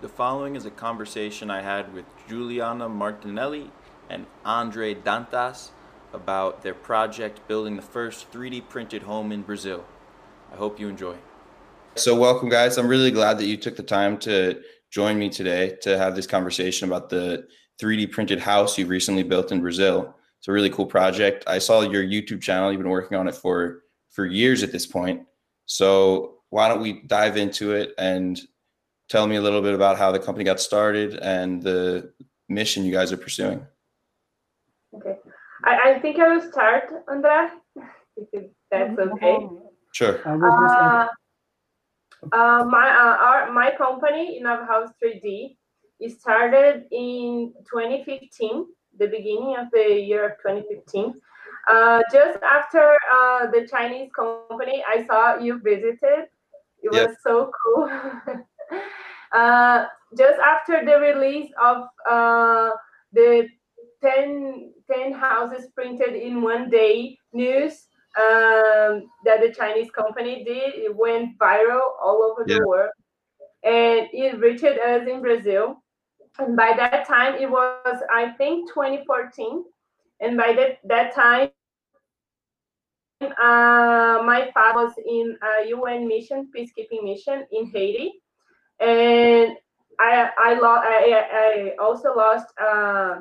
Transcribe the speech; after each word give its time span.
The 0.00 0.08
following 0.08 0.54
is 0.54 0.64
a 0.64 0.70
conversation 0.70 1.50
I 1.50 1.60
had 1.60 1.92
with 1.92 2.04
Juliana 2.28 2.88
Martinelli 2.88 3.72
and 4.08 4.26
Andre 4.44 4.94
Dantas 4.94 5.70
about 6.12 6.62
their 6.62 6.72
project 6.72 7.40
building 7.48 7.74
the 7.74 7.82
first 7.82 8.30
3D 8.30 8.68
printed 8.68 9.02
home 9.02 9.32
in 9.32 9.42
Brazil. 9.42 9.84
I 10.52 10.56
hope 10.56 10.78
you 10.78 10.88
enjoy. 10.88 11.16
So, 11.96 12.14
welcome, 12.14 12.48
guys. 12.48 12.78
I'm 12.78 12.86
really 12.86 13.10
glad 13.10 13.38
that 13.38 13.46
you 13.46 13.56
took 13.56 13.74
the 13.74 13.82
time 13.82 14.18
to 14.18 14.62
join 14.88 15.18
me 15.18 15.30
today 15.30 15.76
to 15.82 15.98
have 15.98 16.14
this 16.14 16.28
conversation 16.28 16.86
about 16.86 17.10
the 17.10 17.48
3D 17.82 18.12
printed 18.12 18.38
house 18.38 18.78
you 18.78 18.86
recently 18.86 19.24
built 19.24 19.50
in 19.50 19.60
Brazil. 19.60 20.14
It's 20.38 20.46
a 20.46 20.52
really 20.52 20.70
cool 20.70 20.86
project. 20.86 21.42
I 21.48 21.58
saw 21.58 21.80
your 21.80 22.04
YouTube 22.04 22.40
channel. 22.40 22.70
You've 22.70 22.80
been 22.80 22.88
working 22.88 23.18
on 23.18 23.26
it 23.26 23.34
for 23.34 23.82
for 24.10 24.26
years 24.26 24.62
at 24.62 24.70
this 24.70 24.86
point. 24.86 25.26
So, 25.66 26.36
why 26.50 26.68
don't 26.68 26.80
we 26.80 27.02
dive 27.08 27.36
into 27.36 27.72
it 27.72 27.94
and 27.98 28.40
tell 29.08 29.26
me 29.26 29.36
a 29.36 29.42
little 29.42 29.62
bit 29.62 29.74
about 29.74 29.98
how 29.98 30.12
the 30.12 30.18
company 30.18 30.44
got 30.44 30.60
started 30.60 31.16
and 31.16 31.62
the 31.62 32.12
mission 32.48 32.84
you 32.84 32.92
guys 32.92 33.12
are 33.12 33.16
pursuing. 33.16 33.66
Okay. 34.94 35.16
I, 35.64 35.90
I 35.90 35.98
think 36.00 36.18
I 36.18 36.34
will 36.34 36.50
start, 36.50 36.84
Andrea, 37.10 37.52
if 38.32 38.46
that's 38.70 38.90
mm-hmm. 38.90 39.12
okay. 39.12 39.48
Sure. 39.92 40.20
Uh, 40.26 41.06
uh, 42.32 42.64
my 42.64 42.88
uh, 42.90 43.16
our, 43.16 43.52
my 43.52 43.72
company, 43.76 44.42
House 44.44 44.90
3D, 45.02 45.56
it 46.00 46.20
started 46.20 46.86
in 46.90 47.52
2015, 47.70 48.66
the 48.98 49.06
beginning 49.06 49.56
of 49.58 49.66
the 49.72 50.00
year 50.00 50.26
of 50.26 50.32
2015. 50.38 51.14
Uh, 51.68 52.02
just 52.12 52.42
after 52.42 52.96
uh, 53.12 53.46
the 53.50 53.66
Chinese 53.70 54.10
company, 54.14 54.82
I 54.88 55.04
saw 55.06 55.38
you 55.38 55.60
visited. 55.62 56.26
It 56.82 56.92
was 56.92 57.16
so 57.22 57.50
cool. 57.64 57.90
Uh, 59.32 59.86
just 60.16 60.38
after 60.40 60.84
the 60.84 60.98
release 60.98 61.50
of 61.60 61.84
uh, 62.08 62.70
the 63.12 63.48
10, 64.02 64.72
10 64.90 65.12
houses 65.12 65.66
printed 65.74 66.14
in 66.14 66.40
one 66.42 66.70
day 66.70 67.18
news 67.32 67.86
um, 68.18 69.08
that 69.24 69.40
the 69.40 69.52
Chinese 69.56 69.90
company 69.90 70.44
did, 70.44 70.74
it 70.74 70.94
went 70.96 71.38
viral 71.38 71.80
all 72.02 72.22
over 72.22 72.44
yeah. 72.46 72.58
the 72.58 72.66
world. 72.66 72.90
And 73.64 74.08
it 74.12 74.38
reached 74.38 74.64
us 74.64 75.06
in 75.06 75.20
Brazil. 75.20 75.82
And 76.38 76.56
by 76.56 76.72
that 76.76 77.06
time, 77.06 77.34
it 77.34 77.50
was, 77.50 78.02
I 78.14 78.30
think, 78.38 78.68
2014. 78.68 79.64
And 80.20 80.36
by 80.36 80.52
that, 80.54 80.78
that 80.84 81.14
time, 81.14 81.50
uh, 83.20 84.22
my 84.24 84.48
father 84.54 84.84
was 84.84 84.92
in 85.04 85.36
a 85.42 85.68
UN 85.68 86.06
mission, 86.06 86.48
peacekeeping 86.56 87.02
mission 87.02 87.44
in 87.50 87.66
Haiti 87.66 88.22
and 88.80 89.56
I 90.00 90.30
I, 90.38 90.54
lo- 90.54 90.82
I, 90.84 91.24
I 91.32 91.72
also 91.82 92.14
lost 92.16 92.46
uh, 92.60 93.16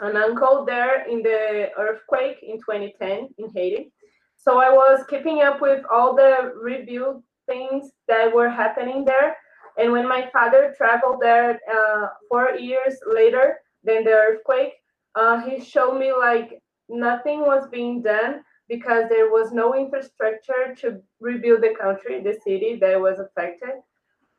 an 0.00 0.16
uncle 0.16 0.64
there 0.66 1.08
in 1.08 1.22
the 1.22 1.70
earthquake 1.78 2.38
in 2.42 2.58
2010 2.58 3.30
in 3.38 3.50
Haiti. 3.54 3.92
So 4.36 4.58
I 4.60 4.70
was 4.70 5.04
keeping 5.10 5.42
up 5.42 5.62
with 5.62 5.84
all 5.92 6.16
the 6.16 6.52
rebuild 6.60 7.22
things 7.48 7.90
that 8.08 8.34
were 8.34 8.50
happening 8.50 9.04
there. 9.06 9.36
And 9.78 9.92
when 9.92 10.08
my 10.08 10.30
father 10.32 10.74
traveled 10.76 11.20
there 11.22 11.60
uh, 11.72 12.08
four 12.30 12.52
years 12.52 12.96
later 13.12 13.58
than 13.84 14.04
the 14.04 14.12
earthquake, 14.12 14.74
uh, 15.16 15.40
he 15.42 15.64
showed 15.64 15.98
me 15.98 16.12
like 16.12 16.60
nothing 16.88 17.40
was 17.42 17.68
being 17.70 18.02
done 18.02 18.42
because 18.68 19.06
there 19.10 19.30
was 19.30 19.52
no 19.52 19.74
infrastructure 19.76 20.74
to 20.78 21.00
rebuild 21.20 21.62
the 21.62 21.74
country, 21.80 22.22
the 22.22 22.38
city 22.44 22.78
that 22.80 23.00
was 23.00 23.18
affected 23.20 23.76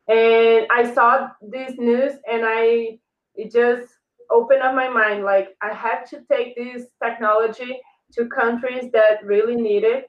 and 0.07 0.65
i 0.71 0.91
saw 0.93 1.29
this 1.41 1.73
news 1.77 2.13
and 2.31 2.43
i 2.45 2.97
it 3.35 3.51
just 3.51 3.87
opened 4.29 4.61
up 4.61 4.73
my 4.73 4.89
mind 4.89 5.23
like 5.23 5.49
i 5.61 5.73
had 5.73 6.03
to 6.05 6.21
take 6.31 6.55
this 6.55 6.87
technology 7.03 7.79
to 8.13 8.27
countries 8.27 8.91
that 8.91 9.23
really 9.23 9.55
need 9.55 9.83
it. 9.83 10.07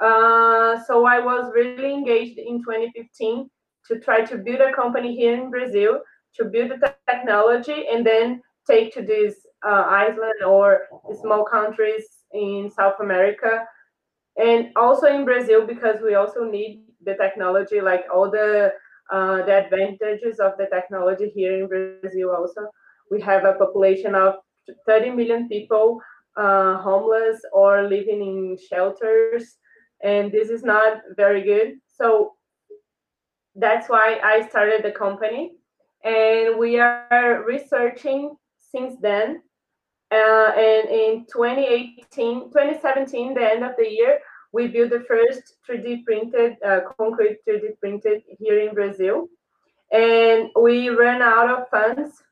Uh, 0.00 0.78
so 0.86 1.04
i 1.04 1.20
was 1.20 1.52
really 1.54 1.92
engaged 1.92 2.38
in 2.38 2.58
2015 2.58 3.48
to 3.86 4.00
try 4.00 4.24
to 4.24 4.38
build 4.38 4.60
a 4.60 4.72
company 4.72 5.14
here 5.14 5.34
in 5.34 5.50
brazil 5.50 6.00
to 6.34 6.46
build 6.46 6.70
the 6.70 6.94
technology 7.08 7.84
and 7.92 8.04
then 8.04 8.40
take 8.68 8.92
to 8.94 9.02
these 9.02 9.34
uh, 9.66 9.84
island 9.86 10.42
or 10.46 10.88
small 11.20 11.44
countries 11.44 12.04
in 12.32 12.70
south 12.74 12.98
america 13.00 13.64
and 14.38 14.70
also 14.76 15.06
in 15.06 15.24
brazil 15.24 15.66
because 15.66 16.00
we 16.02 16.14
also 16.14 16.44
need 16.44 16.84
the 17.04 17.14
technology 17.16 17.80
like 17.80 18.04
all 18.12 18.30
the 18.30 18.72
uh, 19.12 19.44
the 19.44 19.64
advantages 19.64 20.40
of 20.40 20.52
the 20.58 20.66
technology 20.72 21.30
here 21.34 21.60
in 21.60 21.68
Brazil 21.68 22.30
also. 22.30 22.68
We 23.10 23.20
have 23.20 23.44
a 23.44 23.52
population 23.52 24.14
of 24.14 24.36
30 24.86 25.10
million 25.10 25.48
people 25.48 26.00
uh, 26.36 26.78
homeless 26.78 27.40
or 27.52 27.82
living 27.82 28.22
in 28.22 28.58
shelters, 28.70 29.56
and 30.02 30.32
this 30.32 30.48
is 30.48 30.62
not 30.62 31.02
very 31.14 31.42
good. 31.42 31.74
So 31.88 32.32
that's 33.54 33.88
why 33.88 34.18
I 34.24 34.48
started 34.48 34.82
the 34.82 34.92
company, 34.92 35.52
and 36.02 36.58
we 36.58 36.80
are 36.80 37.44
researching 37.46 38.34
since 38.56 38.96
then. 39.00 39.42
Uh, 40.10 40.52
and 40.56 40.88
in 40.90 41.26
2018, 41.32 42.50
2017, 42.50 43.34
the 43.34 43.40
end 43.40 43.64
of 43.64 43.72
the 43.78 43.88
year, 43.88 44.18
we 44.52 44.68
built 44.68 44.90
the 44.90 45.04
first 45.08 45.56
3D 45.68 46.04
printed, 46.04 46.56
uh, 46.64 46.80
concrete 46.98 47.38
3D 47.48 47.78
printed 47.80 48.22
here 48.38 48.60
in 48.60 48.74
Brazil. 48.74 49.28
And 49.90 50.50
we 50.60 50.88
ran 50.90 51.22
out 51.22 51.50
of 51.50 51.68
funds. 51.68 52.22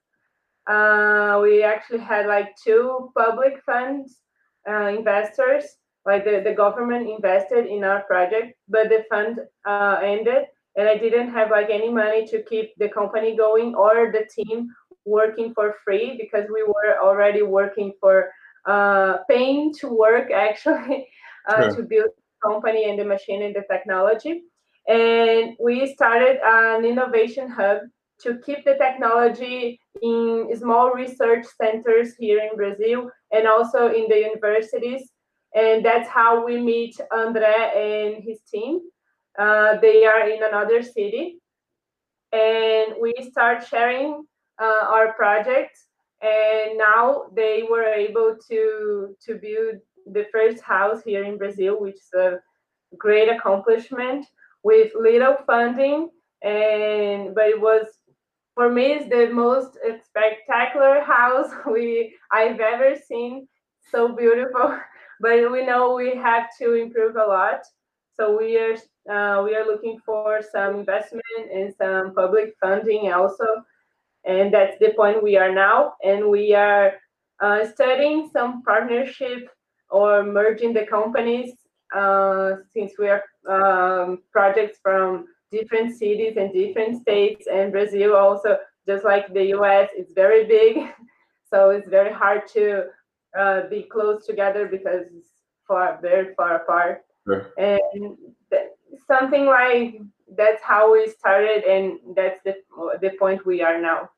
Uh, 0.66 1.40
we 1.42 1.62
actually 1.62 1.98
had 2.00 2.26
like 2.26 2.54
two 2.62 3.10
public 3.16 3.62
funds 3.64 4.18
uh, 4.68 4.92
investors, 4.96 5.64
like 6.06 6.24
the, 6.24 6.42
the 6.44 6.54
government 6.54 7.08
invested 7.08 7.66
in 7.66 7.84
our 7.84 8.02
project, 8.02 8.56
but 8.68 8.88
the 8.88 9.04
fund 9.10 9.40
uh, 9.66 10.00
ended 10.02 10.46
and 10.76 10.88
I 10.88 10.96
didn't 10.96 11.30
have 11.30 11.50
like 11.50 11.70
any 11.70 11.90
money 11.90 12.26
to 12.28 12.42
keep 12.42 12.76
the 12.78 12.88
company 12.88 13.36
going 13.36 13.74
or 13.74 14.12
the 14.12 14.26
team 14.26 14.68
working 15.04 15.52
for 15.54 15.76
free 15.84 16.16
because 16.20 16.48
we 16.52 16.62
were 16.62 16.98
already 17.02 17.42
working 17.42 17.92
for 18.00 18.30
uh, 18.66 19.18
paying 19.28 19.74
to 19.80 19.88
work 19.88 20.30
actually 20.34 21.08
uh, 21.48 21.62
sure. 21.62 21.76
to 21.76 21.82
build 21.82 22.10
the 22.16 22.48
company 22.48 22.88
and 22.88 22.98
the 22.98 23.04
machine 23.04 23.42
and 23.42 23.54
the 23.54 23.64
technology. 23.70 24.42
And 24.88 25.56
we 25.60 25.92
started 25.94 26.40
an 26.44 26.84
innovation 26.84 27.48
hub 27.50 27.78
to 28.22 28.38
keep 28.44 28.64
the 28.64 28.74
technology 28.74 29.80
in 30.02 30.48
small 30.56 30.92
research 30.92 31.46
centers 31.60 32.14
here 32.16 32.40
in 32.40 32.56
Brazil 32.56 33.10
and 33.32 33.46
also 33.46 33.88
in 33.88 34.08
the 34.08 34.18
universities. 34.18 35.10
And 35.54 35.84
that's 35.84 36.08
how 36.08 36.44
we 36.44 36.60
meet 36.60 36.96
Andre 37.12 38.14
and 38.14 38.22
his 38.22 38.40
team. 38.42 38.80
Uh, 39.38 39.78
they 39.80 40.04
are 40.06 40.28
in 40.28 40.42
another 40.42 40.82
city. 40.82 41.38
And 42.32 42.94
we 43.00 43.14
start 43.30 43.66
sharing 43.66 44.24
uh, 44.60 44.86
our 44.88 45.12
project. 45.14 45.76
And 46.22 46.76
now 46.76 47.24
they 47.34 47.64
were 47.68 47.84
able 47.84 48.36
to, 48.48 49.16
to 49.26 49.34
build 49.36 49.80
the 50.12 50.26
first 50.32 50.62
house 50.62 51.02
here 51.02 51.24
in 51.24 51.38
Brazil, 51.38 51.80
which 51.80 51.96
is 51.96 52.12
a 52.14 52.40
great 52.96 53.28
accomplishment 53.28 54.26
with 54.62 54.92
little 54.98 55.36
funding. 55.46 56.10
And 56.42 57.34
but 57.34 57.48
it 57.48 57.60
was 57.60 57.86
for 58.54 58.70
me 58.70 58.92
it's 58.92 59.08
the 59.08 59.28
most 59.32 59.78
spectacular 60.04 61.00
house 61.00 61.50
we 61.70 62.14
I've 62.32 62.60
ever 62.60 62.94
seen. 62.96 63.48
So 63.90 64.14
beautiful, 64.14 64.78
but 65.20 65.50
we 65.50 65.66
know 65.66 65.94
we 65.94 66.14
have 66.16 66.48
to 66.60 66.74
improve 66.74 67.16
a 67.16 67.24
lot. 67.24 67.60
So 68.14 68.36
we 68.36 68.58
are 68.58 68.74
uh, 69.10 69.42
we 69.42 69.54
are 69.56 69.66
looking 69.66 69.98
for 70.04 70.40
some 70.42 70.80
investment 70.80 71.24
and 71.52 71.74
some 71.76 72.14
public 72.14 72.54
funding 72.60 73.12
also, 73.12 73.46
and 74.24 74.52
that's 74.52 74.78
the 74.78 74.92
point 74.94 75.22
we 75.22 75.36
are 75.36 75.52
now. 75.52 75.94
And 76.04 76.28
we 76.28 76.54
are 76.54 76.92
uh, 77.40 77.64
studying 77.66 78.28
some 78.32 78.62
partnership 78.62 79.48
or 79.90 80.22
merging 80.22 80.72
the 80.72 80.86
companies 80.86 81.52
uh, 81.94 82.56
since 82.72 82.92
we 82.98 83.08
are 83.08 83.24
um, 83.48 84.22
projects 84.32 84.78
from 84.82 85.26
different 85.50 85.96
cities 85.96 86.36
and 86.36 86.52
different 86.52 87.00
states 87.02 87.46
and 87.52 87.72
Brazil 87.72 88.14
also 88.14 88.58
just 88.86 89.04
like 89.04 89.32
the 89.34 89.46
US 89.58 89.88
it's 89.94 90.12
very 90.12 90.46
big. 90.46 90.88
So 91.52 91.70
it's 91.70 91.88
very 91.88 92.12
hard 92.12 92.42
to 92.54 92.84
uh, 93.36 93.62
be 93.68 93.82
close 93.82 94.24
together 94.24 94.68
because 94.68 95.02
it's 95.16 95.30
far 95.66 95.98
very 96.00 96.32
far 96.36 96.62
apart. 96.62 97.02
Sure. 97.26 97.52
and 97.58 98.16
th- 98.50 98.70
something 99.06 99.46
like 99.46 100.00
that's 100.36 100.62
how 100.62 100.92
we 100.92 101.08
started 101.08 101.64
and 101.64 101.98
that's 102.14 102.40
the 102.44 102.54
the 103.02 103.10
point 103.18 103.44
we 103.44 103.62
are 103.62 103.80
now. 103.80 104.10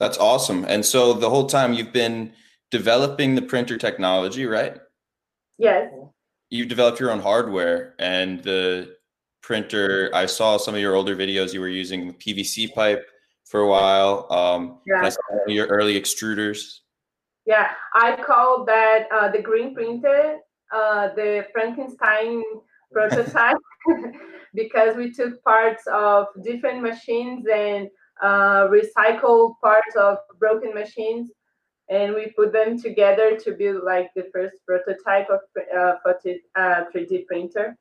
That's 0.00 0.18
awesome. 0.18 0.64
And 0.64 0.84
so 0.84 1.12
the 1.12 1.30
whole 1.30 1.46
time 1.46 1.74
you've 1.74 1.92
been 1.92 2.32
developing 2.72 3.34
the 3.34 3.42
printer 3.42 3.76
technology, 3.78 4.46
right? 4.46 4.78
Yes. 5.58 5.92
You 6.50 6.66
developed 6.66 6.98
your 6.98 7.12
own 7.12 7.20
hardware 7.20 7.94
and 7.98 8.42
the 8.42 8.96
printer. 9.42 10.10
I 10.12 10.26
saw 10.26 10.56
some 10.56 10.74
of 10.74 10.80
your 10.80 10.96
older 10.96 11.14
videos. 11.14 11.52
You 11.52 11.60
were 11.60 11.68
using 11.68 12.14
PVC 12.14 12.74
pipe 12.74 13.06
for 13.44 13.60
a 13.60 13.68
while. 13.68 14.26
Um, 14.30 14.80
Yeah. 14.86 15.08
Your 15.46 15.66
early 15.66 16.00
extruders. 16.00 16.80
Yeah, 17.44 17.70
I 17.94 18.16
call 18.16 18.64
that 18.66 19.08
uh, 19.12 19.28
the 19.28 19.42
green 19.42 19.74
printer, 19.74 20.38
uh, 20.72 21.08
the 21.14 21.44
Frankenstein 21.52 22.42
prototype, 22.92 23.56
because 24.54 24.96
we 24.96 25.12
took 25.12 25.42
parts 25.42 25.82
of 25.92 26.26
different 26.44 26.80
machines 26.82 27.44
and 27.52 27.88
uh, 28.22 28.68
recycled 28.68 29.54
parts 29.60 29.96
of 29.96 30.18
broken 30.38 30.72
machines, 30.72 31.32
and 31.92 32.14
we 32.14 32.32
put 32.38 32.52
them 32.52 32.80
together 32.80 33.36
to 33.36 33.52
build 33.52 33.84
like 33.84 34.10
the 34.16 34.26
first 34.32 34.56
prototype 34.66 35.28
of 35.28 35.40
uh, 35.78 35.94
photo- 36.02 36.44
uh, 36.56 36.84
3D 36.90 37.24
printer. 37.28 37.76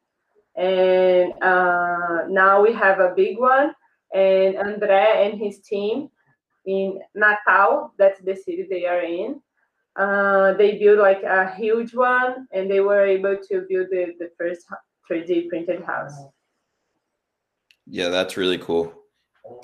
And 0.56 1.32
uh, 1.42 2.28
now 2.28 2.62
we 2.62 2.74
have 2.74 3.00
a 3.00 3.14
big 3.16 3.40
one, 3.40 3.74
and 4.14 4.56
André 4.56 5.06
and 5.26 5.40
his 5.40 5.60
team 5.62 6.10
in 6.66 7.00
Natal, 7.16 7.94
that's 7.98 8.22
the 8.22 8.36
city 8.36 8.68
they 8.70 8.86
are 8.86 9.02
in, 9.02 9.42
uh, 9.96 10.54
they 10.54 10.78
built 10.78 11.00
like 11.00 11.24
a 11.24 11.54
huge 11.56 11.94
one 11.94 12.48
and 12.54 12.70
they 12.70 12.80
were 12.80 13.06
able 13.06 13.38
to 13.50 13.66
build 13.68 13.88
the, 13.92 14.14
the 14.20 14.30
first 14.38 14.66
3D 15.08 15.50
printed 15.50 15.84
house. 15.84 16.14
Yeah, 17.88 18.10
that's 18.10 18.38
really 18.38 18.58
cool. 18.58 18.94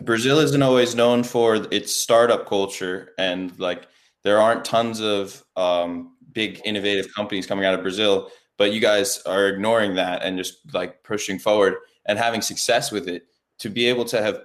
Brazil 0.01 0.39
isn't 0.39 0.61
always 0.61 0.95
known 0.95 1.23
for 1.23 1.55
its 1.71 1.93
startup 1.93 2.47
culture, 2.47 3.13
and 3.17 3.57
like 3.59 3.87
there 4.27 4.41
aren't 4.41 4.65
tons 4.65 4.99
of 4.99 5.41
um, 5.55 6.17
big 6.33 6.59
innovative 6.65 7.07
companies 7.15 7.47
coming 7.47 7.63
out 7.63 7.73
of 7.73 7.81
Brazil. 7.81 8.29
But 8.57 8.73
you 8.73 8.81
guys 8.81 9.21
are 9.25 9.47
ignoring 9.47 9.95
that 9.95 10.21
and 10.21 10.37
just 10.37 10.73
like 10.73 11.01
pushing 11.01 11.39
forward 11.39 11.75
and 12.07 12.19
having 12.19 12.41
success 12.41 12.91
with 12.91 13.07
it. 13.07 13.23
To 13.59 13.69
be 13.69 13.85
able 13.85 14.03
to 14.03 14.21
have 14.21 14.41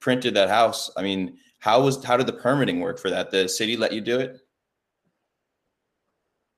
printed 0.00 0.34
that 0.34 0.48
house, 0.48 0.90
I 0.96 1.02
mean, 1.02 1.38
how 1.60 1.80
was 1.80 2.02
how 2.02 2.16
did 2.16 2.26
the 2.26 2.32
permitting 2.32 2.80
work 2.80 2.98
for 2.98 3.08
that? 3.08 3.30
The 3.30 3.48
city 3.48 3.76
let 3.76 3.92
you 3.92 4.00
do 4.00 4.18
it? 4.18 4.40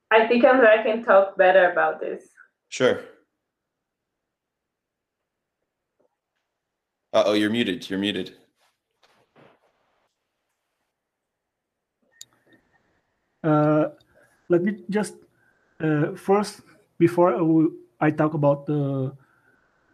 I 0.09 0.27
think 0.27 0.43
André 0.43 0.83
can 0.83 1.03
talk 1.03 1.37
better 1.37 1.71
about 1.71 1.99
this. 1.99 2.23
Sure. 2.69 3.01
Uh 7.13 7.23
oh, 7.27 7.33
you're 7.33 7.51
muted. 7.51 7.87
You're 7.87 7.99
muted. 7.99 8.29
Uh, 8.29 8.33
let 13.43 14.63
me 14.63 14.83
just 14.89 15.15
uh, 15.83 16.15
first, 16.15 16.61
before 16.97 17.35
I 17.35 18.07
I 18.07 18.11
talk 18.11 18.33
about 18.33 18.65
the 18.65 19.15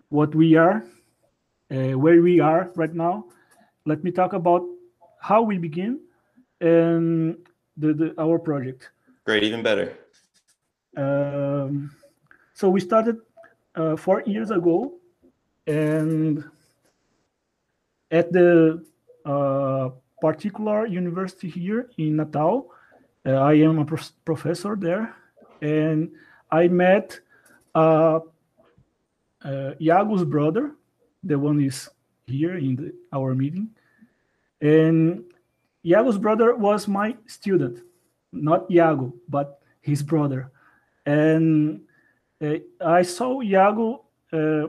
what 0.10 0.34
we 0.34 0.56
are, 0.56 0.84
uh, 1.72 1.98
where 1.98 2.22
we 2.22 2.40
are 2.40 2.72
right 2.76 2.94
now, 2.94 3.26
let 3.86 4.04
me 4.04 4.12
talk 4.12 4.34
about 4.34 4.64
how 5.22 5.42
we 5.42 5.58
begin 5.58 6.00
and 6.62 7.38
the, 7.78 7.94
the 7.94 8.14
our 8.18 8.40
project. 8.40 8.90
Great, 9.26 9.44
even 9.44 9.62
better. 9.62 9.94
Um, 10.98 11.92
so 12.54 12.70
we 12.70 12.80
started 12.80 13.18
uh, 13.76 13.96
four 13.96 14.24
years 14.26 14.52
ago, 14.52 14.94
and 15.68 16.44
at 18.12 18.32
the 18.34 18.84
uh, 19.26 19.90
particular 20.20 20.88
university 20.88 21.50
here 21.50 21.90
in 21.98 22.18
Natal, 22.18 22.72
uh, 22.72 22.79
I 23.26 23.54
am 23.54 23.80
a 23.80 23.86
prof- 23.86 24.12
professor 24.26 24.76
there, 24.76 25.16
and 25.62 26.12
I 26.52 26.68
met 26.68 27.20
uh, 27.76 28.20
uh, 29.44 30.26
brother, 30.26 30.72
the 31.24 31.38
one 31.38 31.62
is 31.62 31.90
here 32.28 32.58
in 32.58 32.76
the, 32.76 32.94
our 33.14 33.36
meeting, 33.36 33.70
and 34.62 35.24
Iago's 35.86 36.18
brother 36.18 36.56
was 36.56 36.88
my 36.88 37.16
student, 37.28 37.82
not 38.32 38.70
Iago, 38.72 39.14
but 39.28 39.62
his 39.82 40.04
brother 40.04 40.52
and 41.10 41.82
uh, 42.42 42.56
I 42.80 43.02
saw 43.02 43.42
Iago 43.42 44.06
uh, 44.32 44.68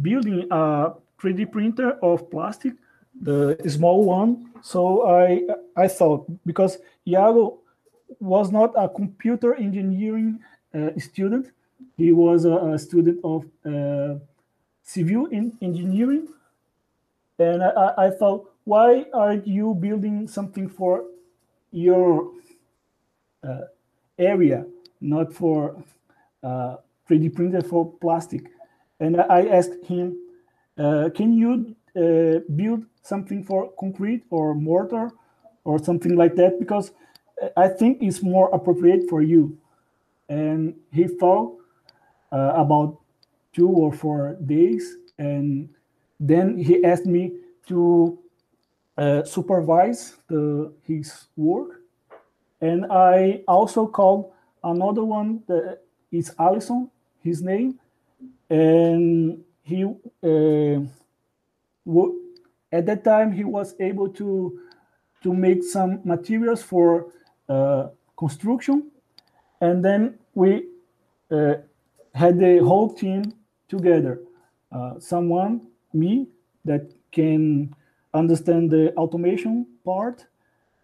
building 0.00 0.46
a 0.50 0.94
3D 1.20 1.50
printer 1.50 1.98
of 2.02 2.30
plastic, 2.30 2.74
the 3.20 3.56
small 3.68 4.04
one. 4.04 4.51
So 4.62 5.06
I 5.06 5.42
I 5.76 5.88
thought 5.88 6.26
because 6.46 6.78
Iago 7.06 7.60
was 8.20 8.50
not 8.52 8.72
a 8.76 8.88
computer 8.88 9.54
engineering 9.54 10.40
uh, 10.74 10.90
student, 10.98 11.50
he 11.96 12.12
was 12.12 12.44
a, 12.44 12.56
a 12.72 12.78
student 12.78 13.18
of 13.24 13.44
uh, 13.66 14.18
civil 14.82 15.26
in 15.26 15.52
engineering, 15.60 16.28
and 17.38 17.62
I, 17.62 17.92
I 18.06 18.10
thought, 18.10 18.50
why 18.64 19.06
are 19.12 19.34
you 19.34 19.74
building 19.74 20.28
something 20.28 20.68
for 20.68 21.04
your 21.72 22.30
uh, 23.42 23.62
area, 24.18 24.64
not 25.00 25.32
for 25.32 25.82
uh, 26.42 26.76
3D 27.08 27.34
printer 27.34 27.62
for 27.62 27.92
plastic. 28.00 28.50
And 29.00 29.20
I 29.20 29.46
asked 29.48 29.84
him, 29.84 30.16
uh, 30.78 31.10
can 31.14 31.32
you 31.32 31.74
uh, 31.96 32.40
build 32.54 32.84
something 33.02 33.44
for 33.44 33.72
concrete 33.78 34.24
or 34.30 34.54
mortar 34.54 35.10
or 35.64 35.78
something 35.82 36.16
like 36.16 36.34
that? 36.36 36.58
Because 36.58 36.92
I 37.56 37.68
think 37.68 37.98
it's 38.02 38.22
more 38.22 38.48
appropriate 38.54 39.08
for 39.08 39.22
you. 39.22 39.58
And 40.28 40.74
he 40.92 41.08
thought 41.08 41.58
uh, 42.32 42.52
about 42.54 42.98
two 43.52 43.68
or 43.68 43.92
four 43.92 44.36
days. 44.46 44.96
And 45.18 45.68
then 46.18 46.56
he 46.56 46.84
asked 46.84 47.06
me 47.06 47.32
to 47.68 48.18
uh, 48.96 49.24
supervise 49.24 50.16
the, 50.28 50.72
his 50.86 51.26
work 51.36 51.82
and 52.62 52.86
I 52.90 53.42
also 53.48 53.88
called 53.88 54.32
another 54.62 55.02
one 55.02 55.42
that 55.48 55.80
is 56.12 56.32
Allison, 56.38 56.90
his 57.20 57.42
name, 57.42 57.80
and 58.48 59.42
he 59.62 59.84
uh, 59.84 60.80
at 62.72 62.86
that 62.86 63.04
time 63.04 63.32
he 63.32 63.44
was 63.44 63.74
able 63.78 64.08
to 64.08 64.58
to 65.22 65.32
make 65.32 65.62
some 65.62 66.00
materials 66.04 66.62
for 66.62 67.12
uh, 67.48 67.88
construction, 68.16 68.90
and 69.60 69.84
then 69.84 70.18
we 70.34 70.66
uh, 71.30 71.54
had 72.14 72.38
the 72.38 72.58
whole 72.58 72.92
team 72.92 73.32
together. 73.68 74.20
Uh, 74.72 74.98
someone, 74.98 75.68
me, 75.92 76.26
that 76.64 76.90
can 77.12 77.74
understand 78.14 78.70
the 78.70 78.92
automation 78.96 79.66
part, 79.84 80.26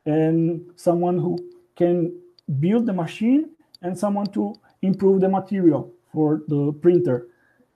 and 0.06 0.70
someone 0.76 1.18
who 1.18 1.38
can 1.74 2.12
build 2.60 2.86
the 2.86 2.92
machine 2.92 3.50
and 3.82 3.98
someone 3.98 4.26
to 4.26 4.54
improve 4.82 5.20
the 5.20 5.28
material 5.28 5.92
for 6.12 6.42
the 6.48 6.72
printer. 6.80 7.28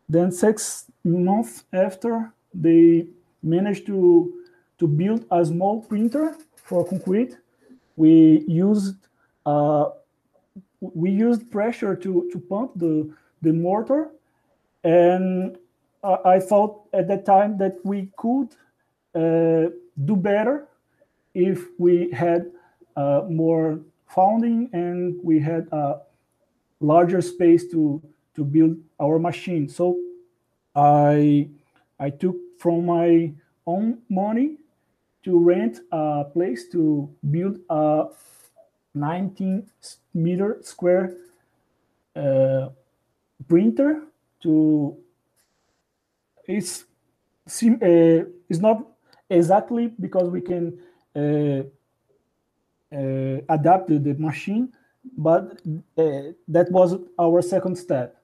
Then 0.08 0.30
six 0.30 0.90
months 1.04 1.64
after, 1.72 2.32
they 2.54 3.06
managed 3.42 3.86
to 3.86 4.32
to 4.78 4.86
build 4.86 5.24
a 5.30 5.44
small 5.44 5.82
printer 5.82 6.36
for 6.56 6.84
concrete. 6.84 7.36
We 7.96 8.44
used 8.48 8.96
uh, 9.46 9.90
we 10.80 11.10
used 11.10 11.50
pressure 11.50 11.94
to 11.96 12.28
to 12.32 12.38
pump 12.38 12.72
the 12.76 13.10
the 13.42 13.52
mortar, 13.52 14.10
and 14.84 15.56
I, 16.02 16.16
I 16.36 16.40
thought 16.40 16.82
at 16.92 17.08
that 17.08 17.24
time 17.24 17.58
that 17.58 17.78
we 17.84 18.10
could 18.16 18.48
uh, 19.14 19.70
do 20.04 20.16
better 20.16 20.68
if 21.34 21.68
we 21.78 22.10
had 22.10 22.50
uh, 22.96 23.22
more 23.28 23.80
funding 24.08 24.68
and 24.72 25.18
we 25.22 25.38
had 25.38 25.66
a 25.72 26.00
larger 26.80 27.22
space 27.22 27.70
to 27.70 28.02
to 28.34 28.44
build 28.44 28.76
our 29.00 29.18
machine. 29.18 29.68
So 29.68 29.98
I 30.74 31.48
I 31.98 32.10
took 32.10 32.36
from 32.62 32.86
my 32.86 33.32
own 33.66 33.98
money 34.08 34.56
to 35.24 35.38
rent 35.38 35.80
a 35.90 36.24
place 36.32 36.68
to 36.68 37.10
build 37.30 37.58
a 37.68 38.06
19 38.94 39.66
meter 40.14 40.58
square 40.62 41.16
uh, 42.14 42.68
printer 43.48 44.02
to 44.42 44.96
it's 46.46 46.84
sim, 47.46 47.74
uh, 47.82 48.24
it's 48.48 48.60
not 48.60 48.86
exactly 49.30 49.88
because 50.00 50.28
we 50.28 50.40
can 50.40 50.78
uh, 51.16 51.62
uh, 52.94 53.40
adapt 53.48 53.88
the, 53.88 54.14
machine, 54.18 54.72
but 55.16 55.60
uh, 55.96 56.32
that 56.48 56.70
was 56.70 56.96
our 57.18 57.40
second 57.42 57.76
step. 57.76 58.16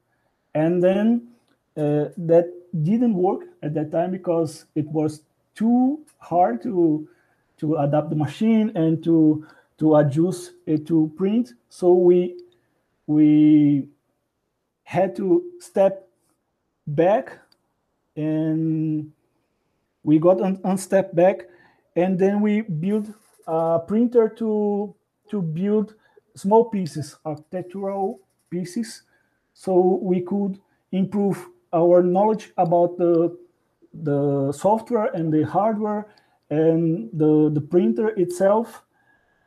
And 0.55 0.83
then 0.83 1.29
uh, 1.77 2.11
that 2.17 2.53
didn't 2.83 3.15
work 3.15 3.43
at 3.63 3.75
that 3.75 3.91
time 3.91 4.11
because 4.11 4.67
it 4.75 4.87
was 4.89 5.23
too 5.55 6.05
hard 6.19 6.63
to 6.63 7.09
to 7.59 7.77
adapt 7.77 8.11
the 8.11 8.17
machine 8.17 8.71
and 8.77 9.03
to 9.05 9.47
to 9.79 9.97
adjust 9.97 10.53
it 10.67 10.87
to 10.87 11.13
print. 11.17 11.55
So 11.69 11.93
we 11.95 12.39
we 13.07 13.89
had 14.85 15.17
to 15.17 15.45
step 15.61 16.09
back 16.87 17.39
and 18.17 19.13
we 20.03 20.19
got 20.19 20.41
un, 20.41 20.57
unstep 20.59 21.15
back 21.15 21.49
and 21.97 22.19
then 22.19 22.41
we 22.41 22.63
built 22.63 23.07
a 23.47 23.81
printer 23.87 24.29
to 24.29 24.95
to 25.31 25.43
build 25.43 25.95
small 26.35 26.65
pieces 26.65 27.17
architectural 27.25 28.21
pieces 28.51 29.03
so 29.53 29.99
we 30.03 30.21
could 30.21 30.59
improve 30.93 31.49
our 31.73 32.03
knowledge 32.03 32.53
about 32.57 32.97
the 32.99 33.37
the 34.03 34.53
software 34.53 35.07
and 35.15 35.33
the 35.33 35.43
hardware 35.43 36.07
and 36.51 37.11
the 37.13 37.51
the 37.53 37.61
printer 37.61 38.09
itself. 38.17 38.83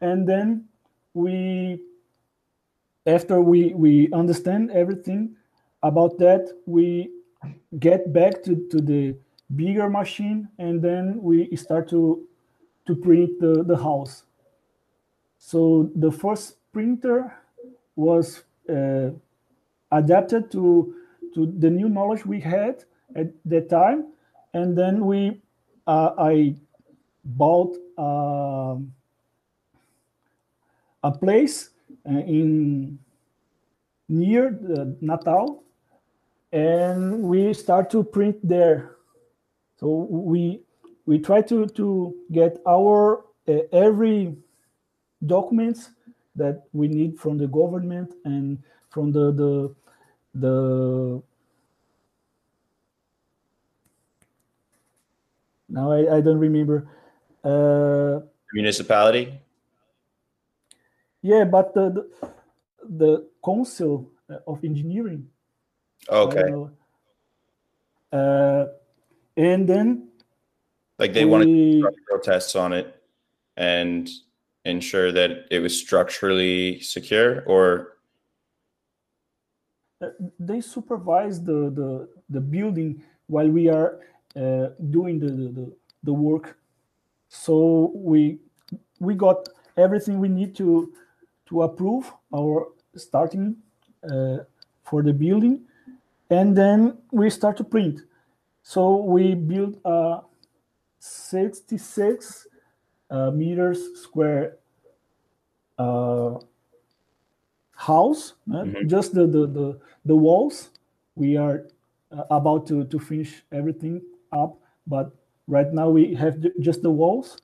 And 0.01 0.28
then 0.28 0.66
we 1.13 1.82
after 3.06 3.42
we 3.42 3.74
we 3.74 4.12
understand 4.13 4.72
everything 4.72 5.36
about 5.84 6.18
that 6.20 6.48
we 6.66 7.10
get 7.80 8.13
back 8.13 8.44
to, 8.44 8.68
to 8.70 8.82
the 8.82 9.16
bigger 9.56 9.90
machine 9.90 10.48
and 10.60 10.82
then 10.82 11.20
we 11.22 11.56
start 11.56 11.90
to 11.90 12.28
to 12.86 12.96
print 12.96 13.40
the, 13.40 13.63
the 13.63 13.78
house. 13.78 14.24
So 15.38 15.90
the 15.96 16.12
first 16.12 16.58
printer 16.72 17.34
was 17.96 18.44
uh, 18.70 19.10
adapted 19.92 20.51
to 20.51 20.96
to 21.34 21.54
the 21.60 21.70
new 21.70 21.90
knowledge 21.90 22.26
we 22.26 22.40
had 22.40 22.84
at 23.16 23.28
that 23.46 23.70
time. 23.70 24.14
And 24.54 24.78
then 24.78 25.06
we 25.06 25.42
uh, 25.88 26.12
i 26.18 26.56
bought 27.24 27.78
uh, 27.98 28.76
a 31.04 31.12
place 31.12 31.70
uh, 32.10 32.20
in 32.20 33.00
near 34.10 34.58
natal. 35.02 35.64
And 36.52 37.24
we 37.24 37.54
start 37.54 37.90
to 37.92 38.04
print 38.04 38.38
there. 38.44 38.98
So 39.80 40.08
we 40.10 40.62
we 41.06 41.18
try 41.20 41.42
to 41.44 41.66
to 41.68 42.16
get 42.32 42.60
our 42.68 43.26
uh, 43.48 43.64
every 43.72 44.36
documents 45.26 45.92
that 46.36 46.64
we 46.74 46.88
need 46.88 47.20
from 47.20 47.38
the 47.38 47.48
government 47.48 48.14
and 48.26 48.58
from 48.90 49.12
the 49.12 49.32
the 49.32 49.74
the 50.34 51.22
now 55.70 55.92
I, 55.92 56.18
I 56.18 56.22
don't 56.22 56.40
remember. 56.40 56.88
Uh, 57.44 58.22
municipality? 58.54 59.40
Yeah 61.22 61.44
but 61.46 61.74
the 61.74 61.90
the, 61.90 62.30
the 62.84 63.28
council 63.44 64.12
of 64.48 64.64
engineering. 64.64 65.28
Okay. 66.10 66.52
uh, 68.12 68.66
and 69.38 69.68
then 69.68 70.10
like 71.00 71.14
they 71.14 71.26
wanted 71.26 71.46
to 71.46 71.92
protests 72.08 72.56
on 72.56 72.74
it 72.74 73.02
and 73.58 74.10
ensure 74.66 75.12
that 75.12 75.48
it 75.50 75.60
was 75.60 75.78
structurally 75.78 76.80
secure 76.80 77.44
or 77.46 77.64
uh, 77.80 78.00
they 80.39 80.62
supervise 80.62 81.43
the, 81.43 81.70
the 81.79 82.10
the 82.29 82.41
building 82.41 83.03
while 83.27 83.50
we 83.50 83.70
are 83.70 84.00
uh, 84.36 84.67
doing 84.89 85.20
the, 85.20 85.27
the 85.31 85.74
the 86.03 86.13
work. 86.13 86.58
So 87.29 87.91
we 87.96 88.39
we 89.00 89.15
got 89.15 89.50
everything 89.77 90.20
we 90.20 90.29
need 90.29 90.55
to 90.58 90.93
to 91.48 91.63
approve 91.63 92.12
our 92.36 92.67
starting 92.96 93.58
uh, 94.10 94.39
for 94.84 95.03
the 95.03 95.13
building. 95.13 95.62
And 96.29 96.55
then 96.58 96.98
we 97.12 97.29
start 97.29 97.58
to 97.58 97.63
print. 97.63 98.01
So 98.63 98.98
we 98.98 99.36
built 99.36 99.75
a 99.86 100.22
66 101.00 102.48
uh, 103.10 103.31
meters 103.31 103.79
square 104.01 104.58
uh, 107.82 107.94
house 107.94 108.34
mm-hmm. 108.48 108.88
just 108.88 109.14
the, 109.14 109.28
the, 109.28 109.48
the 109.48 109.80
the 110.06 110.16
walls. 110.16 110.70
We 111.16 111.38
are 111.38 111.66
uh, 112.12 112.24
about 112.30 112.68
to 112.68 112.86
to 112.86 113.00
finish 113.00 113.44
everything 113.52 114.02
up 114.32 114.62
but 114.88 115.12
right 115.48 115.72
now 115.74 115.90
we 115.90 116.16
have 116.16 116.44
just 116.60 116.82
the 116.82 116.90
walls. 116.92 117.38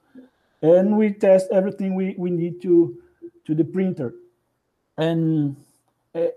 And 0.61 0.97
we 0.97 1.13
test 1.13 1.47
everything 1.51 1.95
we 1.95 2.15
we 2.17 2.31
need 2.31 2.61
to 2.63 2.97
to 3.45 3.53
the 3.53 3.63
printer. 3.63 4.15
And 4.97 5.55
uh, 6.15 6.33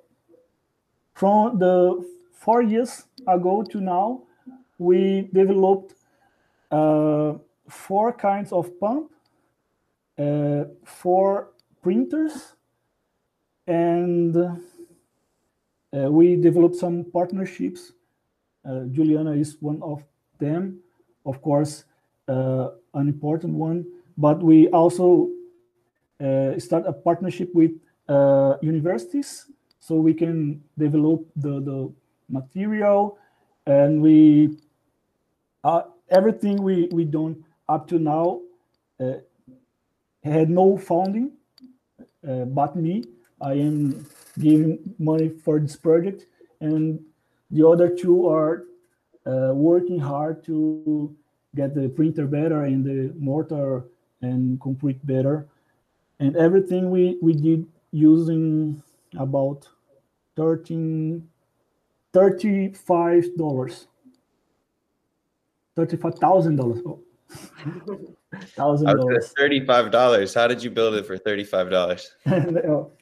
from 1.15 1.59
the 1.59 2.05
four 2.33 2.63
years 2.63 3.05
ago 3.27 3.63
to 3.63 3.81
now 3.81 4.23
we 4.79 5.29
developed 5.33 5.95
uh, 6.71 7.35
four 7.69 8.13
kinds 8.13 8.53
of 8.53 8.79
pump, 8.79 9.11
uh, 10.19 10.65
four 10.85 11.49
printers, 11.83 12.55
and 13.71 14.37
uh, 14.37 16.11
we 16.11 16.37
developed 16.37 16.77
some 16.77 17.05
partnerships. 17.13 17.93
Uh, 18.69 18.85
Juliana 18.91 19.33
is 19.33 19.57
one 19.61 19.81
of 19.83 20.03
them, 20.39 20.81
of 21.25 21.41
course, 21.41 21.85
uh, 22.29 22.71
an 22.95 23.09
important 23.09 23.55
one. 23.55 23.87
But 24.19 24.43
we 24.43 24.69
also 24.69 25.31
uh, 26.21 26.59
start 26.59 26.85
a 26.87 26.93
partnership 26.93 27.55
with 27.55 27.71
universities 28.61 29.47
so 29.79 29.95
we 29.95 30.13
can 30.13 30.61
develop 30.77 31.25
the, 31.37 31.61
the 31.61 31.93
material 32.29 33.19
and 33.67 34.03
we 34.03 34.57
uh, 35.65 35.83
everything 36.09 36.63
we 36.63 36.89
we 36.93 37.05
done 37.05 37.45
up 37.69 37.87
to 37.89 37.99
now 37.99 38.41
uh, 39.01 39.15
had 40.23 40.51
no 40.51 40.77
funding 40.77 41.33
uh, 42.29 42.45
but 42.45 42.77
me 42.77 43.05
i 43.41 43.53
am 43.53 44.07
giving 44.39 44.79
money 44.99 45.29
for 45.29 45.59
this 45.59 45.77
project 45.77 46.27
and 46.61 47.01
the 47.51 47.67
other 47.67 47.89
two 47.89 48.29
are 48.29 48.65
uh, 49.27 49.53
working 49.55 49.99
hard 49.99 50.45
to 50.45 51.15
get 51.57 51.75
the 51.75 51.89
printer 51.89 52.27
better 52.27 52.65
and 52.65 52.85
the 52.85 53.13
mortar 53.19 53.85
and 54.23 54.61
concrete 54.61 55.05
better 55.07 55.47
and 56.21 56.37
everything 56.37 56.91
we 56.91 57.19
we 57.21 57.33
did 57.33 57.67
using 57.93 58.83
about 59.19 59.67
13 60.37 61.27
35 62.13 63.37
dollars 63.37 63.87
thirty-five 65.81 66.19
thousand 66.19 66.57
dollars. 66.57 66.81
Oh. 66.87 67.01
Thousand 68.55 68.87
dollars. 68.87 69.33
Thirty-five 69.37 69.91
dollars. 69.91 70.35
How 70.35 70.47
did 70.47 70.63
you 70.63 70.71
build 70.71 70.95
it 70.95 71.05
for 71.07 71.19
thirty-five 71.19 71.71
dollars? 71.71 72.15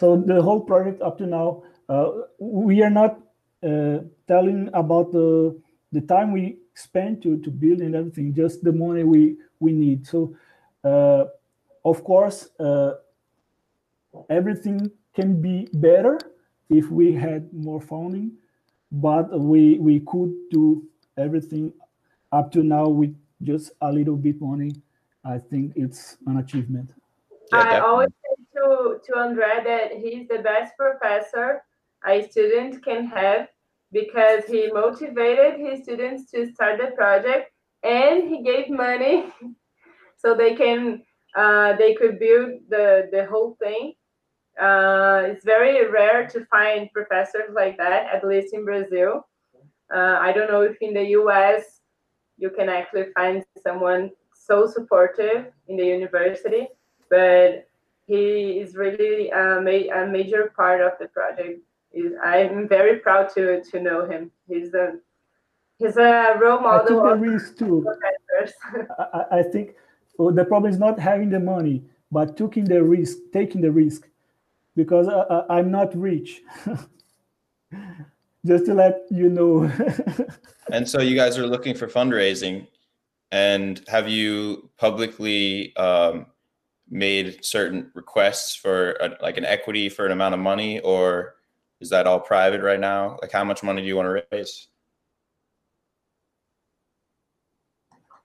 so 0.00 0.16
the 0.16 0.42
whole 0.42 0.60
project 0.60 1.02
up 1.02 1.18
to 1.18 1.26
now, 1.26 1.62
uh, 1.88 2.10
we 2.38 2.82
are 2.82 2.90
not 2.90 3.20
uh, 3.62 3.98
telling 4.26 4.70
about 4.74 5.12
the 5.12 5.60
the 5.92 6.00
time 6.00 6.32
we 6.32 6.58
spent 6.74 7.22
to 7.22 7.38
to 7.42 7.50
build 7.50 7.80
and 7.80 7.94
everything. 7.94 8.34
Just 8.34 8.64
the 8.64 8.72
money 8.72 9.04
we 9.04 9.36
we 9.60 9.72
need. 9.72 10.06
So, 10.06 10.36
uh, 10.82 11.26
of 11.84 12.02
course, 12.04 12.48
uh, 12.58 12.94
everything 14.28 14.90
can 15.14 15.40
be 15.40 15.68
better 15.74 16.18
if 16.68 16.90
we 16.90 17.12
had 17.12 17.52
more 17.52 17.80
funding, 17.80 18.32
but 18.90 19.38
we 19.38 19.78
we 19.78 20.00
could 20.00 20.34
do 20.50 20.82
everything 21.16 21.72
up 22.32 22.50
to 22.52 22.62
now 22.62 22.88
with 22.88 23.14
just 23.42 23.72
a 23.80 23.92
little 23.92 24.16
bit 24.16 24.40
money, 24.40 24.72
I 25.24 25.38
think 25.38 25.72
it's 25.76 26.16
an 26.26 26.38
achievement. 26.38 26.90
Yeah, 27.52 27.58
I 27.58 27.78
always 27.80 28.08
say 28.08 28.33
to, 29.06 29.16
Andre 29.16 29.62
that 29.64 29.92
he's 29.92 30.28
the 30.28 30.38
best 30.38 30.76
professor 30.76 31.62
a 32.06 32.28
student 32.28 32.84
can 32.84 33.06
have 33.06 33.48
because 33.92 34.44
he 34.46 34.70
motivated 34.72 35.60
his 35.60 35.82
students 35.82 36.30
to 36.30 36.52
start 36.52 36.78
the 36.78 36.88
project 36.96 37.52
and 37.82 38.28
he 38.28 38.42
gave 38.42 38.68
money 38.68 39.24
so 40.16 40.34
they 40.34 40.54
can 40.54 41.02
uh, 41.36 41.74
they 41.76 41.94
could 41.94 42.18
build 42.18 42.50
the 42.68 43.08
the 43.10 43.26
whole 43.26 43.56
thing. 43.62 43.94
Uh, 44.60 45.22
it's 45.26 45.44
very 45.44 45.84
rare 45.90 46.28
to 46.28 46.44
find 46.46 46.92
professors 46.92 47.50
like 47.52 47.76
that 47.76 48.06
at 48.14 48.24
least 48.24 48.54
in 48.54 48.64
brazil. 48.64 49.26
Uh, 49.94 50.16
I 50.20 50.32
don't 50.32 50.50
know 50.50 50.62
if 50.62 50.76
in 50.80 50.94
the 50.94 51.06
US 51.20 51.80
you 52.38 52.50
can 52.50 52.68
actually 52.68 53.06
find 53.14 53.44
someone 53.62 54.10
so 54.34 54.66
supportive 54.66 55.46
in 55.68 55.76
the 55.76 55.86
university, 55.86 56.68
but 57.10 57.66
he 58.06 58.60
is 58.60 58.74
really 58.74 59.30
a, 59.30 59.60
ma- 59.60 60.02
a 60.02 60.06
major 60.06 60.52
part 60.56 60.80
of 60.80 60.92
the 60.98 61.08
project. 61.08 61.60
I'm 62.24 62.68
very 62.68 62.98
proud 62.98 63.28
to 63.34 63.62
to 63.62 63.80
know 63.80 64.04
him. 64.04 64.30
He's 64.48 64.74
a 64.74 64.94
he's 65.78 65.96
a 65.96 66.36
role 66.40 66.60
model. 66.60 67.00
I 67.00 67.10
took 67.10 67.20
the 67.20 67.30
risk 67.30 67.58
too. 67.58 67.86
I, 68.98 69.38
I 69.38 69.42
think 69.42 69.76
well, 70.18 70.32
the 70.32 70.44
problem 70.44 70.72
is 70.72 70.78
not 70.78 70.98
having 70.98 71.30
the 71.30 71.40
money, 71.40 71.84
but 72.10 72.36
taking 72.36 72.64
the 72.64 72.82
risk, 72.82 73.18
taking 73.32 73.60
the 73.60 73.70
risk, 73.70 74.08
because 74.74 75.08
I, 75.08 75.44
I'm 75.48 75.70
not 75.70 75.96
rich. 75.96 76.42
just 78.46 78.66
to 78.66 78.74
let 78.74 79.02
you 79.10 79.28
know. 79.28 79.70
and 80.72 80.88
so 80.88 81.00
you 81.00 81.16
guys 81.16 81.38
are 81.38 81.46
looking 81.46 81.74
for 81.74 81.86
fundraising, 81.86 82.66
and 83.32 83.82
have 83.88 84.08
you 84.08 84.70
publicly 84.76 85.74
um, 85.76 86.26
made 86.90 87.44
certain 87.44 87.90
requests 87.94 88.54
for 88.54 88.92
a, 89.00 89.16
like 89.20 89.36
an 89.36 89.44
equity 89.44 89.88
for 89.88 90.06
an 90.06 90.12
amount 90.12 90.34
of 90.34 90.40
money, 90.40 90.80
or 90.80 91.36
is 91.80 91.90
that 91.90 92.06
all 92.06 92.20
private 92.20 92.62
right 92.62 92.80
now? 92.80 93.18
Like, 93.20 93.32
how 93.32 93.44
much 93.44 93.62
money 93.62 93.82
do 93.82 93.88
you 93.88 93.96
want 93.96 94.06
to 94.06 94.24
raise? 94.30 94.68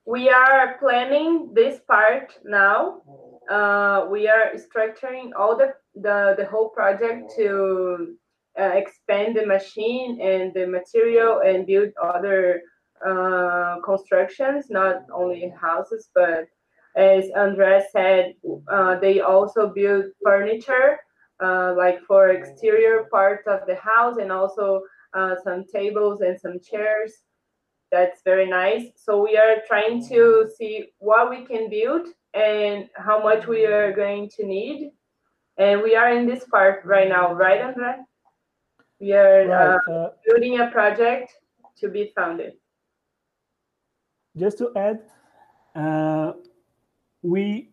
We 0.06 0.28
are 0.28 0.76
planning 0.78 1.52
this 1.54 1.80
part 1.86 2.32
now. 2.44 3.02
Uh, 3.50 4.06
we 4.10 4.28
are 4.28 4.52
structuring 4.56 5.30
all 5.38 5.56
the, 5.56 5.74
the, 5.94 6.34
the 6.38 6.46
whole 6.46 6.68
project 6.68 7.32
to 7.36 8.16
uh, 8.58 8.72
expand 8.74 9.36
the 9.36 9.46
machine 9.46 10.20
and 10.20 10.52
the 10.54 10.66
material 10.66 11.40
and 11.44 11.66
build 11.66 11.90
other 12.02 12.62
uh, 13.06 13.76
constructions, 13.84 14.66
not 14.70 15.04
only 15.12 15.52
houses, 15.60 16.10
but 16.14 16.46
as 16.96 17.30
Andres 17.36 17.84
said, 17.92 18.34
uh, 18.70 18.98
they 18.98 19.20
also 19.20 19.68
build 19.68 20.06
furniture, 20.24 20.98
uh, 21.42 21.74
like 21.76 22.00
for 22.02 22.30
exterior 22.30 23.06
parts 23.10 23.46
of 23.46 23.60
the 23.66 23.76
house, 23.76 24.16
and 24.18 24.32
also 24.32 24.82
uh, 25.14 25.36
some 25.44 25.64
tables 25.64 26.20
and 26.20 26.38
some 26.38 26.58
chairs. 26.60 27.12
That's 27.92 28.22
very 28.24 28.48
nice. 28.48 28.92
So 28.96 29.22
we 29.22 29.36
are 29.36 29.56
trying 29.66 30.06
to 30.08 30.48
see 30.56 30.86
what 30.98 31.30
we 31.30 31.44
can 31.44 31.68
build 31.68 32.08
and 32.34 32.88
how 32.94 33.22
much 33.22 33.46
we 33.46 33.66
are 33.66 33.92
going 33.92 34.30
to 34.36 34.46
need. 34.46 34.90
And 35.58 35.82
we 35.82 35.96
are 35.96 36.12
in 36.12 36.26
this 36.26 36.44
part 36.44 36.84
right 36.84 37.08
now, 37.08 37.32
right, 37.34 37.60
Andres? 37.60 38.06
We 39.00 39.12
are 39.12 39.46
right, 39.46 39.78
uh, 39.88 39.92
uh, 39.92 40.10
building 40.24 40.60
a 40.60 40.70
project 40.70 41.32
to 41.78 41.88
be 41.88 42.12
founded. 42.14 42.52
Just 44.36 44.58
to 44.58 44.70
add, 44.76 45.00
uh, 45.74 46.34
we 47.22 47.70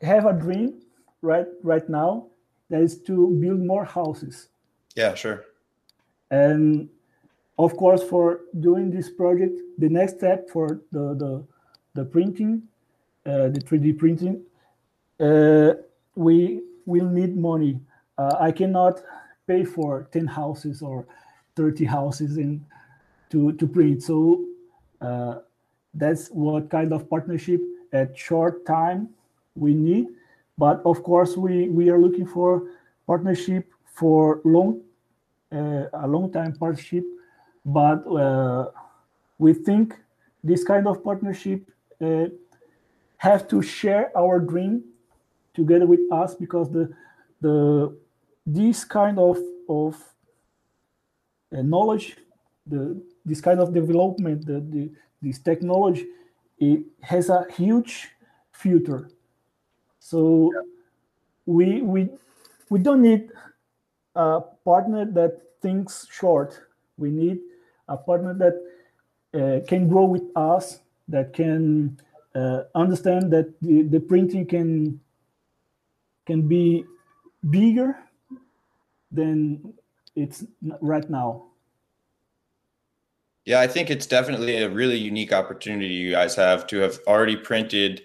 have 0.00 0.26
a 0.26 0.32
dream 0.32 0.82
right 1.22 1.46
right 1.62 1.88
now 1.88 2.26
that 2.70 2.82
is 2.82 2.98
to 3.02 3.30
build 3.40 3.60
more 3.60 3.84
houses. 3.84 4.48
Yeah, 4.94 5.14
sure. 5.14 5.44
And 6.30 6.88
of 7.58 7.76
course, 7.76 8.02
for 8.02 8.40
doing 8.60 8.90
this 8.90 9.10
project, 9.10 9.60
the 9.78 9.88
next 9.88 10.18
step 10.18 10.50
for 10.50 10.80
the 10.90 11.14
the, 11.14 11.44
the 11.94 12.04
printing, 12.04 12.62
uh, 13.26 13.48
the 13.48 13.60
3D 13.60 13.98
printing, 13.98 14.42
uh, 15.20 15.74
we 16.14 16.62
will 16.86 17.08
need 17.08 17.36
money. 17.36 17.80
Uh, 18.18 18.36
I 18.38 18.52
cannot 18.52 19.02
pay 19.46 19.64
for 19.64 20.08
10 20.12 20.26
houses 20.26 20.82
or 20.82 21.06
30 21.56 21.84
houses 21.84 22.36
in 22.38 22.64
to, 23.30 23.52
to 23.52 23.66
print. 23.66 24.02
So 24.02 24.44
uh, 25.00 25.36
that's 25.92 26.28
what 26.28 26.70
kind 26.70 26.92
of 26.92 27.08
partnership 27.08 27.60
at 27.94 28.18
short 28.18 28.66
time 28.66 29.08
we 29.54 29.72
need. 29.72 30.08
But 30.58 30.82
of 30.84 31.02
course, 31.02 31.36
we, 31.36 31.68
we 31.68 31.88
are 31.88 31.98
looking 31.98 32.26
for 32.26 32.64
partnership 33.06 33.72
for 33.86 34.40
long, 34.44 34.82
uh, 35.52 35.86
a 35.92 36.06
long 36.06 36.30
time 36.32 36.52
partnership. 36.52 37.04
But 37.64 38.06
uh, 38.06 38.70
we 39.38 39.54
think 39.54 39.94
this 40.42 40.64
kind 40.64 40.86
of 40.86 41.02
partnership 41.02 41.70
uh, 42.00 42.26
have 43.16 43.48
to 43.48 43.62
share 43.62 44.16
our 44.16 44.38
dream 44.38 44.84
together 45.54 45.86
with 45.86 46.00
us 46.12 46.34
because 46.34 46.70
the 46.70 46.92
the 47.40 47.96
this 48.46 48.84
kind 48.84 49.18
of 49.18 49.38
of 49.68 49.96
uh, 51.56 51.62
knowledge, 51.62 52.16
the 52.66 53.00
this 53.24 53.40
kind 53.40 53.60
of 53.60 53.72
development, 53.72 54.44
the, 54.44 54.60
the 54.60 54.90
this 55.22 55.38
technology, 55.38 56.06
it 56.58 56.84
has 57.02 57.28
a 57.28 57.46
huge 57.52 58.08
future. 58.52 59.08
So 59.98 60.52
yeah. 60.54 60.60
we 61.46 61.82
we 61.82 62.08
we 62.70 62.78
don't 62.78 63.02
need 63.02 63.30
a 64.14 64.40
partner 64.64 65.04
that 65.04 65.42
thinks 65.60 66.06
short. 66.10 66.60
We 66.96 67.10
need 67.10 67.40
a 67.88 67.96
partner 67.96 68.34
that 68.34 68.54
uh, 69.34 69.66
can 69.66 69.88
grow 69.88 70.04
with 70.04 70.24
us, 70.36 70.80
that 71.08 71.32
can 71.32 71.98
uh, 72.34 72.62
understand 72.74 73.32
that 73.32 73.60
the, 73.60 73.82
the 73.82 74.00
printing 74.00 74.46
can 74.46 75.00
can 76.26 76.48
be 76.48 76.84
bigger 77.50 77.98
than 79.10 79.74
it's 80.16 80.44
right 80.80 81.08
now. 81.10 81.44
Yeah, 83.44 83.60
I 83.60 83.66
think 83.66 83.90
it's 83.90 84.06
definitely 84.06 84.62
a 84.62 84.70
really 84.70 84.96
unique 84.96 85.32
opportunity 85.32 85.92
you 85.92 86.12
guys 86.12 86.34
have 86.36 86.66
to 86.68 86.78
have 86.78 86.98
already 87.06 87.36
printed 87.36 88.02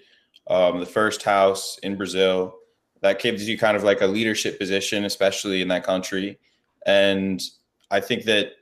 um, 0.48 0.80
the 0.80 0.86
first 0.86 1.22
house 1.22 1.78
in 1.82 1.96
Brazil. 1.96 2.56
That 3.00 3.20
gives 3.20 3.48
you 3.48 3.56
kind 3.56 3.76
of 3.76 3.82
like 3.82 4.02
a 4.02 4.06
leadership 4.06 4.58
position, 4.58 5.06
especially 5.06 5.62
in 5.62 5.68
that 5.68 5.84
country. 5.84 6.38
And 6.84 7.40
I 7.90 8.00
think 8.00 8.24
that 8.24 8.52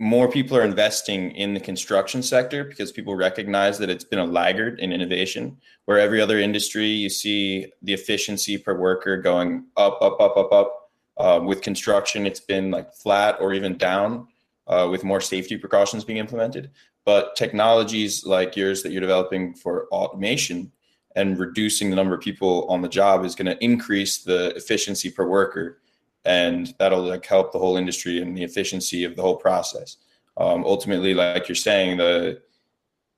more 0.00 0.28
people 0.28 0.56
are 0.56 0.64
investing 0.64 1.30
in 1.32 1.54
the 1.54 1.60
construction 1.60 2.24
sector 2.24 2.64
because 2.64 2.90
people 2.90 3.14
recognize 3.14 3.78
that 3.78 3.88
it's 3.88 4.02
been 4.02 4.18
a 4.18 4.26
laggard 4.26 4.80
in 4.80 4.92
innovation. 4.92 5.56
Where 5.84 6.00
every 6.00 6.20
other 6.20 6.40
industry, 6.40 6.88
you 6.88 7.08
see 7.08 7.72
the 7.82 7.92
efficiency 7.92 8.58
per 8.58 8.76
worker 8.76 9.16
going 9.18 9.66
up, 9.76 10.02
up, 10.02 10.20
up, 10.20 10.36
up, 10.36 10.52
up 10.52 10.90
um, 11.18 11.46
with 11.46 11.62
construction, 11.62 12.26
it's 12.26 12.40
been 12.40 12.72
like 12.72 12.92
flat 12.92 13.36
or 13.40 13.54
even 13.54 13.78
down 13.78 14.26
uh, 14.66 14.88
with 14.90 15.04
more 15.04 15.20
safety 15.20 15.56
precautions 15.56 16.04
being 16.04 16.18
implemented. 16.18 16.70
But 17.04 17.36
technologies 17.36 18.24
like 18.24 18.56
yours 18.56 18.82
that 18.82 18.92
you're 18.92 19.00
developing 19.00 19.54
for 19.54 19.86
automation 19.88 20.72
and 21.16 21.38
reducing 21.38 21.90
the 21.90 21.96
number 21.96 22.14
of 22.14 22.20
people 22.20 22.66
on 22.68 22.82
the 22.82 22.88
job 22.88 23.24
is 23.24 23.34
going 23.34 23.46
to 23.46 23.62
increase 23.62 24.18
the 24.18 24.54
efficiency 24.56 25.10
per 25.10 25.26
worker, 25.26 25.78
and 26.24 26.74
that'll 26.78 27.02
like 27.02 27.24
help 27.26 27.52
the 27.52 27.58
whole 27.58 27.76
industry 27.76 28.20
and 28.20 28.36
the 28.36 28.42
efficiency 28.42 29.04
of 29.04 29.14
the 29.14 29.22
whole 29.22 29.36
process. 29.36 29.98
Um, 30.36 30.64
ultimately, 30.64 31.14
like 31.14 31.48
you're 31.48 31.54
saying, 31.54 31.98
the 31.98 32.42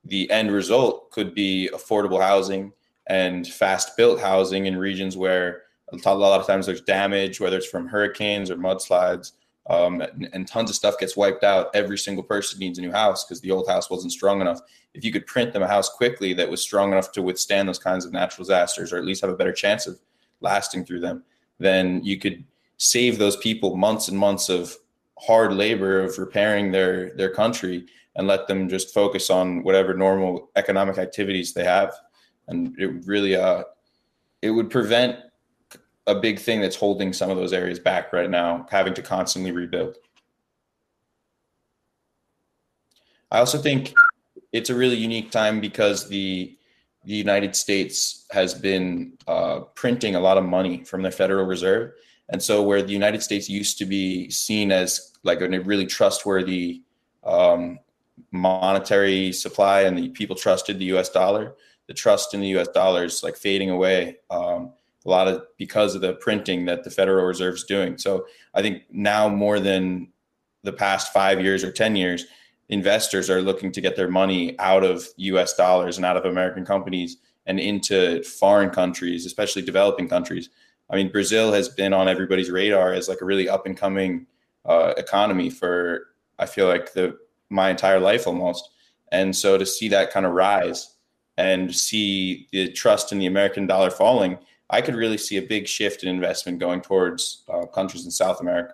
the 0.03 0.29
end 0.31 0.51
result 0.51 1.11
could 1.11 1.33
be 1.33 1.69
affordable 1.73 2.21
housing 2.21 2.71
and 3.07 3.47
fast 3.47 3.97
built 3.97 4.19
housing 4.19 4.65
in 4.65 4.77
regions 4.77 5.17
where 5.17 5.63
a 5.91 6.15
lot 6.15 6.39
of 6.39 6.47
times 6.47 6.65
there's 6.65 6.81
damage, 6.81 7.39
whether 7.39 7.57
it's 7.57 7.67
from 7.67 7.87
hurricanes 7.87 8.51
or 8.51 8.57
mudslides, 8.57 9.33
um, 9.69 10.01
and, 10.01 10.29
and, 10.31 10.47
tons 10.47 10.69
of 10.69 10.75
stuff 10.75 10.97
gets 10.97 11.17
wiped 11.17 11.43
out. 11.43 11.69
Every 11.73 11.97
single 11.97 12.23
person 12.23 12.59
needs 12.59 12.79
a 12.79 12.81
new 12.81 12.91
house 12.91 13.25
because 13.25 13.41
the 13.41 13.51
old 13.51 13.67
house 13.67 13.89
wasn't 13.89 14.13
strong 14.13 14.39
enough. 14.39 14.61
If 14.93 15.03
you 15.03 15.11
could 15.11 15.27
print 15.27 15.51
them 15.51 15.61
a 15.61 15.67
house 15.67 15.89
quickly 15.89 16.33
that 16.33 16.49
was 16.49 16.61
strong 16.61 16.91
enough 16.91 17.11
to 17.13 17.21
withstand 17.21 17.67
those 17.67 17.79
kinds 17.79 18.05
of 18.05 18.13
natural 18.13 18.45
disasters, 18.45 18.93
or 18.93 18.97
at 18.97 19.03
least 19.03 19.21
have 19.21 19.29
a 19.29 19.35
better 19.35 19.51
chance 19.51 19.85
of 19.85 19.99
lasting 20.39 20.85
through 20.85 21.01
them, 21.01 21.23
then 21.59 22.01
you 22.03 22.17
could 22.17 22.45
save 22.77 23.17
those 23.17 23.35
people 23.37 23.75
months 23.75 24.07
and 24.07 24.17
months 24.17 24.49
of 24.49 24.77
hard 25.19 25.53
labor 25.53 26.01
of 26.01 26.17
repairing 26.17 26.71
their 26.71 27.15
their 27.15 27.33
country 27.33 27.85
and 28.15 28.27
let 28.27 28.47
them 28.47 28.69
just 28.69 28.93
focus 28.93 29.29
on 29.29 29.63
whatever 29.63 29.93
normal 29.93 30.49
economic 30.55 30.97
activities 30.97 31.53
they 31.53 31.63
have 31.63 31.91
and 32.47 32.79
it 32.79 32.87
really 33.05 33.35
uh 33.35 33.63
it 34.43 34.51
would 34.51 34.69
prevent 34.69 35.17
a 36.07 36.15
big 36.15 36.39
thing 36.39 36.61
that's 36.61 36.75
holding 36.75 37.13
some 37.13 37.29
of 37.29 37.37
those 37.37 37.53
areas 37.53 37.79
back 37.79 38.13
right 38.13 38.29
now, 38.29 38.65
having 38.71 38.93
to 38.93 39.01
constantly 39.01 39.51
rebuild. 39.51 39.97
I 43.29 43.39
also 43.39 43.57
think 43.57 43.93
it's 44.53 44.69
a 44.69 44.75
really 44.75 44.95
unique 44.95 45.31
time 45.31 45.59
because 45.59 46.07
the 46.09 46.53
the 47.03 47.13
United 47.13 47.55
States 47.55 48.25
has 48.31 48.53
been 48.53 49.13
uh, 49.27 49.59
printing 49.75 50.15
a 50.15 50.19
lot 50.19 50.37
of 50.37 50.43
money 50.43 50.83
from 50.83 51.01
the 51.01 51.11
Federal 51.11 51.45
Reserve, 51.45 51.93
and 52.29 52.41
so 52.41 52.61
where 52.63 52.81
the 52.81 52.91
United 52.91 53.21
States 53.23 53.49
used 53.49 53.77
to 53.77 53.85
be 53.85 54.29
seen 54.29 54.71
as 54.71 55.13
like 55.23 55.41
a 55.41 55.47
really 55.61 55.85
trustworthy 55.85 56.83
um, 57.23 57.79
monetary 58.31 59.31
supply, 59.31 59.81
and 59.81 59.97
the 59.97 60.09
people 60.09 60.35
trusted 60.35 60.79
the 60.79 60.85
U.S. 60.85 61.09
dollar, 61.09 61.55
the 61.87 61.93
trust 61.93 62.33
in 62.33 62.41
the 62.41 62.47
U.S. 62.49 62.67
dollar 62.69 63.05
is 63.05 63.23
like 63.23 63.35
fading 63.35 63.69
away. 63.69 64.17
Um, 64.29 64.73
a 65.07 65.09
lot 65.09 65.27
of 65.27 65.43
because 65.57 65.95
of 65.95 66.01
the 66.01 66.13
printing 66.13 66.65
that 66.65 66.83
the 66.83 66.91
Federal 66.91 67.25
Reserve 67.25 67.55
is 67.55 67.63
doing. 67.63 67.97
So 67.97 68.27
I 68.53 68.61
think 68.61 68.83
now 68.91 69.29
more 69.29 69.59
than 69.59 70.09
the 70.63 70.73
past 70.73 71.13
five 71.13 71.41
years 71.41 71.63
or 71.63 71.71
10 71.71 71.95
years, 71.95 72.25
investors 72.69 73.29
are 73.29 73.41
looking 73.41 73.71
to 73.71 73.81
get 73.81 73.95
their 73.95 74.09
money 74.09 74.59
out 74.59 74.83
of 74.83 75.07
US 75.15 75.53
dollars 75.53 75.97
and 75.97 76.05
out 76.05 76.17
of 76.17 76.25
American 76.25 76.65
companies 76.65 77.17
and 77.45 77.59
into 77.59 78.21
foreign 78.23 78.69
countries, 78.69 79.25
especially 79.25 79.61
developing 79.61 80.09
countries. 80.09 80.49
I 80.89 80.97
mean, 80.97 81.11
Brazil 81.11 81.53
has 81.53 81.69
been 81.69 81.93
on 81.93 82.09
everybody's 82.09 82.51
radar 82.51 82.93
as 82.93 83.07
like 83.07 83.21
a 83.21 83.25
really 83.25 83.47
up 83.47 83.65
and 83.65 83.77
coming 83.77 84.27
uh, 84.65 84.93
economy 84.97 85.49
for, 85.49 86.07
I 86.37 86.45
feel 86.45 86.67
like 86.67 86.93
the 86.93 87.17
my 87.49 87.69
entire 87.69 88.01
life 88.01 88.27
almost. 88.27 88.69
And 89.11 89.33
so 89.33 89.57
to 89.57 89.65
see 89.65 89.87
that 89.89 90.11
kind 90.11 90.25
of 90.25 90.33
rise 90.33 90.95
and 91.37 91.73
see 91.73 92.47
the 92.51 92.71
trust 92.73 93.13
in 93.13 93.19
the 93.19 93.25
American 93.25 93.65
dollar 93.67 93.89
falling, 93.89 94.37
I 94.69 94.81
could 94.81 94.95
really 94.95 95.17
see 95.17 95.37
a 95.37 95.41
big 95.41 95.67
shift 95.67 96.03
in 96.03 96.09
investment 96.09 96.59
going 96.59 96.81
towards 96.81 97.43
uh, 97.49 97.65
countries 97.67 98.05
in 98.05 98.11
South 98.11 98.41
America. 98.41 98.73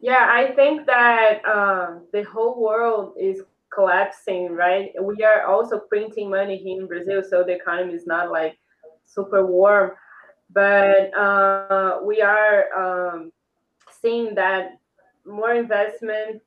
Yeah, 0.00 0.26
I 0.28 0.52
think 0.56 0.86
that 0.86 1.40
uh, 1.46 2.00
the 2.12 2.24
whole 2.24 2.60
world 2.60 3.14
is 3.18 3.42
collapsing, 3.72 4.52
right? 4.52 4.90
We 5.00 5.22
are 5.22 5.46
also 5.46 5.78
printing 5.78 6.28
money 6.28 6.56
here 6.56 6.80
in 6.80 6.86
Brazil, 6.86 7.22
so 7.22 7.44
the 7.44 7.54
economy 7.54 7.94
is 7.94 8.06
not 8.06 8.30
like 8.30 8.58
super 9.06 9.46
warm, 9.46 9.92
but 10.50 11.16
uh, 11.16 12.00
we 12.04 12.20
are 12.20 12.64
um, 12.76 13.32
seeing 14.02 14.34
that 14.34 14.78
more 15.24 15.54
investment 15.54 16.42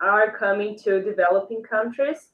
are 0.00 0.36
coming 0.36 0.76
to 0.78 1.00
developing 1.00 1.62
countries, 1.62 2.30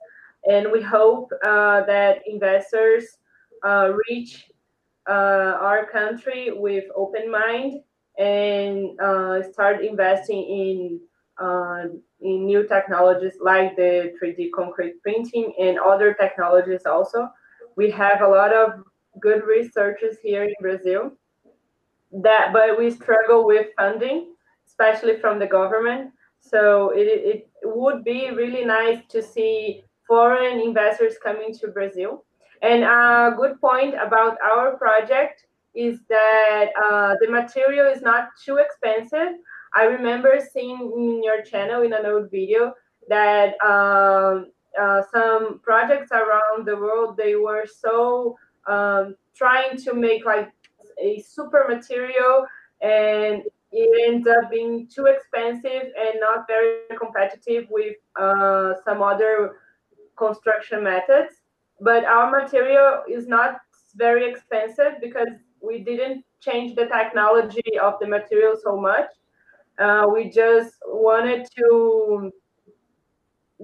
and 0.50 0.72
we 0.72 0.80
hope 0.80 1.30
uh, 1.44 1.84
that 1.84 2.22
investors 2.26 3.18
uh, 3.64 3.92
reach 4.08 4.50
uh, 5.08 5.58
our 5.60 5.86
country 5.90 6.50
with 6.52 6.84
open 6.94 7.30
mind 7.30 7.80
and 8.18 8.98
uh, 9.00 9.42
start 9.42 9.84
investing 9.84 10.42
in 10.42 11.00
uh, 11.40 11.84
in 12.20 12.44
new 12.44 12.66
technologies 12.68 13.34
like 13.40 13.74
the 13.74 14.12
3D 14.22 14.50
concrete 14.54 15.02
printing 15.02 15.52
and 15.58 15.78
other 15.78 16.14
technologies 16.14 16.82
also. 16.86 17.28
We 17.76 17.90
have 17.90 18.20
a 18.20 18.28
lot 18.28 18.52
of 18.52 18.84
good 19.20 19.44
researchers 19.44 20.18
here 20.22 20.44
in 20.44 20.54
Brazil 20.60 21.12
that 22.12 22.52
but 22.52 22.78
we 22.78 22.90
struggle 22.90 23.46
with 23.46 23.68
funding, 23.76 24.34
especially 24.66 25.18
from 25.18 25.38
the 25.38 25.46
government. 25.46 26.12
So 26.40 26.90
it, 26.90 27.06
it 27.06 27.48
would 27.64 28.04
be 28.04 28.30
really 28.30 28.64
nice 28.64 29.00
to 29.08 29.22
see 29.22 29.84
foreign 30.06 30.60
investors 30.60 31.14
coming 31.22 31.54
to 31.54 31.68
Brazil. 31.68 32.24
And 32.62 32.84
a 32.84 33.34
good 33.36 33.60
point 33.60 33.94
about 33.94 34.38
our 34.40 34.76
project 34.76 35.46
is 35.74 35.98
that 36.08 36.66
uh, 36.80 37.16
the 37.20 37.30
material 37.30 37.90
is 37.92 38.02
not 38.02 38.28
too 38.44 38.58
expensive. 38.58 39.38
I 39.74 39.84
remember 39.84 40.38
seeing 40.52 40.92
in 40.96 41.22
your 41.24 41.42
channel 41.42 41.82
in 41.82 41.92
an 41.92 42.06
old 42.06 42.30
video 42.30 42.74
that 43.08 43.60
um, 43.64 44.52
uh, 44.80 45.02
some 45.12 45.60
projects 45.60 46.12
around 46.12 46.66
the 46.66 46.76
world 46.76 47.16
they 47.16 47.34
were 47.34 47.66
so 47.66 48.36
um, 48.66 49.16
trying 49.34 49.76
to 49.78 49.94
make 49.94 50.24
like 50.24 50.52
a 51.00 51.20
super 51.20 51.66
material 51.68 52.46
and 52.80 53.42
it 53.72 54.12
ends 54.12 54.28
up 54.28 54.50
being 54.50 54.86
too 54.86 55.06
expensive 55.06 55.90
and 55.98 56.20
not 56.20 56.46
very 56.46 56.80
competitive 56.98 57.66
with 57.70 57.96
uh, 58.20 58.74
some 58.84 59.02
other 59.02 59.56
construction 60.16 60.84
methods. 60.84 61.41
But 61.82 62.04
our 62.04 62.30
material 62.30 63.02
is 63.08 63.26
not 63.26 63.56
very 63.96 64.30
expensive 64.30 65.00
because 65.00 65.28
we 65.60 65.80
didn't 65.80 66.24
change 66.40 66.76
the 66.76 66.86
technology 66.86 67.78
of 67.80 67.94
the 68.00 68.06
material 68.06 68.54
so 68.62 68.76
much. 68.76 69.10
Uh, 69.78 70.06
we 70.12 70.30
just 70.30 70.74
wanted 70.86 71.48
to 71.56 72.30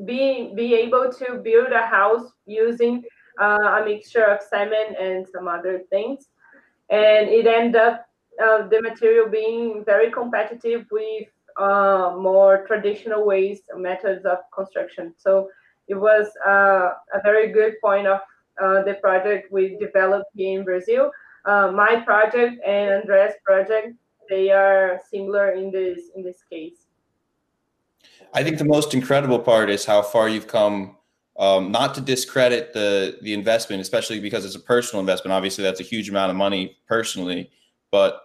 be 0.04 0.52
be 0.54 0.74
able 0.74 1.12
to 1.12 1.35
build 1.44 1.70
a 1.72 1.87
house 1.87 2.26
using 2.46 3.04
uh, 3.40 3.78
a 3.78 3.85
mixture 3.85 4.24
of 4.24 4.40
cement 4.42 4.96
and 4.98 5.26
some 5.28 5.46
other 5.46 5.83
things, 5.90 6.28
and 6.90 7.28
it 7.28 7.46
ended 7.46 7.76
up 7.76 8.07
uh, 8.42 8.66
the 8.68 8.81
material 8.83 9.28
being 9.28 9.85
very 9.85 10.11
competitive 10.11 10.87
with 10.90 11.28
uh, 11.57 12.14
more 12.16 12.64
traditional 12.66 13.26
ways 13.26 13.62
methods 13.76 14.24
of 14.24 14.38
construction. 14.54 15.14
So 15.18 15.48
it 15.88 15.94
was 15.94 16.27
uh, 16.46 16.90
a 17.14 17.20
very 17.22 17.53
good 17.53 17.74
point 17.81 18.07
of 18.07 18.20
uh, 18.61 18.83
the 18.83 18.94
project 18.94 19.53
we 19.53 19.77
developed 19.79 20.31
here 20.35 20.59
in 20.59 20.64
Brazil 20.64 21.11
uh, 21.48 21.72
my 21.72 21.96
project 22.05 22.62
and 22.64 22.90
Andre's 22.90 23.33
project, 23.44 23.94
they 24.29 24.51
are 24.51 25.01
similar 25.11 25.53
in 25.53 25.70
this 25.70 26.11
in 26.14 26.22
this 26.22 26.42
case. 26.51 26.87
I 28.35 28.44
think 28.44 28.59
the 28.59 28.66
most 28.66 28.92
incredible 28.92 29.38
part 29.38 29.70
is 29.70 29.85
how 29.85 30.03
far 30.03 30.29
you've 30.29 30.46
come. 30.46 30.96
Um, 31.38 31.70
not 31.70 31.94
to 31.94 32.01
discredit 32.01 32.74
the 32.74 33.18
the 33.22 33.33
investment, 33.33 33.81
especially 33.81 34.20
because 34.20 34.44
it's 34.44 34.57
a 34.57 34.61
personal 34.61 35.01
investment. 35.01 35.33
Obviously, 35.33 35.64
that's 35.64 35.81
a 35.81 35.85
huge 35.85 36.11
amount 36.11 36.31
of 36.31 36.37
money 36.37 36.77
personally, 36.87 37.51
but 37.90 38.20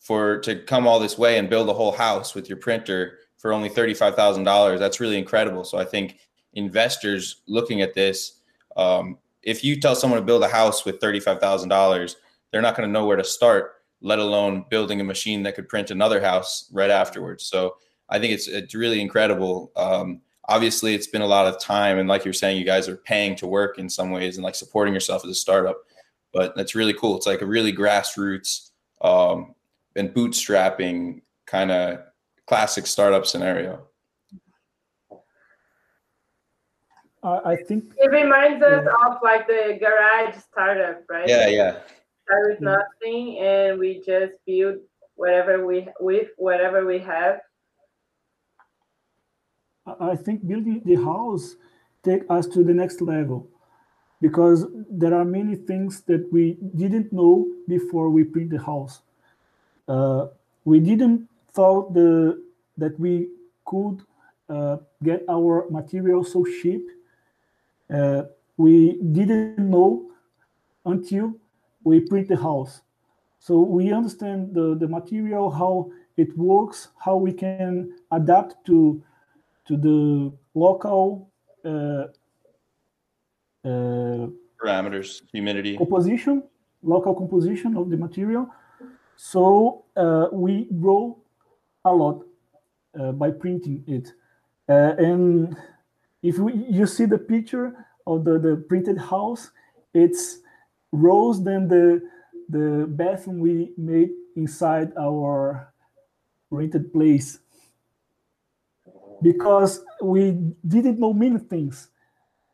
for 0.00 0.40
to 0.40 0.56
come 0.56 0.88
all 0.88 0.98
this 0.98 1.16
way 1.16 1.38
and 1.38 1.48
build 1.48 1.68
a 1.68 1.74
whole 1.74 1.92
house 1.92 2.34
with 2.34 2.48
your 2.48 2.58
printer 2.58 3.18
for 3.36 3.52
only 3.52 3.68
thirty 3.68 3.94
five 3.94 4.16
thousand 4.16 4.44
dollars, 4.44 4.80
that's 4.80 4.98
really 4.98 5.18
incredible. 5.18 5.62
So 5.62 5.78
I 5.78 5.84
think 5.84 6.18
investors 6.54 7.42
looking 7.46 7.82
at 7.82 7.94
this, 7.94 8.40
um, 8.76 9.18
if 9.42 9.62
you 9.62 9.80
tell 9.80 9.94
someone 9.94 10.18
to 10.18 10.26
build 10.26 10.42
a 10.42 10.48
house 10.48 10.84
with 10.84 11.00
thirty 11.00 11.20
five 11.20 11.38
thousand 11.38 11.68
dollars, 11.68 12.16
they're 12.50 12.62
not 12.62 12.76
going 12.76 12.88
to 12.88 12.92
know 12.92 13.06
where 13.06 13.16
to 13.16 13.24
start, 13.24 13.82
let 14.00 14.18
alone 14.18 14.64
building 14.70 15.00
a 15.00 15.04
machine 15.04 15.42
that 15.42 15.54
could 15.54 15.68
print 15.68 15.90
another 15.90 16.20
house 16.20 16.68
right 16.72 16.90
afterwards. 16.90 17.44
So 17.44 17.76
I 18.08 18.18
think 18.18 18.32
it's 18.32 18.48
it's 18.48 18.74
really 18.74 19.00
incredible. 19.00 19.72
Um, 19.76 20.20
obviously, 20.48 20.94
it's 20.94 21.06
been 21.06 21.22
a 21.22 21.26
lot 21.26 21.46
of 21.46 21.60
time, 21.60 21.98
and 21.98 22.08
like 22.08 22.24
you're 22.24 22.34
saying, 22.34 22.58
you 22.58 22.64
guys 22.64 22.88
are 22.88 22.96
paying 22.96 23.36
to 23.36 23.46
work 23.46 23.78
in 23.78 23.88
some 23.88 24.10
ways 24.10 24.36
and 24.36 24.44
like 24.44 24.54
supporting 24.54 24.94
yourself 24.94 25.24
as 25.24 25.30
a 25.30 25.34
startup. 25.34 25.78
But 26.32 26.56
that's 26.56 26.74
really 26.74 26.94
cool. 26.94 27.16
It's 27.16 27.26
like 27.26 27.42
a 27.42 27.46
really 27.46 27.72
grassroots 27.72 28.70
um, 29.02 29.54
and 29.94 30.12
bootstrapping 30.12 31.20
kind 31.46 31.70
of 31.70 32.00
classic 32.46 32.86
startup 32.86 33.26
scenario. 33.26 33.86
I 37.24 37.56
think 37.56 37.84
it 37.96 38.10
reminds 38.10 38.62
us 38.62 38.84
yeah. 38.84 39.08
of 39.08 39.18
like 39.22 39.46
the 39.46 39.78
garage 39.80 40.36
startup, 40.36 41.02
right? 41.08 41.26
Yeah, 41.26 41.48
yeah 41.48 41.78
start 42.24 42.50
with 42.50 42.60
nothing 42.60 43.38
and 43.38 43.78
we 43.78 44.02
just 44.04 44.34
build 44.46 44.76
whatever 45.16 45.66
we 45.66 45.88
with 46.00 46.28
whatever 46.36 46.86
we 46.86 46.98
have 46.98 47.40
i 50.00 50.16
think 50.16 50.46
building 50.46 50.80
the 50.84 50.94
house 50.94 51.56
take 52.02 52.22
us 52.30 52.46
to 52.46 52.64
the 52.64 52.72
next 52.72 53.00
level 53.00 53.46
because 54.20 54.66
there 54.90 55.14
are 55.14 55.24
many 55.24 55.54
things 55.54 56.00
that 56.02 56.26
we 56.32 56.56
didn't 56.76 57.12
know 57.12 57.46
before 57.68 58.08
we 58.08 58.24
print 58.24 58.50
the 58.50 58.62
house 58.62 59.02
uh, 59.88 60.26
we 60.64 60.80
didn't 60.80 61.28
thought 61.52 61.92
the 61.92 62.42
that 62.78 62.98
we 62.98 63.28
could 63.66 64.00
uh, 64.48 64.78
get 65.02 65.22
our 65.28 65.68
material 65.70 66.24
so 66.24 66.44
cheap 66.62 66.82
uh, 67.92 68.22
we 68.56 68.98
didn't 69.12 69.58
know 69.58 70.10
until 70.86 71.34
we 71.82 72.00
print 72.00 72.28
the 72.28 72.36
house. 72.36 72.82
So 73.38 73.60
we 73.60 73.92
understand 73.92 74.54
the, 74.54 74.74
the 74.74 74.88
material, 74.88 75.50
how 75.50 75.90
it 76.16 76.36
works, 76.36 76.88
how 76.98 77.16
we 77.16 77.32
can 77.32 77.92
adapt 78.10 78.64
to 78.66 79.02
to 79.66 79.76
the 79.78 80.30
local 80.54 81.30
uh, 81.64 82.04
uh, 83.64 84.28
parameters, 84.62 85.22
humidity, 85.32 85.76
composition, 85.76 86.42
local 86.82 87.14
composition 87.14 87.76
of 87.76 87.88
the 87.88 87.96
material. 87.96 88.46
So 89.16 89.84
uh, 89.96 90.26
we 90.32 90.68
grow 90.80 91.18
a 91.84 91.92
lot 91.92 92.24
uh, 92.98 93.12
by 93.12 93.30
printing 93.30 93.84
it. 93.86 94.12
Uh, 94.68 94.94
and 94.98 95.56
if 96.24 96.38
we, 96.38 96.54
you 96.54 96.86
see 96.86 97.04
the 97.04 97.18
picture 97.18 97.86
of 98.06 98.24
the, 98.24 98.38
the 98.38 98.56
printed 98.66 98.96
house, 98.96 99.50
it's 99.92 100.38
rows 100.90 101.44
than 101.44 101.68
the 101.68 102.02
the 102.48 102.86
bathroom 102.88 103.38
we 103.38 103.72
made 103.76 104.10
inside 104.36 104.92
our 104.98 105.72
rented 106.50 106.92
place. 106.92 107.38
Because 109.22 109.84
we 110.02 110.32
didn't 110.66 110.98
know 110.98 111.12
many 111.12 111.38
things. 111.38 111.88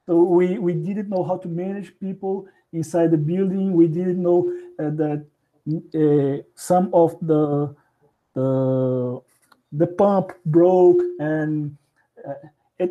So 0.07 0.23
we 0.23 0.59
we 0.59 0.75
didn't 0.75 1.09
know 1.09 1.23
how 1.23 1.39
to 1.39 1.49
manage 1.49 1.99
people 2.01 2.47
inside 2.73 3.13
the 3.13 3.19
building. 3.19 3.73
We 3.73 3.87
didn't 3.87 4.21
know 4.21 4.53
uh, 4.79 4.91
that 4.99 5.27
uh, 5.95 6.43
some 6.55 6.91
of 6.93 7.15
the 7.23 7.75
the 8.35 9.21
the 9.73 9.87
pump 9.87 10.33
broke 10.45 11.03
and 11.21 11.77
uh, 12.27 12.35
it 12.79 12.91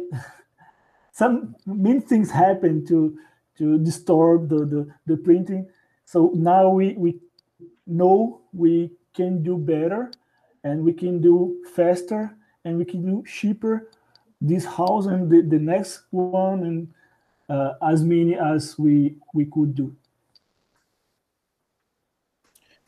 some 1.20 1.54
many 1.66 2.00
things 2.00 2.32
happen 2.32 2.86
to 2.88 3.20
to 3.58 3.78
disturb 3.78 4.48
the, 4.48 4.60
the, 4.74 4.88
the 5.06 5.18
printing. 5.18 5.68
So 6.06 6.32
now 6.34 6.70
we, 6.70 6.94
we 6.94 7.20
know 7.86 8.40
we 8.54 8.92
can 9.14 9.44
do 9.44 9.58
better 9.58 10.12
and 10.64 10.82
we 10.82 10.94
can 10.94 11.20
do 11.20 11.62
faster 11.76 12.34
and 12.64 12.78
we 12.78 12.86
can 12.86 13.06
do 13.06 13.24
cheaper 13.28 13.90
this 14.40 14.64
house 14.64 15.08
and 15.08 15.30
the, 15.30 15.42
the 15.42 15.60
next 15.60 16.04
one 16.12 16.64
and 16.64 16.94
uh, 17.50 17.74
as 17.86 18.02
many 18.02 18.38
as 18.38 18.80
we 18.80 19.18
we 19.34 19.46
could 19.46 19.76
do. 19.76 19.94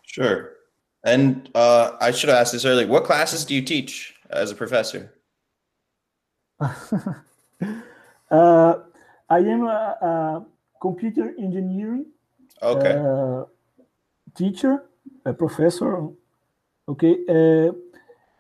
Sure. 0.04 0.54
And 1.04 1.50
uh, 1.54 1.98
I 2.00 2.12
should 2.12 2.30
have 2.30 2.38
asked 2.38 2.54
this 2.54 2.64
earlier. 2.64 2.88
What 2.88 3.04
classes 3.04 3.44
do 3.44 3.54
you 3.54 3.62
teach 3.62 4.16
as 4.30 4.52
a 4.52 4.56
professor? 4.56 5.14
uh, 8.32 8.80
I 9.30 9.38
am 9.40 9.64
a, 9.64 9.98
a, 10.02 10.46
computer 10.82 11.34
engineering 11.38 12.08
okay. 12.62 12.98
Uh, 12.98 13.44
teacher, 14.36 14.86
a 15.26 15.34
professor. 15.34 16.08
Okay, 16.88 17.18
uh, 17.30 17.72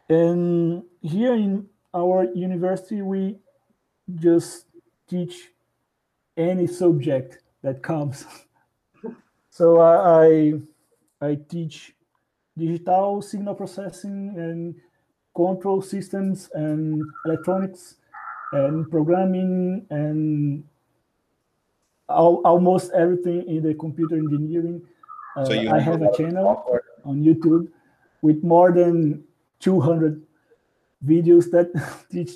And 0.10 0.84
here 1.02 1.36
in 1.36 1.68
our 1.94 2.26
university, 2.34 3.02
we 3.02 3.38
just 4.16 4.66
teach 5.08 5.52
any 6.36 6.68
subject 6.68 7.40
that 7.62 7.84
comes. 7.84 8.26
so 9.50 9.80
I, 9.80 10.26
I, 11.22 11.30
I 11.30 11.36
teach 11.48 11.94
digital 12.58 13.22
signal 13.22 13.56
processing 13.56 14.34
and 14.38 14.76
control 15.34 15.82
systems 15.82 16.50
and 16.54 17.02
electronics 17.26 17.96
and 18.52 18.90
programming 18.92 19.86
and 19.90 20.64
al 22.10 22.42
almost 22.44 22.92
everything 22.94 23.48
in 23.48 23.64
the 23.64 23.74
computer 23.76 24.16
engineering. 24.16 24.82
Uh, 25.36 25.46
So 25.46 25.54
you 25.54 25.70
I 25.72 25.80
have 25.80 26.02
a 26.02 26.06
a 26.06 26.08
lot 26.08 26.12
of 26.12 26.18
channel 26.18 26.80
on 27.06 27.24
YouTube 27.24 27.68
with 28.22 28.44
more 28.44 28.72
than 28.72 29.24
200 29.60 30.22
videos 31.06 31.50
that 31.52 31.72
teach 32.12 32.32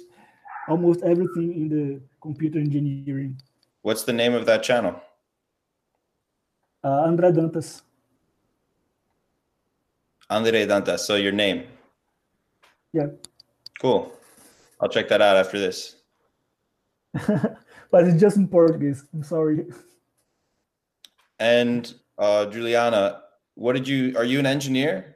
almost 0.68 1.04
everything 1.04 1.54
in 1.54 1.70
the 1.70 2.02
computer 2.22 2.60
engineering. 2.60 3.38
What's 3.82 4.04
the 4.04 4.14
name 4.14 4.34
of 4.34 4.46
that 4.46 4.64
channel? 4.64 4.96
Uh, 6.84 7.06
André 7.06 7.34
Dantas. 7.34 7.82
Andre 10.30 10.66
Dantas. 10.66 11.00
So 11.00 11.16
your 11.16 11.32
name. 11.32 11.66
Yeah. 12.94 13.08
Cool. 13.80 14.12
I'll 14.80 14.90
check 14.90 15.08
that 15.10 15.22
out 15.22 15.38
after 15.38 15.60
this. 15.60 15.96
but 17.92 18.08
it's 18.08 18.20
just 18.20 18.38
in 18.38 18.48
Portuguese. 18.48 19.06
I'm 19.14 19.24
sorry. 19.24 19.66
And 21.40 21.94
uh, 22.18 22.46
Juliana, 22.48 23.22
what 23.56 23.74
did 23.74 23.88
you? 23.88 24.18
Are 24.18 24.24
you 24.24 24.40
an 24.40 24.46
engineer? 24.46 25.16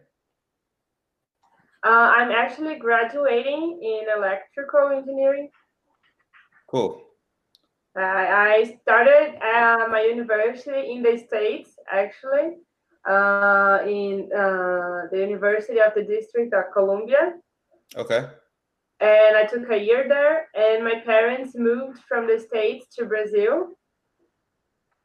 Uh, 1.86 2.12
I'm 2.18 2.32
actually 2.32 2.76
graduating 2.76 3.80
in 3.82 4.02
electrical 4.16 4.90
engineering. 4.90 5.50
Cool. 6.68 7.04
I 7.96 8.62
I 8.62 8.80
started 8.82 9.36
uh, 9.42 9.88
my 9.90 10.02
university 10.02 10.92
in 10.92 11.04
the 11.04 11.18
States, 11.18 11.72
actually, 11.92 12.60
uh, 13.08 13.80
in 13.86 14.30
uh, 14.36 15.08
the 15.12 15.20
University 15.20 15.80
of 15.80 15.94
the 15.96 16.04
District 16.04 16.54
of 16.54 16.66
Columbia. 16.74 17.34
Okay. 17.96 18.28
And 19.00 19.38
I 19.38 19.46
took 19.46 19.70
a 19.72 19.78
year 19.78 20.06
there, 20.10 20.48
and 20.54 20.84
my 20.84 21.00
parents 21.06 21.56
moved 21.56 22.00
from 22.08 22.28
the 22.28 22.40
States 22.40 22.88
to 22.98 23.06
Brazil. 23.06 23.70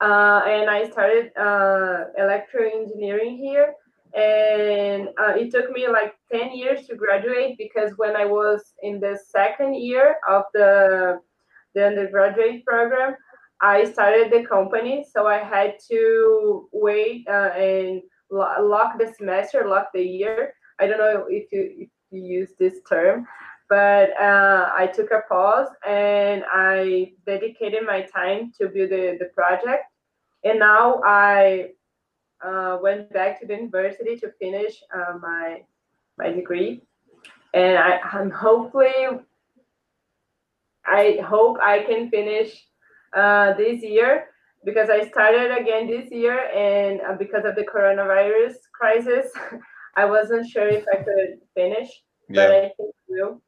Uh, 0.01 0.43
and 0.47 0.69
I 0.69 0.91
started 0.91 1.31
uh, 1.39 2.07
electrical 2.19 2.81
engineering 2.81 3.37
here. 3.37 3.75
And 4.15 5.09
uh, 5.19 5.35
it 5.37 5.51
took 5.51 5.71
me 5.71 5.89
like 5.89 6.15
10 6.33 6.57
years 6.57 6.87
to 6.87 6.97
graduate 6.97 7.57
because 7.59 7.93
when 7.97 8.17
I 8.17 8.25
was 8.25 8.63
in 8.83 9.01
the 9.01 9.19
second 9.29 9.75
year 9.75 10.17
of 10.29 10.45
the, 10.55 11.21
the 11.75 11.87
undergraduate 11.87 12.65
program, 12.65 13.17
I 13.61 13.85
started 13.85 14.33
the 14.33 14.45
company. 14.45 15.07
So 15.11 15.27
I 15.27 15.39
had 15.39 15.77
to 15.91 16.69
wait 16.73 17.27
uh, 17.29 17.51
and 17.57 18.03
lock 18.31 18.99
the 18.99 19.13
semester, 19.17 19.67
lock 19.69 19.89
the 19.95 20.03
year. 20.03 20.55
I 20.81 20.87
don't 20.87 20.99
know 20.99 21.27
if 21.29 21.51
you, 21.53 21.73
if 21.79 21.89
you 22.11 22.23
use 22.23 22.51
this 22.59 22.81
term, 22.89 23.27
but 23.69 24.11
uh, 24.21 24.71
I 24.77 24.87
took 24.87 25.11
a 25.11 25.23
pause 25.29 25.69
and 25.87 26.45
I 26.53 27.13
dedicated 27.27 27.85
my 27.87 28.03
time 28.03 28.53
to 28.61 28.69
build 28.69 28.91
the, 28.91 29.17
the 29.19 29.31
project. 29.35 29.85
And 30.45 30.59
now 30.59 31.01
I 31.05 31.71
uh, 32.45 32.79
went 32.83 33.13
back 33.13 33.41
to 33.41 33.47
the 33.47 33.55
university 33.55 34.17
to 34.17 34.31
finish 34.39 34.83
uh, 34.95 35.19
my 35.21 35.63
my 36.17 36.31
degree, 36.31 36.83
and 37.55 37.77
I, 37.77 37.99
I'm 38.13 38.31
hopefully 38.31 38.93
I 40.87 41.19
hope 41.27 41.57
I 41.63 41.81
can 41.85 42.11
finish 42.11 42.67
uh, 43.17 43.55
this 43.55 43.83
year 43.83 44.27
because 44.65 44.91
I 44.91 45.09
started 45.09 45.57
again 45.59 45.87
this 45.87 46.11
year, 46.11 46.51
and 46.55 47.01
uh, 47.01 47.17
because 47.19 47.45
of 47.45 47.57
the 47.57 47.65
coronavirus 47.65 48.55
crisis, 48.73 49.33
I 49.97 50.05
wasn't 50.05 50.49
sure 50.49 50.69
if 50.69 50.85
I 50.93 50.97
could 50.97 51.41
finish, 51.55 51.89
yeah. 52.29 52.47
but 52.47 52.51
I 52.51 52.61
think 52.61 52.95
I 52.95 53.05
will. 53.09 53.43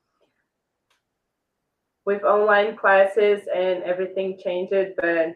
With 2.06 2.22
online 2.22 2.76
classes 2.76 3.42
and 3.54 3.82
everything 3.82 4.38
changed, 4.42 4.72
but 4.96 5.34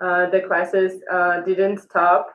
uh, 0.00 0.30
the 0.30 0.40
classes 0.40 1.02
uh, 1.10 1.40
didn't 1.40 1.78
stop 1.78 2.32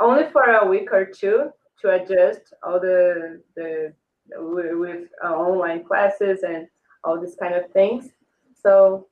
only 0.00 0.24
for 0.32 0.42
a 0.42 0.66
week 0.66 0.92
or 0.92 1.04
two 1.04 1.50
to 1.82 1.90
adjust 1.90 2.54
all 2.62 2.80
the 2.80 3.42
the 3.54 3.92
with 4.36 5.08
uh, 5.22 5.34
online 5.34 5.84
classes 5.84 6.42
and 6.42 6.66
all 7.04 7.20
these 7.20 7.36
kind 7.38 7.54
of 7.54 7.70
things. 7.72 8.08
So 8.54 9.08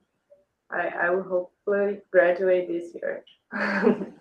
I, 0.71 0.89
I 0.89 1.11
will 1.11 1.23
hopefully 1.23 2.01
graduate 2.11 2.69
this 2.69 2.95
year. 2.95 3.25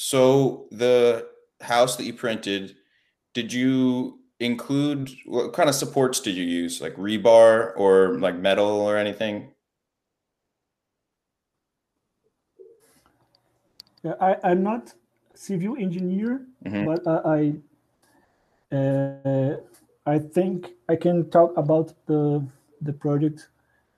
So 0.00 0.66
the 0.70 1.28
house 1.60 1.96
that 1.96 2.04
you 2.04 2.14
printed, 2.14 2.74
did 3.34 3.52
you 3.52 4.19
include 4.40 5.10
what 5.26 5.52
kind 5.52 5.68
of 5.68 5.74
supports 5.74 6.18
did 6.20 6.34
you 6.34 6.44
use? 6.44 6.80
Like 6.80 6.96
rebar 6.96 7.72
or 7.76 8.18
like 8.18 8.36
metal 8.36 8.66
or 8.66 8.96
anything? 8.96 9.52
Yeah, 14.02 14.14
I, 14.20 14.36
I'm 14.42 14.62
not 14.62 14.94
civil 15.34 15.76
engineer, 15.76 16.46
Mhm. 16.64 16.84
but 16.86 17.06
I, 17.06 17.52
I, 18.72 18.76
uh, 18.76 19.56
I 20.06 20.18
think 20.18 20.70
I 20.88 20.96
can 20.96 21.28
talk 21.30 21.56
about 21.56 21.92
the 22.06 22.42
the 22.80 22.92
project 22.94 23.50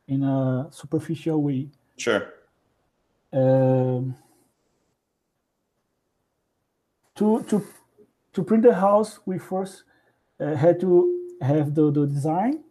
in 0.08 0.24
a 0.24 0.66
superficial 0.72 1.40
way. 1.40 1.68
Sure. 1.96 2.34
Um, 3.32 4.16
to 7.14 7.44
to 7.44 7.64
to 8.32 8.42
print 8.42 8.64
the 8.64 8.74
house, 8.74 9.20
we 9.24 9.38
first 9.38 9.84
uh, 9.86 9.91
had 10.38 10.80
to 10.80 11.30
have 11.40 11.74
the, 11.74 11.90
the 11.90 12.06
design. 12.06 12.64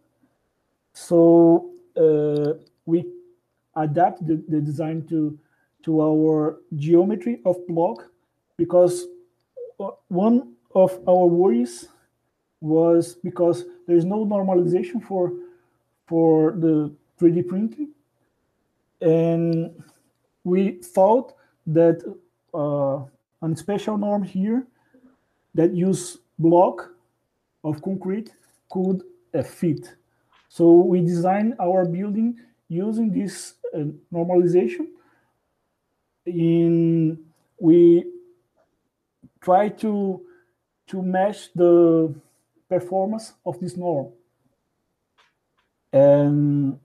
So 0.92 1.70
uh, 1.96 2.54
we 2.86 3.06
adapt 3.76 4.26
the, 4.26 4.42
the 4.48 4.60
design 4.60 5.06
to 5.08 5.38
to 5.84 6.00
our 6.00 6.60
geometry 6.76 7.40
of 7.44 7.56
block 7.66 8.08
because 8.56 9.06
uh, 9.80 9.90
one 10.08 10.54
of 10.74 11.00
our 11.08 11.26
worries 11.26 11.88
was 12.60 13.16
because 13.24 13.64
there's 13.86 14.04
no 14.04 14.24
normalization 14.24 15.02
for 15.02 15.32
for 16.06 16.52
the 16.52 16.92
3D 17.20 17.48
printing 17.48 17.88
and 19.00 19.82
we 20.44 20.78
thought 20.82 21.34
that 21.66 22.02
uh, 22.54 23.00
a 23.42 23.56
special 23.56 23.98
norm 23.98 24.22
here 24.22 24.66
that 25.54 25.72
use 25.74 26.18
block 26.38 26.90
of 27.64 27.82
concrete 27.82 28.32
could 28.70 29.02
uh, 29.34 29.42
fit. 29.42 29.94
So 30.48 30.72
we 30.72 31.00
designed 31.00 31.54
our 31.60 31.84
building 31.84 32.38
using 32.68 33.12
this 33.12 33.54
uh, 33.74 33.84
normalization. 34.12 34.86
In 36.26 37.18
we 37.58 38.04
try 39.40 39.68
to 39.68 40.22
to 40.88 41.02
match 41.02 41.52
the 41.54 42.14
performance 42.68 43.34
of 43.44 43.58
this 43.60 43.76
norm. 43.76 44.12
And 45.92 46.78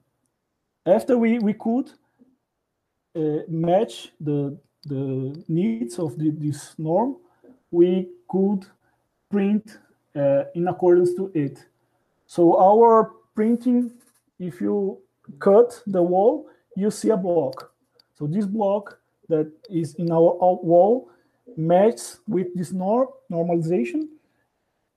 after 0.86 1.18
we, 1.18 1.40
we 1.40 1.54
could 1.54 1.92
uh, 3.16 3.44
match 3.48 4.12
the 4.20 4.58
the 4.84 5.44
needs 5.48 6.00
of 6.00 6.18
the, 6.18 6.30
this 6.30 6.74
norm, 6.78 7.18
we 7.72 8.08
could 8.30 8.66
print 9.30 9.78
in 10.56 10.68
accordance 10.68 11.14
to 11.16 11.32
it. 11.34 11.66
So 12.26 12.58
our 12.60 13.14
printing, 13.36 13.92
if 14.40 14.60
you 14.62 15.00
cut 15.40 15.82
the 15.86 16.02
wall, 16.02 16.50
you 16.76 16.92
see 16.92 17.10
a 17.10 17.18
block. 17.18 17.72
So 18.16 18.28
this 18.28 18.46
block 18.46 19.00
that 19.30 19.52
is 19.70 19.96
in 19.96 20.12
our 20.12 20.34
wall 20.64 21.10
matches 21.56 22.20
with 22.28 22.48
this 22.56 22.72
norm 22.72 23.08
normalization, 23.32 24.08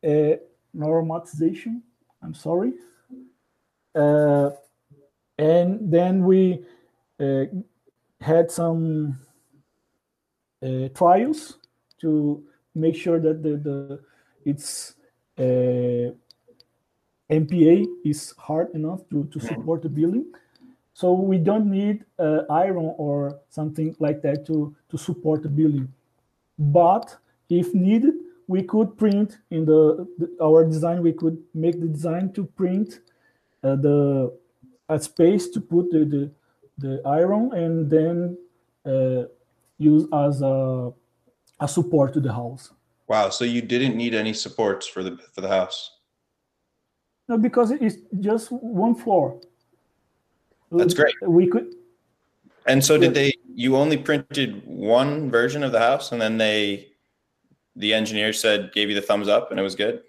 uh, 0.04 0.36
normatization. 0.76 1.82
I'm 2.22 2.34
sorry. 2.34 2.72
Uh, 3.94 4.50
and 5.38 5.90
then 5.90 6.24
we 6.24 6.64
uh, 7.18 7.44
had 8.20 8.50
some 8.50 9.18
uh, 10.62 10.88
trials 10.94 11.58
to 12.00 12.44
make 12.74 12.94
sure 12.94 13.18
that 13.18 13.42
the, 13.42 13.56
the 13.56 14.00
its 14.44 14.94
uh, 15.40 16.12
MPA 17.30 17.86
is 18.04 18.34
hard 18.38 18.74
enough 18.74 19.00
to, 19.10 19.24
to 19.32 19.40
support 19.40 19.82
the 19.82 19.88
building. 19.88 20.26
So 20.94 21.12
we 21.12 21.38
don't 21.38 21.70
need 21.70 22.04
uh, 22.18 22.42
iron 22.50 22.92
or 22.98 23.40
something 23.48 23.96
like 24.00 24.20
that 24.22 24.46
to, 24.46 24.74
to 24.90 24.98
support 24.98 25.42
the 25.42 25.48
building. 25.48 25.88
But 26.58 27.16
if 27.48 27.72
needed, 27.74 28.14
we 28.46 28.62
could 28.64 28.98
print 28.98 29.38
in 29.50 29.64
the, 29.64 30.06
the 30.18 30.36
our 30.42 30.64
design. 30.64 31.02
We 31.02 31.12
could 31.12 31.38
make 31.54 31.80
the 31.80 31.86
design 31.86 32.32
to 32.32 32.44
print 32.44 33.00
uh, 33.62 33.76
the 33.76 34.36
a 34.88 34.98
space 35.00 35.48
to 35.50 35.60
put 35.60 35.90
the, 35.90 36.04
the 36.04 36.30
the 36.78 37.00
iron 37.06 37.52
and 37.54 37.88
then 37.88 38.36
uh, 38.84 39.24
use 39.78 40.06
as 40.12 40.42
a 40.42 40.92
a 41.60 41.68
support 41.68 42.12
to 42.14 42.20
the 42.20 42.32
house. 42.32 42.72
Wow. 43.10 43.28
So 43.30 43.44
you 43.44 43.60
didn't 43.60 43.96
need 43.96 44.14
any 44.14 44.32
supports 44.32 44.86
for 44.86 45.02
the 45.02 45.18
for 45.34 45.40
the 45.40 45.48
house. 45.48 45.98
No, 47.28 47.36
because 47.36 47.72
it's 47.72 47.96
just 48.20 48.52
one 48.52 48.94
floor. 48.94 49.40
That's 50.70 50.94
great. 50.94 51.14
We 51.26 51.48
could. 51.48 51.74
And 52.66 52.84
so 52.84 52.96
did 52.96 53.14
they? 53.14 53.34
You 53.52 53.76
only 53.76 53.96
printed 53.96 54.62
one 54.64 55.28
version 55.28 55.64
of 55.64 55.72
the 55.72 55.80
house, 55.80 56.12
and 56.12 56.22
then 56.22 56.38
they, 56.38 56.92
the 57.74 57.92
engineer 57.92 58.32
said, 58.32 58.72
gave 58.72 58.88
you 58.88 58.94
the 58.94 59.02
thumbs 59.02 59.26
up, 59.26 59.50
and 59.50 59.58
it 59.58 59.62
was 59.64 59.74
good. 59.74 60.02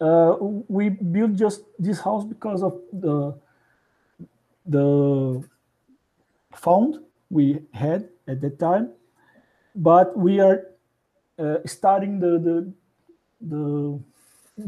Uh, 0.00 0.36
we 0.68 0.88
built 0.88 1.34
just 1.34 1.62
this 1.80 1.98
house 1.98 2.24
because 2.24 2.62
of 2.62 2.80
the 2.92 3.34
the 4.66 5.42
fund 6.54 7.00
we 7.28 7.58
had 7.72 8.08
at 8.28 8.40
that 8.40 8.58
time, 8.60 8.92
but 9.80 10.16
we 10.16 10.40
are 10.40 10.58
uh, 11.38 11.58
starting 11.66 12.20
the, 12.20 12.32
the 12.46 12.56
the 13.52 13.64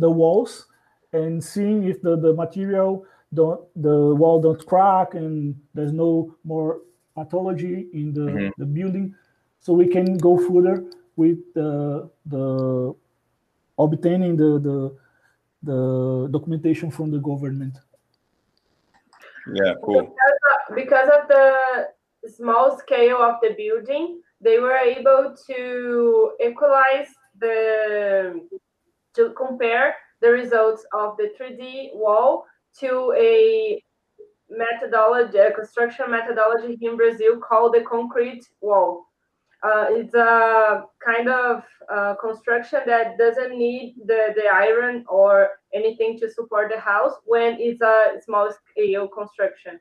the 0.05 0.11
walls 0.11 0.67
and 1.13 1.45
seeing 1.45 1.85
if 1.85 2.01
the, 2.03 2.17
the 2.17 2.33
material 2.35 3.05
don't 3.35 3.61
the 3.83 4.15
wall 4.21 4.41
don't 4.41 4.65
crack 4.67 5.15
and 5.15 5.55
there's 5.75 5.93
no 5.93 6.35
more 6.45 6.81
pathology 7.15 7.89
in 7.93 8.15
the, 8.15 8.27
Mhm. 8.33 8.53
the 8.59 8.65
building 8.67 9.15
so 9.61 9.75
we 9.75 9.87
can 9.89 10.17
go 10.19 10.39
further 10.49 10.77
with 11.17 11.39
the 11.55 12.09
the 12.27 12.95
obtaining 13.79 14.37
the 14.37 14.51
the 14.69 14.79
the 15.71 16.29
documentation 16.33 16.91
from 16.91 17.11
the 17.11 17.19
government 17.19 17.77
Yeah, 19.55 19.75
cool. 19.85 20.15
because 20.75 21.09
of 21.19 21.29
the 21.29 21.89
small 22.29 22.79
scale 22.79 23.19
of 23.19 23.37
the 23.43 23.51
building, 23.57 24.23
they 24.43 24.59
were 24.59 24.77
able 24.77 25.35
to 25.47 26.33
equalize 26.45 27.09
the 27.39 28.47
to 29.15 29.33
compare 29.37 29.95
the 30.21 30.31
results 30.31 30.85
of 30.93 31.17
the 31.17 31.33
3D 31.39 31.95
wall 31.95 32.45
to 32.81 33.13
a 33.19 33.83
methodology, 34.49 35.39
a 35.39 35.53
construction 35.53 36.11
methodology 36.11 36.79
in 36.81 36.97
Brazil 36.97 37.39
called 37.39 37.75
the 37.75 37.83
concrete 37.83 38.47
wall. 38.61 39.07
Uh, 39.63 39.87
it's 39.91 40.15
a 40.15 40.85
kind 41.05 41.29
of 41.29 41.63
uh, 41.93 42.15
construction 42.21 42.81
that 42.87 43.17
doesn't 43.17 43.57
need 43.57 43.95
the, 44.07 44.35
the 44.35 44.45
iron 44.53 45.05
or 45.09 45.51
anything 45.73 46.19
to 46.19 46.29
support 46.29 46.71
the 46.73 46.81
house 46.81 47.15
when 47.25 47.57
it's 47.61 47.81
a 47.81 48.21
small 48.25 48.51
scale 48.71 49.07
construction. 49.07 49.79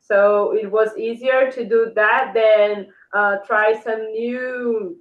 So 0.00 0.52
it 0.56 0.70
was 0.70 0.96
easier 0.96 1.50
to 1.52 1.64
do 1.64 1.92
that 1.94 2.32
than 2.34 2.88
uh, 3.14 3.38
try 3.46 3.74
some 3.80 4.10
new 4.12 4.96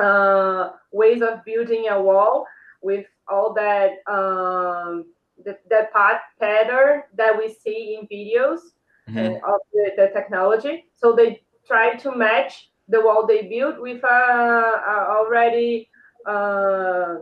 uh, 0.00 0.70
ways 0.92 1.22
of 1.22 1.44
building 1.44 1.86
a 1.90 2.00
wall 2.00 2.46
with 2.82 3.06
all 3.28 3.52
that 3.54 3.90
um, 4.06 5.06
the, 5.44 5.56
that 5.70 5.92
pat- 5.92 6.22
pattern 6.40 7.02
that 7.16 7.36
we 7.38 7.48
see 7.48 7.98
in 8.00 8.06
videos 8.08 8.60
Mhm. 9.08 9.40
uh, 9.42 9.52
of 9.54 9.60
the, 9.72 9.90
the 9.96 10.08
technology. 10.12 10.86
So 10.94 11.14
they 11.14 11.42
tried 11.66 11.98
to 12.00 12.14
match 12.14 12.70
the 12.88 13.00
wall 13.00 13.26
they 13.26 13.46
built 13.48 13.80
with 13.80 14.02
a, 14.04 14.06
a 14.06 15.06
already 15.18 15.88
uh, 16.26 17.16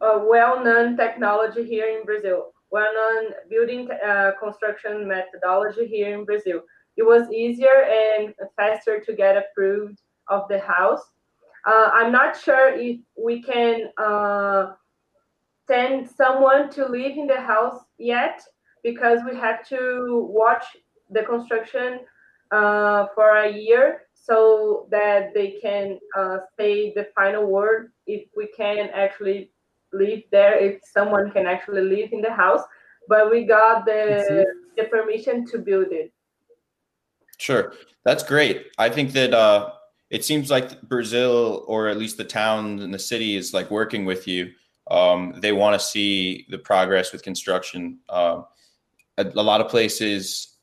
a 0.00 0.18
well-known 0.18 0.96
technology 0.96 1.64
here 1.64 1.86
in 1.86 2.04
Brazil, 2.04 2.52
well-known 2.70 3.32
building 3.48 3.88
uh, 4.06 4.32
construction 4.42 5.06
methodology 5.06 5.86
here 5.86 6.18
in 6.18 6.24
Brazil. 6.24 6.62
It 6.96 7.02
was 7.02 7.30
easier 7.30 7.84
and 7.84 8.34
faster 8.56 9.00
to 9.00 9.12
get 9.12 9.36
approved 9.36 10.00
of 10.28 10.48
the 10.48 10.58
house. 10.58 11.02
Uh, 11.66 11.90
I'm 11.92 12.12
not 12.12 12.38
sure 12.38 12.68
if 12.74 13.00
we 13.16 13.42
can 13.42 13.88
uh, 13.98 14.72
send 15.66 16.08
someone 16.08 16.70
to 16.70 16.86
live 16.86 17.16
in 17.16 17.26
the 17.26 17.40
house 17.40 17.80
yet 17.98 18.40
because 18.82 19.20
we 19.28 19.36
have 19.36 19.66
to 19.68 20.28
watch 20.30 20.64
the 21.10 21.22
construction 21.22 22.00
uh, 22.52 23.06
for 23.14 23.36
a 23.38 23.52
year 23.52 24.02
so 24.14 24.86
that 24.90 25.34
they 25.34 25.58
can 25.60 25.98
uh, 26.16 26.38
say 26.58 26.92
the 26.94 27.08
final 27.14 27.46
word 27.46 27.92
if 28.06 28.28
we 28.36 28.48
can 28.56 28.88
actually 28.94 29.50
live 29.96 30.22
there, 30.30 30.58
if 30.58 30.80
someone 30.84 31.30
can 31.30 31.46
actually 31.46 31.82
live 31.82 32.12
in 32.12 32.20
the 32.20 32.32
house. 32.32 32.62
But 33.08 33.30
we 33.30 33.44
got 33.44 33.84
the, 33.84 34.44
the 34.76 34.84
permission 34.84 35.46
to 35.46 35.58
build 35.58 35.88
it. 35.90 36.12
Sure. 37.38 37.72
That's 38.04 38.22
great. 38.22 38.66
I 38.78 38.88
think 38.88 39.12
that 39.12 39.34
uh, 39.34 39.72
it 40.10 40.24
seems 40.24 40.50
like 40.50 40.80
Brazil, 40.82 41.64
or 41.66 41.88
at 41.88 41.98
least 41.98 42.16
the 42.16 42.24
town 42.24 42.80
and 42.80 42.92
the 42.92 42.98
city, 42.98 43.36
is 43.36 43.52
like 43.52 43.70
working 43.70 44.04
with 44.04 44.26
you. 44.26 44.52
Um, 44.90 45.34
they 45.40 45.52
want 45.52 45.74
to 45.78 45.84
see 45.84 46.46
the 46.48 46.58
progress 46.58 47.12
with 47.12 47.22
construction. 47.22 47.98
Um, 48.08 48.46
a, 49.18 49.24
a 49.26 49.42
lot 49.42 49.60
of 49.60 49.68
places, 49.68 50.56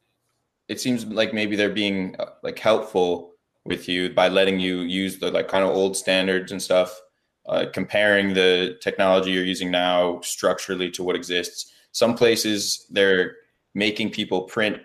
it 0.69 0.80
seems 0.80 1.06
like 1.06 1.34
maybe 1.34 1.56
they're 1.56 1.69
being 1.69 2.15
uh, 2.19 2.32
like 2.43 2.58
helpful 2.58 3.34
with 3.65 3.88
you 3.88 4.10
by 4.10 4.30
letting 4.30 4.60
you 4.60 4.82
use 4.82 5.19
the 5.19 5.32
like 5.32 5.48
kind 5.48 5.63
of 5.63 5.72
old 5.72 5.96
standards 5.96 6.52
and 6.52 6.62
stuff, 6.62 6.98
uh, 7.47 7.65
comparing 7.73 8.34
the 8.34 8.77
technology 8.82 9.32
you're 9.32 9.43
using 9.43 9.71
now 9.71 10.19
structurally 10.21 10.89
to 10.91 11.03
what 11.03 11.15
exists. 11.15 11.73
Some 11.91 12.15
places 12.15 12.86
they're 12.89 13.36
making 13.75 14.12
people 14.12 14.43
print 14.43 14.82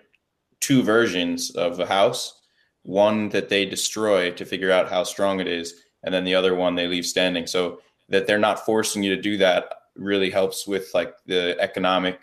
two 0.59 0.83
versions 0.83 1.51
of 1.51 1.79
a 1.79 1.85
house 1.85 2.39
one 2.83 3.29
that 3.29 3.49
they 3.49 3.65
destroy 3.65 4.31
to 4.31 4.45
figure 4.45 4.71
out 4.71 4.89
how 4.89 5.03
strong 5.03 5.39
it 5.39 5.47
is 5.47 5.75
and 6.03 6.13
then 6.13 6.23
the 6.23 6.35
other 6.35 6.55
one 6.55 6.75
they 6.75 6.87
leave 6.87 7.05
standing 7.05 7.45
so 7.45 7.79
that 8.07 8.25
they're 8.25 8.39
not 8.39 8.65
forcing 8.65 9.03
you 9.03 9.15
to 9.15 9.21
do 9.21 9.37
that 9.37 9.65
really 9.95 10.29
helps 10.29 10.65
with 10.65 10.89
like 10.93 11.13
the 11.25 11.55
economic 11.59 12.19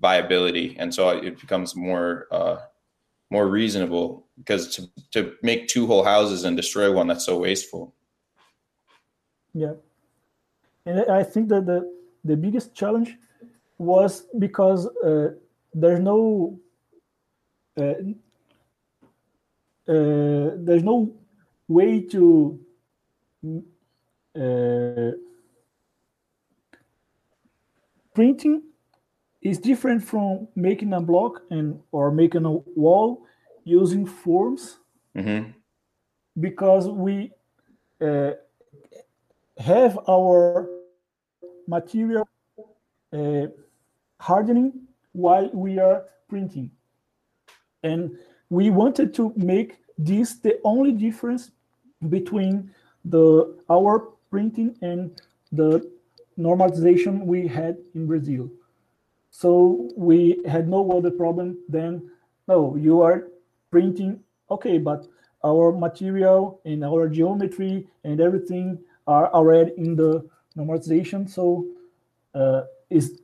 viability 0.00 0.76
and 0.78 0.94
so 0.94 1.08
it 1.08 1.40
becomes 1.40 1.74
more 1.74 2.26
uh, 2.30 2.58
more 3.30 3.48
reasonable 3.48 4.26
because 4.38 4.76
to, 4.76 4.88
to 5.10 5.34
make 5.42 5.66
two 5.66 5.86
whole 5.86 6.04
houses 6.04 6.44
and 6.44 6.56
destroy 6.56 6.92
one 6.92 7.08
that's 7.08 7.26
so 7.26 7.38
wasteful 7.38 7.94
Yeah, 9.56 9.72
and 10.84 11.10
I 11.10 11.22
think 11.22 11.48
that 11.48 11.64
the 11.64 11.90
the 12.24 12.36
biggest 12.36 12.74
challenge 12.74 13.16
was 13.78 14.26
because 14.38 14.86
uh, 15.02 15.30
there's 15.72 16.00
no 16.00 16.60
uh, 17.80 17.94
uh, 19.88 20.50
there's 20.66 20.84
no 20.84 21.10
way 21.68 22.02
to 22.02 22.60
uh, 24.36 25.12
printing 28.14 28.62
is 29.40 29.58
different 29.58 30.04
from 30.04 30.48
making 30.54 30.92
a 30.92 31.00
block 31.00 31.40
and 31.50 31.80
or 31.92 32.10
making 32.10 32.44
a 32.44 32.52
wall 32.52 33.24
using 33.64 34.04
forms. 34.04 34.80
Hmm 35.14 35.56
because 36.40 36.88
we 36.88 37.32
uh, 38.00 38.32
have 39.58 39.98
our 40.08 40.68
material 41.66 42.28
uh, 43.12 43.46
hardening 44.20 44.72
while 45.12 45.50
we 45.52 45.78
are 45.78 46.04
printing. 46.28 46.70
And 47.82 48.16
we 48.50 48.70
wanted 48.70 49.14
to 49.14 49.32
make 49.36 49.78
this 49.98 50.34
the 50.36 50.60
only 50.64 50.92
difference 50.92 51.50
between 52.08 52.70
the 53.04 53.56
our 53.70 54.12
printing 54.30 54.76
and 54.82 55.20
the 55.52 55.90
normalization 56.38 57.24
we 57.24 57.46
had 57.46 57.78
in 57.94 58.06
Brazil. 58.06 58.50
So 59.30 59.90
we 59.96 60.42
had 60.46 60.68
no 60.68 60.90
other 60.90 61.10
problem 61.10 61.58
than 61.68 62.10
no, 62.48 62.76
you 62.76 63.00
are 63.00 63.28
printing 63.70 64.20
okay, 64.50 64.78
but 64.78 65.06
our 65.44 65.72
material 65.72 66.60
and 66.64 66.84
our 66.84 67.08
geometry 67.08 67.86
and 68.04 68.20
everything 68.20 68.78
are 69.06 69.32
already 69.32 69.72
in 69.76 69.96
the 69.96 70.28
normalization. 70.56 71.28
So 71.28 71.66
uh, 72.34 72.62
is 72.90 73.20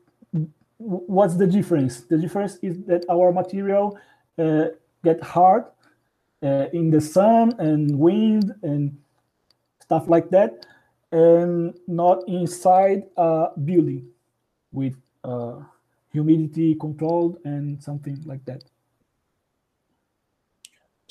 what's 0.79 1.37
the 1.37 1.47
difference? 1.47 2.03
The 2.03 2.19
difference 2.19 2.59
is 2.63 2.79
that 2.87 3.05
our 3.11 3.33
material 3.33 3.99
uh, 4.39 4.67
get 5.05 5.23
hard 5.23 5.65
uh, 6.43 6.67
in 6.73 6.91
the 6.91 7.01
sun 7.01 7.55
and 7.59 7.99
wind 7.99 8.55
and 8.63 8.97
stuff 9.81 10.09
like 10.09 10.31
that, 10.31 10.67
and 11.13 11.79
not 11.87 12.27
inside 12.27 13.05
a 13.17 13.49
building 13.65 14.09
with 14.73 14.97
uh, 15.25 15.61
humidity 16.13 16.75
controlled 16.75 17.39
and 17.45 17.83
something 17.83 18.19
like 18.25 18.45
that. 18.47 18.65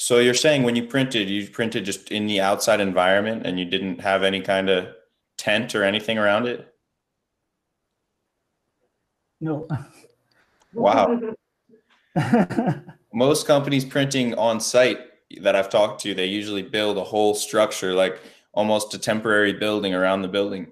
So 0.01 0.17
you're 0.17 0.33
saying 0.33 0.63
when 0.63 0.75
you 0.75 0.87
printed, 0.87 1.29
you 1.29 1.47
printed 1.47 1.85
just 1.85 2.09
in 2.11 2.25
the 2.25 2.41
outside 2.41 2.81
environment 2.81 3.45
and 3.45 3.59
you 3.59 3.65
didn't 3.65 4.01
have 4.01 4.23
any 4.23 4.41
kind 4.41 4.67
of 4.67 4.87
tent 5.37 5.75
or 5.75 5.83
anything 5.83 6.17
around 6.17 6.47
it? 6.47 6.73
No. 9.39 9.67
Wow. 10.73 11.35
Most 13.13 13.45
companies 13.45 13.85
printing 13.85 14.33
on 14.39 14.59
site 14.59 15.01
that 15.39 15.55
I've 15.55 15.69
talked 15.69 16.01
to, 16.01 16.15
they 16.15 16.25
usually 16.25 16.63
build 16.63 16.97
a 16.97 17.03
whole 17.03 17.35
structure, 17.35 17.93
like 17.93 18.19
almost 18.53 18.95
a 18.95 18.97
temporary 18.97 19.53
building 19.53 19.93
around 19.93 20.23
the 20.23 20.29
building. 20.29 20.71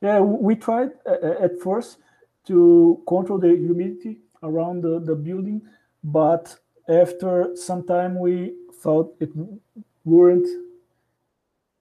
Yeah, 0.00 0.20
we 0.20 0.54
tried 0.54 0.90
uh, 1.04 1.42
at 1.42 1.60
first 1.60 1.98
to 2.46 3.02
control 3.08 3.40
the 3.40 3.48
humidity 3.48 4.18
around 4.44 4.82
the, 4.82 5.00
the 5.00 5.16
building, 5.16 5.62
but 6.04 6.56
after 6.88 7.56
some 7.56 7.86
time 7.86 8.18
we 8.18 8.54
thought 8.82 9.14
it 9.20 9.30
weren't 10.04 10.46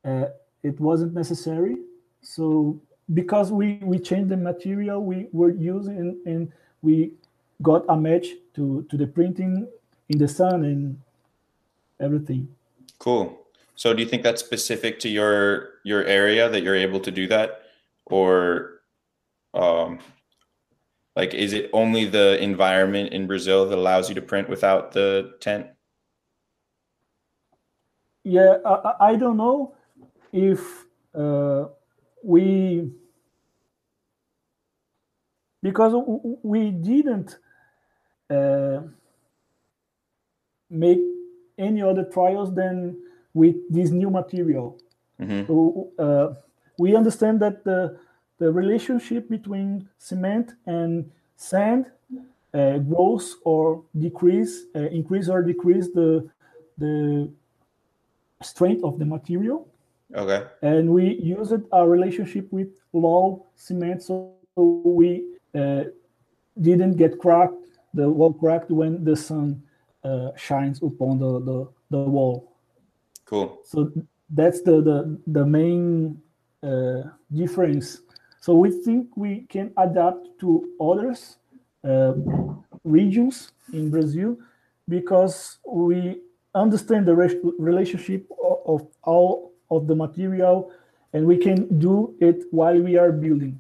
uh, 0.05 0.25
it 0.63 0.79
wasn't 0.79 1.13
necessary. 1.13 1.77
So 2.21 2.79
because 3.13 3.51
we 3.51 3.79
we 3.81 3.99
changed 3.99 4.29
the 4.29 4.37
material 4.37 5.03
we 5.03 5.27
were 5.31 5.51
using 5.51 6.19
and, 6.25 6.51
we 6.81 7.13
got 7.61 7.85
a 7.87 7.95
match 7.95 8.27
to 8.53 8.85
to 8.89 8.97
the 8.97 9.07
printing 9.07 9.65
in 10.09 10.17
the 10.17 10.27
sun 10.27 10.65
and 10.65 10.99
everything. 12.01 12.45
Cool. 12.99 13.39
So 13.75 13.93
do 13.93 14.03
you 14.03 14.09
think 14.09 14.21
that's 14.21 14.43
specific 14.43 14.99
to 14.99 15.09
your 15.09 15.79
your 15.85 16.03
area 16.03 16.49
that 16.49 16.61
you're 16.61 16.75
able 16.75 16.99
to 16.99 17.09
do 17.09 17.25
that? 17.27 17.63
Or 18.05 18.81
um 19.53 19.99
like, 21.16 21.34
is 21.34 21.53
it 21.53 21.70
only 21.74 22.05
the 22.05 22.41
environment 22.41 23.14
in 23.14 23.28
Brazil 23.28 23.68
that 23.68 23.78
allows 23.78 24.09
you 24.09 24.16
to 24.16 24.22
print 24.22 24.49
without 24.49 24.91
the 24.91 25.34
tent? 25.39 25.68
Yeah, 28.24 28.57
I, 28.66 28.93
I 28.99 29.16
don't 29.16 29.38
know 29.38 29.76
if 30.32 30.86
uh, 31.14 31.66
we 32.24 32.89
because 35.61 35.93
we 36.41 36.72
didn't 36.72 37.38
uh, 38.30 38.82
make 40.70 40.99
any 41.57 41.82
other 41.82 42.03
trials 42.03 42.53
than 42.53 42.97
with 43.34 43.55
this 43.70 43.89
new 43.89 44.09
material. 44.09 44.80
Mm-hmm. 45.20 45.47
So, 45.47 45.91
uh, 45.99 46.34
we 46.80 46.95
understand 46.95 47.39
that 47.41 47.64
the 47.64 47.99
the 48.39 48.51
relationship 48.51 49.29
between 49.29 49.88
cement 49.97 50.51
and 50.65 51.09
sand 51.36 51.86
uh, 52.53 52.77
grows 52.79 53.38
or 53.43 53.84
decrease, 53.97 54.65
uh, 54.75 54.89
increase 54.89 55.29
or 55.29 55.41
decrease 55.41 55.88
the 55.89 56.29
the 56.77 57.29
strength 58.41 58.84
of 58.84 58.99
the 58.99 59.05
material. 59.05 59.67
Okay. 60.15 60.45
And 60.61 60.89
we 60.89 61.15
used 61.15 61.53
a 61.71 61.88
relationship 61.88 62.51
with 62.51 62.69
low 62.91 63.45
cement, 63.55 64.03
so 64.03 64.34
we 64.55 65.23
uh, 65.55 65.86
didn't 66.59 66.97
get 66.97 67.19
cracked, 67.19 67.55
the 67.93 68.09
wall 68.09 68.34
cracked 68.34 68.69
when 68.69 69.03
the 69.03 69.15
sun 69.15 69.63
uh, 70.03 70.29
shines 70.36 70.81
upon 70.81 71.19
the, 71.19 71.39
the, 71.39 71.69
the 71.89 71.97
wall. 71.97 72.51
Cool. 73.25 73.59
So 73.65 73.91
that's 74.29 74.61
the 74.61 74.81
the, 74.81 75.19
the 75.27 75.45
main 75.45 76.21
uh, 76.61 77.03
difference 77.31 78.01
so 78.43 78.53
we 78.53 78.69
think 78.71 79.07
we 79.15 79.45
can 79.47 79.71
adapt 79.77 80.27
to 80.37 80.67
others 80.81 81.37
uh, 81.87 82.11
regions 82.83 83.53
in 83.71 83.89
Brazil 83.89 84.35
because 84.89 85.59
we 85.65 86.19
understand 86.53 87.05
the 87.05 87.15
re 87.15 87.39
relationship 87.57 88.27
of, 88.43 88.57
of 88.65 88.87
all 89.03 89.53
of 89.71 89.87
the 89.87 89.95
material 89.95 90.73
and 91.13 91.25
we 91.25 91.37
can 91.37 91.79
do 91.79 92.15
it 92.19 92.43
while 92.51 92.77
we 92.77 92.97
are 92.97 93.13
building. 93.13 93.57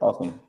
Awesome. 0.00 0.40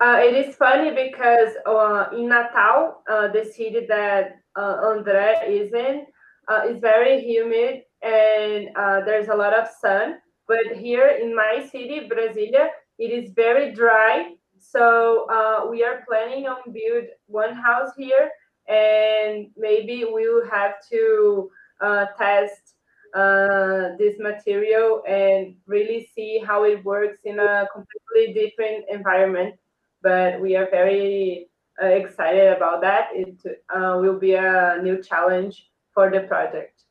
Uh, 0.00 0.16
it 0.22 0.34
is 0.34 0.56
funny 0.56 0.92
because 0.92 1.52
uh, 1.66 2.06
in 2.16 2.30
Natal, 2.30 3.02
uh, 3.06 3.28
the 3.28 3.44
city 3.44 3.84
that 3.86 4.40
uh, 4.56 4.76
André 4.80 5.46
is 5.46 5.74
in, 5.74 6.06
uh, 6.48 6.62
is 6.70 6.80
very 6.80 7.20
humid 7.20 7.82
and 8.00 8.70
uh, 8.76 9.04
there's 9.04 9.28
a 9.28 9.34
lot 9.34 9.52
of 9.52 9.68
sun. 9.78 10.16
But 10.50 10.78
here 10.78 11.06
in 11.06 11.32
my 11.32 11.64
city, 11.70 12.08
Brasilia, 12.10 12.70
it 12.98 13.12
is 13.12 13.30
very 13.30 13.72
dry. 13.72 14.34
So 14.58 15.28
uh, 15.30 15.70
we 15.70 15.84
are 15.84 16.02
planning 16.08 16.48
on 16.48 16.72
build 16.72 17.04
one 17.26 17.54
house 17.54 17.92
here, 17.96 18.32
and 18.66 19.46
maybe 19.56 20.04
we 20.04 20.28
will 20.28 20.50
have 20.50 20.74
to 20.90 21.52
uh, 21.80 22.06
test 22.18 22.74
uh, 23.14 23.94
this 23.96 24.18
material 24.18 25.04
and 25.06 25.54
really 25.68 26.10
see 26.16 26.42
how 26.44 26.64
it 26.64 26.84
works 26.84 27.20
in 27.22 27.38
a 27.38 27.68
completely 27.72 28.34
different 28.34 28.86
environment. 28.90 29.54
But 30.02 30.40
we 30.40 30.56
are 30.56 30.68
very 30.68 31.48
uh, 31.80 31.86
excited 31.86 32.56
about 32.56 32.80
that. 32.80 33.10
It 33.14 33.38
uh, 33.72 33.98
will 34.00 34.18
be 34.18 34.34
a 34.34 34.80
new 34.82 35.00
challenge 35.00 35.70
for 35.94 36.10
the 36.10 36.22
project. 36.22 36.82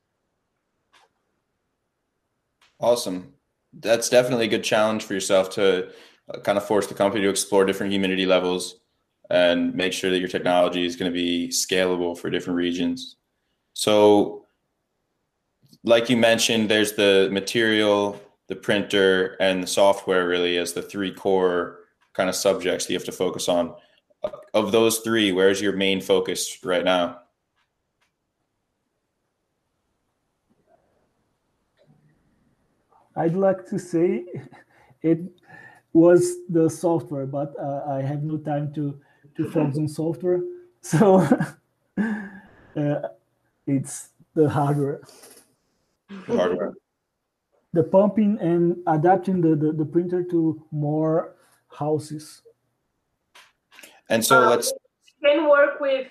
Awesome 2.80 3.34
that's 3.74 4.09
definitely 4.09 4.45
a 4.45 4.49
good 4.49 4.63
challenge 4.63 5.03
for 5.03 5.13
yourself 5.13 5.49
to 5.51 5.89
uh, 6.34 6.39
kind 6.41 6.57
of 6.57 6.65
force 6.65 6.88
the 6.88 6.93
company 6.93 7.24
to 7.24 7.30
explore 7.30 7.65
different 7.65 7.91
humidity 7.91 8.26
levels 8.26 8.80
and 9.30 9.74
make 9.76 9.93
sure 9.93 10.09
that 10.09 10.20
your 10.20 10.28
technology 10.28 10.86
is 10.86 10.95
going 10.95 11.11
to 11.11 11.15
be 11.15 11.49
scalable 11.49 12.17
for 12.17 12.30
different 12.30 12.57
regions. 12.57 13.17
So, 13.74 14.45
like 15.84 16.09
you 16.09 16.17
mentioned, 16.17 16.70
there's 16.70 16.93
the 16.93 17.30
material, 17.32 18.20
the 18.47 18.55
printer, 18.55 19.38
and 19.39 19.63
the 19.63 19.67
software 19.67 20.28
really 20.28 20.57
as 20.57 20.74
the 20.74 20.82
three 20.82 21.13
core 21.13 21.80
kind 22.13 22.28
of 22.28 22.36
subjects 22.36 22.86
that 22.86 22.93
you 22.93 22.99
have 22.99 23.05
to 23.05 23.11
focus 23.11 23.47
on. 23.47 23.74
Of 24.53 24.72
those 24.72 24.99
three, 24.99 25.32
where's 25.32 25.61
your 25.61 25.74
main 25.74 26.01
focus 26.01 26.57
right 26.63 26.84
now? 26.84 27.20
I'd 33.20 33.36
like 33.36 33.65
to 33.67 33.78
say 33.78 34.24
it 35.01 35.20
was 35.91 36.38
the 36.47 36.70
software, 36.70 37.26
but 37.26 37.53
uh, 37.59 37.84
I 37.89 38.01
have 38.01 38.24
no 38.24 38.38
time 38.38 38.74
to 38.76 38.97
to 39.36 39.49
focus 39.51 39.78
on 39.78 39.88
software, 39.88 40.41
so 40.82 41.28
uh, 42.78 43.01
it's 43.67 44.09
the 44.36 44.49
hardware. 44.49 45.01
The 46.28 46.38
hardware. 46.38 46.74
The 47.74 47.84
pumping 47.84 48.39
and 48.39 48.78
adapting 48.88 49.41
the, 49.41 49.55
the, 49.55 49.74
the 49.74 49.86
printer 49.86 50.24
to 50.24 50.65
more 50.72 51.36
houses. 51.67 52.41
And 54.09 54.26
so 54.26 54.41
um, 54.41 54.49
let's 54.49 54.74
can 55.24 55.47
work 55.49 55.80
with 55.80 56.07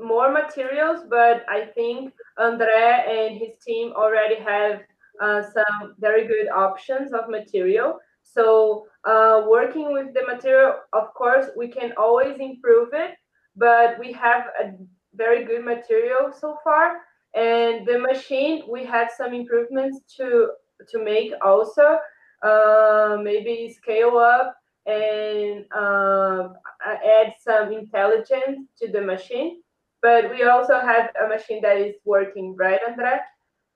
more 0.00 0.30
materials, 0.32 1.06
but 1.08 1.46
I 1.48 1.66
think 1.74 2.12
Andre 2.36 3.04
and 3.08 3.38
his 3.38 3.54
team 3.64 3.92
already 3.92 4.36
have 4.36 4.80
uh, 5.20 5.42
some 5.42 5.94
very 5.98 6.26
good 6.26 6.48
options 6.48 7.12
of 7.12 7.28
material. 7.28 7.98
So 8.22 8.86
uh, 9.04 9.44
working 9.48 9.92
with 9.92 10.12
the 10.14 10.24
material, 10.26 10.74
of 10.92 11.14
course, 11.14 11.46
we 11.56 11.68
can 11.68 11.92
always 11.96 12.36
improve 12.38 12.90
it, 12.92 13.12
but 13.56 13.98
we 13.98 14.12
have 14.12 14.46
a 14.62 14.72
very 15.14 15.44
good 15.44 15.64
material 15.64 16.32
so 16.32 16.58
far. 16.62 17.00
And 17.34 17.86
the 17.86 17.98
machine, 17.98 18.62
we 18.68 18.84
have 18.84 19.10
some 19.16 19.34
improvements 19.34 20.00
to 20.16 20.50
to 20.90 21.02
make 21.02 21.32
also. 21.42 21.98
Uh, 22.42 23.18
maybe 23.20 23.68
scale 23.76 24.16
up 24.16 24.54
and 24.86 25.64
uh, 25.74 26.50
add 26.86 27.34
some 27.40 27.72
intelligence 27.72 28.68
to 28.80 28.86
the 28.90 29.00
machine. 29.00 29.60
But 30.02 30.30
we 30.30 30.44
also 30.44 30.78
have 30.78 31.10
a 31.20 31.26
machine 31.28 31.60
that 31.62 31.78
is 31.78 31.96
working, 32.04 32.54
right, 32.56 32.78
André? 32.88 33.18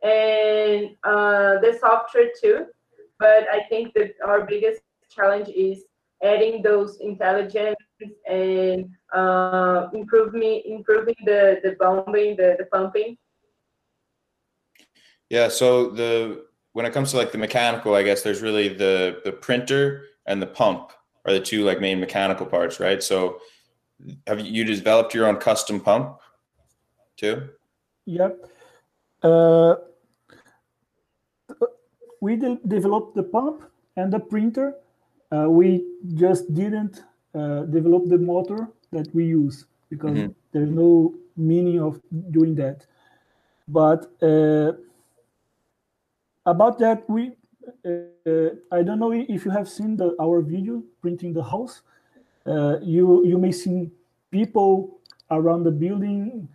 And 0.02 0.96
uh, 1.04 1.58
the 1.60 1.76
software 1.80 2.30
too. 2.40 2.66
But 3.18 3.46
I 3.52 3.62
think 3.68 3.94
that 3.94 4.14
our 4.24 4.44
biggest 4.44 4.82
challenge 5.10 5.48
is 5.48 5.84
adding 6.22 6.62
those 6.62 6.98
intelligence 7.00 7.76
and 8.28 8.90
uh, 9.14 9.88
improving 9.94 10.62
improving 10.66 11.16
the 11.24 11.60
the 11.62 11.76
pumping 11.80 12.36
the, 12.36 12.56
the 12.58 12.66
pumping. 12.66 13.16
Yeah. 15.30 15.48
So 15.48 15.90
the 15.90 16.44
when 16.72 16.86
it 16.86 16.92
comes 16.92 17.10
to 17.12 17.16
like 17.16 17.32
the 17.32 17.38
mechanical, 17.38 17.94
I 17.94 18.02
guess 18.02 18.22
there's 18.22 18.42
really 18.42 18.68
the 18.68 19.20
the 19.24 19.32
printer 19.32 20.04
and 20.26 20.40
the 20.40 20.46
pump 20.46 20.92
are 21.24 21.32
the 21.32 21.40
two 21.40 21.64
like 21.64 21.80
main 21.80 22.00
mechanical 22.00 22.46
parts, 22.46 22.80
right? 22.80 23.02
So 23.02 23.38
have 24.26 24.40
you 24.40 24.64
developed 24.64 25.14
your 25.14 25.26
own 25.26 25.36
custom 25.36 25.80
pump 25.80 26.18
too? 27.16 27.48
Yep. 28.06 28.50
Uh, 29.22 29.76
we 32.22 32.36
de 32.36 32.56
developed 32.66 33.12
the 33.14 33.26
pump 33.34 33.56
and 33.98 34.12
the 34.12 34.22
printer. 34.32 34.68
Uh, 35.34 35.48
we 35.48 35.84
just 36.14 36.52
didn't 36.54 37.02
uh, 37.34 37.62
develop 37.76 38.02
the 38.08 38.18
motor 38.18 38.68
that 38.92 39.08
we 39.14 39.24
use. 39.24 39.66
because 39.92 40.16
mm-hmm. 40.16 40.32
there's 40.52 40.70
no 40.70 41.12
meaning 41.36 41.78
of 41.78 42.00
doing 42.30 42.54
that. 42.54 42.86
But 43.68 44.08
uh, 44.22 44.72
about 46.46 46.78
that, 46.78 47.04
we 47.08 47.36
uh, 47.84 48.56
I 48.72 48.82
don't 48.82 48.98
know 48.98 49.12
if 49.12 49.44
you 49.44 49.50
have 49.52 49.68
seen 49.68 49.96
the 50.00 50.16
our 50.18 50.40
video 50.40 50.82
printing 51.02 51.34
the 51.34 51.44
house. 51.44 51.82
Uh, 52.46 52.80
you 52.80 53.24
you 53.28 53.36
may 53.36 53.52
see 53.52 53.92
people 54.30 54.98
around 55.30 55.64
the 55.64 55.70
building, 55.70 56.48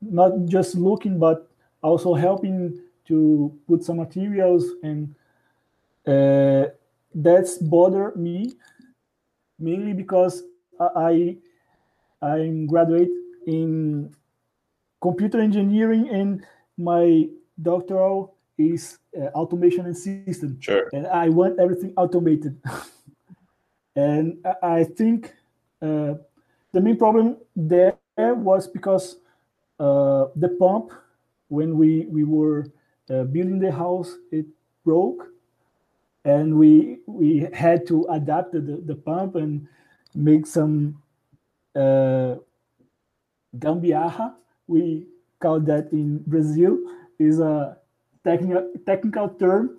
not 0.00 0.32
just 0.46 0.74
looking 0.74 1.18
but 1.18 1.46
also 1.82 2.14
helping 2.14 2.80
to 3.08 3.58
put 3.66 3.84
some 3.84 3.98
materials 3.98 4.64
and 4.82 5.14
uh, 6.06 6.70
that's 7.14 7.58
bother 7.58 8.12
me 8.16 8.54
mainly 9.58 9.92
because 9.92 10.42
I 10.80 11.36
I'm 12.20 12.66
graduate 12.66 13.10
in 13.46 14.14
computer 15.00 15.40
engineering 15.40 16.08
and 16.08 16.44
my 16.78 17.28
doctoral 17.60 18.36
is 18.58 18.98
uh, 19.18 19.26
automation 19.34 19.86
and 19.86 19.96
system. 19.96 20.58
Sure. 20.60 20.88
And 20.92 21.06
I 21.06 21.28
want 21.28 21.58
everything 21.58 21.92
automated. 21.96 22.60
and 23.96 24.38
I 24.62 24.84
think 24.84 25.34
uh, 25.80 26.14
the 26.72 26.80
main 26.80 26.96
problem 26.96 27.38
there 27.56 27.96
was 28.16 28.68
because 28.68 29.16
uh, 29.80 30.26
the 30.36 30.56
pump, 30.60 30.92
when 31.48 31.76
we 31.76 32.06
we 32.06 32.24
were 32.24 32.66
uh, 33.12 33.24
building 33.24 33.58
the 33.58 33.70
house, 33.70 34.16
it 34.30 34.46
broke, 34.84 35.28
and 36.24 36.56
we 36.56 36.98
we 37.06 37.48
had 37.52 37.86
to 37.88 38.06
adapt 38.10 38.52
the, 38.52 38.60
the 38.60 38.94
pump 38.94 39.34
and 39.34 39.66
make 40.14 40.46
some 40.46 41.02
uh, 41.76 42.36
gambiarra. 43.58 44.34
We 44.66 45.06
call 45.40 45.60
that 45.60 45.92
in 45.92 46.22
Brazil 46.26 46.78
is 47.18 47.40
a 47.40 47.76
technical 48.24 48.70
technical 48.86 49.28
term 49.28 49.78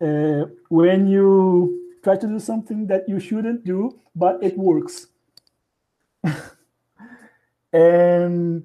uh, 0.00 0.44
when 0.68 1.06
you 1.06 1.80
try 2.02 2.16
to 2.16 2.26
do 2.26 2.38
something 2.38 2.86
that 2.86 3.08
you 3.08 3.18
shouldn't 3.20 3.64
do, 3.64 3.98
but 4.14 4.42
it 4.42 4.56
works. 4.58 5.06
and 7.72 8.64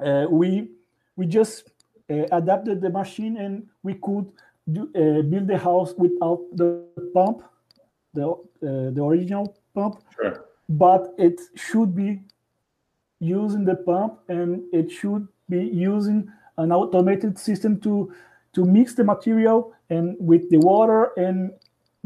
uh, 0.00 0.26
we 0.30 0.70
we 1.16 1.26
just 1.26 1.70
adapted 2.08 2.80
the 2.80 2.90
machine 2.90 3.36
and 3.36 3.66
we 3.82 3.94
could 3.94 4.26
do, 4.72 4.90
uh, 4.94 5.22
build 5.22 5.46
the 5.46 5.58
house 5.58 5.94
without 5.96 6.40
the 6.54 6.84
pump, 7.14 7.42
the 8.14 8.26
uh, 8.28 8.90
the 8.90 9.02
original 9.02 9.56
pump. 9.74 10.02
Sure. 10.14 10.44
But 10.68 11.14
it 11.18 11.40
should 11.54 11.94
be 11.94 12.20
using 13.20 13.64
the 13.64 13.76
pump 13.76 14.20
and 14.28 14.62
it 14.72 14.90
should 14.90 15.26
be 15.48 15.64
using 15.64 16.30
an 16.56 16.72
automated 16.72 17.38
system 17.38 17.80
to 17.80 18.12
to 18.52 18.64
mix 18.64 18.94
the 18.94 19.04
material 19.04 19.72
and 19.90 20.16
with 20.18 20.48
the 20.50 20.58
water 20.58 21.12
and 21.16 21.52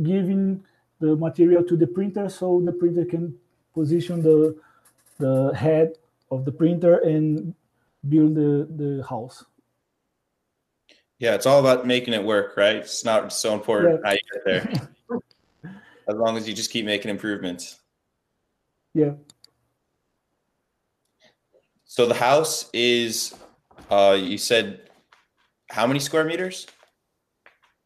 giving 0.03 0.63
the 1.01 1.17
material 1.17 1.63
to 1.65 1.77
the 1.77 1.87
printer 1.87 2.29
so 2.29 2.61
the 2.65 2.73
printer 2.73 3.05
can 3.05 3.35
position 3.75 4.23
the 4.23 4.57
the 5.19 5.53
head 5.55 5.93
of 6.31 6.45
the 6.45 6.53
printer 6.53 6.99
and 6.99 7.55
build 8.09 8.35
the, 8.35 8.67
the 8.77 9.05
house. 9.09 9.45
Yeah, 11.23 11.37
it's 11.37 11.47
all 11.47 11.61
about 11.61 11.87
making 11.87 12.15
it 12.15 12.25
work, 12.25 12.57
right? 12.57 12.75
It's 12.75 13.05
not 13.05 13.33
so 13.33 13.55
important 13.55 14.01
yeah. 14.03 14.09
how 14.09 14.13
you 14.13 14.21
get 14.33 14.45
there. 14.45 15.21
as 16.09 16.17
long 16.17 16.37
as 16.37 16.49
you 16.49 16.53
just 16.53 16.73
keep 16.73 16.85
making 16.85 17.13
improvements. 17.13 17.79
Yeah. 18.93 19.13
So 21.85 22.07
the 22.07 22.15
house 22.15 22.69
is 22.73 23.37
uh, 23.89 24.19
you 24.21 24.37
said 24.37 24.91
how 25.71 25.87
many 25.87 26.01
square 26.01 26.25
meters? 26.25 26.67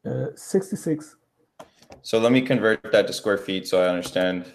Uh, 0.03 0.28
66. 0.34 1.16
So 2.01 2.18
let 2.18 2.32
me 2.32 2.41
convert 2.41 2.91
that 2.91 3.07
to 3.07 3.12
square 3.12 3.37
feet 3.37 3.68
so 3.68 3.82
I 3.82 3.89
understand. 3.89 4.51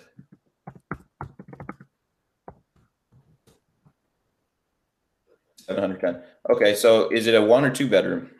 Seven 5.58 5.84
hundred 5.84 6.02
ten. 6.02 6.24
Okay, 6.50 6.74
so 6.74 7.10
is 7.10 7.28
it 7.28 7.36
a 7.36 7.42
one 7.44 7.64
or 7.64 7.70
two 7.70 7.88
bedroom? 7.88 8.32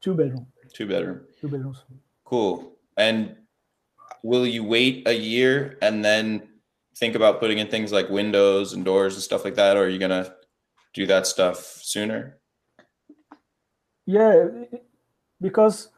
Two 0.00 0.14
bedroom. 0.14 0.46
Two 0.72 0.86
bedroom. 0.86 1.20
Two 1.40 1.48
bedrooms. 1.48 1.84
Cool. 2.24 2.72
And 2.96 3.36
will 4.22 4.46
you 4.46 4.64
wait 4.64 5.06
a 5.06 5.14
year 5.14 5.78
and 5.82 6.04
then 6.04 6.48
think 6.96 7.14
about 7.14 7.40
putting 7.40 7.58
in 7.58 7.68
things 7.68 7.92
like 7.92 8.08
windows 8.08 8.72
and 8.72 8.84
doors 8.84 9.14
and 9.14 9.22
stuff 9.22 9.44
like 9.44 9.54
that, 9.54 9.76
or 9.76 9.84
are 9.84 9.88
you 9.88 9.98
gonna 9.98 10.34
do 10.94 11.06
that 11.06 11.26
stuff 11.26 11.58
sooner? 11.82 12.38
Yeah, 14.06 14.48
because 15.40 15.88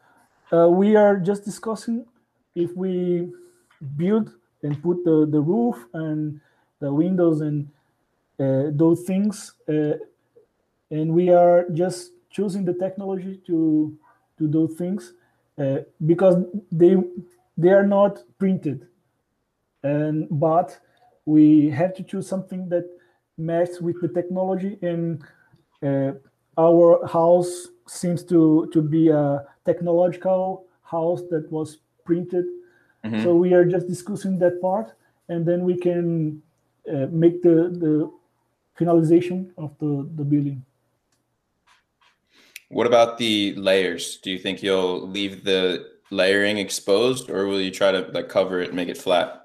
uh, 0.53 0.67
we 0.69 0.95
are 0.95 1.17
just 1.17 1.43
discussing 1.43 2.05
if 2.55 2.75
we 2.75 3.31
build 3.95 4.31
and 4.63 4.81
put 4.83 5.03
the, 5.03 5.27
the 5.29 5.41
roof 5.41 5.85
and 5.93 6.39
the 6.79 6.93
windows 6.93 7.41
and 7.41 7.67
uh, 8.39 8.69
those 8.71 9.03
things, 9.03 9.53
uh, 9.69 9.93
and 10.91 11.13
we 11.13 11.29
are 11.29 11.65
just 11.73 12.11
choosing 12.31 12.65
the 12.65 12.73
technology 12.73 13.41
to 13.47 13.97
to 14.37 14.47
do 14.47 14.67
things 14.67 15.13
uh, 15.57 15.77
because 16.05 16.35
they 16.71 16.95
they 17.57 17.69
are 17.69 17.85
not 17.85 18.23
printed, 18.39 18.87
and 19.83 20.27
but 20.29 20.79
we 21.25 21.69
have 21.69 21.93
to 21.95 22.03
choose 22.03 22.27
something 22.27 22.69
that 22.69 22.85
matches 23.37 23.81
with 23.81 24.01
the 24.01 24.07
technology 24.07 24.77
and 24.81 25.23
uh, 25.83 26.11
our 26.57 27.05
house 27.07 27.67
seems 27.87 28.23
to 28.23 28.69
to 28.73 28.81
be 28.81 29.09
a 29.09 29.45
technological 29.65 30.65
house 30.83 31.21
that 31.29 31.51
was 31.51 31.77
printed. 32.05 32.45
Mm-hmm. 33.03 33.23
so 33.23 33.33
we 33.33 33.51
are 33.53 33.65
just 33.65 33.87
discussing 33.87 34.37
that 34.37 34.61
part 34.61 34.93
and 35.27 35.43
then 35.43 35.63
we 35.63 35.75
can 35.75 36.39
uh, 36.87 37.07
make 37.09 37.41
the 37.41 37.73
the 37.83 38.11
finalization 38.77 39.49
of 39.57 39.71
the 39.79 40.07
the 40.17 40.23
building 40.23 40.63
what 42.71 42.87
about 42.87 43.17
the 43.17 43.53
layers 43.55 44.17
do 44.17 44.31
you 44.31 44.39
think 44.39 44.63
you'll 44.63 45.07
leave 45.07 45.43
the 45.43 45.87
layering 46.09 46.57
exposed 46.57 47.29
or 47.29 47.47
will 47.47 47.61
you 47.61 47.71
try 47.71 47.91
to 47.91 48.01
like 48.13 48.29
cover 48.29 48.59
it 48.59 48.69
and 48.69 48.75
make 48.75 48.89
it 48.89 48.97
flat 48.97 49.41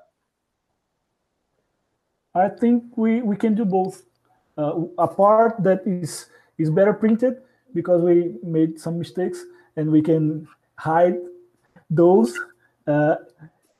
I 2.36 2.50
think 2.50 2.84
we, 2.96 3.22
we 3.22 3.34
can 3.36 3.54
do 3.54 3.64
both. 3.64 4.02
Uh, 4.58 4.84
a 4.98 5.08
part 5.08 5.62
that 5.62 5.82
is 5.86 6.26
is 6.58 6.70
better 6.70 6.92
printed 6.92 7.42
because 7.74 8.02
we 8.02 8.36
made 8.42 8.78
some 8.80 8.98
mistakes 8.98 9.44
and 9.76 9.90
we 9.90 10.00
can 10.02 10.48
hide 10.76 11.16
those. 11.90 12.38
Uh, 12.86 13.16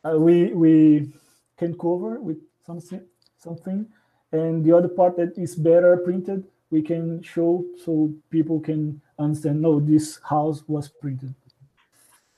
uh, 0.05 0.19
we 0.19 0.53
we 0.53 1.13
can 1.59 1.73
cover 1.79 2.21
with 2.21 2.39
something 2.67 3.03
something, 3.39 3.87
and 4.33 4.65
the 4.65 4.73
other 4.73 4.89
part 4.89 5.17
that 5.17 5.37
is 5.39 5.55
better 5.55 5.97
printed 5.99 6.45
we 6.71 6.83
can 6.83 7.23
show 7.23 7.65
so 7.85 8.13
people 8.31 8.61
can 8.61 9.01
understand. 9.19 9.61
No, 9.61 9.81
this 9.81 10.21
house 10.29 10.65
was 10.67 10.89
printed. 10.89 11.35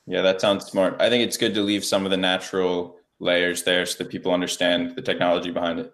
Yeah, 0.06 0.22
that 0.22 0.40
sounds 0.40 0.66
smart. 0.66 0.96
I 1.00 1.08
think 1.10 1.22
it's 1.24 1.36
good 1.36 1.54
to 1.54 1.62
leave 1.62 1.84
some 1.84 2.04
of 2.04 2.10
the 2.10 2.16
natural 2.16 2.96
layers 3.20 3.62
there 3.62 3.84
so 3.84 4.02
that 4.02 4.10
people 4.10 4.32
understand 4.32 4.96
the 4.96 5.02
technology 5.02 5.50
behind 5.50 5.80
it. 5.80 5.92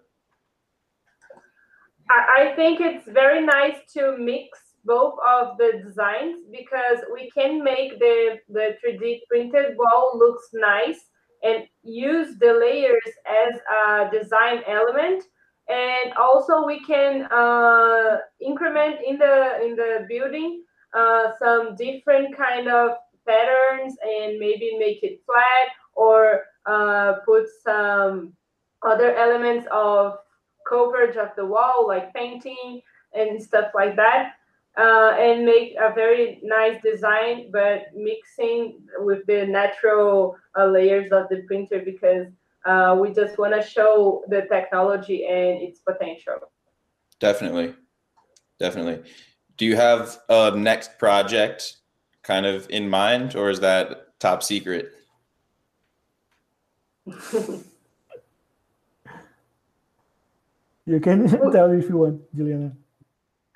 I 2.09 2.53
think 2.55 2.81
it's 2.81 3.07
very 3.09 3.43
nice 3.45 3.77
to 3.93 4.17
mix 4.17 4.59
both 4.85 5.15
of 5.27 5.57
the 5.57 5.81
designs 5.83 6.41
because 6.51 6.99
we 7.11 7.31
can 7.31 7.63
make 7.63 7.99
the, 7.99 8.37
the 8.49 8.77
3D 8.85 9.21
printed 9.27 9.75
wall 9.77 10.17
looks 10.17 10.49
nice 10.53 10.99
and 11.43 11.65
use 11.83 12.37
the 12.39 12.53
layers 12.53 13.11
as 13.27 13.59
a 13.81 14.11
design 14.11 14.61
element 14.67 15.23
and 15.69 16.13
also 16.13 16.65
we 16.65 16.79
can 16.85 17.23
uh, 17.31 18.17
increment 18.39 18.97
in 19.05 19.17
the 19.17 19.65
in 19.65 19.75
the 19.75 20.05
building 20.07 20.63
uh, 20.93 21.31
some 21.39 21.75
different 21.75 22.35
kind 22.37 22.67
of 22.67 22.91
patterns 23.27 23.95
and 24.03 24.39
maybe 24.39 24.77
make 24.77 25.03
it 25.03 25.21
flat 25.25 25.69
or 25.93 26.43
uh, 26.65 27.13
put 27.25 27.45
some 27.63 28.33
other 28.83 29.15
elements 29.15 29.67
of 29.71 30.17
coverage 30.67 31.17
of 31.17 31.29
the 31.35 31.45
wall, 31.45 31.87
like 31.87 32.13
painting 32.13 32.81
and 33.13 33.41
stuff 33.41 33.71
like 33.73 33.95
that, 33.95 34.33
uh, 34.77 35.15
and 35.17 35.45
make 35.45 35.75
a 35.79 35.93
very 35.93 36.39
nice 36.43 36.81
design, 36.83 37.49
but 37.51 37.87
mixing 37.95 38.79
with 38.99 39.25
the 39.25 39.45
natural 39.45 40.35
uh, 40.57 40.65
layers 40.65 41.11
of 41.11 41.27
the 41.29 41.43
printer 41.47 41.81
because 41.83 42.27
uh, 42.65 42.97
we 42.99 43.13
just 43.13 43.37
want 43.37 43.53
to 43.53 43.67
show 43.67 44.23
the 44.27 44.41
technology 44.43 45.25
and 45.25 45.61
its 45.61 45.79
potential. 45.79 46.51
Definitely, 47.19 47.75
definitely. 48.59 49.03
Do 49.57 49.65
you 49.65 49.75
have 49.75 50.19
a 50.29 50.51
next 50.55 50.97
project 50.99 51.77
kind 52.23 52.45
of 52.45 52.69
in 52.69 52.89
mind, 52.89 53.35
or 53.35 53.49
is 53.49 53.59
that 53.61 54.19
top 54.19 54.43
secret? 54.43 54.91
You 60.85 60.99
can 60.99 61.27
tell 61.51 61.71
if 61.71 61.89
you 61.89 61.97
want, 61.97 62.21
Juliana. 62.35 62.71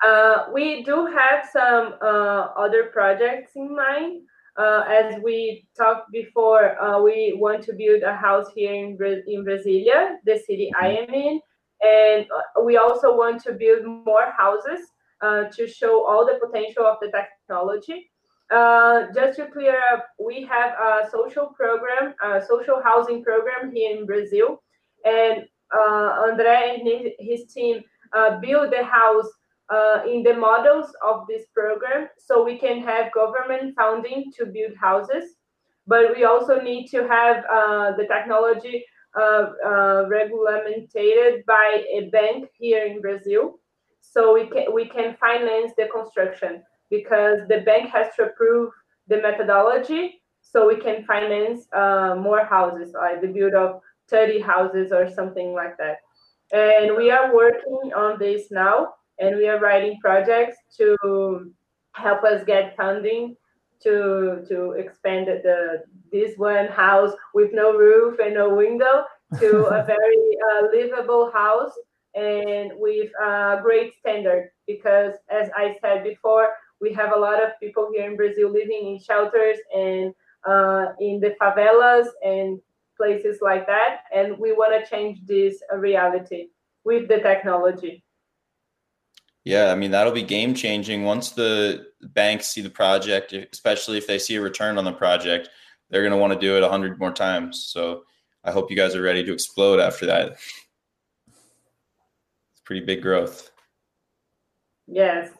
Uh, 0.04 0.46
we 0.52 0.82
do 0.82 1.06
have 1.06 1.48
some 1.52 1.94
uh, 2.02 2.48
other 2.56 2.84
projects 2.84 3.52
in 3.54 3.74
mind. 3.74 4.22
Uh, 4.56 4.82
as 4.88 5.14
we 5.22 5.66
talked 5.76 6.10
before, 6.12 6.80
uh, 6.80 7.00
we 7.00 7.36
want 7.38 7.62
to 7.64 7.72
build 7.72 8.02
a 8.02 8.14
house 8.14 8.46
here 8.54 8.72
in, 8.72 8.96
Bra- 8.96 9.24
in 9.26 9.44
Brasilia, 9.44 10.16
the 10.24 10.38
city 10.38 10.70
I 10.78 10.88
am 10.88 11.14
in. 11.14 11.40
And 11.82 12.26
uh, 12.30 12.62
we 12.62 12.76
also 12.76 13.16
want 13.16 13.42
to 13.44 13.52
build 13.52 13.84
more 13.84 14.30
houses 14.36 14.80
uh, 15.22 15.44
to 15.56 15.66
show 15.66 16.04
all 16.04 16.26
the 16.26 16.38
potential 16.44 16.84
of 16.84 16.98
the 17.00 17.10
technology. 17.10 18.10
Uh, 18.50 19.06
just 19.14 19.38
to 19.38 19.46
clear 19.46 19.80
up, 19.92 20.06
we 20.18 20.44
have 20.44 20.72
a 20.72 21.08
social 21.10 21.46
program, 21.56 22.14
a 22.24 22.44
social 22.44 22.82
housing 22.82 23.22
program 23.22 23.72
here 23.72 23.96
in 23.96 24.04
Brazil. 24.04 24.62
And 25.04 25.44
uh, 25.72 26.26
Andre 26.28 26.76
and 26.78 26.88
his, 26.88 27.12
his 27.20 27.52
team 27.52 27.82
build 28.42 28.72
the 28.72 28.84
house 28.84 29.28
uh, 29.70 30.02
in 30.08 30.22
the 30.22 30.34
models 30.34 30.92
of 31.06 31.26
this 31.28 31.46
program. 31.54 32.08
So 32.18 32.44
we 32.44 32.58
can 32.58 32.80
have 32.82 33.12
government 33.12 33.74
funding 33.76 34.32
to 34.38 34.46
build 34.46 34.74
houses 34.80 35.36
but 35.90 36.16
we 36.16 36.24
also 36.24 36.60
need 36.60 36.86
to 36.88 37.06
have 37.08 37.44
uh, 37.52 37.96
the 37.96 38.06
technology 38.06 38.84
uh, 39.20 39.46
uh 39.66 40.04
regulated 40.08 41.44
by 41.44 41.82
a 41.98 42.08
bank 42.10 42.48
here 42.56 42.84
in 42.84 43.00
brazil. 43.00 43.58
So 44.00 44.32
we 44.32 44.46
can 44.46 44.72
we 44.72 44.84
can 44.88 45.16
finance 45.16 45.72
the 45.76 45.88
construction 45.96 46.62
because 46.90 47.38
the 47.48 47.60
bank 47.62 47.90
has 47.90 48.06
to 48.16 48.26
approve 48.26 48.70
the 49.08 49.20
methodology. 49.20 50.22
So 50.42 50.68
we 50.68 50.76
can 50.76 51.04
finance 51.04 51.66
uh, 51.72 52.14
more 52.26 52.44
houses 52.44 52.94
like 52.94 53.20
the 53.20 53.32
build 53.36 53.54
of 53.54 53.80
30 54.08 54.40
houses 54.40 54.92
or 54.92 55.08
something 55.08 55.52
like 55.54 55.76
that. 55.78 55.96
And 56.52 56.96
we 56.96 57.10
are 57.10 57.34
working 57.34 57.92
on 57.94 58.18
this 58.18 58.50
now 58.50 58.94
and 59.20 59.36
we 59.36 59.48
are 59.48 59.60
writing 59.60 59.98
projects 60.00 60.56
to 60.76 61.52
help 61.92 62.24
us 62.24 62.42
get 62.44 62.76
funding 62.76 63.36
to 63.82 64.44
to 64.48 64.72
expand 64.72 65.26
the 65.26 65.82
this 66.12 66.36
one 66.36 66.66
house 66.68 67.12
with 67.34 67.50
no 67.52 67.76
roof 67.76 68.18
and 68.18 68.34
no 68.34 68.54
window 68.54 69.04
to 69.38 69.66
a 69.66 69.84
very 69.94 70.26
uh, 70.50 70.66
livable 70.72 71.30
house 71.32 71.72
and 72.14 72.72
with 72.76 73.10
a 73.22 73.58
great 73.62 73.92
standard 73.98 74.50
because 74.66 75.14
as 75.30 75.48
i 75.56 75.76
said 75.80 76.02
before 76.02 76.48
we 76.80 76.92
have 76.92 77.12
a 77.14 77.18
lot 77.18 77.42
of 77.42 77.50
people 77.60 77.88
here 77.92 78.10
in 78.10 78.16
brazil 78.16 78.50
living 78.50 78.94
in 78.94 78.98
shelters 78.98 79.58
and 79.74 80.12
uh, 80.46 80.86
in 81.00 81.20
the 81.20 81.34
favelas 81.40 82.06
and 82.24 82.60
places 82.96 83.38
like 83.40 83.66
that 83.66 84.00
and 84.14 84.36
we 84.38 84.52
want 84.52 84.72
to 84.72 84.90
change 84.90 85.24
this 85.26 85.62
reality 85.76 86.48
with 86.84 87.08
the 87.08 87.18
technology 87.18 88.02
yeah, 89.44 89.72
I 89.72 89.74
mean 89.74 89.90
that'll 89.90 90.12
be 90.12 90.22
game 90.22 90.54
changing 90.54 91.04
once 91.04 91.30
the 91.30 91.86
banks 92.02 92.48
see 92.48 92.60
the 92.60 92.70
project, 92.70 93.32
especially 93.32 93.98
if 93.98 94.06
they 94.06 94.18
see 94.18 94.36
a 94.36 94.40
return 94.40 94.78
on 94.78 94.84
the 94.84 94.92
project. 94.92 95.48
They're 95.88 96.02
going 96.02 96.12
to 96.12 96.18
want 96.18 96.32
to 96.32 96.38
do 96.38 96.56
it 96.56 96.62
a 96.62 96.68
hundred 96.68 96.98
more 96.98 97.12
times. 97.12 97.66
So 97.72 98.04
I 98.44 98.52
hope 98.52 98.70
you 98.70 98.76
guys 98.76 98.94
are 98.94 99.02
ready 99.02 99.24
to 99.24 99.32
explode 99.32 99.80
after 99.80 100.06
that. 100.06 100.36
It's 101.28 102.60
pretty 102.64 102.84
big 102.84 103.02
growth. 103.02 103.50
Yes. 104.86 105.30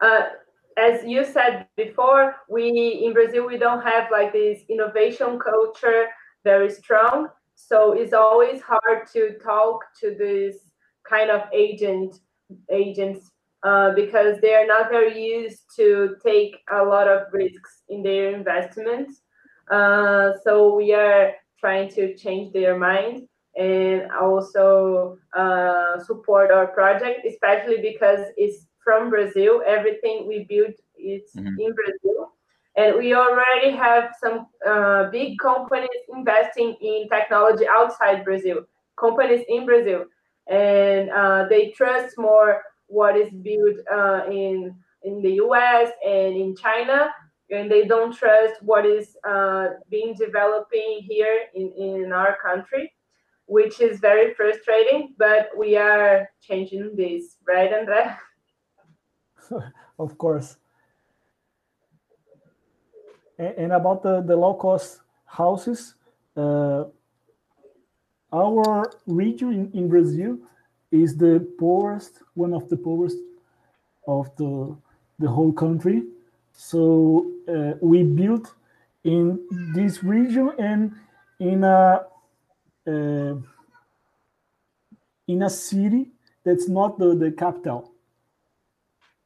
Uh, 0.00 0.28
as 0.76 1.04
you 1.04 1.24
said 1.24 1.66
before, 1.76 2.36
we 2.48 3.02
in 3.04 3.12
Brazil 3.12 3.46
we 3.46 3.58
don't 3.58 3.82
have 3.82 4.10
like 4.10 4.32
this 4.32 4.62
innovation 4.68 5.38
culture 5.38 6.06
very 6.44 6.70
strong. 6.70 7.28
So 7.54 7.92
it's 7.92 8.14
always 8.14 8.62
hard 8.62 9.06
to 9.12 9.38
talk 9.42 9.80
to 10.00 10.14
this 10.18 10.56
kind 11.06 11.30
of 11.30 11.42
agent 11.52 12.20
agents 12.70 13.30
uh, 13.62 13.92
because 13.94 14.40
they 14.40 14.54
are 14.54 14.66
not 14.66 14.90
very 14.90 15.22
used 15.22 15.62
to 15.76 16.16
take 16.24 16.56
a 16.72 16.82
lot 16.82 17.08
of 17.08 17.32
risks 17.32 17.82
in 17.88 18.02
their 18.02 18.34
investments. 18.34 19.20
Uh, 19.70 20.32
so 20.44 20.74
we 20.74 20.92
are 20.94 21.32
trying 21.58 21.88
to 21.90 22.14
change 22.16 22.52
their 22.52 22.78
mind 22.78 23.28
and 23.56 24.10
also 24.12 25.18
uh, 25.36 25.98
support 26.04 26.50
our 26.50 26.68
project, 26.68 27.26
especially 27.26 27.80
because 27.82 28.20
it's 28.36 28.66
from 28.82 29.10
Brazil. 29.10 29.62
Everything 29.66 30.26
we 30.26 30.46
build 30.48 30.74
is 30.98 31.22
mm-hmm. 31.36 31.60
in 31.60 31.74
Brazil. 31.74 32.32
And 32.76 32.96
we 32.96 33.14
already 33.14 33.76
have 33.76 34.14
some 34.22 34.46
uh, 34.66 35.10
big 35.10 35.38
companies 35.38 35.88
investing 36.14 36.76
in 36.80 37.08
technology 37.10 37.66
outside 37.68 38.24
Brazil, 38.24 38.62
companies 38.98 39.44
in 39.48 39.66
Brazil. 39.66 40.04
And 40.48 41.10
uh, 41.10 41.46
they 41.48 41.70
trust 41.70 42.16
more 42.16 42.62
what 42.90 43.16
is 43.16 43.30
built 43.30 43.76
uh, 43.90 44.22
in 44.30 44.74
in 45.02 45.22
the 45.22 45.32
U.S. 45.46 45.90
and 46.06 46.36
in 46.36 46.54
China, 46.54 47.10
and 47.50 47.70
they 47.70 47.86
don't 47.86 48.14
trust 48.14 48.62
what 48.62 48.84
is 48.84 49.16
uh, 49.26 49.68
being 49.88 50.14
developing 50.14 51.00
here 51.08 51.44
in, 51.54 51.72
in 51.72 52.12
our 52.12 52.36
country, 52.36 52.92
which 53.46 53.80
is 53.80 53.98
very 53.98 54.34
frustrating. 54.34 55.14
But 55.16 55.48
we 55.56 55.76
are 55.76 56.28
changing 56.42 56.96
this, 56.96 57.36
right, 57.48 57.72
Andre? 57.72 58.14
of 59.98 60.18
course. 60.18 60.56
And, 63.38 63.54
and, 63.56 63.72
about 63.72 64.02
the, 64.02 64.20
the 64.20 64.36
low 64.36 64.54
cost 64.54 65.00
houses, 65.24 65.94
uh, 66.36 66.84
our 68.32 68.92
region 69.06 69.52
in, 69.52 69.70
in 69.72 69.88
Brazil 69.88 70.38
is 70.90 71.16
the 71.16 71.46
poorest, 71.58 72.22
one 72.34 72.52
of 72.52 72.68
the 72.68 72.76
poorest 72.76 73.18
of 74.06 74.34
the 74.36 74.76
the 75.18 75.28
whole 75.28 75.52
country. 75.52 76.02
So 76.52 77.30
uh, 77.48 77.74
we 77.80 78.02
built 78.02 78.52
in 79.04 79.40
this 79.74 80.02
region 80.02 80.52
and 80.58 80.92
in 81.38 81.64
a 81.64 82.06
uh, 82.86 83.34
in 85.28 85.42
a 85.42 85.50
city 85.50 86.10
that's 86.44 86.68
not 86.68 86.98
the, 86.98 87.14
the 87.14 87.30
capital. 87.30 87.92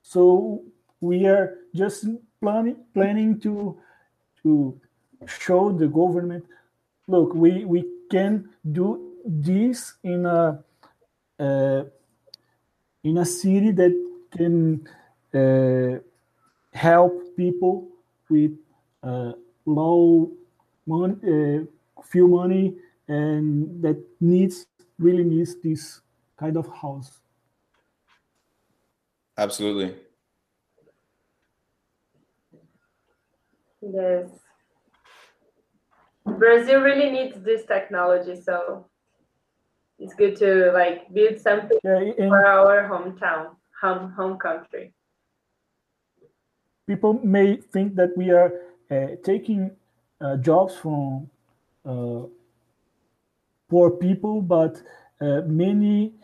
So 0.02 0.62
we 1.00 1.26
are 1.26 1.58
just 1.74 2.06
planning 2.40 2.76
planning 2.92 3.40
to 3.40 3.78
to 4.42 4.80
show 5.26 5.72
the 5.72 5.88
government, 5.88 6.44
look, 7.06 7.34
we 7.34 7.64
we 7.64 7.84
can 8.10 8.48
do 8.72 9.12
this 9.24 9.94
in 10.02 10.26
a 10.26 10.62
in 11.38 13.18
a 13.18 13.24
city 13.24 13.70
that 13.72 13.94
can 14.30 14.86
uh, 15.34 15.98
help 16.72 17.36
people 17.36 17.88
with 18.28 18.52
uh, 19.02 19.32
low 19.66 20.30
money, 20.86 21.14
uh, 21.24 22.02
few 22.02 22.28
money, 22.28 22.74
and 23.08 23.82
that 23.82 24.02
needs 24.20 24.66
really 24.98 25.24
needs 25.24 25.56
this 25.56 26.00
kind 26.36 26.56
of 26.56 26.68
house. 26.68 27.20
Absolutely. 29.36 29.96
Yes. 33.82 34.30
Brazil 36.24 36.80
really 36.80 37.10
needs 37.10 37.40
this 37.42 37.66
technology, 37.66 38.40
so 38.40 38.86
it's 39.98 40.14
good 40.14 40.36
to 40.36 40.72
like 40.72 41.12
build 41.12 41.38
something 41.38 41.78
yeah, 41.84 42.00
in, 42.00 42.28
for 42.28 42.44
our 42.46 42.88
hometown, 42.88 43.54
home 43.80 44.10
home 44.12 44.38
country. 44.38 44.92
People 46.86 47.20
may 47.22 47.56
think 47.56 47.94
that 47.94 48.16
we 48.16 48.30
are 48.30 48.52
uh, 48.90 49.16
taking 49.22 49.70
uh, 50.20 50.36
jobs 50.36 50.74
from 50.76 51.30
uh, 51.86 52.26
poor 53.68 53.90
people, 53.90 54.42
but 54.42 54.82
uh, 55.20 55.42
many 55.46 56.14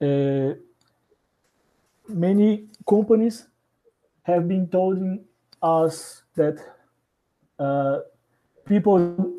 uh, 0.00 0.54
many 2.08 2.64
companies 2.88 3.46
have 4.22 4.48
been 4.48 4.66
telling 4.68 5.24
us 5.62 6.22
that 6.34 6.58
uh, 7.58 7.98
people 8.64 9.32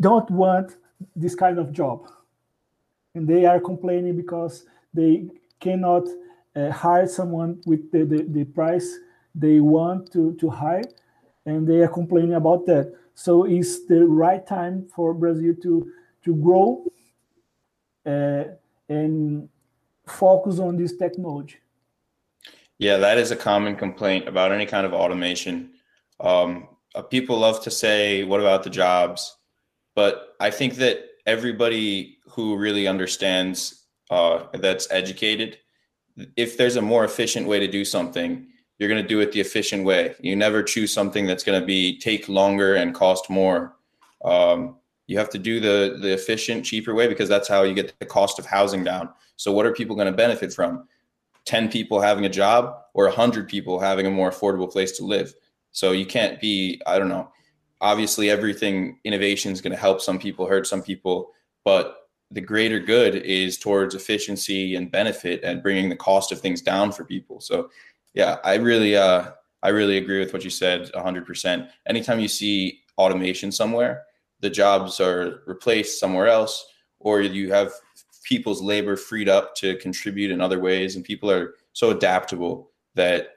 don't 0.00 0.30
want 0.30 0.76
this 1.16 1.34
kind 1.34 1.58
of 1.58 1.72
job 1.72 2.08
and 3.14 3.28
they 3.28 3.44
are 3.44 3.60
complaining 3.60 4.16
because 4.16 4.64
they 4.92 5.26
cannot 5.60 6.06
uh, 6.56 6.70
hire 6.70 7.06
someone 7.06 7.60
with 7.66 7.90
the, 7.90 8.04
the, 8.04 8.22
the, 8.28 8.44
price 8.44 8.98
they 9.34 9.60
want 9.60 10.12
to, 10.12 10.34
to 10.34 10.48
hire 10.48 10.84
and 11.46 11.66
they 11.66 11.80
are 11.80 11.88
complaining 11.88 12.34
about 12.34 12.66
that. 12.66 12.94
So 13.14 13.44
it's 13.44 13.86
the 13.86 14.06
right 14.06 14.44
time 14.46 14.88
for 14.94 15.14
brazil 15.14 15.54
to 15.62 15.90
to 16.24 16.34
grow 16.36 16.84
uh, 18.06 18.44
and 18.88 19.48
focus 20.06 20.58
on 20.58 20.76
this 20.76 20.96
technology? 20.96 21.56
Yeah 22.78 22.96
that 22.98 23.18
is 23.18 23.30
a 23.30 23.36
common 23.36 23.76
complaint 23.76 24.28
about 24.28 24.52
any 24.52 24.66
kind 24.66 24.86
of 24.86 24.92
automation. 24.92 25.70
Um, 26.20 26.68
uh, 26.94 27.02
people 27.02 27.38
love 27.38 27.62
to 27.64 27.70
say 27.70 28.24
what 28.24 28.40
about 28.40 28.62
the 28.62 28.70
jobs? 28.70 29.36
But 29.94 30.34
i 30.40 30.50
think 30.50 30.74
that 30.76 31.04
everybody 31.26 32.18
who 32.28 32.56
really 32.56 32.86
understands 32.86 33.86
uh, 34.10 34.44
that's 34.54 34.90
educated. 34.90 35.58
If 36.36 36.56
there's 36.56 36.76
a 36.76 36.82
more 36.82 37.04
efficient 37.04 37.46
way 37.46 37.58
to 37.60 37.68
do 37.68 37.84
something, 37.84 38.46
you're 38.78 38.88
going 38.88 39.02
to 39.02 39.08
do 39.08 39.20
it 39.20 39.32
the 39.32 39.40
efficient 39.40 39.84
way. 39.84 40.14
You 40.20 40.36
never 40.36 40.62
choose 40.62 40.92
something 40.92 41.26
that's 41.26 41.44
going 41.44 41.60
to 41.60 41.66
be 41.66 41.98
take 41.98 42.28
longer 42.28 42.74
and 42.74 42.94
cost 42.94 43.30
more. 43.30 43.76
Um, 44.24 44.76
you 45.06 45.18
have 45.18 45.30
to 45.30 45.38
do 45.38 45.60
the 45.60 45.98
the 46.00 46.12
efficient, 46.12 46.64
cheaper 46.64 46.94
way 46.94 47.06
because 47.08 47.28
that's 47.28 47.48
how 47.48 47.62
you 47.62 47.74
get 47.74 47.94
the 47.98 48.06
cost 48.06 48.38
of 48.38 48.46
housing 48.46 48.84
down. 48.84 49.10
So, 49.36 49.52
what 49.52 49.66
are 49.66 49.72
people 49.72 49.96
going 49.96 50.10
to 50.10 50.16
benefit 50.16 50.52
from? 50.52 50.88
Ten 51.44 51.70
people 51.70 52.00
having 52.00 52.24
a 52.24 52.28
job 52.28 52.74
or 52.94 53.08
hundred 53.08 53.48
people 53.48 53.78
having 53.78 54.06
a 54.06 54.10
more 54.10 54.30
affordable 54.30 54.70
place 54.70 54.92
to 54.98 55.04
live. 55.04 55.34
So 55.74 55.90
you 55.90 56.06
can't 56.06 56.40
be, 56.40 56.80
I 56.86 56.98
don't 57.00 57.08
know. 57.08 57.30
Obviously, 57.84 58.30
everything 58.30 58.98
innovation 59.04 59.52
is 59.52 59.60
going 59.60 59.74
to 59.74 59.78
help 59.78 60.00
some 60.00 60.18
people, 60.18 60.46
hurt 60.46 60.66
some 60.66 60.82
people, 60.82 61.32
but 61.66 62.08
the 62.30 62.40
greater 62.40 62.80
good 62.80 63.16
is 63.16 63.58
towards 63.58 63.94
efficiency 63.94 64.74
and 64.74 64.90
benefit 64.90 65.44
and 65.44 65.62
bringing 65.62 65.90
the 65.90 65.96
cost 65.96 66.32
of 66.32 66.40
things 66.40 66.62
down 66.62 66.92
for 66.92 67.04
people. 67.04 67.42
So, 67.42 67.68
yeah, 68.14 68.38
I 68.42 68.54
really, 68.54 68.96
uh, 68.96 69.32
I 69.62 69.68
really 69.68 69.98
agree 69.98 70.18
with 70.18 70.32
what 70.32 70.44
you 70.44 70.48
said 70.48 70.90
100%. 70.94 71.68
Anytime 71.86 72.20
you 72.20 72.28
see 72.28 72.80
automation 72.96 73.52
somewhere, 73.52 74.04
the 74.40 74.48
jobs 74.48 74.98
are 74.98 75.42
replaced 75.44 76.00
somewhere 76.00 76.28
else, 76.28 76.64
or 77.00 77.20
you 77.20 77.52
have 77.52 77.70
people's 78.22 78.62
labor 78.62 78.96
freed 78.96 79.28
up 79.28 79.54
to 79.56 79.76
contribute 79.76 80.30
in 80.30 80.40
other 80.40 80.58
ways, 80.58 80.96
and 80.96 81.04
people 81.04 81.30
are 81.30 81.56
so 81.74 81.90
adaptable 81.90 82.70
that 82.94 83.32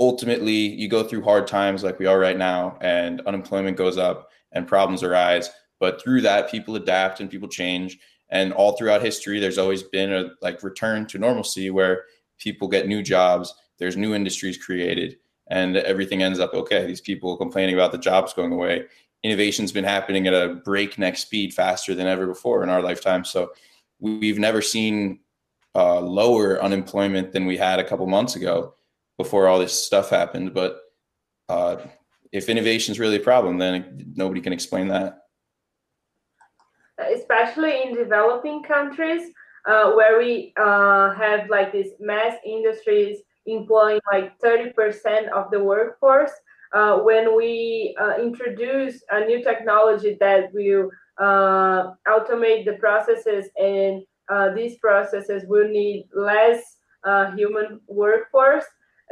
ultimately 0.00 0.52
you 0.52 0.88
go 0.88 1.02
through 1.02 1.22
hard 1.22 1.46
times 1.46 1.82
like 1.82 1.98
we 1.98 2.06
are 2.06 2.18
right 2.18 2.36
now 2.36 2.78
and 2.80 3.20
unemployment 3.22 3.76
goes 3.76 3.98
up 3.98 4.30
and 4.52 4.66
problems 4.66 5.02
arise. 5.02 5.50
But 5.80 6.02
through 6.02 6.22
that 6.22 6.50
people 6.50 6.76
adapt 6.76 7.20
and 7.20 7.30
people 7.30 7.48
change. 7.48 7.98
And 8.30 8.52
all 8.52 8.76
throughout 8.76 9.02
history 9.02 9.40
there's 9.40 9.58
always 9.58 9.82
been 9.82 10.12
a 10.12 10.30
like 10.42 10.62
return 10.62 11.06
to 11.06 11.18
normalcy 11.18 11.70
where 11.70 12.04
people 12.38 12.68
get 12.68 12.86
new 12.86 13.02
jobs 13.02 13.54
there's 13.78 13.96
new 13.96 14.14
industries 14.14 14.62
created 14.62 15.16
and 15.50 15.76
everything 15.76 16.22
ends 16.22 16.40
up 16.40 16.52
okay. 16.52 16.86
These 16.86 17.00
people 17.00 17.36
complaining 17.36 17.74
about 17.74 17.92
the 17.92 17.98
jobs 17.98 18.34
going 18.34 18.52
away. 18.52 18.84
Innovation's 19.22 19.72
been 19.72 19.84
happening 19.84 20.26
at 20.26 20.34
a 20.34 20.56
breakneck 20.64 21.16
speed 21.16 21.54
faster 21.54 21.94
than 21.94 22.06
ever 22.06 22.26
before 22.26 22.62
in 22.62 22.68
our 22.68 22.82
lifetime. 22.82 23.24
So 23.24 23.52
we've 23.98 24.38
never 24.38 24.60
seen 24.60 25.20
uh, 25.74 26.00
lower 26.00 26.62
unemployment 26.62 27.32
than 27.32 27.46
we 27.46 27.56
had 27.56 27.78
a 27.78 27.84
couple 27.84 28.06
months 28.06 28.36
ago 28.36 28.74
before 29.18 29.48
all 29.48 29.58
this 29.58 29.74
stuff 29.74 30.08
happened. 30.08 30.54
But 30.54 30.80
uh, 31.48 31.76
if 32.32 32.48
innovation 32.48 32.92
is 32.92 32.98
really 32.98 33.16
a 33.16 33.20
problem, 33.20 33.58
then 33.58 34.12
nobody 34.16 34.40
can 34.40 34.52
explain 34.52 34.88
that. 34.88 35.18
Especially 36.98 37.82
in 37.82 37.94
developing 37.94 38.62
countries, 38.62 39.30
uh, 39.66 39.92
where 39.92 40.18
we 40.18 40.52
uh, 40.56 41.12
have 41.14 41.50
like 41.50 41.72
these 41.72 41.92
mass 42.00 42.36
industries 42.44 43.18
employing 43.46 44.00
like 44.12 44.38
30% 44.40 45.28
of 45.28 45.50
the 45.50 45.62
workforce. 45.62 46.32
Uh, 46.72 46.98
when 46.98 47.34
we 47.36 47.96
uh, 48.00 48.16
introduce 48.20 49.02
a 49.10 49.24
new 49.24 49.42
technology 49.42 50.16
that 50.20 50.52
will 50.52 50.90
uh, 51.18 51.92
automate 52.06 52.64
the 52.66 52.76
processes 52.78 53.46
and 53.56 54.02
these 54.54 54.76
processes 54.76 55.44
will 55.46 55.66
need 55.68 56.06
less 56.14 56.62
human 57.34 57.80
workforce, 57.88 58.66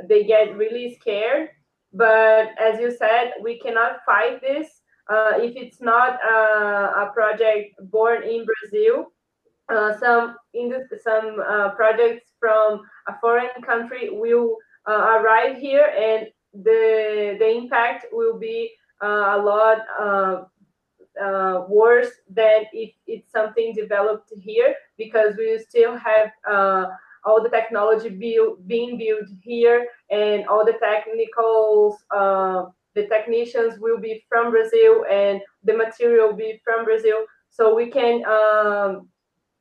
they 0.04 0.24
get 0.24 0.56
really 0.56 0.96
scared. 1.00 1.50
But 1.92 2.50
as 2.60 2.78
you 2.80 2.94
said, 2.94 3.34
we 3.42 3.58
cannot 3.58 4.04
fight 4.04 4.40
this 4.40 4.68
uh, 5.08 5.32
if 5.36 5.56
it's 5.56 5.80
not 5.80 6.18
uh, 6.22 7.06
a 7.06 7.10
project 7.14 7.74
born 7.90 8.22
in 8.22 8.44
Brazil. 8.44 9.12
Uh, 9.68 9.98
some 9.98 10.36
some 11.02 11.40
uh, 11.40 11.70
projects 11.70 12.32
from 12.38 12.82
a 13.08 13.18
foreign 13.20 13.62
country 13.64 14.10
will 14.10 14.56
uh, 14.86 15.18
arrive 15.18 15.56
here, 15.56 15.86
and 15.96 16.28
the 16.52 17.36
the 17.38 17.48
impact 17.48 18.06
will 18.12 18.38
be 18.38 18.70
uh, 19.02 19.36
a 19.36 19.38
lot 19.42 19.78
worse 21.68 22.10
than 22.30 22.66
if 22.72 22.92
it's 23.06 23.32
something 23.32 23.74
developed 23.74 24.32
here 24.36 24.74
because 24.98 25.34
we 25.36 25.58
still 25.58 25.96
have 25.96 26.30
all 27.26 27.42
the 27.42 27.50
technology 27.50 28.08
build, 28.08 28.66
being 28.66 28.96
built 28.96 29.28
here 29.42 29.88
and 30.10 30.46
all 30.46 30.64
the 30.64 30.78
technicals 30.80 31.96
uh, 32.14 32.64
the 32.94 33.06
technicians 33.08 33.78
will 33.78 33.98
be 33.98 34.24
from 34.28 34.50
brazil 34.50 35.04
and 35.10 35.40
the 35.64 35.76
material 35.76 36.28
will 36.28 36.36
be 36.36 36.60
from 36.64 36.84
brazil. 36.84 37.18
So 37.50 37.74
we 37.74 37.90
can 37.90 38.24
um, 38.24 39.08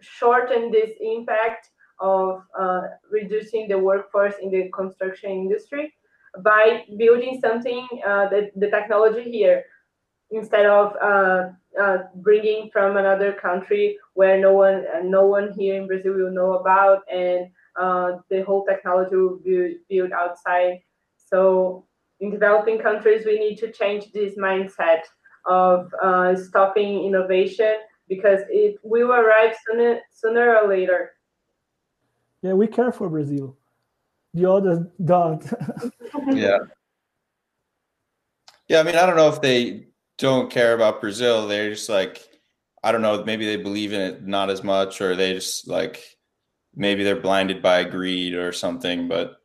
shorten 0.01 0.71
this 0.71 0.91
impact 1.01 1.69
of 1.99 2.41
uh, 2.57 2.81
reducing 3.09 3.67
the 3.67 3.79
workforce 3.79 4.35
in 4.41 4.51
the 4.51 4.69
construction 4.73 5.31
industry 5.31 5.93
by 6.43 6.83
building 6.97 7.39
something 7.41 7.87
uh, 8.05 8.27
that 8.29 8.51
the 8.55 8.69
technology 8.69 9.23
here 9.23 9.63
instead 10.31 10.65
of 10.65 10.95
uh, 11.01 11.49
uh, 11.81 11.97
bringing 12.15 12.69
from 12.71 12.97
another 12.97 13.33
country 13.33 13.97
where 14.13 14.39
no 14.39 14.53
one 14.53 14.85
no 15.03 15.25
one 15.25 15.53
here 15.53 15.75
in 15.75 15.87
Brazil 15.87 16.13
will 16.13 16.31
know 16.31 16.53
about, 16.53 17.03
and 17.11 17.47
uh, 17.79 18.17
the 18.29 18.43
whole 18.43 18.65
technology 18.65 19.15
will 19.15 19.39
be 19.43 19.77
built 19.89 20.11
outside. 20.11 20.81
So 21.17 21.85
in 22.19 22.31
developing 22.31 22.79
countries, 22.79 23.25
we 23.25 23.39
need 23.39 23.57
to 23.57 23.71
change 23.71 24.11
this 24.11 24.37
mindset 24.37 25.01
of 25.45 25.93
uh, 26.01 26.35
stopping 26.35 27.05
innovation 27.05 27.75
because 28.07 28.41
it 28.49 28.77
will 28.83 29.11
arrive 29.11 29.55
sooner 29.67 29.99
sooner 30.11 30.57
or 30.57 30.67
later. 30.67 31.11
Yeah, 32.41 32.53
we 32.53 32.67
care 32.67 32.91
for 32.91 33.09
Brazil. 33.09 33.57
The 34.33 34.49
others 34.49 34.85
don't. 35.03 35.43
yeah. 36.33 36.57
Yeah, 38.67 38.79
I 38.79 38.83
mean, 38.83 38.95
I 38.95 39.05
don't 39.05 39.15
know 39.15 39.29
if 39.29 39.41
they 39.41 39.87
don't 40.17 40.51
care 40.51 40.73
about 40.73 41.01
Brazil. 41.01 41.47
They're 41.47 41.69
just 41.69 41.89
like, 41.89 42.27
I 42.83 42.91
don't 42.91 43.01
know, 43.01 43.23
maybe 43.23 43.45
they 43.45 43.57
believe 43.57 43.93
in 43.93 44.01
it 44.01 44.25
not 44.25 44.49
as 44.49 44.63
much, 44.63 45.01
or 45.01 45.15
they 45.15 45.33
just 45.33 45.67
like 45.67 46.03
maybe 46.75 47.03
they're 47.03 47.15
blinded 47.15 47.61
by 47.61 47.83
greed 47.83 48.33
or 48.33 48.51
something. 48.51 49.07
But 49.07 49.37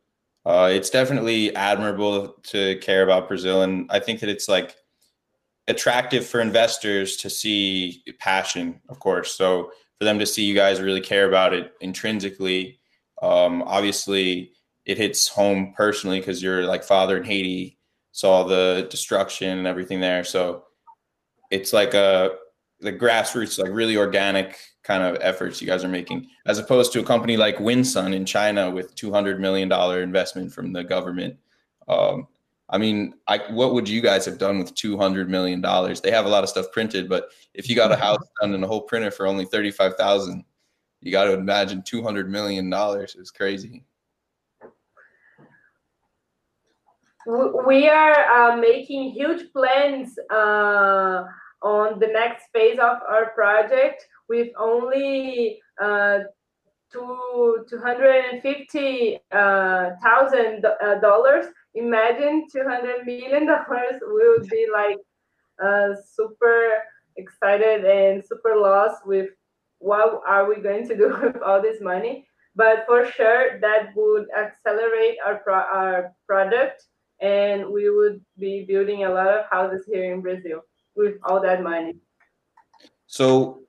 uh, 0.45 0.69
it's 0.71 0.89
definitely 0.89 1.55
admirable 1.55 2.29
to 2.43 2.77
care 2.79 3.03
about 3.03 3.27
Brazil, 3.27 3.61
and 3.61 3.89
I 3.91 3.99
think 3.99 4.19
that 4.21 4.29
it's 4.29 4.49
like 4.49 4.75
attractive 5.67 6.25
for 6.25 6.41
investors 6.41 7.17
to 7.17 7.29
see 7.29 8.03
passion, 8.19 8.81
of 8.89 8.99
course. 8.99 9.35
So 9.35 9.71
for 9.97 10.05
them 10.05 10.19
to 10.19 10.25
see 10.25 10.43
you 10.43 10.55
guys 10.55 10.81
really 10.81 11.01
care 11.01 11.27
about 11.27 11.53
it 11.53 11.73
intrinsically, 11.79 12.79
um, 13.21 13.61
obviously 13.63 14.51
it 14.85 14.97
hits 14.97 15.27
home 15.27 15.73
personally 15.77 16.19
because 16.19 16.41
your 16.41 16.65
like 16.65 16.83
father 16.83 17.17
in 17.17 17.23
Haiti 17.23 17.77
saw 18.11 18.43
the 18.43 18.87
destruction 18.89 19.59
and 19.59 19.67
everything 19.67 19.99
there. 19.99 20.23
So 20.23 20.63
it's 21.51 21.71
like 21.71 21.93
a 21.93 22.31
the 22.81 22.91
grassroots, 22.91 23.59
like 23.59 23.71
really 23.71 23.97
organic 23.97 24.57
kind 24.83 25.03
of 25.03 25.21
efforts 25.21 25.61
you 25.61 25.67
guys 25.67 25.83
are 25.83 25.89
making, 25.89 26.27
as 26.45 26.57
opposed 26.57 26.91
to 26.93 26.99
a 26.99 27.03
company 27.03 27.37
like 27.37 27.57
Winsun 27.57 28.13
in 28.13 28.25
China 28.25 28.69
with 28.69 28.93
two 28.95 29.11
hundred 29.11 29.39
million 29.39 29.69
dollar 29.69 30.01
investment 30.01 30.51
from 30.51 30.73
the 30.73 30.83
government. 30.83 31.37
Um, 31.87 32.27
I 32.69 32.77
mean, 32.77 33.13
I, 33.27 33.39
what 33.49 33.73
would 33.73 33.87
you 33.87 34.01
guys 34.01 34.25
have 34.25 34.37
done 34.37 34.57
with 34.57 34.73
two 34.75 34.97
hundred 34.97 35.29
million 35.29 35.61
dollars? 35.61 36.01
They 36.01 36.11
have 36.11 36.25
a 36.25 36.29
lot 36.29 36.43
of 36.43 36.49
stuff 36.49 36.71
printed, 36.71 37.07
but 37.07 37.29
if 37.53 37.69
you 37.69 37.75
got 37.75 37.91
a 37.91 37.95
house 37.95 38.23
done 38.41 38.53
in 38.53 38.63
a 38.63 38.67
whole 38.67 38.81
printer 38.81 39.11
for 39.11 39.27
only 39.27 39.45
thirty 39.45 39.71
five 39.71 39.95
thousand, 39.95 40.43
you 41.01 41.11
got 41.11 41.25
to 41.25 41.33
imagine 41.33 41.83
two 41.85 42.01
hundred 42.01 42.29
million 42.29 42.69
dollars 42.69 43.15
is 43.15 43.31
crazy. 43.31 43.83
we 47.25 47.87
are 47.87 48.51
uh, 48.51 48.57
making 48.57 49.11
huge 49.11 49.51
plans 49.53 50.17
uh, 50.31 51.23
the 51.99 52.07
next 52.07 52.45
phase 52.53 52.79
of 52.79 52.97
our 53.09 53.31
project 53.33 54.05
with 54.29 54.49
only 54.57 55.59
uh, 55.81 56.19
two 56.91 57.65
two 57.69 57.79
hundred 57.79 58.25
and 58.25 58.41
fifty 58.41 59.19
uh, 59.31 59.91
thousand 60.03 60.65
uh, 60.65 60.99
dollars. 60.99 61.45
Imagine 61.75 62.47
two 62.51 62.63
hundred 62.67 63.05
million 63.05 63.45
dollars. 63.53 64.01
Would 64.01 64.49
be 64.49 64.67
like 64.71 64.97
uh, 65.63 65.95
super 66.15 66.83
excited 67.17 67.85
and 67.85 68.23
super 68.25 68.55
lost 68.55 69.05
with 69.05 69.29
what 69.79 70.21
are 70.27 70.47
we 70.47 70.61
going 70.61 70.87
to 70.87 70.95
do 70.95 71.17
with 71.21 71.41
all 71.41 71.61
this 71.61 71.81
money. 71.81 72.27
But 72.55 72.85
for 72.85 73.05
sure, 73.11 73.59
that 73.61 73.95
would 73.95 74.27
accelerate 74.37 75.17
our 75.25 75.37
pro- 75.37 75.69
our 75.79 76.13
product 76.27 76.83
and 77.21 77.67
we 77.69 77.89
would 77.89 78.19
be 78.37 78.65
building 78.67 79.03
a 79.03 79.09
lot 79.09 79.27
of 79.27 79.45
houses 79.49 79.85
here 79.85 80.11
in 80.13 80.21
Brazil 80.21 80.61
with 80.95 81.15
all 81.23 81.41
that 81.41 81.63
money. 81.63 81.95
So, 83.07 83.63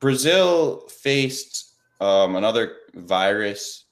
Brazil 0.00 0.88
faced 0.88 1.74
um, 2.00 2.36
another 2.36 2.76
virus. 2.94 3.84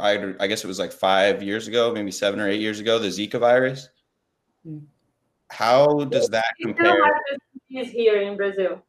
I, 0.00 0.34
I 0.40 0.46
guess 0.46 0.64
it 0.64 0.68
was 0.68 0.78
like 0.78 0.92
five 0.92 1.42
years 1.42 1.68
ago, 1.68 1.92
maybe 1.92 2.10
seven 2.10 2.40
or 2.40 2.48
eight 2.48 2.60
years 2.60 2.80
ago, 2.80 2.98
the 2.98 3.08
Zika 3.08 3.38
virus. 3.38 3.88
Hmm. 4.64 4.78
How 5.48 6.04
does 6.04 6.28
that 6.30 6.46
compare? 6.60 6.98
Is 7.70 7.90
here 7.90 8.22
in 8.22 8.36
Brazil. 8.36 8.82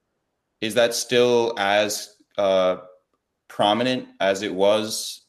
Is 0.62 0.74
that 0.76 0.96
still 0.96 1.54
as 1.58 2.16
uh, 2.38 2.78
prominent 3.48 4.08
as 4.20 4.42
it 4.42 4.54
was 4.54 5.26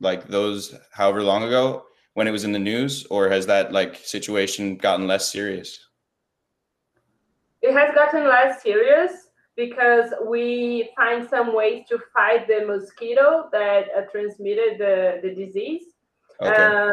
like 0.00 0.26
those 0.26 0.74
however 0.92 1.22
long 1.22 1.44
ago 1.44 1.84
when 2.14 2.26
it 2.26 2.32
was 2.32 2.44
in 2.44 2.52
the 2.52 2.58
news 2.58 3.06
or 3.06 3.28
has 3.28 3.46
that 3.46 3.72
like 3.72 3.96
situation 3.96 4.76
gotten 4.76 5.06
less 5.06 5.30
serious 5.30 5.88
it 7.62 7.72
has 7.72 7.94
gotten 7.94 8.28
less 8.28 8.62
serious 8.62 9.28
because 9.56 10.12
we 10.26 10.90
find 10.96 11.28
some 11.28 11.54
ways 11.54 11.84
to 11.88 11.98
fight 12.14 12.46
the 12.48 12.64
mosquito 12.66 13.48
that 13.52 13.84
uh, 13.96 14.02
transmitted 14.10 14.78
the, 14.78 15.20
the 15.22 15.34
disease 15.34 15.84
okay. 16.40 16.54
uh, 16.54 16.90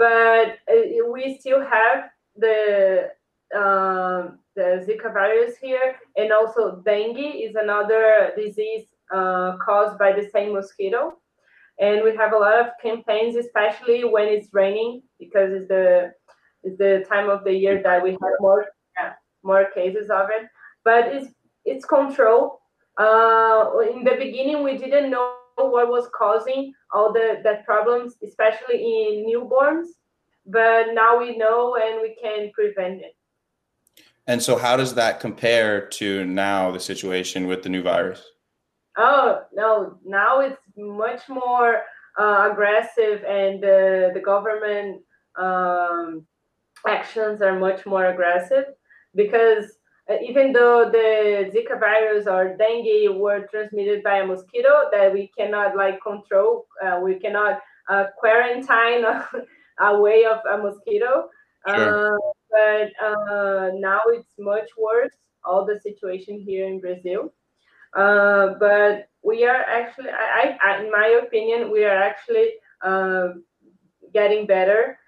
but 0.00 0.56
uh, 0.72 1.10
we 1.12 1.36
still 1.38 1.60
have 1.60 2.10
the 2.36 3.10
um, 3.54 4.38
the 4.56 4.84
Zika 4.86 5.12
virus 5.12 5.56
here, 5.60 5.96
and 6.16 6.32
also 6.32 6.82
dengue 6.86 7.18
is 7.18 7.54
another 7.54 8.32
disease 8.36 8.86
uh, 9.12 9.56
caused 9.64 9.98
by 9.98 10.12
the 10.12 10.28
same 10.32 10.54
mosquito. 10.54 11.18
And 11.78 12.02
we 12.04 12.14
have 12.16 12.32
a 12.32 12.38
lot 12.38 12.58
of 12.60 12.66
campaigns, 12.82 13.36
especially 13.36 14.04
when 14.04 14.28
it's 14.28 14.48
raining, 14.52 15.02
because 15.18 15.52
it's 15.52 15.68
the 15.68 16.12
it's 16.62 16.78
the 16.78 17.04
time 17.08 17.28
of 17.28 17.44
the 17.44 17.52
year 17.52 17.82
that 17.82 18.02
we 18.02 18.10
have 18.10 18.36
more 18.40 18.66
more 19.42 19.66
cases 19.74 20.10
of 20.10 20.28
it. 20.30 20.48
But 20.84 21.08
it's 21.08 21.28
it's 21.64 21.84
controlled. 21.84 22.58
Uh, 22.98 23.70
in 23.92 24.04
the 24.04 24.16
beginning, 24.18 24.62
we 24.62 24.76
didn't 24.76 25.10
know 25.10 25.34
what 25.56 25.88
was 25.88 26.08
causing 26.16 26.72
all 26.92 27.12
the 27.12 27.40
that 27.44 27.64
problems, 27.64 28.16
especially 28.26 28.76
in 28.76 29.26
newborns. 29.26 29.88
But 30.46 30.94
now 30.94 31.18
we 31.18 31.36
know, 31.36 31.76
and 31.76 32.00
we 32.00 32.16
can 32.20 32.50
prevent 32.52 33.02
it. 33.02 33.14
And 34.26 34.42
so, 34.42 34.56
how 34.56 34.76
does 34.76 34.94
that 34.94 35.20
compare 35.20 35.86
to 35.88 36.24
now 36.24 36.70
the 36.70 36.80
situation 36.80 37.46
with 37.46 37.62
the 37.62 37.68
new 37.68 37.82
virus? 37.82 38.22
Oh 38.96 39.42
no! 39.52 39.98
Now 40.04 40.40
it's 40.40 40.60
much 40.76 41.28
more 41.28 41.82
uh, 42.18 42.48
aggressive, 42.50 43.22
and 43.24 43.62
uh, 43.62 44.12
the 44.14 44.22
government 44.24 45.02
um, 45.36 46.26
actions 46.86 47.42
are 47.42 47.58
much 47.58 47.86
more 47.86 48.06
aggressive 48.06 48.64
because 49.14 49.64
uh, 50.10 50.16
even 50.26 50.52
though 50.52 50.90
the 50.90 51.50
Zika 51.54 51.78
virus 51.78 52.26
or 52.26 52.56
dengue 52.56 53.16
were 53.16 53.46
transmitted 53.50 54.02
by 54.02 54.18
a 54.18 54.26
mosquito 54.26 54.88
that 54.92 55.12
we 55.12 55.30
cannot 55.36 55.76
like 55.76 56.02
control, 56.02 56.66
uh, 56.84 57.00
we 57.02 57.14
cannot 57.14 57.60
uh, 57.88 58.06
quarantine 58.18 59.04
away 59.80 60.24
of 60.24 60.38
a 60.50 60.58
mosquito. 60.58 61.28
Sure. 61.68 62.14
Uh, 62.14 62.18
but 62.50 62.90
uh, 63.04 63.70
now 63.74 64.00
it's 64.08 64.34
much 64.38 64.70
worse. 64.76 65.14
All 65.44 65.64
the 65.64 65.80
situation 65.80 66.38
here 66.38 66.66
in 66.66 66.80
Brazil, 66.80 67.32
uh, 67.96 68.54
but 68.60 69.08
we 69.22 69.46
are 69.46 69.62
actually, 69.62 70.10
I, 70.10 70.56
I, 70.62 70.84
in 70.84 70.90
my 70.90 71.20
opinion, 71.24 71.70
we 71.70 71.84
are 71.84 71.96
actually 71.96 72.50
uh, 72.82 73.28
getting 74.12 74.46
better 74.46 74.98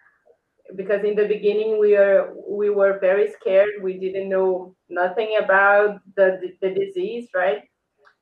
because 0.76 1.04
in 1.04 1.14
the 1.14 1.26
beginning 1.26 1.78
we 1.78 1.96
are 1.96 2.32
we 2.48 2.70
were 2.70 2.98
very 3.00 3.30
scared. 3.30 3.82
We 3.82 3.98
didn't 3.98 4.28
know 4.28 4.74
nothing 4.88 5.36
about 5.42 6.00
the 6.16 6.38
the, 6.40 6.56
the 6.60 6.74
disease, 6.74 7.28
right? 7.34 7.62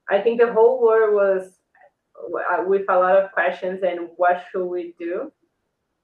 I 0.08 0.20
think 0.20 0.40
the 0.40 0.52
whole 0.52 0.82
world 0.82 1.14
was 1.14 1.58
uh, 2.18 2.64
with 2.66 2.84
a 2.88 2.98
lot 2.98 3.16
of 3.16 3.32
questions 3.32 3.82
and 3.82 4.08
what 4.16 4.44
should 4.50 4.66
we 4.66 4.94
do 4.98 5.30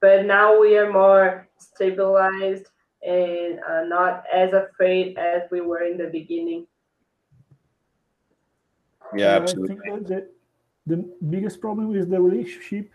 but 0.01 0.27
now 0.27 0.59
we 0.59 0.77
are 0.77 0.93
more 0.93 1.49
stabilized 1.59 2.67
and 3.03 3.61
uh, 3.61 3.85
not 3.85 4.25
as 4.33 4.53
afraid 4.53 5.17
as 5.17 5.43
we 5.51 5.61
were 5.61 5.85
in 5.85 5.97
the 5.97 6.09
beginning. 6.09 6.67
Yeah, 9.15 9.37
absolutely. 9.37 9.79
I 9.79 9.97
think 9.97 10.07
that 10.09 10.31
the, 10.87 10.97
the 10.97 11.15
biggest 11.29 11.61
problem 11.61 11.95
is 11.97 12.07
the 12.09 12.21
relationship 12.21 12.91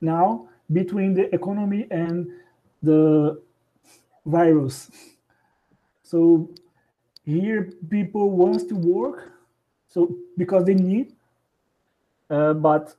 now 0.00 0.48
between 0.72 1.14
the 1.14 1.32
economy 1.34 1.86
and 1.90 2.28
the 2.82 3.40
virus. 4.26 4.90
So 6.02 6.50
here 7.24 7.72
people 7.88 8.30
wants 8.30 8.64
to 8.64 8.74
work, 8.74 9.32
so 9.88 10.16
because 10.36 10.64
they 10.64 10.74
need, 10.74 11.14
uh, 12.30 12.54
but 12.54 12.94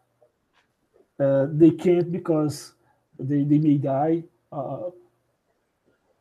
uh, 1.19 1.47
they 1.51 1.71
can't 1.71 2.11
because 2.11 2.73
they, 3.19 3.43
they 3.43 3.57
may 3.59 3.77
die. 3.77 4.23
Uh, 4.51 4.89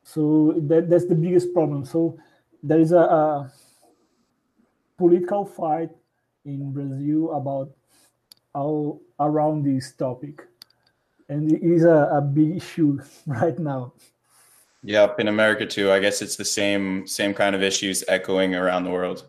so 0.03 0.55
that, 0.59 0.91
that's 0.91 1.07
the 1.07 1.15
biggest 1.15 1.55
problem. 1.55 1.85
So 1.85 2.19
there 2.63 2.81
is 2.81 2.93
a, 2.93 2.99
a 2.99 3.53
political 4.99 5.45
fight 5.45 5.91
in 6.45 6.73
Brazil 6.73 7.33
about 7.33 7.71
all 8.55 9.01
around 9.19 9.65
this 9.65 9.93
topic, 9.93 10.43
and 11.33 11.53
it 11.53 11.63
is 11.63 11.85
a, 11.85 12.09
a 12.13 12.21
big 12.21 12.57
issue 12.57 13.01
right 13.27 13.59
now. 13.59 13.93
Yep, 14.85 15.21
in 15.21 15.29
America 15.29 15.67
too. 15.67 15.93
I 15.93 16.01
guess 16.01 16.23
it's 16.23 16.37
the 16.37 16.45
same 16.45 17.07
same 17.07 17.35
kind 17.35 17.55
of 17.55 17.63
issues 17.63 18.05
echoing 18.09 18.55
around 18.55 18.85
the 18.85 18.91
world. 18.91 19.29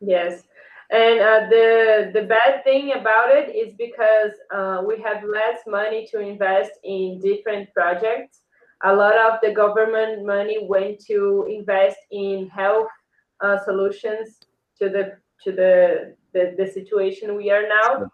Yes, 0.00 0.42
and 0.90 1.20
uh, 1.20 1.48
the 1.50 2.10
the 2.14 2.22
bad 2.22 2.64
thing 2.64 2.92
about 2.92 3.30
it 3.30 3.54
is 3.54 3.74
because 3.74 4.32
uh, 4.54 4.82
we 4.86 5.00
have 5.02 5.24
less 5.24 5.60
money 5.66 6.06
to 6.12 6.20
invest 6.20 6.72
in 6.84 7.20
different 7.20 7.72
projects 7.74 8.42
a 8.84 8.94
lot 8.94 9.16
of 9.16 9.38
the 9.42 9.52
government 9.52 10.26
money 10.26 10.66
went 10.68 10.98
to 11.06 11.46
invest 11.48 11.98
in 12.10 12.48
health 12.48 12.88
uh, 13.40 13.58
solutions 13.64 14.40
to 14.78 14.88
the 14.88 15.16
to 15.44 15.52
the, 15.52 16.14
the, 16.32 16.54
the 16.56 16.66
situation 16.70 17.36
we 17.36 17.50
are 17.50 17.66
now 17.68 18.08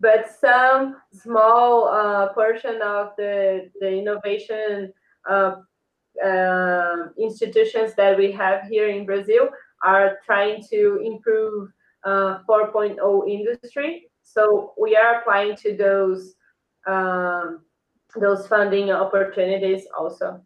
but 0.00 0.28
some 0.40 0.96
small 1.12 1.88
uh, 1.88 2.28
portion 2.32 2.80
of 2.82 3.10
the 3.16 3.70
the 3.80 3.90
innovation 3.90 4.92
uh, 5.28 5.56
uh 6.24 7.08
institutions 7.18 7.94
that 7.94 8.16
we 8.18 8.32
have 8.32 8.64
here 8.64 8.88
in 8.88 9.06
Brazil 9.06 9.48
are 9.84 10.18
trying 10.26 10.62
to 10.68 11.00
improve 11.04 11.70
uh, 12.04 12.38
4.0 12.48 13.28
industry. 13.28 14.10
So 14.22 14.72
we 14.80 14.96
are 14.96 15.20
applying 15.20 15.56
to 15.56 15.76
those 15.76 16.34
um, 16.86 17.60
those 18.16 18.46
funding 18.46 18.90
opportunities 18.90 19.86
also. 19.96 20.40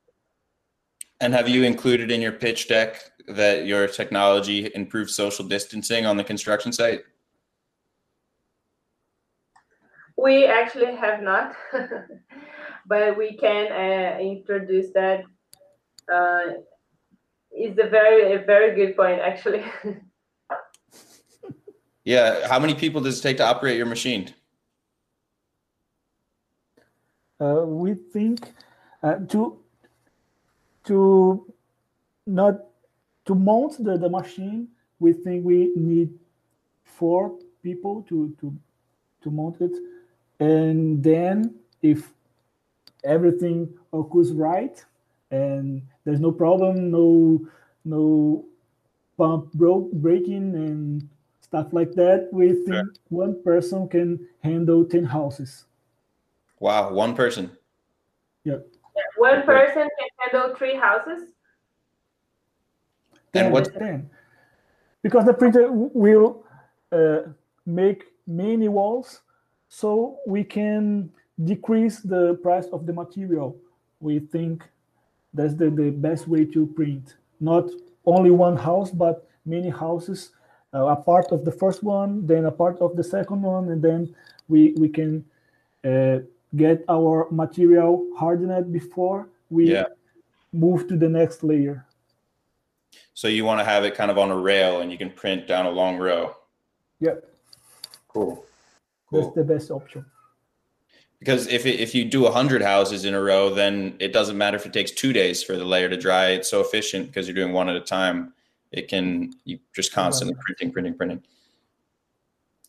And 1.21 1.33
have 1.33 1.49
you 1.49 1.63
included 1.63 2.11
in 2.11 2.21
your 2.21 2.33
pitch 2.33 2.69
deck 2.69 3.01
that 3.29 3.65
your 3.65 3.87
technology 3.87 4.71
improves 4.75 5.15
social 5.15 5.45
distancing 5.45 6.05
on 6.05 6.17
the 6.17 6.25
construction 6.25 6.73
site? 6.73 7.05
We 10.17 10.47
actually 10.47 10.95
have 10.97 11.23
not, 11.23 11.55
but 12.87 13.17
we 13.17 13.37
can 13.37 13.73
uh, 13.73 14.19
introduce 14.21 14.93
that. 14.93 15.25
Uh, 16.13 16.61
is 17.55 17.77
a 17.79 17.89
very 17.89 18.33
a 18.33 18.39
very 18.45 18.75
good 18.75 18.97
point 18.97 19.21
actually. 19.21 19.63
yeah, 22.05 22.49
how 22.49 22.59
many 22.59 22.75
people 22.75 23.01
does 23.01 23.19
it 23.19 23.23
take 23.23 23.37
to 23.37 23.47
operate 23.47 23.77
your 23.77 23.87
machine? 23.87 24.33
uh, 27.43 27.65
we 27.67 27.95
think 27.95 28.53
uh, 29.03 29.17
to 29.29 29.59
to 30.85 31.53
not 32.27 32.55
to 33.25 33.35
mount 33.35 33.83
the, 33.85 33.97
the 33.99 34.09
machine 34.09 34.69
we 34.99 35.13
think 35.13 35.45
we 35.45 35.73
need 35.75 36.11
four 36.85 37.33
people 37.63 38.03
to 38.09 38.35
to 38.41 38.55
to 39.23 39.31
mount 39.31 39.61
it 39.61 39.73
and 40.43 41.03
then 41.03 41.55
if 41.83 42.13
everything 43.05 43.69
occurs 43.93 44.33
right 44.33 44.85
and 45.31 45.83
there's 46.05 46.21
no 46.21 46.33
problem 46.33 46.91
no 46.91 47.41
no 47.85 48.45
pump 49.19 49.53
broke 49.53 49.91
breaking 49.93 50.55
and 50.55 51.09
stuff 51.41 51.73
like 51.73 51.93
that 51.93 52.29
we 52.33 52.53
think 52.53 52.69
yeah. 52.69 52.83
one 53.09 53.35
person 53.43 53.89
can 53.89 54.19
handle 54.43 54.85
10 54.85 55.05
houses 55.05 55.65
Wow, 56.63 56.93
one 56.93 57.17
person. 57.17 57.51
Yeah. 58.45 58.59
One 59.17 59.43
person 59.43 59.89
can 59.99 60.09
handle 60.21 60.55
three 60.55 60.77
houses. 60.77 61.31
And 63.35 63.53
what? 63.53 63.75
then 63.75 64.09
Because 65.03 65.25
the 65.25 65.35
printer 65.35 65.73
will 65.73 66.45
uh, 66.93 67.33
make 67.67 68.05
many 68.29 68.69
walls, 68.69 69.22
so 69.75 70.19
we 70.27 70.45
can 70.45 71.11
decrease 71.43 72.01
the 72.01 72.35
price 72.43 72.67
of 72.75 72.85
the 72.85 72.93
material. 72.93 73.57
We 74.01 74.19
think 74.19 74.63
that's 75.33 75.55
the, 75.55 75.71
the 75.71 75.89
best 75.91 76.29
way 76.29 76.45
to 76.45 76.67
print. 76.67 77.15
Not 77.41 77.71
only 78.05 78.31
one 78.31 78.59
house, 78.59 78.91
but 78.91 79.27
many 79.47 79.71
houses. 79.71 80.33
Uh, 80.75 80.89
a 80.89 80.97
part 80.97 81.33
of 81.33 81.47
the 81.47 81.53
first 81.53 81.83
one, 81.83 82.27
then 82.27 82.45
a 82.45 82.51
part 82.51 82.81
of 82.81 82.97
the 82.97 83.05
second 83.05 83.41
one, 83.41 83.71
and 83.71 83.81
then 83.81 84.15
we 84.47 84.75
we 84.77 84.91
can 84.91 85.25
uh, 85.85 86.19
get 86.55 86.85
our 86.91 87.27
material 87.31 88.07
hardened 88.19 88.73
before 88.73 89.29
we 89.49 89.73
yeah. 89.73 89.87
move 90.53 90.87
to 90.89 90.97
the 90.99 91.09
next 91.09 91.43
layer. 91.43 91.87
So 93.15 93.27
you 93.27 93.47
want 93.47 93.61
to 93.61 93.65
have 93.65 93.85
it 93.85 93.95
kind 93.95 94.11
of 94.11 94.19
on 94.19 94.31
a 94.31 94.37
rail 94.37 94.81
and 94.81 94.93
you 94.93 94.99
can 94.99 95.11
print 95.11 95.47
down 95.47 95.65
a 95.65 95.71
long 95.71 95.97
row. 95.97 96.37
Yep. 97.01 97.25
Cool. 98.09 98.45
That's 99.13 99.35
the 99.35 99.45
best 99.45 99.71
option. 99.71 100.05
Because 101.19 101.47
if 101.47 101.67
it, 101.67 101.79
if 101.79 101.95
you 101.95 102.05
do 102.05 102.27
hundred 102.27 102.63
houses 102.63 103.05
in 103.05 103.15
a 103.15 103.23
row, 103.23 103.55
then 103.55 103.95
it 104.01 104.13
doesn't 104.13 104.37
matter 104.37 104.57
if 104.57 104.67
it 104.67 104.73
takes 104.73 104.91
two 104.91 105.13
days 105.13 105.41
for 105.41 105.57
the 105.57 105.65
layer 105.65 105.89
to 105.89 105.97
dry. 105.97 106.31
It's 106.31 106.51
so 106.51 106.61
efficient 106.61 107.07
because 107.07 107.29
you're 107.29 107.35
doing 107.37 107.53
one 107.53 107.69
at 107.69 107.77
a 107.77 107.81
time. 107.81 108.33
It 108.73 108.89
can 108.89 109.33
you 109.45 109.61
just 109.73 109.93
constantly 109.93 110.35
printing, 110.41 110.73
printing, 110.73 110.95
printing. 110.95 111.23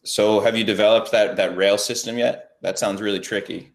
So 0.04 0.40
have 0.40 0.56
you 0.56 0.64
developed 0.64 1.12
that 1.14 1.36
that 1.38 1.58
rail 1.58 1.80
system 1.80 2.18
yet? 2.18 2.58
That 2.62 2.78
sounds 2.78 3.02
really 3.02 3.20
tricky. 3.20 3.74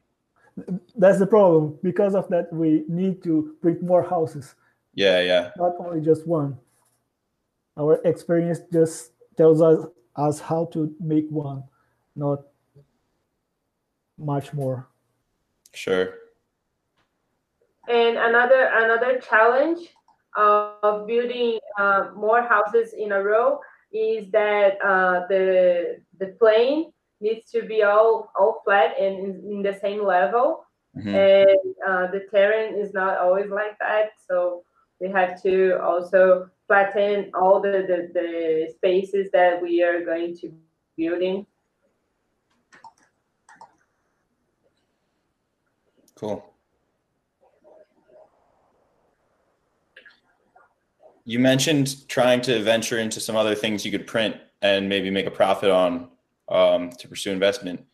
That's 0.94 1.18
the 1.18 1.26
problem. 1.26 1.78
Because 1.82 2.14
of 2.14 2.28
that, 2.28 2.52
we 2.52 2.84
need 2.88 3.22
to 3.24 3.56
print 3.60 3.82
more 3.82 4.02
houses. 4.02 4.54
Yeah, 4.94 5.20
yeah. 5.20 5.50
Not 5.56 5.74
only 5.80 6.04
just 6.04 6.26
one. 6.26 6.56
Our 7.76 8.00
experience 8.04 8.60
just 8.72 9.12
tells 9.36 9.60
us 9.60 9.86
us 10.14 10.40
how 10.40 10.66
to 10.72 10.94
make 11.00 11.28
one, 11.30 11.62
not 12.14 12.42
much 14.18 14.52
more. 14.52 14.86
Sure. 15.72 16.14
And 17.88 18.18
another 18.18 18.70
another 18.74 19.18
challenge 19.18 19.88
of 20.36 21.06
building 21.06 21.58
uh, 21.78 22.10
more 22.14 22.42
houses 22.42 22.92
in 22.92 23.12
a 23.12 23.22
row 23.22 23.60
is 23.92 24.30
that 24.32 24.76
uh, 24.84 25.26
the 25.28 26.00
the 26.18 26.28
plane 26.38 26.92
needs 27.20 27.50
to 27.52 27.62
be 27.62 27.82
all 27.82 28.30
all 28.38 28.60
flat 28.64 28.98
and 29.00 29.18
in, 29.18 29.52
in 29.52 29.62
the 29.62 29.78
same 29.80 30.04
level, 30.04 30.64
mm-hmm. 30.96 31.08
and 31.08 31.74
uh, 31.86 32.06
the 32.10 32.26
terrain 32.30 32.74
is 32.74 32.92
not 32.92 33.18
always 33.18 33.50
like 33.50 33.78
that. 33.78 34.10
So 34.28 34.64
we 35.00 35.08
have 35.08 35.40
to 35.42 35.80
also 35.82 36.50
flatten 36.66 37.30
all 37.34 37.60
the, 37.60 37.86
the, 37.88 38.10
the 38.12 38.72
spaces 38.74 39.30
that 39.32 39.62
we 39.62 39.82
are 39.82 40.04
going 40.04 40.36
to 40.38 40.52
building. 40.96 41.46
Cool. 46.18 46.44
You 51.24 51.38
mentioned 51.38 52.08
trying 52.08 52.40
to 52.42 52.60
venture 52.62 52.98
into 52.98 53.20
some 53.20 53.36
other 53.36 53.54
things 53.54 53.84
you 53.84 53.92
could 53.92 54.06
print 54.06 54.36
and 54.60 54.88
maybe 54.88 55.10
make 55.10 55.26
a 55.26 55.30
profit 55.30 55.70
on 55.70 56.08
um, 56.48 56.90
to 56.90 57.06
pursue 57.06 57.30
investment. 57.30 57.84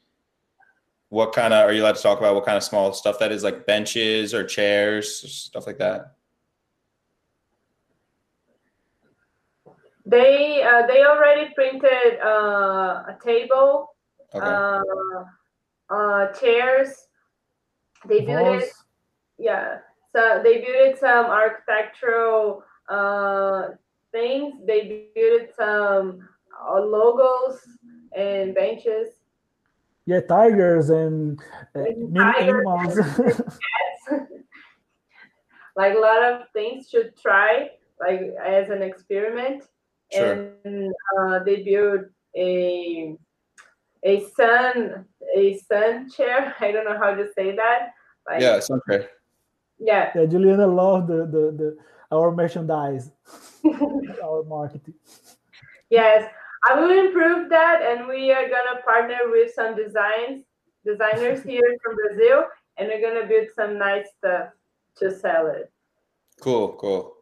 What 1.10 1.34
kind 1.34 1.52
of 1.52 1.68
are 1.68 1.72
you 1.72 1.82
allowed 1.82 1.96
to 1.96 2.02
talk 2.02 2.18
about? 2.18 2.34
What 2.34 2.46
kind 2.46 2.56
of 2.56 2.62
small 2.62 2.94
stuff 2.94 3.18
that 3.18 3.30
is, 3.30 3.44
like 3.44 3.66
benches 3.66 4.32
or 4.32 4.42
chairs, 4.42 5.20
stuff 5.30 5.66
like 5.66 5.78
that? 5.78 6.14
They 10.06 10.62
uh, 10.62 10.86
they 10.86 11.04
already 11.04 11.52
printed 11.54 12.20
uh, 12.24 13.04
a 13.06 13.18
table, 13.22 13.94
okay. 14.34 14.46
uh, 14.46 14.80
uh 15.90 16.32
chairs. 16.32 17.06
They 18.08 18.20
built 18.20 18.62
it. 18.62 18.70
Yeah, 19.38 19.78
so 20.14 20.40
they 20.42 20.58
built 20.58 20.94
it 20.94 20.98
some 20.98 21.26
architectural 21.26 22.62
uh, 22.88 23.68
things. 24.12 24.54
They 24.66 25.08
built 25.14 25.50
some 25.56 26.28
uh, 26.68 26.80
logos 26.80 27.60
and 28.16 28.54
benches. 28.54 29.08
Yeah, 30.06 30.20
tigers 30.20 30.90
and, 30.90 31.40
uh, 31.74 31.80
and 31.80 32.18
animals. 32.18 32.98
like 35.76 35.94
a 35.94 35.98
lot 35.98 36.22
of 36.22 36.48
things 36.52 36.88
should 36.88 37.16
try 37.16 37.70
like 38.00 38.20
as 38.44 38.68
an 38.70 38.82
experiment 38.82 39.64
Sure. 40.12 40.58
And 40.64 40.92
uh, 41.18 41.42
they 41.44 41.62
built 41.62 42.02
a 42.36 43.16
a 44.04 44.20
sun 44.36 45.06
a 45.34 45.58
sun 45.58 46.10
chair. 46.10 46.54
I 46.60 46.72
don't 46.72 46.84
know 46.84 46.98
how 46.98 47.14
to 47.14 47.26
say 47.34 47.54
that. 47.56 47.94
Like, 48.26 48.40
yeah, 48.40 48.60
sun 48.60 48.80
chair. 48.88 49.10
Yeah. 49.78 50.10
Yeah, 50.14 50.26
Juliana 50.26 50.66
loved 50.66 51.08
the 51.08 51.26
the, 51.26 51.44
the 51.58 51.76
our 52.12 52.30
merchandise, 52.30 53.10
our 54.22 54.44
marketing. 54.44 54.94
Yes, 55.90 56.30
I 56.66 56.78
will 56.78 57.06
improve 57.06 57.50
that, 57.50 57.82
and 57.82 58.08
we 58.08 58.32
are 58.32 58.48
gonna 58.48 58.80
partner 58.82 59.18
with 59.26 59.52
some 59.52 59.76
designs 59.76 60.44
designers 60.84 61.42
here 61.50 61.76
from 61.82 61.96
Brazil, 61.96 62.44
and 62.76 62.88
we're 62.88 63.00
gonna 63.00 63.26
build 63.26 63.48
some 63.54 63.78
nice 63.78 64.06
stuff 64.18 64.50
to 64.96 65.10
sell 65.10 65.48
it. 65.48 65.72
Cool, 66.40 66.74
cool. 66.74 67.16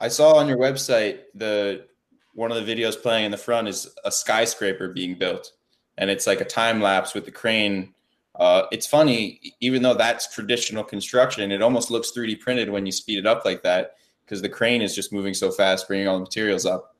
I 0.00 0.08
saw 0.08 0.36
on 0.36 0.48
your 0.48 0.58
website 0.58 1.20
the 1.34 1.86
one 2.34 2.52
of 2.52 2.64
the 2.64 2.74
videos 2.74 3.00
playing 3.00 3.26
in 3.26 3.30
the 3.30 3.36
front 3.36 3.68
is 3.68 3.88
a 4.04 4.10
skyscraper 4.10 4.88
being 4.88 5.18
built, 5.18 5.52
and 6.00 6.10
it's 6.10 6.26
like 6.26 6.40
a 6.40 6.44
time 6.44 6.80
lapse 6.80 7.14
with 7.14 7.26
the 7.26 7.30
crane. 7.30 7.94
Uh, 8.34 8.62
it's 8.72 8.86
funny, 8.86 9.54
even 9.60 9.82
though 9.82 9.94
that's 9.94 10.34
traditional 10.34 10.82
construction, 10.82 11.52
it 11.52 11.62
almost 11.62 11.90
looks 11.90 12.10
3D 12.10 12.40
printed 12.40 12.70
when 12.70 12.86
you 12.86 12.90
speed 12.90 13.18
it 13.18 13.26
up 13.26 13.44
like 13.44 13.62
that 13.62 13.96
because 14.24 14.40
the 14.40 14.48
crane 14.48 14.80
is 14.80 14.94
just 14.94 15.12
moving 15.12 15.34
so 15.34 15.50
fast, 15.50 15.86
bringing 15.86 16.08
all 16.08 16.16
the 16.16 16.24
materials 16.24 16.64
up. 16.64 16.96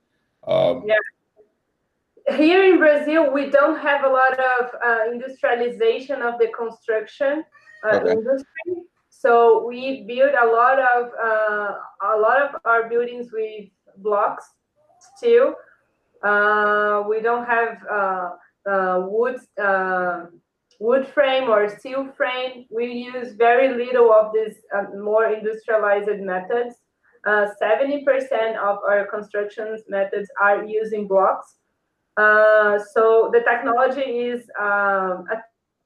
Um, 0.47 0.85
yeah. 0.87 2.37
Here 2.37 2.63
in 2.63 2.79
Brazil, 2.79 3.33
we 3.33 3.51
don't 3.51 3.79
have 3.79 4.05
a 4.05 4.09
lot 4.09 4.39
of 4.39 4.67
uh, 4.85 5.11
industrialization 5.11 6.21
of 6.21 6.39
the 6.39 6.49
construction 6.49 7.43
uh, 7.85 7.97
okay. 7.97 8.13
industry. 8.13 8.85
So 9.09 9.67
we 9.67 10.03
build 10.03 10.35
a 10.35 10.47
lot 10.47 10.79
of 10.79 11.11
uh, 11.21 11.75
a 12.15 12.19
lot 12.21 12.41
of 12.43 12.61
our 12.65 12.89
buildings 12.89 13.33
with 13.33 13.69
blocks 13.97 14.45
still. 15.17 15.55
Uh, 16.23 17.03
we 17.09 17.21
don't 17.21 17.47
have 17.47 17.79
uh, 18.67 18.71
uh, 18.71 19.07
wood 19.07 19.37
uh, 19.63 20.27
wood 20.79 21.07
frame 21.09 21.49
or 21.49 21.69
steel 21.69 22.09
frame. 22.17 22.67
We 22.71 22.87
use 23.15 23.35
very 23.35 23.69
little 23.75 24.13
of 24.13 24.33
these 24.33 24.57
uh, 24.75 24.85
more 24.99 25.27
industrialized 25.27 26.21
methods. 26.21 26.77
70% 27.27 28.57
of 28.57 28.79
our 28.89 29.07
construction 29.11 29.77
methods 29.89 30.31
are 30.41 30.65
using 30.65 31.07
blocks. 31.07 31.57
so 32.17 33.31
the 33.35 33.43
technology 33.47 34.09
is 34.33 34.49
a 34.59 35.37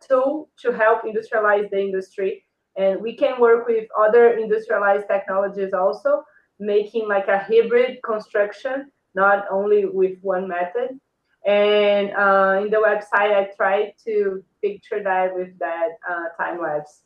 tool 0.07 0.49
to 0.61 0.70
help 0.72 1.03
industrialize 1.03 1.68
the 1.70 1.81
industry. 1.81 2.45
And 2.77 3.01
we 3.01 3.16
can 3.16 3.41
work 3.41 3.66
with 3.66 3.89
other 3.99 4.39
industrialized 4.39 5.07
technologies 5.09 5.72
also, 5.72 6.22
making 6.61 7.09
like 7.09 7.27
a 7.27 7.39
hybrid 7.39 7.99
construction 8.05 8.93
not 9.14 9.45
only 9.51 9.87
with 9.87 10.18
one 10.22 10.49
method. 10.49 10.99
And 11.45 12.11
uh, 12.12 12.62
in 12.64 12.70
the 12.70 12.78
website, 12.78 13.34
I 13.34 13.51
tried 13.57 13.95
to 14.07 14.42
picture 14.62 15.03
that 15.03 15.34
with 15.34 15.59
that 15.59 15.90
uh, 16.09 16.42
time 16.42 16.61
lapse. 16.61 17.03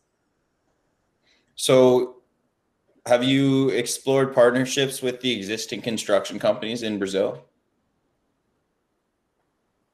So, 1.56 2.18
have 3.06 3.24
you 3.24 3.70
explored 3.70 4.32
partnerships 4.34 5.02
with 5.02 5.20
the 5.20 5.32
existing 5.32 5.82
construction 5.82 6.38
companies 6.38 6.82
in 6.82 6.98
Brazil? 6.98 7.42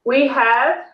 We 0.03 0.27
have, 0.27 0.85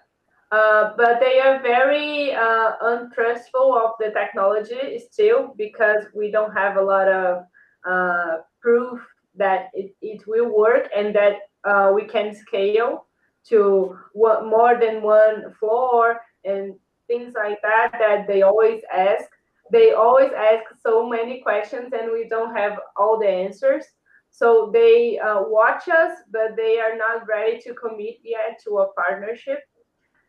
uh, 0.51 0.91
but 0.95 1.19
they 1.19 1.41
are 1.41 1.61
very 1.61 2.33
uh, 2.33 2.71
untrustful 2.81 3.75
of 3.75 3.91
the 3.99 4.11
technology 4.11 5.01
still 5.11 5.53
because 5.57 6.05
we 6.15 6.31
don't 6.31 6.53
have 6.53 6.77
a 6.77 6.81
lot 6.81 7.09
of 7.09 7.43
uh, 7.85 8.37
proof 8.61 9.01
that 9.35 9.69
it, 9.73 9.93
it 10.01 10.25
will 10.25 10.55
work 10.55 10.89
and 10.95 11.13
that 11.15 11.49
uh, 11.65 11.91
we 11.93 12.05
can 12.05 12.33
scale 12.33 13.07
to 13.49 13.97
one, 14.13 14.49
more 14.49 14.79
than 14.79 15.01
one 15.01 15.53
floor 15.59 16.21
and 16.45 16.75
things 17.07 17.33
like 17.35 17.61
that 17.61 17.91
that 17.93 18.27
they 18.27 18.41
always 18.41 18.81
ask. 18.93 19.25
They 19.71 19.93
always 19.93 20.31
ask 20.31 20.63
so 20.81 21.07
many 21.07 21.41
questions 21.41 21.93
and 21.93 22.11
we 22.11 22.27
don't 22.29 22.55
have 22.55 22.79
all 22.97 23.19
the 23.19 23.27
answers. 23.29 23.85
So 24.31 24.69
they 24.73 25.19
uh, 25.19 25.43
watch 25.43 25.87
us 25.89 26.17
but 26.31 26.55
they 26.55 26.79
are 26.79 26.95
not 26.95 27.27
ready 27.27 27.59
to 27.61 27.73
commit 27.73 28.17
yet 28.23 28.59
to 28.63 28.79
a 28.79 28.93
partnership. 28.93 29.59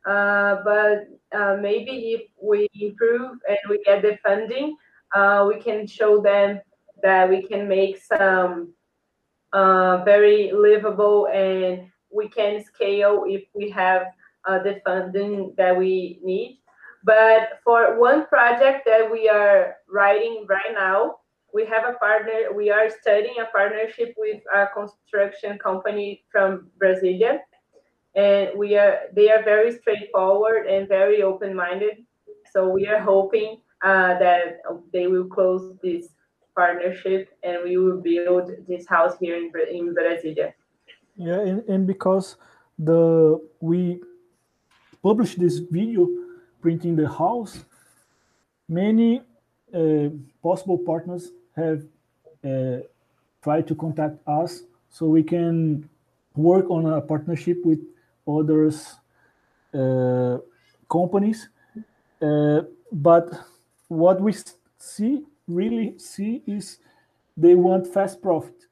Uh, 0.05 0.57
but 0.65 1.07
uh, 1.33 1.57
maybe 1.61 2.13
if 2.13 2.23
we 2.43 2.69
improve 2.75 3.39
and 3.49 3.59
we 3.69 3.81
get 3.85 4.03
the 4.03 4.19
funding 4.25 4.77
uh, 5.15 5.45
we 5.49 5.61
can 5.61 5.87
show 5.87 6.21
them 6.21 6.61
that 7.03 7.29
we 7.29 7.43
can 7.43 7.69
make 7.69 8.03
some 8.03 8.73
uh, 9.53 10.03
very 10.05 10.51
livable 10.53 11.27
and 11.27 11.91
we 12.13 12.29
can 12.29 12.63
scale 12.63 13.25
if 13.27 13.45
we 13.55 13.71
have 13.71 14.07
uh, 14.47 14.59
the 14.63 14.81
funding 14.85 15.55
that 15.57 15.77
we 15.77 16.21
need. 16.23 16.61
But 17.05 17.61
for 17.65 17.99
one 17.99 18.27
project 18.27 18.87
that 18.87 19.11
we 19.11 19.29
are 19.29 19.77
writing 19.89 20.47
right 20.49 20.73
now, 20.73 21.17
we 21.53 21.67
have 21.67 21.85
a 21.85 21.95
partner, 21.99 22.53
we 22.55 22.71
are 22.71 22.89
studying 22.89 23.35
a 23.41 23.47
partnership 23.47 24.15
with 24.17 24.41
a 24.55 24.67
construction 24.69 25.59
company 25.59 26.25
from 26.31 26.71
Brasilia. 26.83 27.41
And 28.15 28.51
we 28.57 28.77
are 28.77 29.01
they 29.15 29.31
are 29.31 29.43
very 29.43 29.73
straightforward 29.73 30.67
and 30.67 30.87
very 30.89 31.23
open-minded. 31.23 32.05
So 32.53 32.69
we 32.69 32.87
are 32.87 33.01
hoping 33.01 33.61
uh, 33.83 34.19
that 34.19 34.61
they 34.93 35.07
will 35.07 35.27
close 35.27 35.77
this 35.83 36.09
partnership 36.55 37.31
and 37.43 37.59
we 37.65 37.79
will 37.79 38.01
build 38.01 38.51
this 38.69 38.87
house 38.87 39.17
here 39.19 39.37
in, 39.37 39.51
in 39.71 39.95
Brasilia. 39.95 40.53
Yeah, 41.17 41.41
and, 41.41 41.63
and 41.69 41.87
because 41.87 42.37
the 42.79 43.39
we 43.61 44.01
published 45.03 45.39
this 45.39 45.59
video 45.59 46.09
printing 46.61 46.97
the 46.97 47.09
house, 47.09 47.65
many 48.69 49.23
uh, 49.75 50.09
possible 50.43 50.79
partners 50.79 51.31
have 51.55 51.83
uh, 52.45 52.79
tried 53.43 53.67
to 53.69 53.75
contact 53.75 54.17
us 54.27 54.63
so 54.91 55.07
we 55.07 55.23
can 55.23 55.89
work 56.35 56.71
on 56.71 56.87
a 56.87 57.01
partnership 57.01 57.59
with 57.65 57.81
others 58.27 58.95
uh, 59.75 60.39
companies. 60.91 61.49
Uh, 62.21 62.63
but 62.91 63.29
what 63.89 64.21
we 64.21 64.35
see, 64.79 65.25
really 65.49 65.99
see, 65.99 66.43
is 66.47 66.79
they 67.37 67.55
want 67.55 67.87
fast 67.87 68.23
profit, 68.23 68.67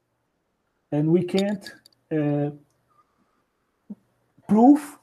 and 0.91 1.07
we 1.09 1.23
can't 1.23 1.71
uh, 2.11 2.51
prove 4.47 4.99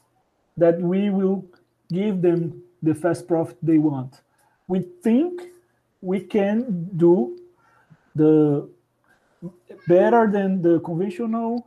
that 0.57 0.81
we 0.81 1.11
will 1.11 1.45
give 1.91 2.21
them 2.21 2.63
the 2.83 2.95
fast 2.95 3.27
profit 3.27 3.57
they 3.63 3.79
want. 3.79 4.21
We 4.67 4.81
think 5.03 5.43
we 6.01 6.21
can 6.21 6.91
do 6.97 7.39
the 8.15 8.69
better 9.87 10.29
than 10.31 10.61
the 10.63 10.81
conventional 10.81 11.67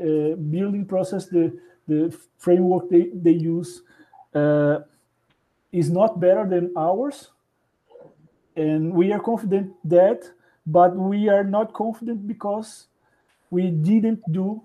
uh, 0.00 0.36
building 0.50 0.86
process, 0.86 1.26
the, 1.26 1.58
the 1.86 2.16
framework 2.38 2.88
they, 2.88 3.10
they 3.12 3.32
use 3.32 3.82
uh, 4.34 4.78
is 5.72 5.90
not 5.90 6.20
better 6.20 6.46
than 6.48 6.72
ours. 6.76 7.30
And 8.56 8.92
we 8.92 9.12
are 9.12 9.20
confident 9.20 9.72
that, 9.84 10.30
but 10.66 10.96
we 10.96 11.28
are 11.28 11.44
not 11.44 11.72
confident 11.72 12.26
because 12.26 12.86
we 13.50 13.70
didn't 13.70 14.20
do 14.32 14.62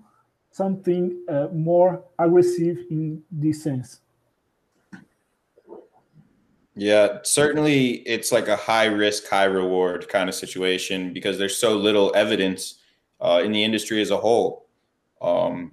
something 0.54 1.20
uh, 1.28 1.48
more 1.52 2.00
aggressive 2.16 2.78
in 2.88 3.20
this 3.28 3.64
sense. 3.64 3.98
Yeah, 6.76 7.18
certainly 7.24 8.02
it's 8.06 8.30
like 8.30 8.46
a 8.46 8.54
high 8.54 8.84
risk, 8.86 9.28
high 9.28 9.44
reward 9.44 10.08
kind 10.08 10.28
of 10.28 10.34
situation 10.36 11.12
because 11.12 11.38
there's 11.38 11.56
so 11.56 11.76
little 11.76 12.12
evidence 12.14 12.78
uh, 13.20 13.42
in 13.44 13.50
the 13.50 13.64
industry 13.64 14.00
as 14.00 14.12
a 14.12 14.16
whole. 14.16 14.66
Um, 15.20 15.72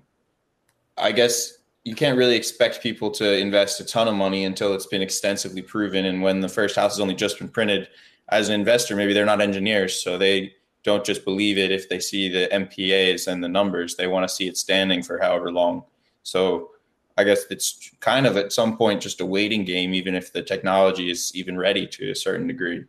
I 0.97 1.11
guess 1.11 1.59
you 1.83 1.93
can't 1.93 2.17
really 2.17 2.35
expect 2.35 2.81
people 2.81 3.11
to 3.11 3.37
invest 3.37 3.79
a 3.81 3.85
ton 3.85 4.07
of 4.07 4.15
money 4.15 4.45
until 4.45 4.73
it's 4.73 4.87
been 4.87 5.03
extensively 5.03 5.61
proven. 5.61 6.05
And 6.05 6.23
when 6.23 6.39
the 6.39 6.49
first 6.49 6.75
house 6.75 6.93
has 6.93 6.99
only 6.99 7.15
just 7.15 7.37
been 7.37 7.49
printed, 7.49 7.87
as 8.29 8.49
an 8.49 8.55
investor, 8.55 8.95
maybe 8.95 9.13
they're 9.13 9.25
not 9.25 9.41
engineers, 9.41 10.01
so 10.01 10.17
they 10.17 10.55
don't 10.83 11.05
just 11.05 11.25
believe 11.25 11.57
it 11.57 11.71
if 11.71 11.89
they 11.89 11.99
see 11.99 12.29
the 12.29 12.47
MPAs 12.51 13.27
and 13.27 13.43
the 13.43 13.49
numbers. 13.49 13.95
They 13.95 14.07
want 14.07 14.27
to 14.27 14.33
see 14.33 14.47
it 14.47 14.57
standing 14.57 15.03
for 15.03 15.19
however 15.19 15.51
long. 15.51 15.83
So 16.23 16.71
I 17.17 17.23
guess 17.23 17.45
it's 17.49 17.91
kind 17.99 18.25
of 18.25 18.37
at 18.37 18.51
some 18.51 18.77
point 18.77 19.01
just 19.01 19.21
a 19.21 19.25
waiting 19.25 19.63
game, 19.63 19.93
even 19.93 20.15
if 20.15 20.33
the 20.33 20.41
technology 20.41 21.11
is 21.11 21.31
even 21.35 21.57
ready 21.57 21.85
to 21.87 22.11
a 22.11 22.15
certain 22.15 22.47
degree. 22.47 22.85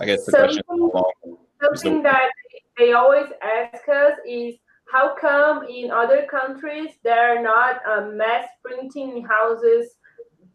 I 0.00 0.06
guess 0.06 0.24
the 0.24 0.32
something, 0.32 0.90
question 0.90 1.36
something 1.62 2.02
that 2.02 2.30
they 2.76 2.92
always 2.92 3.26
ask 3.42 3.88
us 3.88 4.12
is 4.26 4.54
how 4.92 5.14
come 5.14 5.66
in 5.68 5.90
other 5.90 6.26
countries 6.30 6.90
there 7.02 7.36
are 7.36 7.42
not 7.42 7.80
uh, 7.86 8.06
mass 8.12 8.46
printing 8.64 9.24
houses 9.24 9.96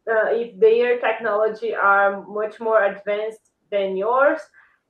uh, 0.09 0.27
if 0.31 0.57
their 0.59 0.99
technology 0.99 1.75
are 1.75 2.25
much 2.25 2.59
more 2.59 2.85
advanced 2.85 3.52
than 3.73 3.97
yours. 3.97 4.39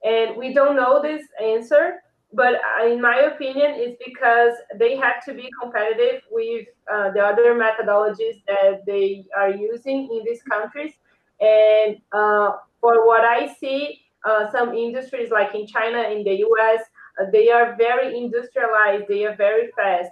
And 0.03 0.35
we 0.37 0.53
don't 0.53 0.75
know 0.75 1.01
this 1.01 1.23
answer 1.41 2.03
but 2.33 2.55
in 2.83 2.99
my 2.99 3.17
opinion 3.33 3.71
it's 3.75 3.97
because 4.03 4.53
they 4.77 4.95
have 4.97 5.23
to 5.25 5.33
be 5.33 5.49
competitive 5.61 6.21
with 6.31 6.67
uh, 6.91 7.11
the 7.11 7.19
other 7.19 7.53
methodologies 7.53 8.41
that 8.47 8.81
they 8.87 9.25
are 9.37 9.51
using 9.51 10.09
in 10.11 10.23
these 10.25 10.41
countries. 10.41 10.93
And 11.39 11.97
uh, 12.11 12.53
for 12.81 13.05
what 13.07 13.23
i 13.23 13.53
see 13.59 14.01
uh, 14.25 14.51
some 14.51 14.73
industries 14.73 15.31
like 15.31 15.53
in 15.55 15.65
china 15.67 16.01
in 16.13 16.23
the 16.23 16.35
us 16.43 16.81
uh, 17.19 17.25
they 17.31 17.49
are 17.49 17.75
very 17.77 18.17
industrialized 18.17 19.05
they 19.07 19.25
are 19.25 19.35
very 19.35 19.69
fast. 19.77 20.11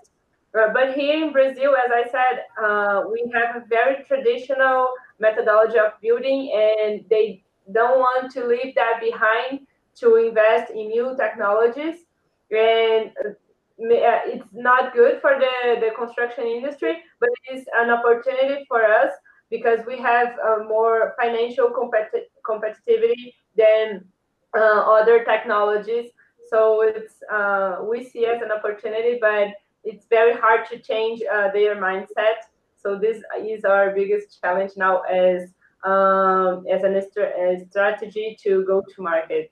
Uh, 0.53 0.67
but 0.73 0.93
here 0.93 1.23
in 1.23 1.31
brazil 1.31 1.75
as 1.75 1.91
i 2.01 2.03
said 2.15 2.35
uh, 2.63 3.03
we 3.11 3.19
have 3.33 3.55
a 3.55 3.65
very 3.67 4.03
traditional 4.05 4.89
methodology 5.19 5.79
of 5.79 5.91
building 6.01 6.51
and 6.53 7.05
they 7.09 7.43
don't 7.71 7.99
want 7.99 8.31
to 8.33 8.45
leave 8.45 8.75
that 8.75 8.99
behind 9.01 9.67
to 9.95 10.15
invest 10.15 10.71
in 10.71 10.87
new 10.87 11.15
technologies 11.17 12.05
and 12.51 13.11
uh, 13.21 13.33
it's 13.79 14.53
not 14.53 14.93
good 14.93 15.21
for 15.21 15.39
the, 15.39 15.79
the 15.79 15.91
construction 15.95 16.45
industry, 16.45 16.97
but 17.19 17.29
it 17.45 17.57
is 17.57 17.65
an 17.75 17.89
opportunity 17.89 18.65
for 18.67 18.83
us 18.83 19.11
because 19.49 19.79
we 19.87 19.97
have 19.97 20.35
uh, 20.45 20.63
more 20.67 21.15
financial 21.19 21.69
competi- 21.69 22.29
competitivity 22.47 23.33
than 23.57 24.05
uh, 24.55 24.81
other 24.97 25.23
technologies. 25.23 26.11
So 26.49 26.81
it's 26.81 27.23
uh, 27.31 27.77
we 27.89 28.03
see 28.03 28.25
as 28.25 28.41
an 28.41 28.51
opportunity, 28.51 29.17
but 29.19 29.49
it's 29.83 30.05
very 30.09 30.33
hard 30.33 30.67
to 30.69 30.79
change 30.79 31.21
uh, 31.31 31.51
their 31.51 31.75
mindset. 31.75 32.39
So 32.75 32.97
this 32.97 33.23
is 33.39 33.63
our 33.63 33.91
biggest 33.91 34.41
challenge 34.41 34.71
now 34.75 35.01
as 35.01 35.53
um, 35.83 36.65
as 36.69 36.83
a 36.83 37.65
strategy 37.69 38.37
to 38.43 38.63
go 38.65 38.81
to 38.81 39.01
market. 39.01 39.51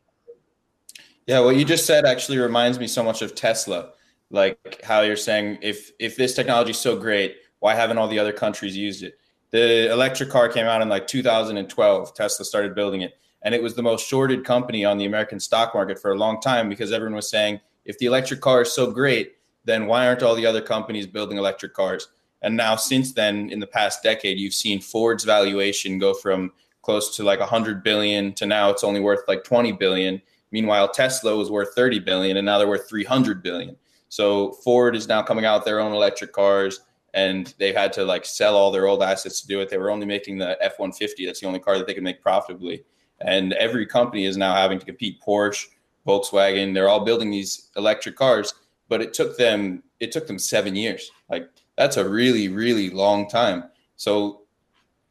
Yeah, 1.27 1.41
what 1.41 1.55
you 1.55 1.65
just 1.65 1.85
said 1.85 2.05
actually 2.05 2.39
reminds 2.39 2.79
me 2.79 2.87
so 2.87 3.03
much 3.03 3.21
of 3.21 3.35
Tesla. 3.35 3.91
Like 4.31 4.81
how 4.83 5.01
you're 5.01 5.15
saying, 5.15 5.59
if 5.61 5.91
if 5.99 6.15
this 6.15 6.35
technology 6.35 6.71
is 6.71 6.79
so 6.79 6.97
great, 6.97 7.37
why 7.59 7.75
haven't 7.75 7.97
all 7.97 8.07
the 8.07 8.19
other 8.19 8.33
countries 8.33 8.75
used 8.75 9.03
it? 9.03 9.15
The 9.51 9.91
electric 9.91 10.29
car 10.29 10.49
came 10.49 10.65
out 10.65 10.81
in 10.81 10.89
like 10.89 11.07
2012. 11.07 12.13
Tesla 12.13 12.45
started 12.45 12.75
building 12.75 13.01
it, 13.01 13.13
and 13.41 13.55
it 13.55 13.61
was 13.61 13.75
the 13.75 13.81
most 13.81 14.07
shorted 14.07 14.45
company 14.45 14.85
on 14.85 14.97
the 14.97 15.05
American 15.05 15.39
stock 15.39 15.73
market 15.73 15.99
for 15.99 16.11
a 16.11 16.17
long 16.17 16.41
time 16.41 16.69
because 16.69 16.91
everyone 16.91 17.15
was 17.15 17.29
saying, 17.29 17.59
if 17.85 17.97
the 17.97 18.05
electric 18.05 18.41
car 18.41 18.61
is 18.61 18.71
so 18.71 18.91
great, 18.91 19.33
then 19.65 19.87
why 19.87 20.07
aren't 20.07 20.23
all 20.23 20.35
the 20.35 20.45
other 20.45 20.61
companies 20.61 21.07
building 21.07 21.37
electric 21.37 21.73
cars? 21.73 22.07
And 22.41 22.55
now, 22.55 22.75
since 22.75 23.13
then, 23.13 23.49
in 23.49 23.59
the 23.59 23.67
past 23.67 24.01
decade, 24.01 24.37
you've 24.37 24.53
seen 24.53 24.79
Ford's 24.79 25.23
valuation 25.23 25.99
go 25.99 26.13
from 26.13 26.51
close 26.81 27.15
to 27.17 27.23
like 27.23 27.39
100 27.39 27.83
billion 27.83 28.33
to 28.33 28.45
now 28.45 28.69
it's 28.69 28.83
only 28.83 28.99
worth 28.99 29.21
like 29.27 29.43
20 29.43 29.73
billion 29.73 30.21
Meanwhile, 30.51 30.89
Tesla 30.89 31.35
was 31.35 31.51
worth 31.51 31.75
30 31.75 31.99
billion 31.99 32.37
and 32.37 32.45
now 32.45 32.57
they're 32.57 32.67
worth 32.67 32.89
300 32.89 33.43
billion. 33.43 33.75
So 34.09 34.53
Ford 34.63 34.95
is 34.95 35.07
now 35.07 35.21
coming 35.21 35.45
out 35.45 35.65
their 35.65 35.79
own 35.79 35.93
electric 35.93 36.33
cars 36.33 36.81
and 37.13 37.53
they've 37.59 37.75
had 37.75 37.93
to 37.93 38.03
like 38.03 38.25
sell 38.25 38.55
all 38.55 38.71
their 38.71 38.87
old 38.87 39.03
assets 39.03 39.41
to 39.41 39.47
do 39.47 39.61
it. 39.61 39.69
They 39.69 39.77
were 39.77 39.91
only 39.91 40.05
making 40.05 40.37
the 40.37 40.57
F-150. 40.63 41.25
That's 41.25 41.39
the 41.39 41.47
only 41.47 41.59
car 41.59 41.77
that 41.77 41.85
they 41.85 41.93
can 41.93 42.03
make 42.03 42.21
profitably. 42.21 42.83
And 43.21 43.53
every 43.53 43.85
company 43.85 44.25
is 44.25 44.37
now 44.37 44.55
having 44.55 44.79
to 44.79 44.85
compete. 44.85 45.21
Porsche, 45.21 45.67
Volkswagen, 46.07 46.73
they're 46.73 46.89
all 46.89 47.03
building 47.03 47.29
these 47.29 47.69
electric 47.75 48.15
cars, 48.15 48.53
but 48.87 49.01
it 49.01 49.13
took 49.13 49.37
them 49.37 49.83
it 49.99 50.11
took 50.13 50.27
them 50.27 50.39
7 50.39 50.75
years. 50.75 51.11
Like 51.29 51.49
that's 51.79 51.97
a 51.97 52.07
really 52.07 52.49
really 52.49 52.89
long 52.89 53.29
time. 53.29 53.63
So 53.95 54.41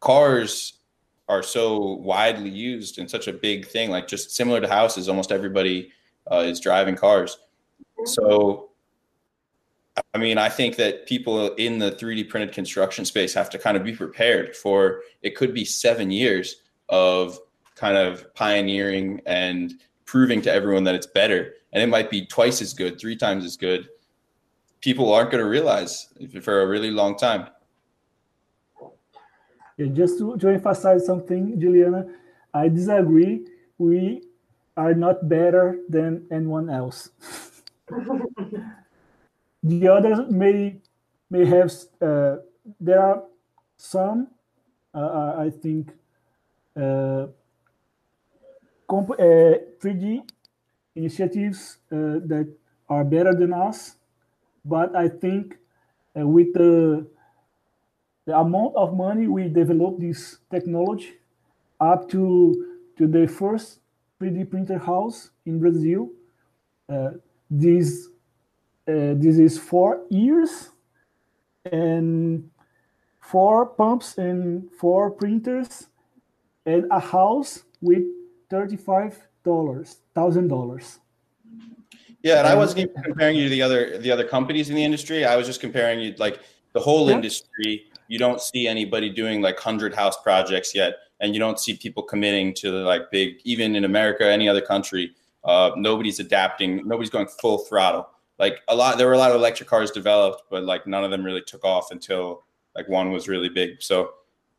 cars 0.01 0.75
are 1.29 1.43
so 1.43 1.95
widely 1.95 2.51
used 2.51 2.99
and 2.99 3.11
such 3.11 3.29
a 3.29 3.33
big 3.33 3.67
thing 3.67 3.91
like 3.91 4.09
just 4.09 4.31
similar 4.31 4.61
to 4.61 4.69
houses 4.69 5.09
almost 5.09 5.33
everybody 5.33 5.93
uh, 6.31 6.37
is 6.39 6.61
driving 6.61 6.95
cars 6.95 7.39
so 8.05 8.71
i 10.15 10.19
mean 10.19 10.39
i 10.39 10.49
think 10.49 10.77
that 10.77 11.07
people 11.07 11.53
in 11.55 11.79
the 11.79 11.93
3d 11.93 12.29
printed 12.29 12.53
construction 12.53 13.05
space 13.05 13.35
have 13.35 13.51
to 13.51 13.59
kind 13.59 13.77
of 13.77 13.85
be 13.85 13.95
prepared 13.95 14.57
for 14.57 15.03
it 15.23 15.37
could 15.37 15.53
be 15.53 15.65
seven 15.65 16.11
years 16.11 16.63
of 16.89 17.39
kind 17.75 17.97
of 17.97 18.33
pioneering 18.35 19.21
and 19.27 19.75
proving 20.07 20.41
to 20.41 20.51
everyone 20.51 20.85
that 20.85 20.95
it's 20.95 21.07
better 21.07 21.55
and 21.73 21.83
it 21.83 21.89
might 21.89 22.09
be 22.09 22.25
twice 22.25 22.63
as 22.63 22.73
good 22.73 22.99
three 22.99 23.17
times 23.17 23.45
as 23.45 23.57
good 23.57 23.89
people 24.89 25.13
aren't 25.13 25.31
going 25.31 25.45
to 25.45 25.51
realize 25.59 26.09
for 26.41 26.63
a 26.63 26.67
really 26.67 26.91
long 26.91 27.17
time 27.17 27.43
just 29.87 30.19
to, 30.19 30.37
to 30.39 30.49
emphasize 30.49 31.07
something, 31.07 31.59
Juliana, 31.61 32.07
I 32.53 32.69
disagree. 32.69 33.47
We 33.79 34.23
are 34.77 34.95
not 34.95 35.29
better 35.29 35.79
than 35.89 36.27
anyone 36.31 36.69
else. 36.71 37.11
the 39.63 39.89
others 39.89 40.19
may 40.31 40.81
may 41.31 41.45
have. 41.45 41.73
Uh, 42.01 42.37
there 42.81 43.01
are 43.01 43.23
some, 43.77 44.29
uh, 44.93 45.35
I 45.39 45.51
think, 45.51 45.93
uh, 46.77 47.27
3D 48.91 50.19
uh, 50.19 50.23
initiatives 50.97 51.79
uh, 51.93 52.19
that 52.27 52.49
are 52.89 53.05
better 53.05 53.33
than 53.35 53.53
us, 53.53 53.98
but 54.65 54.95
I 54.95 55.09
think 55.09 55.57
uh, 56.19 56.27
with 56.27 56.53
the 56.55 57.07
the 58.27 58.37
amount 58.39 58.75
of 58.77 58.95
money 58.95 59.27
we 59.27 59.49
developed 59.49 60.01
this 60.01 60.39
technology 60.51 61.15
up 61.81 62.09
to 62.11 62.67
to 62.99 63.07
the 63.07 63.27
first 63.27 63.81
3D 64.21 64.51
printer 64.51 64.79
house 64.79 65.31
in 65.47 65.61
Brazil. 65.61 66.11
Uh, 66.89 67.11
this 67.51 68.09
uh, 68.89 69.15
this 69.17 69.39
is 69.39 69.59
four 69.59 70.03
years 70.11 70.71
and 71.71 72.51
four 73.21 73.67
pumps 73.67 74.19
and 74.19 74.71
four 74.73 75.11
printers 75.11 75.87
and 76.67 76.87
a 76.91 77.01
house 77.01 77.65
with 77.81 78.05
thirty-five 78.51 79.29
dollars, 79.45 80.01
thousand 80.15 80.49
dollars. 80.49 81.01
Yeah, 82.23 82.39
and 82.39 82.47
I 82.49 82.55
wasn't 82.55 82.81
even 82.81 83.03
comparing 83.03 83.37
you 83.37 83.45
to 83.45 83.51
the 83.51 83.63
other 83.63 83.99
the 83.99 84.11
other 84.11 84.25
companies 84.25 84.69
in 84.71 84.75
the 84.77 84.85
industry. 84.85 85.25
I 85.25 85.37
was 85.37 85.47
just 85.47 85.61
comparing 85.61 86.01
you 86.01 86.15
like 86.19 86.41
the 86.73 86.81
whole 86.81 87.09
Yeah. 87.09 87.17
industry. 87.17 87.87
You 88.09 88.19
don't 88.19 88.41
see 88.41 88.67
anybody 88.67 89.11
doing 89.11 89.41
like 89.41 89.59
hundred 89.59 89.95
house 89.95 90.21
projects 90.23 90.75
yet, 90.75 90.97
and 91.21 91.35
you 91.35 91.39
don't 91.39 91.61
see 91.61 91.77
people 91.77 92.03
committing 92.03 92.55
to 92.55 92.71
the 92.71 92.79
like 92.79 93.11
big. 93.11 93.37
Even 93.45 93.77
in 93.77 93.85
America, 93.85 94.27
any 94.27 94.49
other 94.49 94.61
country, 94.61 95.13
uh, 95.45 95.71
nobody's 95.77 96.19
adapting. 96.19 96.87
Nobody's 96.89 97.11
going 97.11 97.29
full 97.29 97.59
throttle. 97.59 98.09
Like 98.39 98.61
a 98.69 98.75
lot, 98.75 98.99
there 98.99 99.07
were 99.07 99.15
a 99.15 99.19
lot 99.19 99.31
of 99.31 99.37
electric 99.37 99.69
cars 99.69 99.91
developed, 99.91 100.43
but 100.51 100.65
like 100.65 100.87
none 100.87 101.05
of 101.05 101.11
them 101.11 101.25
really 101.25 101.43
took 101.43 101.65
off 101.65 101.91
until 101.91 102.45
like 102.77 102.89
one 102.89 103.11
was 103.13 103.29
really 103.29 103.49
big. 103.49 103.83
So, 103.83 104.11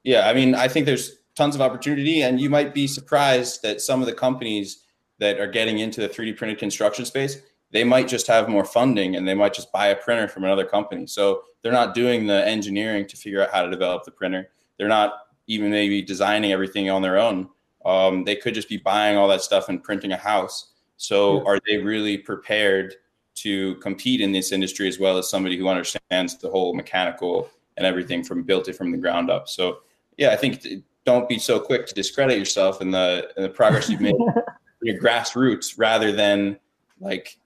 yeah, 0.03 0.29
I 0.29 0.33
mean, 0.33 0.53
I 0.53 0.67
think 0.67 0.85
there's 0.85 1.17
tons 1.35 1.55
of 1.55 1.61
opportunity, 1.61 2.21
and 2.21 2.39
you 2.39 2.49
might 2.49 2.73
be 2.73 2.87
surprised 2.87 3.61
that 3.63 3.79
some 3.81 4.01
of 4.01 4.05
the 4.05 4.13
companies 4.13 4.83
that 5.19 5.39
are 5.39 5.47
getting 5.47 5.79
into 5.79 6.01
the 6.01 6.09
3D 6.09 6.35
printed 6.35 6.57
construction 6.57 7.05
space, 7.05 7.37
they 7.71 7.83
might 7.83 8.07
just 8.07 8.27
have 8.27 8.49
more 8.49 8.65
funding 8.65 9.15
and 9.15 9.27
they 9.27 9.33
might 9.33 9.53
just 9.53 9.71
buy 9.71 9.87
a 9.87 9.95
printer 9.95 10.27
from 10.27 10.43
another 10.43 10.65
company. 10.65 11.05
So 11.05 11.43
they're 11.61 11.71
not 11.71 11.93
doing 11.93 12.25
the 12.25 12.47
engineering 12.47 13.05
to 13.07 13.17
figure 13.17 13.41
out 13.41 13.51
how 13.51 13.63
to 13.63 13.69
develop 13.69 14.03
the 14.03 14.11
printer. 14.11 14.49
They're 14.77 14.87
not 14.87 15.13
even 15.47 15.69
maybe 15.69 16.01
designing 16.01 16.51
everything 16.51 16.89
on 16.89 17.01
their 17.01 17.17
own. 17.17 17.49
Um, 17.85 18.23
they 18.23 18.35
could 18.35 18.53
just 18.53 18.69
be 18.69 18.77
buying 18.77 19.17
all 19.17 19.27
that 19.27 19.41
stuff 19.41 19.69
and 19.69 19.83
printing 19.83 20.11
a 20.11 20.17
house. 20.17 20.71
So 20.97 21.45
are 21.45 21.59
they 21.65 21.77
really 21.77 22.17
prepared 22.17 22.95
to 23.35 23.75
compete 23.75 24.19
in 24.19 24.31
this 24.31 24.51
industry 24.51 24.87
as 24.87 24.99
well 24.99 25.17
as 25.17 25.29
somebody 25.29 25.57
who 25.57 25.67
understands 25.69 26.37
the 26.37 26.49
whole 26.49 26.73
mechanical 26.73 27.49
and 27.77 27.85
everything 27.85 28.23
from 28.23 28.43
built 28.43 28.67
it 28.67 28.75
from 28.75 28.91
the 28.91 28.97
ground 28.97 29.29
up? 29.29 29.47
So 29.47 29.79
yeah, 30.17 30.31
I 30.31 30.35
think 30.35 30.65
don't 31.05 31.29
be 31.29 31.39
so 31.39 31.59
quick 31.59 31.87
to 31.87 31.93
discredit 31.93 32.37
yourself 32.37 32.81
and 32.81 32.93
the, 32.93 33.31
and 33.35 33.45
the 33.45 33.49
progress 33.49 33.89
you've 33.89 34.01
made 34.01 34.15
your 34.81 34.99
grassroots 35.01 35.75
rather 35.77 36.11
than 36.11 36.59
like 36.99 37.37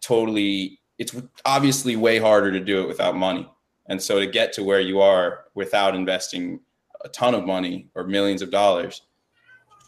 totally 0.00 0.80
it's 0.98 1.14
obviously 1.44 1.96
way 1.96 2.18
harder 2.18 2.52
to 2.52 2.60
do 2.60 2.82
it 2.82 2.88
without 2.88 3.16
money. 3.16 3.48
And 3.86 4.00
so 4.00 4.20
to 4.20 4.26
get 4.26 4.52
to 4.54 4.62
where 4.62 4.80
you 4.80 5.00
are 5.00 5.44
without 5.54 5.94
investing 5.94 6.60
a 7.04 7.08
ton 7.08 7.34
of 7.34 7.44
money 7.44 7.88
or 7.94 8.04
millions 8.04 8.42
of 8.42 8.50
dollars 8.50 9.02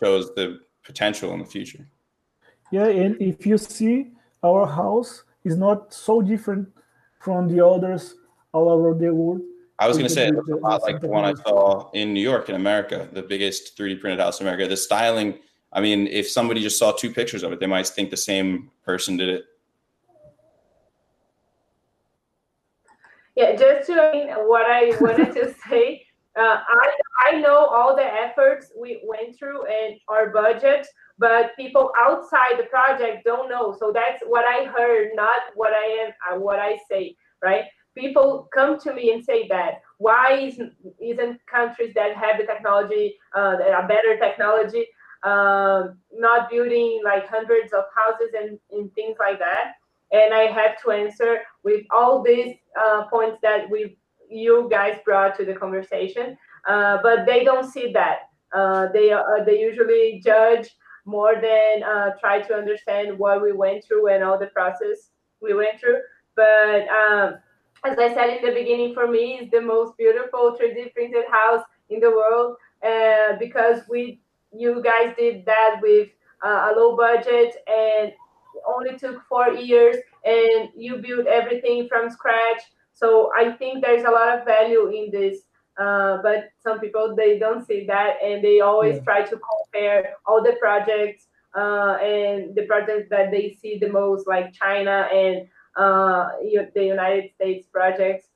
shows 0.00 0.34
the 0.34 0.60
potential 0.82 1.32
in 1.32 1.38
the 1.38 1.44
future. 1.44 1.86
Yeah, 2.72 2.86
and 2.86 3.20
if 3.20 3.46
you 3.46 3.56
see, 3.58 4.10
our 4.42 4.66
house 4.66 5.22
is 5.44 5.56
not 5.56 5.94
so 5.94 6.20
different 6.20 6.68
from 7.20 7.48
the 7.48 7.64
others 7.64 8.14
all 8.52 8.68
over 8.68 8.94
the 8.94 9.12
world. 9.12 9.40
i 9.78 9.88
was 9.88 9.96
going 9.96 10.08
to 10.08 10.14
say 10.14 10.28
it 10.28 10.34
looks 10.34 10.48
a 10.48 10.56
lot 10.56 10.82
like 10.82 11.00
the 11.00 11.08
one 11.08 11.24
i 11.24 11.34
saw 11.34 11.90
in 11.92 12.12
new 12.12 12.20
york 12.20 12.48
in 12.48 12.54
america 12.54 13.08
the 13.12 13.22
biggest 13.22 13.76
3d 13.76 14.00
printed 14.00 14.20
house 14.20 14.40
in 14.40 14.46
america 14.46 14.68
the 14.68 14.76
styling 14.76 15.38
i 15.72 15.80
mean 15.80 16.06
if 16.06 16.28
somebody 16.28 16.60
just 16.60 16.78
saw 16.78 16.92
two 16.92 17.10
pictures 17.10 17.42
of 17.42 17.50
it 17.52 17.58
they 17.60 17.66
might 17.66 17.86
think 17.86 18.10
the 18.10 18.16
same 18.16 18.70
person 18.84 19.16
did 19.16 19.28
it 19.28 19.44
Yeah, 23.36 23.56
just 23.56 23.86
to 23.88 24.36
what 24.46 24.66
I 24.66 24.92
wanted 25.00 25.34
to 25.34 25.54
say, 25.68 26.06
uh, 26.38 26.58
I 26.66 26.90
I 27.20 27.40
know 27.40 27.56
all 27.66 27.96
the 27.96 28.04
efforts 28.04 28.72
we 28.78 29.02
went 29.06 29.36
through 29.38 29.66
and 29.66 29.96
our 30.08 30.30
budget, 30.30 30.86
but 31.18 31.56
people 31.56 31.92
outside 32.00 32.58
the 32.58 32.64
project 32.64 33.24
don't 33.24 33.48
know. 33.48 33.74
So 33.78 33.92
that's 33.92 34.22
what 34.26 34.44
I 34.44 34.64
heard, 34.64 35.10
not 35.14 35.42
what 35.54 35.72
I 35.72 36.06
am, 36.06 36.12
uh, 36.30 36.38
what 36.40 36.58
I 36.58 36.78
say, 36.90 37.16
right? 37.42 37.64
People 37.96 38.48
come 38.52 38.78
to 38.80 38.92
me 38.92 39.12
and 39.12 39.24
say 39.24 39.46
that 39.48 39.80
why 39.98 40.32
isn't 40.32 40.72
isn't 41.00 41.40
countries 41.46 41.94
that 41.94 42.16
have 42.16 42.38
the 42.38 42.46
technology, 42.46 43.16
uh, 43.34 43.56
that 43.56 43.70
are 43.70 43.86
better 43.86 44.16
technology, 44.18 44.86
um, 45.22 45.98
not 46.12 46.50
building 46.50 47.00
like 47.04 47.28
hundreds 47.28 47.72
of 47.72 47.84
houses 47.96 48.30
and, 48.36 48.58
and 48.72 48.92
things 48.94 49.16
like 49.18 49.38
that? 49.38 49.74
And 50.12 50.32
I 50.34 50.42
have 50.44 50.80
to 50.82 50.90
answer 50.90 51.38
with 51.62 51.84
all 51.90 52.22
these 52.22 52.56
uh, 52.82 53.04
points 53.04 53.38
that 53.42 53.68
we 53.70 53.96
you 54.28 54.68
guys 54.70 54.98
brought 55.04 55.36
to 55.36 55.44
the 55.44 55.54
conversation. 55.54 56.36
Uh, 56.66 56.98
but 57.02 57.26
they 57.26 57.44
don't 57.44 57.70
see 57.70 57.92
that. 57.92 58.30
Uh, 58.54 58.88
they 58.92 59.12
uh, 59.12 59.44
they 59.44 59.60
usually 59.60 60.20
judge 60.24 60.68
more 61.04 61.34
than 61.34 61.82
uh, 61.82 62.10
try 62.20 62.40
to 62.40 62.54
understand 62.54 63.18
what 63.18 63.42
we 63.42 63.52
went 63.52 63.84
through 63.84 64.08
and 64.08 64.24
all 64.24 64.38
the 64.38 64.46
process 64.46 65.10
we 65.42 65.52
went 65.52 65.78
through. 65.78 66.00
But 66.36 66.88
um, 66.88 67.34
as 67.84 67.98
I 67.98 68.14
said 68.14 68.38
in 68.38 68.44
the 68.44 68.52
beginning, 68.52 68.94
for 68.94 69.06
me, 69.06 69.38
it's 69.40 69.50
the 69.50 69.60
most 69.60 69.96
beautiful 69.98 70.56
3D 70.58 70.94
printed 70.94 71.24
house 71.30 71.64
in 71.90 72.00
the 72.00 72.10
world 72.10 72.56
uh, 72.86 73.36
because 73.38 73.82
we 73.88 74.20
you 74.56 74.82
guys 74.82 75.14
did 75.18 75.44
that 75.46 75.80
with 75.82 76.08
a 76.42 76.72
low 76.76 76.96
budget 76.96 77.54
and 77.66 78.12
only 78.66 78.98
took 78.98 79.22
four 79.28 79.48
years 79.48 79.96
and 80.24 80.70
you 80.76 80.96
build 80.96 81.26
everything 81.26 81.88
from 81.88 82.10
scratch. 82.10 82.62
So 82.92 83.32
i 83.36 83.52
think 83.52 83.84
there's 83.84 84.04
a 84.04 84.10
lot 84.10 84.38
of 84.38 84.44
value 84.44 84.88
in 84.88 85.10
this 85.10 85.42
uh, 85.76 86.18
but 86.22 86.50
some 86.62 86.78
people 86.78 87.14
they 87.16 87.38
don't 87.38 87.66
see 87.66 87.84
that 87.86 88.16
and 88.22 88.42
they 88.44 88.60
always 88.60 88.96
Yeah. 88.96 89.04
try 89.04 89.22
to 89.22 89.36
compare 89.36 90.16
all 90.26 90.42
the 90.42 90.56
projects 90.60 91.26
uh, 91.56 91.98
and 92.00 92.54
the 92.54 92.66
projects 92.66 93.08
that 93.10 93.30
they 93.30 93.56
see 93.60 93.78
the 93.78 93.88
most 93.88 94.26
like 94.26 94.52
china 94.52 95.08
and 95.12 95.48
uh, 95.76 96.28
the 96.74 96.84
united 96.84 97.30
states 97.34 97.66
projects. 97.72 98.28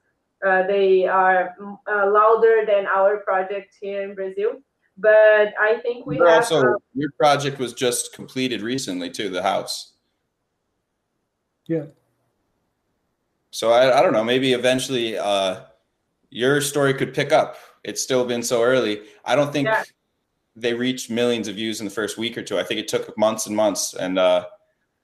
Uh, 0.44 0.62
they 0.68 1.04
are 1.04 1.56
mm, 1.60 1.76
uh, 1.90 2.10
louder 2.10 2.64
than 2.64 2.86
our 2.86 3.18
project 3.18 3.74
here 3.80 4.02
in 4.02 4.14
brazil. 4.14 4.52
But 4.96 5.54
i 5.60 5.78
think 5.82 6.06
we 6.06 6.16
You're 6.16 6.28
have 6.28 6.42
also 6.42 6.60
uh, 6.60 6.78
your 6.94 7.10
project 7.18 7.58
was 7.60 7.72
just 7.72 8.12
completed 8.14 8.62
recently 8.62 9.10
too 9.10 9.28
the 9.30 9.42
house 9.42 9.94
Yeah. 11.68 11.84
So 13.50 13.70
I, 13.72 13.98
I 13.98 14.02
don't 14.02 14.12
know. 14.12 14.24
Maybe 14.24 14.52
eventually 14.52 15.16
uh, 15.16 15.60
your 16.30 16.60
story 16.60 16.92
could 16.94 17.14
pick 17.14 17.30
up. 17.32 17.56
It's 17.84 18.02
still 18.02 18.24
been 18.26 18.42
so 18.42 18.62
early. 18.62 19.02
I 19.24 19.36
don't 19.36 19.52
think 19.52 19.66
Yeah. 19.66 19.84
they 20.56 20.74
reached 20.74 21.08
millions 21.10 21.46
of 21.48 21.54
views 21.54 21.80
in 21.80 21.84
the 21.86 21.90
first 21.92 22.18
week 22.18 22.36
or 22.36 22.42
two. 22.42 22.58
I 22.58 22.64
think 22.64 22.80
it 22.80 22.88
took 22.88 23.16
months 23.16 23.46
and 23.46 23.54
months. 23.56 23.94
And 23.94 24.18
uh, 24.18 24.46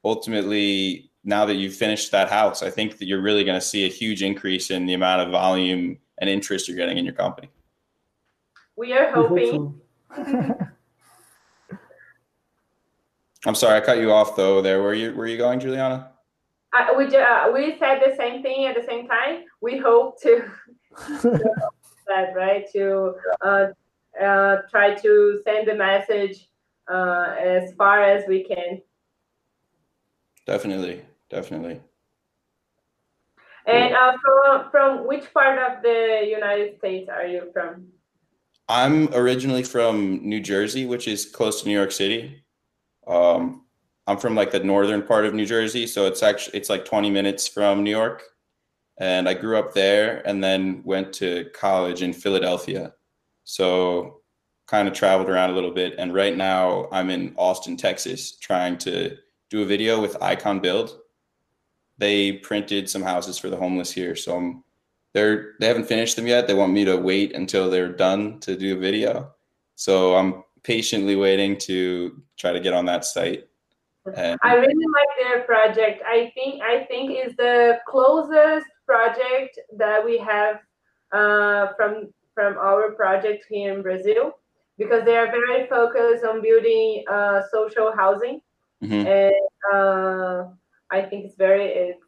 ultimately, 0.04 1.10
now 1.22 1.44
that 1.46 1.54
you've 1.54 1.74
finished 1.74 2.10
that 2.12 2.28
house, 2.30 2.62
I 2.62 2.70
think 2.70 2.98
that 2.98 3.06
you're 3.06 3.22
really 3.22 3.44
going 3.44 3.58
to 3.58 3.64
see 3.66 3.84
a 3.86 3.88
huge 3.88 4.22
increase 4.22 4.70
in 4.70 4.84
the 4.86 4.94
amount 4.94 5.22
of 5.22 5.30
volume 5.30 5.98
and 6.18 6.28
interest 6.30 6.68
you're 6.68 6.76
getting 6.76 6.98
in 6.98 7.04
your 7.04 7.14
company. 7.14 7.48
we 8.76 8.92
are 8.92 9.10
hoping. 9.12 9.80
I'm 13.46 13.54
sorry, 13.54 13.76
I 13.78 13.80
cut 13.84 13.98
you 13.98 14.10
off 14.12 14.36
though. 14.36 14.62
There, 14.62 14.82
where 14.82 14.94
you 14.94 15.14
where 15.14 15.26
you 15.26 15.36
going, 15.36 15.60
Juliana? 15.60 16.12
I, 16.74 16.92
we 16.96 17.04
uh, 17.16 17.52
we 17.52 17.78
said 17.78 18.00
the 18.04 18.16
same 18.16 18.42
thing 18.42 18.66
at 18.66 18.74
the 18.74 18.84
same 18.86 19.06
time. 19.06 19.44
We 19.60 19.78
hope 19.78 20.20
to 20.22 20.44
that 22.08 22.34
right 22.34 22.66
to 22.72 23.14
uh, 23.40 23.66
uh, 24.20 24.56
try 24.70 24.94
to 24.94 25.40
send 25.44 25.68
the 25.68 25.74
message 25.74 26.48
uh, 26.90 27.36
as 27.38 27.72
far 27.74 28.02
as 28.02 28.24
we 28.26 28.44
can. 28.44 28.82
Definitely, 30.46 31.02
definitely. 31.30 31.80
And 33.66 33.94
uh, 33.94 34.16
from 34.22 34.70
from 34.70 35.06
which 35.06 35.32
part 35.32 35.58
of 35.58 35.82
the 35.82 36.26
United 36.28 36.76
States 36.78 37.08
are 37.08 37.26
you 37.26 37.50
from? 37.52 37.86
I'm 38.68 39.12
originally 39.14 39.62
from 39.62 40.26
New 40.26 40.40
Jersey, 40.40 40.86
which 40.86 41.06
is 41.06 41.24
close 41.24 41.62
to 41.62 41.68
New 41.68 41.74
York 41.74 41.92
City. 41.92 42.42
Um, 43.06 43.63
I'm 44.06 44.18
from 44.18 44.34
like 44.34 44.50
the 44.50 44.60
northern 44.60 45.02
part 45.02 45.24
of 45.24 45.34
New 45.34 45.46
Jersey, 45.46 45.86
so 45.86 46.06
it's 46.06 46.22
actually 46.22 46.58
it's 46.58 46.68
like 46.68 46.84
20 46.84 47.10
minutes 47.10 47.48
from 47.48 47.82
New 47.82 47.90
York. 47.90 48.22
And 48.98 49.28
I 49.28 49.34
grew 49.34 49.58
up 49.58 49.74
there 49.74 50.26
and 50.26 50.44
then 50.44 50.82
went 50.84 51.12
to 51.14 51.50
college 51.54 52.02
in 52.02 52.12
Philadelphia. 52.12 52.92
So 53.44 54.20
kind 54.66 54.88
of 54.88 54.94
traveled 54.94 55.28
around 55.28 55.50
a 55.50 55.54
little 55.54 55.72
bit 55.72 55.94
and 55.98 56.14
right 56.14 56.36
now 56.36 56.88
I'm 56.92 57.10
in 57.10 57.34
Austin, 57.36 57.76
Texas 57.76 58.36
trying 58.36 58.78
to 58.78 59.16
do 59.50 59.62
a 59.62 59.66
video 59.66 60.00
with 60.00 60.22
Icon 60.22 60.60
Build. 60.60 60.98
They 61.98 62.32
printed 62.32 62.88
some 62.88 63.02
houses 63.02 63.38
for 63.38 63.50
the 63.50 63.56
homeless 63.56 63.92
here, 63.92 64.16
so 64.16 64.36
I'm 64.36 64.64
they're 65.12 65.52
they 65.60 65.68
haven't 65.68 65.86
finished 65.86 66.16
them 66.16 66.26
yet. 66.26 66.46
They 66.46 66.54
want 66.54 66.72
me 66.72 66.84
to 66.84 66.96
wait 66.96 67.34
until 67.34 67.70
they're 67.70 67.92
done 67.92 68.40
to 68.40 68.56
do 68.56 68.76
a 68.76 68.80
video. 68.80 69.32
So 69.76 70.16
I'm 70.16 70.42
patiently 70.64 71.14
waiting 71.14 71.56
to 71.58 72.20
try 72.36 72.52
to 72.52 72.60
get 72.60 72.74
on 72.74 72.86
that 72.86 73.04
site. 73.04 73.44
I 74.42 74.54
really 74.54 74.86
like 74.98 75.12
their 75.22 75.40
project. 75.44 76.02
I 76.06 76.30
think 76.34 76.62
I 76.62 76.84
think 76.84 77.12
is 77.12 77.34
the 77.36 77.80
closest 77.88 78.66
project 78.86 79.58
that 79.78 80.04
we 80.04 80.18
have 80.18 80.60
uh, 81.12 81.72
from 81.76 82.12
from 82.34 82.58
our 82.58 82.92
project 82.92 83.46
here 83.48 83.72
in 83.72 83.82
Brazil 83.82 84.36
because 84.76 85.04
they 85.04 85.16
are 85.16 85.30
very 85.30 85.66
focused 85.68 86.24
on 86.24 86.42
building 86.42 87.04
uh, 87.08 87.42
social 87.50 87.92
housing 87.96 88.40
Mhm. 88.82 89.06
and 89.06 89.48
uh, 89.72 90.48
I 90.90 91.02
think 91.02 91.24
it's 91.24 91.36
very 91.36 91.66
it's 91.66 92.04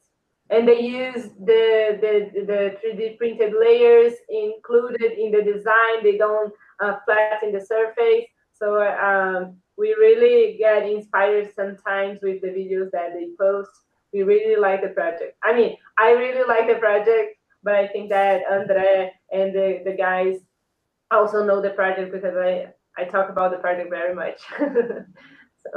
and 0.51 0.69
they 0.69 0.81
use 0.81 1.31
the, 1.45 1.99
the, 2.01 2.45
the 2.47 2.77
3D 2.79 3.19
printed 3.19 3.53
layers 3.59 4.15
included 4.29 5.19
in 5.19 5.33
the 5.33 5.43
design. 5.43 6.05
They 6.05 6.17
don't 6.19 6.53
uh, 6.81 6.99
flatten 7.05 7.51
the 7.53 7.61
surface. 7.61 8.27
So 8.53 8.81
um, 8.81 9.57
we 9.77 9.95
really 9.95 10.57
get 10.59 10.89
inspired 10.89 11.53
sometimes 11.55 12.21
with 12.23 12.41
the 12.41 12.49
videos 12.49 12.91
that 12.93 13.13
they 13.15 13.29
post. 13.39 13.71
We 14.13 14.23
really 14.23 14.59
like 14.61 14.83
the 14.83 14.89
project. 14.89 15.37
I 15.43 15.55
mean, 15.55 15.77
I 15.99 16.13
really 16.13 16.47
like 16.47 16.67
the 16.67 16.77
project, 16.77 17.37
but 17.63 17.75
I 17.75 17.89
think 17.89 18.09
that 18.11 18.43
Andre 18.51 19.13
and 19.33 19.55
the, 19.55 19.83
the 19.85 19.93
guys 19.93 20.37
also 21.11 21.45
know 21.45 21.61
the 21.61 21.71
project 21.71 22.13
because 22.13 22.35
I, 22.37 22.69
I 22.97 23.05
talk 23.05 23.29
about 23.29 23.51
the 23.51 23.59
project 23.59 23.91
very 23.91 24.15
much. 24.15 24.41
so. 24.59 25.05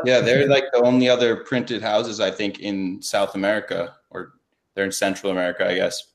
Yeah, 0.06 0.22
they're 0.22 0.48
like 0.48 0.66
the 0.72 0.82
only 0.82 1.10
other 1.10 1.38
printed 1.38 1.82
houses 1.82 2.20
I 2.20 2.32
think 2.32 2.60
in 2.60 3.02
South 3.02 3.36
America, 3.36 3.96
or 4.10 4.34
they're 4.76 4.86
in 4.86 4.92
Central 4.92 5.32
America, 5.32 5.70
I 5.70 5.76
guess. 5.76 6.14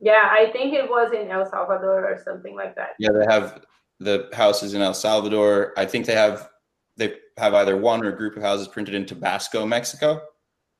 Yeah, 0.00 0.28
I 0.30 0.50
think 0.52 0.72
it 0.72 0.88
was 0.88 1.12
in 1.12 1.30
El 1.30 1.44
Salvador 1.44 2.06
or 2.06 2.20
something 2.24 2.56
like 2.56 2.74
that. 2.76 2.94
Yeah, 2.98 3.10
they 3.12 3.26
have 3.28 3.64
the 4.00 4.28
houses 4.32 4.74
in 4.74 4.82
El 4.82 4.94
Salvador. 4.94 5.74
I 5.76 5.84
think 5.84 6.06
they 6.06 6.14
have 6.14 6.48
they 6.96 7.14
have 7.38 7.54
either 7.54 7.76
one 7.76 8.04
or 8.04 8.10
a 8.10 8.16
group 8.16 8.36
of 8.36 8.42
houses 8.42 8.68
printed 8.68 8.94
in 8.94 9.06
Tabasco, 9.06 9.66
Mexico. 9.66 10.22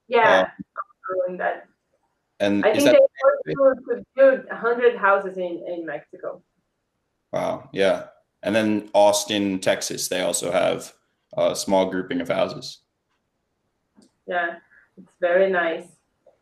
Yeah, 0.08 0.50
that. 1.38 1.66
And 2.40 2.64
I 2.64 2.72
think 2.72 2.84
that, 2.84 3.00
they 3.44 3.54
to 3.54 4.04
build 4.16 4.48
hundred 4.50 4.96
houses 4.96 5.36
in 5.36 5.64
in 5.66 5.86
Mexico. 5.86 6.42
Wow. 7.32 7.70
Yeah, 7.72 8.06
and 8.42 8.54
then 8.54 8.90
Austin, 8.92 9.58
Texas, 9.60 10.08
they 10.08 10.22
also 10.22 10.50
have 10.50 10.92
a 11.36 11.56
small 11.56 11.88
grouping 11.88 12.20
of 12.20 12.28
houses. 12.28 12.78
Yeah, 14.26 14.56
it's 14.98 15.12
very 15.20 15.50
nice. 15.50 15.86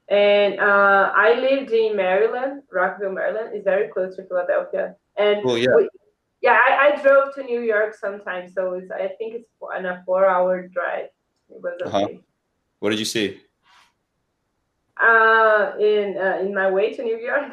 And 0.09 0.59
uh, 0.59 1.12
I 1.14 1.34
lived 1.34 1.70
in 1.70 1.97
Maryland, 1.97 2.62
Rockville, 2.72 3.12
Maryland. 3.12 3.51
It's 3.52 3.64
very 3.64 3.88
close 3.88 4.16
to 4.16 4.24
Philadelphia. 4.24 4.97
And 5.16 5.42
cool, 5.44 5.56
yeah. 5.56 5.68
We, 5.76 5.88
yeah, 6.40 6.58
I, 6.66 6.92
I, 6.92 7.02
drove 7.02 7.34
to 7.34 7.42
New 7.42 7.60
York 7.60 7.94
sometimes, 7.94 8.54
so 8.54 8.74
it's 8.74 8.90
I 8.90 9.08
think 9.18 9.34
it's 9.34 9.48
on 9.60 9.84
a 9.84 10.02
four-hour 10.06 10.68
drive. 10.68 11.08
It 11.50 11.62
was 11.62 11.78
uh-huh. 11.84 11.98
okay. 11.98 12.14
Uh-huh. 12.14 12.22
What 12.78 12.90
did 12.90 12.98
you 12.98 13.04
see? 13.04 13.40
Uh, 14.96 15.72
in 15.78 16.16
uh, 16.16 16.38
in 16.40 16.54
my 16.54 16.70
way 16.70 16.94
to 16.94 17.02
New 17.02 17.18
York. 17.18 17.52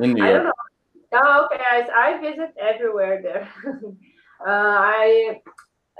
In 0.00 0.14
New 0.14 0.24
York. 0.24 0.30
I 0.30 0.32
don't 0.32 0.44
know. 0.44 0.52
Oh, 1.12 1.46
okay. 1.46 1.62
I, 1.70 1.88
I 1.94 2.20
visit 2.20 2.54
everywhere 2.58 3.22
there. 3.22 3.48
uh, 4.46 4.50
I 4.50 5.40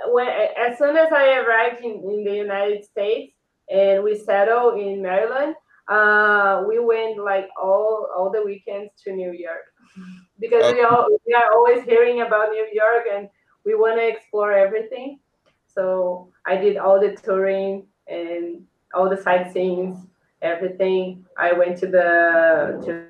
when 0.07 0.27
as 0.27 0.77
soon 0.77 0.97
as 0.97 1.11
I 1.13 1.37
arrived 1.37 1.81
in, 1.83 2.03
in 2.03 2.23
the 2.25 2.35
United 2.35 2.83
States 2.83 3.33
and 3.69 4.03
we 4.03 4.17
settled 4.17 4.77
in 4.77 5.01
Maryland, 5.01 5.55
uh, 5.87 6.63
we 6.67 6.79
went 6.79 7.17
like 7.17 7.47
all 7.61 8.09
all 8.15 8.29
the 8.29 8.43
weekends 8.43 8.91
to 9.05 9.13
New 9.13 9.31
York 9.31 9.65
because 10.39 10.63
okay. 10.63 10.79
we 10.79 10.83
all 10.83 11.07
we 11.25 11.33
are 11.33 11.51
always 11.53 11.83
hearing 11.83 12.21
about 12.21 12.49
New 12.49 12.67
York 12.71 13.05
and 13.11 13.29
we 13.65 13.75
want 13.75 13.97
to 13.97 14.07
explore 14.07 14.51
everything. 14.51 15.19
So 15.67 16.29
I 16.45 16.55
did 16.55 16.77
all 16.77 16.99
the 16.99 17.15
touring 17.15 17.87
and 18.07 18.63
all 18.93 19.09
the 19.09 19.17
sightseeing, 19.17 20.07
everything. 20.41 21.25
I 21.37 21.53
went 21.53 21.77
to 21.79 21.87
the 21.87 22.81
to 22.85 23.05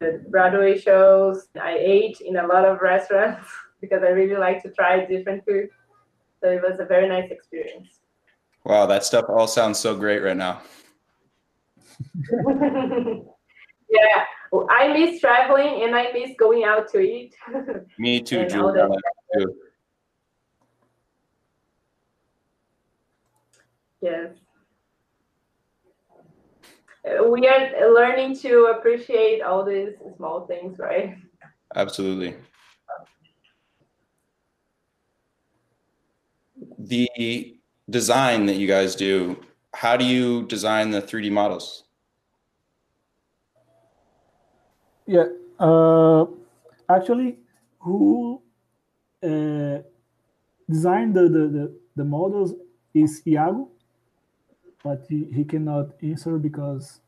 the 0.00 0.24
Broadway 0.28 0.78
shows. 0.78 1.48
I 1.60 1.76
ate 1.78 2.20
in 2.20 2.36
a 2.36 2.46
lot 2.46 2.64
of 2.64 2.80
restaurants 2.80 3.48
because 3.80 4.02
I 4.02 4.08
really 4.08 4.36
like 4.36 4.62
to 4.62 4.70
try 4.70 5.04
different 5.06 5.44
food. 5.46 5.68
So 6.42 6.50
it 6.50 6.62
was 6.62 6.80
a 6.80 6.84
very 6.84 7.08
nice 7.08 7.30
experience. 7.30 8.00
Wow, 8.64 8.86
that 8.86 9.04
stuff 9.04 9.26
all 9.28 9.46
sounds 9.46 9.78
so 9.78 9.96
great 9.96 10.20
right 10.20 10.36
now. 10.36 10.62
yeah, 13.90 14.24
I 14.52 14.92
miss 14.92 15.20
traveling 15.20 15.82
and 15.84 15.94
I 15.94 16.10
miss 16.12 16.30
going 16.38 16.64
out 16.64 16.90
to 16.92 17.00
eat. 17.00 17.34
Me 17.98 18.20
too, 18.20 18.46
Juliana. 18.46 18.96
Too. 19.34 19.54
Yes. 24.00 24.30
Uh, 27.04 27.28
we 27.28 27.46
are 27.46 27.94
learning 27.94 28.36
to 28.38 28.74
appreciate 28.76 29.42
all 29.42 29.64
these 29.64 29.94
small 30.16 30.46
things, 30.46 30.78
right? 30.78 31.16
Absolutely. 31.76 32.34
The 36.78 37.56
design 37.88 38.46
that 38.46 38.56
you 38.56 38.66
guys 38.66 38.94
do, 38.94 39.40
how 39.74 39.96
do 39.96 40.04
you 40.04 40.46
design 40.46 40.90
the 40.90 41.00
3D 41.00 41.30
models? 41.30 41.84
Yeah, 45.10 45.24
uh, 45.58 46.26
actually, 46.88 47.38
who 47.80 48.40
uh, 49.24 49.78
designed 50.70 51.16
the, 51.16 51.22
the, 51.22 51.48
the, 51.56 51.74
the 51.96 52.04
models 52.04 52.54
is 52.94 53.20
Iago, 53.26 53.70
but 54.84 55.04
he, 55.08 55.24
he 55.34 55.42
cannot 55.42 55.88
answer 56.00 56.38
because 56.38 57.00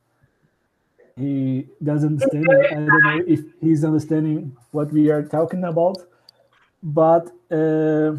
he 1.14 1.68
doesn't 1.80 2.20
understand. 2.20 2.44
I 2.72 2.74
don't 2.74 3.04
know 3.04 3.22
if 3.24 3.40
he's 3.60 3.84
understanding 3.84 4.56
what 4.72 4.92
we 4.92 5.08
are 5.08 5.22
talking 5.22 5.62
about, 5.62 5.98
but 6.82 7.28
uh, 7.52 8.18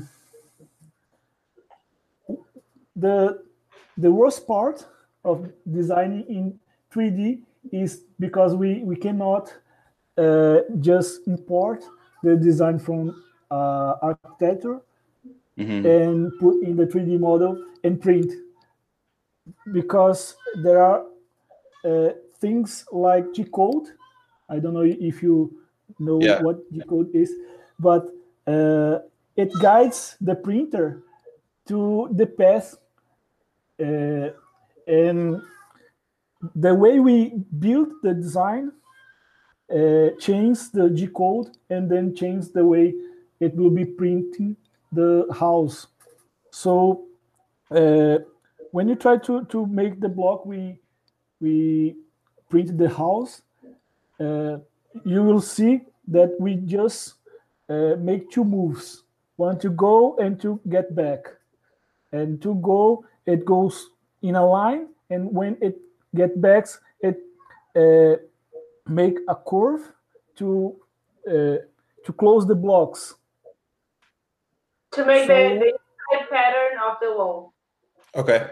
the 2.95 3.43
the 3.97 4.11
worst 4.11 4.47
part 4.47 4.85
of 5.25 5.51
designing 5.69 6.23
in 6.29 6.57
3D 6.93 7.41
is 7.73 8.05
because 8.17 8.55
we 8.55 8.81
we 8.85 8.95
cannot 8.95 9.53
uh, 10.17 10.59
just 10.79 11.27
import 11.27 11.83
the 12.23 12.35
design 12.35 12.79
from 12.79 13.23
uh, 13.51 13.95
architecture 14.01 14.79
mm-hmm. 15.57 15.85
and 15.85 16.31
put 16.39 16.61
in 16.63 16.75
the 16.75 16.85
3D 16.85 17.19
model 17.19 17.63
and 17.83 18.01
print 18.01 18.31
because 19.71 20.35
there 20.63 20.81
are 20.81 21.05
uh, 21.85 22.09
things 22.39 22.85
like 22.91 23.33
G 23.33 23.43
code. 23.45 23.87
I 24.49 24.59
don't 24.59 24.73
know 24.73 24.81
if 24.81 25.21
you 25.21 25.53
know 25.99 26.21
yeah. 26.21 26.41
what 26.41 26.71
G 26.71 26.81
code 26.87 27.09
is, 27.13 27.31
but 27.79 28.09
uh, 28.47 28.99
it 29.35 29.51
guides 29.61 30.15
the 30.21 30.35
printer 30.35 31.03
to 31.67 32.09
the 32.11 32.25
path. 32.25 32.75
Uh, 33.79 34.29
and 34.87 35.41
the 36.55 36.75
way 36.75 36.99
we 36.99 37.33
build 37.59 37.89
the 38.03 38.13
design 38.13 38.71
uh, 39.71 40.09
change 40.19 40.71
the 40.71 40.89
G 40.89 41.07
code 41.07 41.49
and 41.69 41.89
then 41.89 42.15
change 42.15 42.51
the 42.51 42.65
way 42.65 42.93
it 43.39 43.55
will 43.55 43.69
be 43.69 43.85
printing 43.85 44.55
the 44.91 45.25
house. 45.31 45.87
So 46.51 47.05
uh, 47.71 48.19
when 48.71 48.87
you 48.87 48.95
try 48.95 49.17
to, 49.17 49.45
to 49.45 49.65
make 49.65 49.99
the 49.99 50.09
block, 50.09 50.45
we 50.45 50.79
we 51.39 51.95
print 52.49 52.77
the 52.77 52.89
house. 52.89 53.41
Uh, 54.19 54.57
you 55.03 55.23
will 55.23 55.41
see 55.41 55.81
that 56.07 56.35
we 56.39 56.55
just 56.55 57.15
uh, 57.69 57.95
make 57.99 58.29
two 58.31 58.45
moves: 58.45 59.03
one 59.35 59.59
to 59.59 59.69
go 59.69 60.15
and 60.17 60.39
to 60.41 60.59
get 60.69 60.95
back. 60.95 61.25
And 62.11 62.39
to 62.43 62.55
go, 62.55 63.05
it 63.25 63.43
goes 63.43 63.89
in 64.21 64.35
a 64.35 64.45
line, 64.45 64.89
and 65.09 65.33
when 65.33 65.57
it 65.61 65.77
get 66.15 66.39
back, 66.39 66.67
it 67.01 67.17
uh, 67.75 68.21
make 68.87 69.17
a 69.27 69.35
curve 69.35 69.91
to 70.37 70.75
uh, 71.27 71.57
to 72.05 72.13
close 72.17 72.45
the 72.45 72.55
blocks. 72.55 73.15
To 74.91 75.05
make 75.05 75.27
so, 75.27 75.33
the, 75.33 75.73
the 76.11 76.19
pattern 76.29 76.77
of 76.87 76.97
the 77.01 77.11
wall. 77.11 77.53
Okay. 78.15 78.47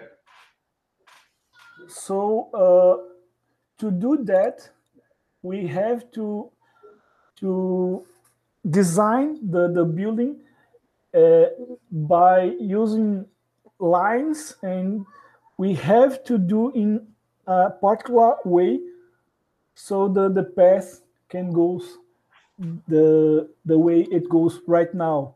So 1.88 2.50
uh, 2.54 3.12
to 3.80 3.92
do 3.92 4.24
that, 4.24 4.70
we 5.42 5.68
have 5.68 6.10
to 6.12 6.52
to 7.38 8.06
design 8.70 9.40
the, 9.50 9.72
the 9.72 9.84
building 9.84 10.40
uh, 11.14 11.46
by 11.92 12.44
using 12.60 13.26
lines 13.80 14.56
and 14.62 15.06
we 15.58 15.74
have 15.74 16.24
to 16.24 16.38
do 16.38 16.72
in 16.72 17.08
a 17.48 17.72
particular 17.72 18.36
way 18.46 18.80
so 19.76 20.08
the 20.08 20.30
the 20.30 20.44
path 20.44 21.02
can 21.30 21.52
go 21.52 21.82
the 22.88 23.50
the 23.66 23.78
way 23.78 24.02
it 24.12 24.30
goes 24.30 24.62
right 24.68 24.94
now. 24.94 25.36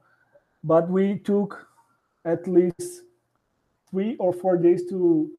But 0.63 0.89
we 0.89 1.19
took 1.19 1.67
at 2.23 2.47
least 2.47 3.03
three 3.89 4.15
or 4.17 4.33
four 4.33 4.57
days 4.57 4.87
to 4.89 5.29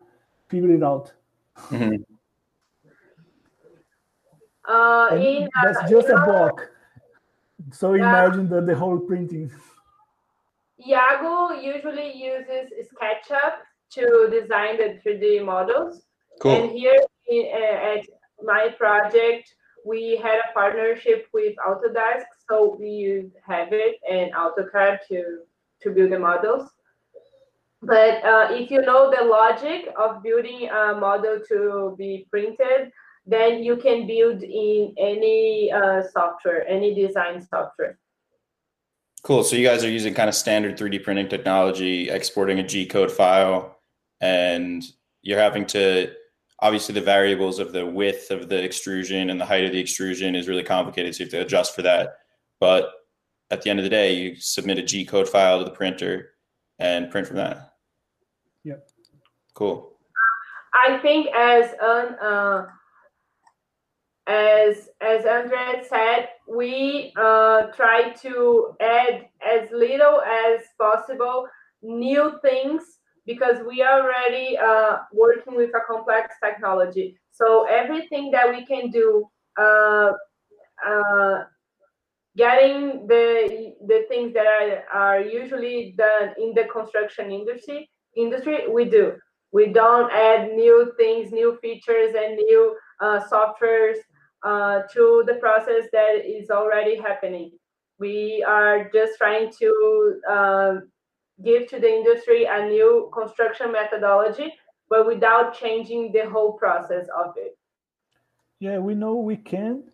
figure 0.48 0.72
it 0.72 0.82
out. 0.82 1.12
Mm-hmm. 1.70 2.02
uh, 4.68 5.08
in, 5.16 5.44
uh, 5.44 5.48
that's 5.64 5.90
just 5.90 6.08
a 6.08 6.16
block. 6.24 6.70
So 7.72 7.94
imagine 7.94 8.48
the, 8.48 8.60
the 8.60 8.74
whole 8.74 8.98
printing. 8.98 9.50
Iago 10.86 11.52
usually 11.60 12.12
uses 12.14 12.70
SketchUp 12.88 13.54
to 13.90 14.28
design 14.30 14.76
the 14.76 15.00
3D 15.04 15.44
models. 15.44 16.02
Cool. 16.40 16.52
And 16.52 16.70
here 16.70 17.00
in, 17.28 17.46
uh, 17.52 17.98
at 17.98 18.04
my 18.42 18.68
project, 18.76 19.54
we 19.84 20.16
had 20.16 20.38
a 20.38 20.52
partnership 20.52 21.28
with 21.32 21.54
Autodesk, 21.66 22.26
so 22.48 22.76
we 22.78 22.88
use 22.88 23.32
Revit 23.48 23.94
and 24.10 24.32
AutoCAD 24.32 24.98
to 25.08 25.38
to 25.82 25.90
build 25.90 26.10
the 26.10 26.18
models. 26.18 26.70
But 27.82 28.24
uh, 28.24 28.48
if 28.50 28.70
you 28.70 28.80
know 28.80 29.10
the 29.10 29.24
logic 29.24 29.88
of 29.96 30.22
building 30.22 30.68
a 30.70 30.96
model 30.98 31.40
to 31.48 31.94
be 31.98 32.26
printed, 32.30 32.90
then 33.26 33.62
you 33.62 33.76
can 33.76 34.06
build 34.06 34.42
in 34.42 34.94
any 34.98 35.70
uh, 35.70 36.02
software, 36.02 36.66
any 36.66 36.94
design 36.94 37.42
software. 37.42 37.98
Cool. 39.22 39.42
So 39.44 39.56
you 39.56 39.66
guys 39.66 39.84
are 39.84 39.90
using 39.90 40.14
kind 40.14 40.28
of 40.28 40.34
standard 40.34 40.78
3D 40.78 41.02
printing 41.02 41.28
technology, 41.28 42.08
exporting 42.08 42.60
a 42.60 42.62
G 42.62 42.86
code 42.86 43.10
file, 43.10 43.78
and 44.20 44.84
you're 45.22 45.40
having 45.40 45.66
to 45.66 46.12
obviously 46.60 46.94
the 46.94 47.00
variables 47.00 47.58
of 47.58 47.72
the 47.72 47.84
width 47.84 48.30
of 48.30 48.48
the 48.48 48.62
extrusion 48.62 49.30
and 49.30 49.40
the 49.40 49.44
height 49.44 49.64
of 49.64 49.72
the 49.72 49.80
extrusion 49.80 50.34
is 50.34 50.48
really 50.48 50.62
complicated. 50.62 51.14
So 51.14 51.20
you 51.20 51.24
have 51.26 51.32
to 51.32 51.40
adjust 51.42 51.74
for 51.74 51.82
that. 51.82 52.18
But 52.60 52.90
at 53.50 53.62
the 53.62 53.70
end 53.70 53.78
of 53.78 53.84
the 53.84 53.90
day, 53.90 54.14
you 54.14 54.36
submit 54.36 54.78
a 54.78 54.82
G 54.82 55.04
code 55.04 55.28
file 55.28 55.58
to 55.58 55.64
the 55.64 55.70
printer 55.70 56.30
and 56.78 57.10
print 57.10 57.26
from 57.26 57.36
that. 57.36 57.72
Yep. 58.64 58.88
Cool. 59.54 59.92
I 60.74 60.98
think 60.98 61.28
as 61.34 61.72
an 61.80 62.14
uh, 62.20 62.66
as 64.26 64.88
as 65.00 65.24
Andre 65.24 65.82
said, 65.88 66.28
we 66.48 67.12
uh, 67.16 67.68
try 67.68 68.10
to 68.22 68.76
add 68.80 69.28
as 69.46 69.68
little 69.70 70.20
as 70.22 70.60
possible 70.78 71.48
new 71.82 72.38
things 72.42 72.98
because 73.26 73.56
we 73.66 73.82
are 73.82 74.00
already 74.02 74.56
uh, 74.56 74.98
working 75.12 75.56
with 75.56 75.70
a 75.70 75.80
complex 75.86 76.34
technology. 76.42 77.18
So 77.32 77.66
everything 77.68 78.30
that 78.30 78.48
we 78.48 78.64
can 78.64 78.90
do, 78.90 79.26
uh, 79.60 80.12
uh, 80.86 81.44
getting 82.36 83.06
the 83.06 83.74
the 83.86 84.04
things 84.08 84.32
that 84.34 84.46
are, 84.46 84.84
are 84.92 85.20
usually 85.20 85.94
done 85.96 86.34
in 86.38 86.54
the 86.54 86.64
construction 86.64 87.30
industry 87.32 87.90
industry, 88.16 88.68
we 88.68 88.84
do. 88.84 89.14
We 89.52 89.66
don't 89.72 90.10
add 90.12 90.52
new 90.52 90.92
things, 90.96 91.32
new 91.32 91.58
features, 91.62 92.14
and 92.16 92.36
new 92.36 92.76
uh, 93.00 93.20
softwares 93.30 93.98
uh, 94.42 94.82
to 94.92 95.24
the 95.26 95.34
process 95.34 95.84
that 95.92 96.24
is 96.24 96.50
already 96.50 96.96
happening. 96.96 97.52
We 97.98 98.44
are 98.46 98.90
just 98.92 99.18
trying 99.18 99.52
to 99.58 100.20
uh, 100.28 100.74
give 101.42 101.68
to 101.68 101.78
the 101.78 101.88
industry 101.88 102.44
a 102.44 102.66
new 102.66 103.10
construction 103.12 103.72
methodology, 103.72 104.54
but 104.88 105.06
without 105.06 105.58
changing 105.58 106.12
the 106.12 106.28
whole 106.28 106.52
process 106.52 107.06
of 107.16 107.34
it. 107.36 107.56
Yeah, 108.58 108.78
we 108.78 108.94
know 108.94 109.14
we 109.16 109.36
can 109.36 109.84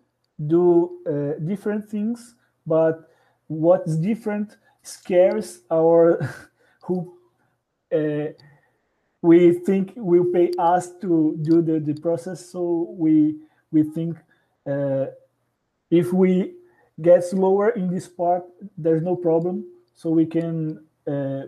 do 0.47 0.98
uh, 1.06 1.40
different 1.44 1.89
things, 1.89 2.35
but 2.66 3.10
what's 3.48 3.97
different 3.97 4.56
scares 4.82 5.60
our 5.70 6.20
who 6.82 7.14
uh, 7.94 8.32
we 9.20 9.52
think 9.52 9.93
will 9.97 10.27
pay 10.32 10.51
us 10.59 10.90
to 11.01 11.39
do 11.43 11.62
the, 11.62 11.78
the 11.78 11.94
process. 12.01 12.51
So 12.51 12.94
we 12.97 13.36
we 13.70 13.82
think 13.82 14.16
uh, 14.66 15.06
if 15.90 16.12
we 16.12 16.55
get 17.01 17.24
slower 17.24 17.70
in 17.70 17.89
this 17.89 18.09
part, 18.09 18.44
there's 18.77 19.02
no 19.02 19.16
problem. 19.16 19.64
So 19.94 20.10
we 20.10 20.27
can 20.27 20.85
uh, 21.07 21.43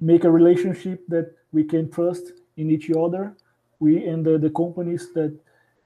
make 0.00 0.24
a 0.24 0.30
relationship 0.30 1.06
that 1.08 1.34
we 1.52 1.64
can 1.64 1.90
trust 1.90 2.32
in 2.56 2.70
each 2.70 2.90
other. 2.90 3.36
We 3.80 4.06
and 4.06 4.24
the, 4.24 4.38
the 4.38 4.50
companies 4.50 5.12
that 5.14 5.36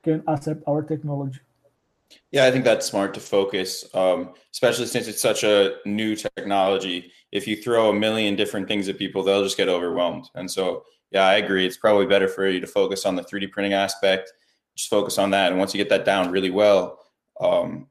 can 0.02 0.22
accept 0.26 0.62
our 0.68 0.82
technology. 0.82 1.40
Yeah, 2.30 2.44
I 2.44 2.50
think 2.52 2.64
that's 2.64 2.86
smart 2.86 3.14
to 3.14 3.20
focus, 3.20 3.84
um, 3.92 4.34
especially 4.52 4.86
since 4.86 5.08
it's 5.08 5.20
such 5.20 5.42
a 5.42 5.76
new 5.84 6.14
technology. 6.14 7.10
If 7.32 7.48
you 7.48 7.56
throw 7.56 7.90
a 7.90 7.94
million 7.94 8.36
different 8.36 8.68
things 8.68 8.88
at 8.88 8.96
people, 8.96 9.24
they'll 9.24 9.42
just 9.42 9.56
get 9.56 9.68
overwhelmed. 9.68 10.28
And 10.36 10.48
so, 10.48 10.84
yeah, 11.10 11.26
I 11.26 11.36
agree. 11.36 11.66
It's 11.66 11.76
probably 11.76 12.06
better 12.06 12.28
for 12.28 12.48
you 12.48 12.60
to 12.60 12.66
focus 12.66 13.06
on 13.06 13.16
the 13.16 13.22
3D 13.22 13.50
printing 13.50 13.72
aspect 13.72 14.32
just 14.76 14.90
focus 14.90 15.18
on 15.18 15.30
that. 15.30 15.50
And 15.50 15.58
once 15.58 15.74
you 15.74 15.78
get 15.78 15.88
that 15.88 16.04
down 16.04 16.30
really 16.30 16.50
well, 16.50 17.00
um, 17.40 17.88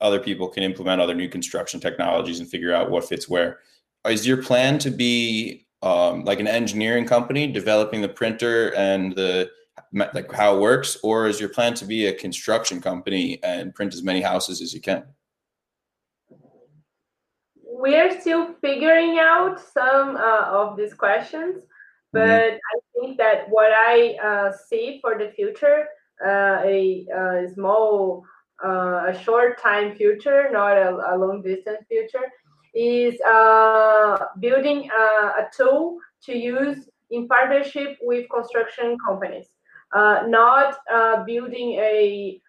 other 0.00 0.18
people 0.18 0.48
can 0.48 0.62
implement 0.62 1.00
other 1.00 1.14
new 1.14 1.28
construction 1.28 1.80
technologies 1.80 2.40
and 2.40 2.48
figure 2.48 2.74
out 2.74 2.90
what 2.90 3.08
fits 3.08 3.28
where. 3.28 3.60
Is 4.06 4.26
your 4.26 4.42
plan 4.42 4.78
to 4.80 4.90
be 4.90 5.66
um, 5.82 6.24
like 6.24 6.40
an 6.40 6.48
engineering 6.48 7.06
company 7.06 7.46
developing 7.46 8.00
the 8.00 8.08
printer 8.08 8.74
and 8.74 9.14
the 9.14 9.50
like 9.92 10.32
how 10.32 10.56
it 10.56 10.60
works, 10.60 10.96
or 11.02 11.28
is 11.28 11.38
your 11.38 11.48
plan 11.48 11.74
to 11.74 11.84
be 11.84 12.06
a 12.06 12.12
construction 12.12 12.80
company 12.80 13.38
and 13.42 13.74
print 13.74 13.94
as 13.94 14.02
many 14.02 14.20
houses 14.20 14.60
as 14.60 14.74
you 14.74 14.80
can? 14.80 15.04
We're 17.62 18.20
still 18.20 18.54
figuring 18.60 19.18
out 19.18 19.60
some 19.60 20.16
uh, 20.16 20.46
of 20.50 20.76
these 20.76 20.94
questions, 20.94 21.56
mm-hmm. 21.56 22.12
but 22.12 22.28
mm-hmm. 22.28 22.56
I 22.56 23.00
think 23.00 23.18
that 23.18 23.48
what 23.50 23.70
I 23.72 24.16
uh, 24.22 24.52
see 24.68 24.98
for 25.00 25.18
the 25.18 25.30
future 25.36 25.86
uh, 26.24 26.60
a, 26.64 27.06
a, 27.14 27.48
small, 27.54 28.24
uh, 28.64 29.06
a 29.08 29.20
short 29.22 29.60
time 29.60 29.94
future, 29.94 30.48
not 30.50 30.76
a, 30.76 30.90
a 31.12 31.14
long 31.16 31.42
distance 31.42 31.84
future, 31.88 32.32
is 32.74 33.20
uh, 33.20 34.18
building 34.40 34.90
a, 34.90 35.46
tool 35.56 35.98
to 36.24 36.36
use 36.36 36.88
in 37.10 37.28
partnership 37.28 37.96
with 38.02 38.26
construction 38.28 38.96
companies, 39.06 39.46
uh, 39.94 40.24
not 40.26 40.76
uh, 40.92 41.22
building 41.24 41.72
a, 41.74 42.40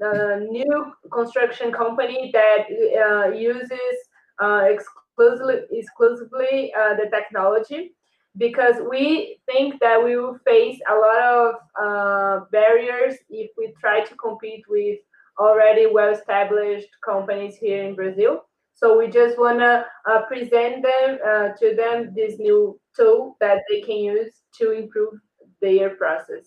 a, 0.00 0.40
new 0.40 0.92
construction 1.12 1.72
company 1.72 2.30
that 2.32 2.66
uh, 2.68 3.30
uses 3.30 3.96
exclusively, 4.40 5.60
exclusively 5.70 6.72
the 6.74 7.08
technology 7.10 7.94
because 8.36 8.76
we 8.90 9.38
think 9.46 9.78
that 9.80 10.02
we 10.02 10.16
will 10.16 10.38
face 10.46 10.80
a 10.90 10.94
lot 10.94 11.22
of 11.22 11.54
uh, 11.80 12.44
barriers 12.50 13.16
if 13.28 13.50
we 13.58 13.72
try 13.80 14.02
to 14.04 14.14
compete 14.16 14.64
with 14.68 14.98
already 15.38 15.86
well-established 15.86 16.88
companies 17.04 17.56
here 17.56 17.84
in 17.84 17.94
Brazil. 17.94 18.44
So 18.82 18.98
we 18.98 19.06
just 19.06 19.38
want 19.38 19.60
to 19.60 19.86
uh, 20.10 20.22
present 20.22 20.82
them 20.82 21.18
uh, 21.24 21.48
to 21.60 21.76
them 21.76 22.12
this 22.16 22.40
new 22.40 22.80
tool 22.96 23.36
that 23.40 23.62
they 23.70 23.80
can 23.80 23.98
use 23.98 24.32
to 24.58 24.72
improve 24.72 25.14
their 25.60 25.90
process. 25.90 26.46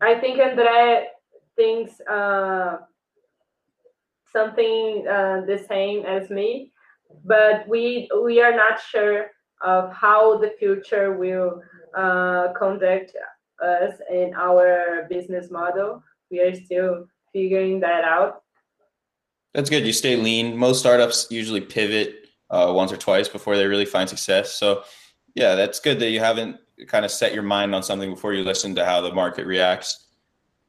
I 0.00 0.14
think 0.20 0.38
Andre 0.38 1.06
thinks 1.56 2.00
uh, 2.08 2.76
something 4.32 5.08
uh, 5.08 5.40
the 5.44 5.58
same 5.68 6.06
as 6.06 6.30
me, 6.30 6.70
but 7.24 7.66
we 7.66 8.08
we 8.22 8.40
are 8.40 8.54
not 8.54 8.80
sure 8.80 9.26
of 9.60 9.92
how 9.92 10.38
the 10.38 10.54
future 10.60 11.16
will 11.16 11.60
uh, 11.96 12.52
conduct 12.56 13.10
us 13.60 13.94
in 14.08 14.34
our 14.38 15.08
business 15.10 15.50
model. 15.50 16.00
We 16.30 16.40
are 16.42 16.54
still 16.54 17.08
figuring 17.32 17.80
that 17.80 18.04
out. 18.04 18.45
That's 19.56 19.70
good. 19.70 19.86
You 19.86 19.92
stay 19.94 20.16
lean. 20.16 20.54
Most 20.54 20.80
startups 20.80 21.28
usually 21.30 21.62
pivot 21.62 22.28
uh, 22.50 22.70
once 22.76 22.92
or 22.92 22.98
twice 22.98 23.26
before 23.26 23.56
they 23.56 23.66
really 23.66 23.86
find 23.86 24.06
success. 24.06 24.52
So, 24.52 24.82
yeah, 25.34 25.54
that's 25.54 25.80
good 25.80 25.98
that 26.00 26.10
you 26.10 26.20
haven't 26.20 26.58
kind 26.88 27.06
of 27.06 27.10
set 27.10 27.32
your 27.32 27.42
mind 27.42 27.74
on 27.74 27.82
something 27.82 28.10
before 28.10 28.34
you 28.34 28.44
listen 28.44 28.74
to 28.74 28.84
how 28.84 29.00
the 29.00 29.14
market 29.14 29.46
reacts. 29.46 30.08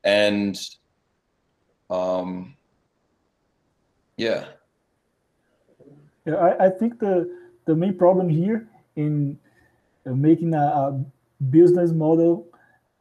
And, 0.05 0.57
um, 1.89 2.55
yeah. 4.15 4.45
Yeah, 6.25 6.35
I, 6.35 6.67
I 6.67 6.69
think 6.69 6.99
the 6.99 7.29
the 7.65 7.75
main 7.75 7.97
problem 7.97 8.29
here 8.29 8.69
in 8.95 9.37
uh, 10.05 10.11
making 10.11 10.53
a, 10.53 10.63
a 10.63 11.05
business 11.49 11.91
model 11.91 12.47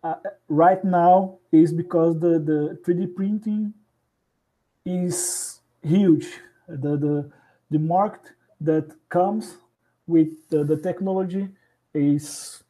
uh, 0.03 0.17
right 0.49 0.85
now 0.85 1.39
is 1.53 1.73
because 1.73 2.19
the, 2.19 2.41
the 2.41 2.77
3D 2.85 3.15
printing 3.15 3.73
is 4.85 5.46
huge. 5.87 6.27
The, 6.69 6.97
the, 6.97 7.31
the 7.71 7.79
market 7.79 8.33
that 8.61 8.91
comes 9.09 9.57
with 10.07 10.49
the, 10.51 10.65
the 10.65 10.77
technology 10.77 11.49
is 11.95 12.63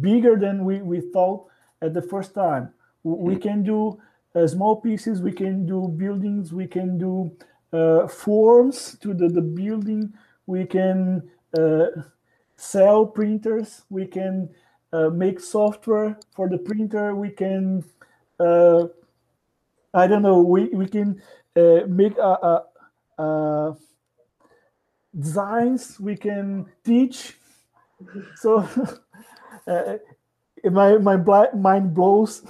bigger 0.00 0.36
than 0.36 0.64
we, 0.64 0.82
we 0.82 1.00
thought 1.00 1.46
at 1.82 1.94
the 1.94 2.02
first 2.02 2.34
time. 2.34 2.70
We 3.02 3.34
mm-hmm. 3.34 3.42
can 3.42 3.62
do 3.62 4.00
uh, 4.34 4.46
small 4.46 4.76
pieces, 4.76 5.22
we 5.22 5.32
can 5.32 5.66
do 5.66 5.88
buildings, 5.88 6.52
we 6.52 6.66
can 6.66 6.98
do 6.98 7.30
uh, 7.72 8.06
forms 8.08 8.96
to 9.00 9.14
the, 9.14 9.28
the 9.28 9.40
building, 9.40 10.12
we 10.46 10.66
can 10.66 11.28
uh, 11.58 11.86
sell 12.56 13.06
printers. 13.06 13.82
We 13.90 14.06
can 14.06 14.48
uh, 14.92 15.10
make 15.10 15.40
software 15.40 16.18
for 16.34 16.48
the 16.48 16.58
printer. 16.58 17.14
We 17.14 17.30
can, 17.30 17.84
uh, 18.40 18.86
I 19.94 20.06
don't 20.06 20.22
know, 20.22 20.40
we, 20.40 20.68
we 20.68 20.86
can 20.86 21.22
uh, 21.56 21.86
make 21.88 22.16
a, 22.18 22.62
a, 23.18 23.22
a 23.22 23.76
designs. 25.18 25.98
We 25.98 26.16
can 26.16 26.66
teach. 26.84 27.36
So 28.36 28.68
uh, 29.66 29.96
my 30.64 30.98
my 30.98 31.16
mind 31.54 31.94
blows 31.94 32.42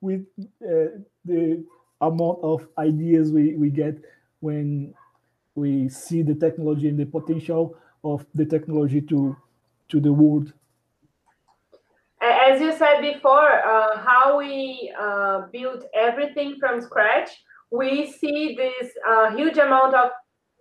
with 0.00 0.26
uh, 0.62 1.00
the 1.24 1.64
amount 2.00 2.38
of 2.42 2.68
ideas 2.78 3.30
we, 3.30 3.54
we 3.56 3.70
get 3.70 3.96
when 4.40 4.94
we 5.54 5.88
see 5.88 6.22
the 6.22 6.34
technology 6.34 6.88
and 6.88 6.98
the 6.98 7.06
potential 7.06 7.76
of 8.02 8.26
the 8.34 8.44
technology 8.44 9.00
to 9.00 9.36
to 9.88 10.00
the 10.00 10.12
world. 10.12 10.52
As 12.20 12.60
you 12.60 12.72
said 12.72 13.00
before, 13.02 13.50
uh, 13.66 13.98
how 13.98 14.38
we 14.38 14.92
uh, 14.98 15.42
built 15.52 15.84
everything 15.94 16.56
from 16.58 16.80
scratch, 16.80 17.30
we 17.74 18.10
see 18.10 18.54
this 18.56 18.90
uh, 19.08 19.34
huge 19.34 19.58
amount 19.58 19.94
of 19.94 20.10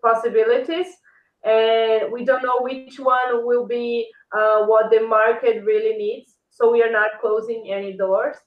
possibilities, 0.03 0.87
and 1.43 2.11
we 2.11 2.25
don't 2.25 2.43
know 2.43 2.59
which 2.61 2.99
one 2.99 3.45
will 3.45 3.67
be 3.67 4.09
uh, 4.35 4.65
what 4.65 4.89
the 4.89 5.01
market 5.01 5.63
really 5.63 5.95
needs. 5.97 6.35
So 6.49 6.71
we 6.71 6.81
are 6.83 6.91
not 6.91 7.21
closing 7.21 7.71
any 7.71 7.95
doors. 7.95 8.37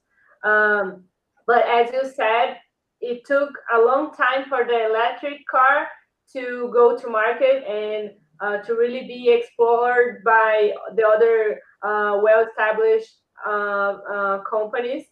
Um, 0.44 1.04
but 1.46 1.64
as 1.66 1.92
you 1.92 2.10
said, 2.14 2.56
it 3.00 3.24
took 3.24 3.50
a 3.74 3.78
long 3.78 4.12
time 4.14 4.44
for 4.48 4.64
the 4.64 4.86
electric 4.86 5.46
car 5.50 5.86
to 6.32 6.70
go 6.72 6.96
to 6.96 7.08
market 7.08 7.64
and 7.68 8.10
uh, 8.40 8.58
to 8.64 8.74
really 8.74 9.06
be 9.06 9.30
explored 9.30 10.22
by 10.24 10.72
the 10.96 11.06
other 11.06 11.60
uh, 11.82 12.18
well-established 12.22 13.12
uh, 13.46 13.98
uh 14.12 14.38
companies. 14.50 15.04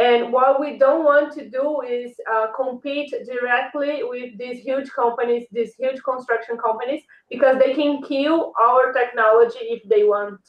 And 0.00 0.32
what 0.32 0.58
we 0.58 0.78
don't 0.78 1.04
want 1.04 1.30
to 1.34 1.50
do 1.50 1.82
is 1.82 2.12
uh, 2.32 2.46
compete 2.56 3.12
directly 3.32 4.00
with 4.02 4.30
these 4.38 4.58
huge 4.68 4.88
companies, 4.92 5.46
these 5.52 5.74
huge 5.74 6.00
construction 6.02 6.56
companies, 6.56 7.02
because 7.28 7.58
they 7.58 7.74
can 7.74 8.02
kill 8.02 8.54
our 8.58 8.94
technology 8.94 9.64
if 9.76 9.82
they 9.92 10.04
want 10.04 10.40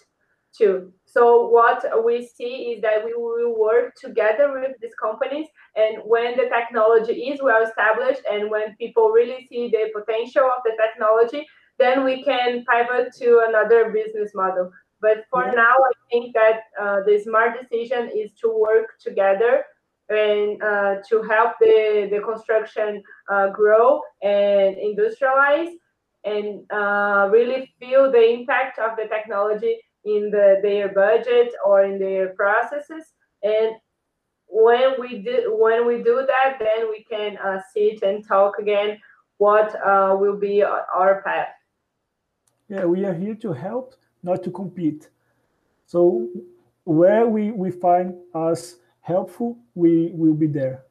to. 0.60 0.94
So 1.06 1.50
what 1.50 1.84
we 2.06 2.26
see 2.26 2.72
is 2.72 2.82
that 2.82 3.04
we 3.04 3.14
will 3.14 3.60
work 3.60 3.94
together 3.96 4.54
with 4.54 4.72
these 4.82 4.96
companies, 4.96 5.48
and 5.76 5.98
when 6.06 6.38
the 6.38 6.48
technology 6.58 7.16
is 7.30 7.42
well 7.42 7.62
established, 7.62 8.22
and 8.32 8.50
when 8.50 8.78
people 8.78 9.10
really 9.10 9.46
see 9.50 9.70
the 9.70 9.92
potential 9.94 10.46
of 10.46 10.64
the 10.64 10.78
technology, 10.82 11.46
then 11.78 12.06
we 12.06 12.24
can 12.24 12.64
pivot 12.72 13.14
to 13.20 13.44
another 13.50 13.92
business 13.92 14.32
model. 14.34 14.72
But 15.02 15.26
for 15.30 15.44
mm-hmm. 15.44 15.56
now, 15.56 15.76
I 15.76 15.94
think 16.12 16.34
that 16.36 16.62
uh, 16.80 17.00
the 17.06 17.20
smart 17.20 17.60
decision 17.60 18.10
is 18.16 18.32
to 18.42 18.50
work 18.50 19.00
together 19.00 19.66
and 20.10 20.62
uh, 20.62 20.96
to 21.10 21.22
help 21.24 21.54
the, 21.60 22.08
the 22.12 22.20
construction 22.20 23.02
uh, 23.32 23.50
grow 23.50 24.02
and 24.22 24.76
industrialize 24.76 25.72
and 26.24 26.62
uh, 26.72 27.30
really 27.32 27.74
feel 27.80 28.12
the 28.12 28.30
impact 28.30 28.78
of 28.78 28.96
the 28.98 29.08
technology 29.08 29.78
in 30.06 30.30
the, 30.30 30.60
their 30.62 30.90
budget 30.90 31.54
or 31.66 31.84
in 31.84 31.98
their 31.98 32.30
processes. 32.30 33.06
And 33.42 33.72
when 34.48 35.00
we 35.00 35.20
do 35.20 35.56
when 35.58 35.88
we 35.88 36.04
do 36.04 36.26
that, 36.28 36.60
then 36.60 36.90
we 36.90 37.06
can 37.10 37.38
uh, 37.38 37.60
sit 37.74 38.04
and 38.04 38.28
talk 38.28 38.60
again. 38.60 39.00
What 39.38 39.74
uh, 39.84 40.16
will 40.20 40.38
be 40.38 40.62
our 40.62 41.24
path? 41.26 41.48
Yeah, 42.68 42.86
we 42.86 43.06
are 43.06 43.14
here 43.14 43.36
to 43.36 43.54
help, 43.54 43.96
not 44.24 44.44
to 44.44 44.52
compete. 44.52 45.10
So 45.86 46.28
where 46.84 47.28
we, 47.28 47.52
we 47.52 47.72
find 47.72 48.16
us 48.34 48.76
helpful, 49.02 49.58
we 49.76 50.12
will 50.14 50.34
be 50.34 50.48
there. 50.48 50.84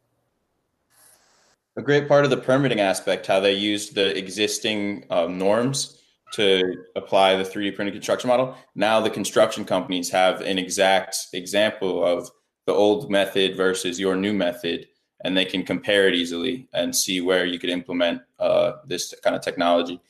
A 1.77 1.82
great 1.82 2.09
part 2.09 2.24
of 2.24 2.31
the 2.31 2.36
permitting 2.36 2.81
aspect, 2.81 3.27
how 3.27 3.40
they 3.40 3.52
used 3.52 3.94
the 3.94 4.16
existing 4.16 5.05
uh, 5.09 5.27
norms 5.27 6.02
to 6.32 6.85
apply 6.97 7.36
the 7.36 7.44
3D 7.44 7.74
printed 7.74 7.94
construction 7.94 8.28
model. 8.28 8.57
Now 8.74 9.01
the 9.01 9.11
construction 9.11 9.65
companies 9.65 10.11
have 10.11 10.40
an 10.43 10.59
exact 10.59 11.16
example 11.32 12.05
of 12.05 12.31
the 12.66 12.73
old 12.73 13.11
method 13.11 13.57
versus 13.57 13.98
your 13.98 14.16
new 14.16 14.32
method, 14.32 14.86
and 15.24 15.36
they 15.36 15.44
can 15.44 15.65
compare 15.65 16.09
it 16.09 16.15
easily 16.15 16.69
and 16.73 16.94
see 16.94 17.20
where 17.20 17.44
you 17.44 17.59
could 17.59 17.70
implement 17.70 18.23
uh, 18.39 18.73
this 18.86 19.15
kind 19.23 19.35
of 19.35 19.43
technology. 19.43 20.01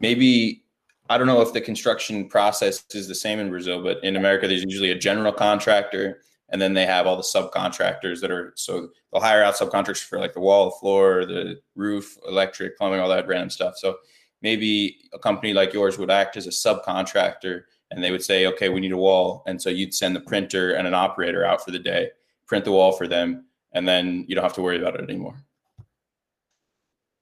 Maybe 0.00 0.64
I 1.10 1.18
don't 1.18 1.26
know 1.26 1.40
if 1.40 1.52
the 1.52 1.60
construction 1.60 2.28
process 2.28 2.84
is 2.94 3.08
the 3.08 3.16
same 3.16 3.40
in 3.40 3.50
Brazil, 3.50 3.82
but 3.82 4.02
in 4.04 4.14
America, 4.14 4.46
there's 4.46 4.62
usually 4.62 4.92
a 4.92 4.98
general 4.98 5.32
contractor, 5.32 6.22
and 6.50 6.62
then 6.62 6.72
they 6.72 6.86
have 6.86 7.04
all 7.04 7.16
the 7.16 7.22
subcontractors 7.22 8.20
that 8.20 8.30
are 8.30 8.52
so 8.54 8.90
they'll 9.12 9.20
hire 9.20 9.42
out 9.42 9.56
subcontractors 9.56 10.04
for 10.04 10.20
like 10.20 10.34
the 10.34 10.40
wall, 10.40 10.66
the 10.66 10.76
floor, 10.78 11.26
the 11.26 11.56
roof, 11.74 12.16
electric, 12.28 12.78
plumbing, 12.78 13.00
all 13.00 13.08
that 13.08 13.26
random 13.26 13.50
stuff. 13.50 13.74
So 13.76 13.96
maybe 14.40 14.98
a 15.12 15.18
company 15.18 15.52
like 15.52 15.72
yours 15.72 15.98
would 15.98 16.12
act 16.12 16.36
as 16.36 16.46
a 16.46 16.50
subcontractor 16.50 17.62
and 17.90 18.02
they 18.02 18.12
would 18.12 18.22
say, 18.22 18.46
okay, 18.46 18.68
we 18.68 18.80
need 18.80 18.92
a 18.92 18.96
wall. 18.96 19.42
And 19.48 19.60
so 19.60 19.68
you'd 19.68 19.92
send 19.92 20.14
the 20.14 20.20
printer 20.20 20.74
and 20.74 20.86
an 20.86 20.94
operator 20.94 21.44
out 21.44 21.64
for 21.64 21.72
the 21.72 21.78
day, 21.80 22.10
print 22.46 22.64
the 22.64 22.72
wall 22.72 22.92
for 22.92 23.08
them, 23.08 23.46
and 23.72 23.86
then 23.86 24.24
you 24.28 24.36
don't 24.36 24.44
have 24.44 24.54
to 24.54 24.62
worry 24.62 24.78
about 24.80 24.94
it 24.94 25.02
anymore. 25.02 25.42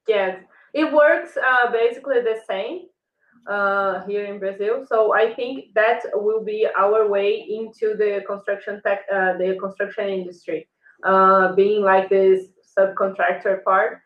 Yes, 0.06 0.43
it 0.74 0.93
works 0.93 1.39
uh, 1.39 1.73
basically 1.73 2.20
the 2.20 2.40
same 2.47 2.89
uh, 3.49 4.05
here 4.07 4.25
in 4.27 4.39
Brazil. 4.39 4.85
So 4.87 5.15
I 5.15 5.35
think 5.35 5.75
that 5.75 6.01
will 6.15 6.45
be 6.45 6.66
our 6.79 7.09
way 7.09 7.47
into 7.49 7.97
the 7.97 8.23
construction 8.27 8.81
tech, 8.85 9.01
uh, 9.12 9.37
the 9.39 9.57
construction 9.61 10.09
industry, 10.09 10.69
uh, 11.05 11.55
being 11.55 11.83
like 11.83 12.09
this 12.09 12.47
subcontractor 12.77 13.65
part 13.65 14.01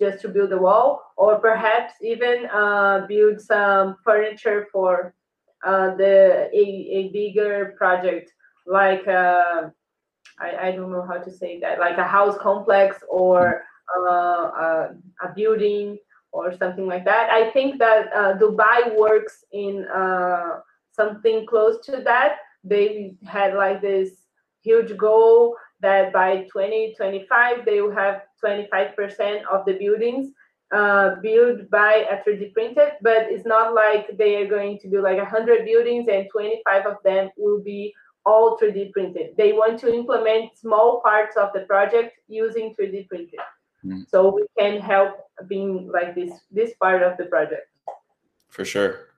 just 0.00 0.20
to 0.22 0.28
build 0.28 0.52
a 0.52 0.58
wall, 0.58 1.02
or 1.16 1.40
perhaps 1.40 1.94
even 2.02 2.46
uh, 2.52 3.04
build 3.08 3.40
some 3.40 3.96
furniture 4.04 4.68
for 4.72 5.12
uh, 5.66 5.96
the 5.96 6.48
a, 6.54 6.64
a 6.98 7.08
bigger 7.08 7.74
project, 7.76 8.30
like 8.66 9.06
uh, 9.08 9.70
I, 10.38 10.68
I 10.68 10.72
don't 10.72 10.92
know 10.92 11.02
how 11.02 11.18
to 11.18 11.30
say 11.30 11.58
that, 11.60 11.80
like 11.80 11.98
a 11.98 12.06
house 12.06 12.38
complex 12.38 13.02
or 13.08 13.64
a, 14.06 14.90
building 15.34 15.98
or 16.38 16.56
something 16.56 16.86
like 16.86 17.04
that. 17.04 17.30
I 17.30 17.50
think 17.50 17.78
that 17.78 18.12
uh, 18.14 18.38
Dubai 18.38 18.96
works 18.96 19.44
in 19.52 19.86
uh, 19.88 20.60
something 20.92 21.46
close 21.46 21.84
to 21.86 22.02
that. 22.04 22.36
They 22.64 23.14
had 23.26 23.54
like 23.54 23.80
this 23.80 24.10
huge 24.62 24.96
goal 24.96 25.56
that 25.80 26.12
by 26.12 26.42
2025 26.52 27.64
they 27.64 27.80
will 27.80 27.94
have 27.94 28.22
25% 28.44 29.42
of 29.50 29.64
the 29.64 29.74
buildings 29.74 30.32
uh, 30.72 31.16
built 31.22 31.70
by 31.70 32.06
a 32.10 32.16
3D 32.22 32.52
printed, 32.52 32.92
but 33.00 33.22
it's 33.30 33.46
not 33.46 33.74
like 33.74 34.16
they 34.18 34.36
are 34.36 34.46
going 34.46 34.78
to 34.80 34.90
do 34.90 35.00
like 35.00 35.16
100 35.16 35.64
buildings 35.64 36.08
and 36.08 36.28
25 36.30 36.86
of 36.86 36.96
them 37.04 37.30
will 37.36 37.62
be 37.62 37.94
all 38.26 38.58
3D 38.58 38.92
printed. 38.92 39.34
They 39.36 39.52
want 39.52 39.78
to 39.80 39.94
implement 39.94 40.58
small 40.58 41.00
parts 41.00 41.36
of 41.36 41.50
the 41.54 41.60
project 41.60 42.18
using 42.28 42.74
3D 42.78 43.08
printed. 43.08 43.40
Mm. 43.84 44.08
So 44.08 44.34
we 44.34 44.46
can 44.58 44.80
help 44.80 45.28
being 45.46 45.90
like 45.92 46.14
this 46.14 46.32
this 46.50 46.74
part 46.80 47.02
of 47.02 47.16
the 47.16 47.26
project. 47.26 47.68
For 48.48 48.64
sure. 48.64 49.08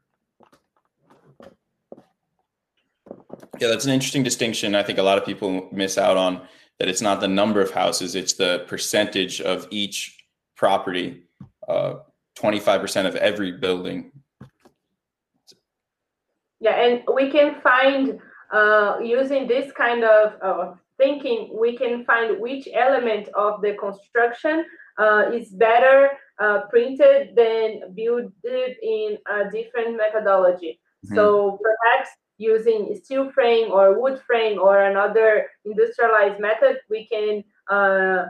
Yeah, 3.58 3.68
that's 3.68 3.84
an 3.84 3.92
interesting 3.92 4.22
distinction. 4.22 4.74
I 4.74 4.82
think 4.82 4.98
a 4.98 5.02
lot 5.02 5.18
of 5.18 5.24
people 5.24 5.68
miss 5.70 5.98
out 5.98 6.16
on 6.16 6.42
that 6.78 6.88
it's 6.88 7.02
not 7.02 7.20
the 7.20 7.28
number 7.28 7.60
of 7.60 7.70
houses, 7.70 8.14
it's 8.14 8.32
the 8.32 8.64
percentage 8.66 9.42
of 9.42 9.68
each 9.70 10.24
property, 10.56 11.24
uh, 11.68 11.96
25% 12.38 13.06
of 13.06 13.16
every 13.16 13.52
building. 13.52 14.12
Yeah, 16.58 16.72
and 16.82 17.02
we 17.14 17.30
can 17.30 17.60
find 17.60 18.18
uh, 18.50 18.98
using 19.02 19.46
this 19.46 19.70
kind 19.72 20.04
of 20.04 20.32
uh, 20.42 20.74
thinking, 21.00 21.56
we 21.58 21.76
can 21.76 22.04
find 22.04 22.38
which 22.38 22.68
element 22.72 23.28
of 23.34 23.62
the 23.62 23.72
construction 23.74 24.64
uh, 24.98 25.30
is 25.32 25.48
better 25.48 26.10
uh, 26.38 26.60
printed 26.68 27.34
than 27.34 27.94
built 27.94 28.32
in 28.44 29.18
a 29.26 29.50
different 29.50 29.96
methodology. 29.96 30.78
Mm-hmm. 31.04 31.14
So 31.16 31.58
perhaps 31.66 32.10
using 32.36 32.94
steel 33.02 33.30
frame 33.32 33.72
or 33.72 34.00
wood 34.00 34.20
frame 34.26 34.58
or 34.58 34.84
another 34.84 35.46
industrialized 35.64 36.40
method, 36.40 36.76
we 36.88 37.06
can 37.06 37.44
uh, 37.70 38.26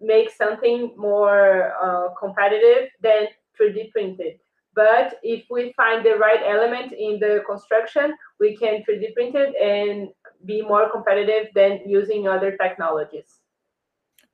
make 0.00 0.30
something 0.30 0.92
more 0.96 1.72
uh, 1.82 2.08
competitive 2.18 2.90
than 3.02 3.28
3D 3.58 3.90
printed. 3.92 4.34
But 4.74 5.18
if 5.22 5.44
we 5.50 5.72
find 5.76 6.04
the 6.04 6.14
right 6.14 6.40
element 6.46 6.92
in 6.92 7.18
the 7.18 7.42
construction, 7.46 8.14
we 8.38 8.56
can 8.56 8.82
3D 8.88 9.14
print 9.14 9.34
it 9.34 9.52
and 9.56 10.08
be 10.44 10.62
more 10.62 10.90
competitive 10.90 11.48
than 11.54 11.80
using 11.86 12.28
other 12.28 12.56
technologies. 12.56 13.40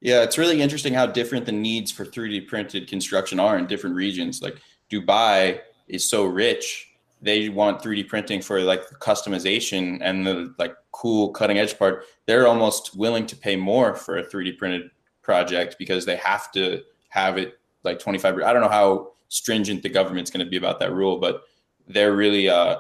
Yeah, 0.00 0.22
it's 0.22 0.38
really 0.38 0.60
interesting 0.60 0.94
how 0.94 1.06
different 1.06 1.46
the 1.46 1.52
needs 1.52 1.90
for 1.90 2.04
3D 2.04 2.46
printed 2.46 2.86
construction 2.88 3.40
are 3.40 3.58
in 3.58 3.66
different 3.66 3.96
regions. 3.96 4.42
Like 4.42 4.56
Dubai 4.90 5.60
is 5.88 6.08
so 6.08 6.26
rich 6.26 6.86
they 7.22 7.48
want 7.48 7.82
3D 7.82 8.08
printing 8.08 8.42
for 8.42 8.60
like 8.60 8.88
the 8.88 8.94
customization 8.96 9.98
and 10.02 10.26
the 10.26 10.54
like 10.58 10.74
cool 10.92 11.30
cutting 11.30 11.58
edge 11.58 11.78
part, 11.78 12.04
they're 12.26 12.46
almost 12.46 12.96
willing 12.96 13.26
to 13.26 13.36
pay 13.36 13.56
more 13.56 13.94
for 13.94 14.18
a 14.18 14.24
3D 14.24 14.58
printed 14.58 14.90
project 15.22 15.76
because 15.78 16.04
they 16.04 16.16
have 16.16 16.52
to 16.52 16.82
have 17.08 17.38
it 17.38 17.58
like 17.84 17.98
25. 17.98 18.42
I 18.42 18.52
don't 18.52 18.62
know 18.62 18.68
how 18.68 19.12
stringent 19.28 19.82
the 19.82 19.88
government's 19.88 20.30
going 20.30 20.44
to 20.44 20.50
be 20.50 20.56
about 20.56 20.78
that 20.80 20.92
rule, 20.92 21.18
but 21.18 21.42
they're 21.88 22.14
really, 22.14 22.48
uh, 22.48 22.76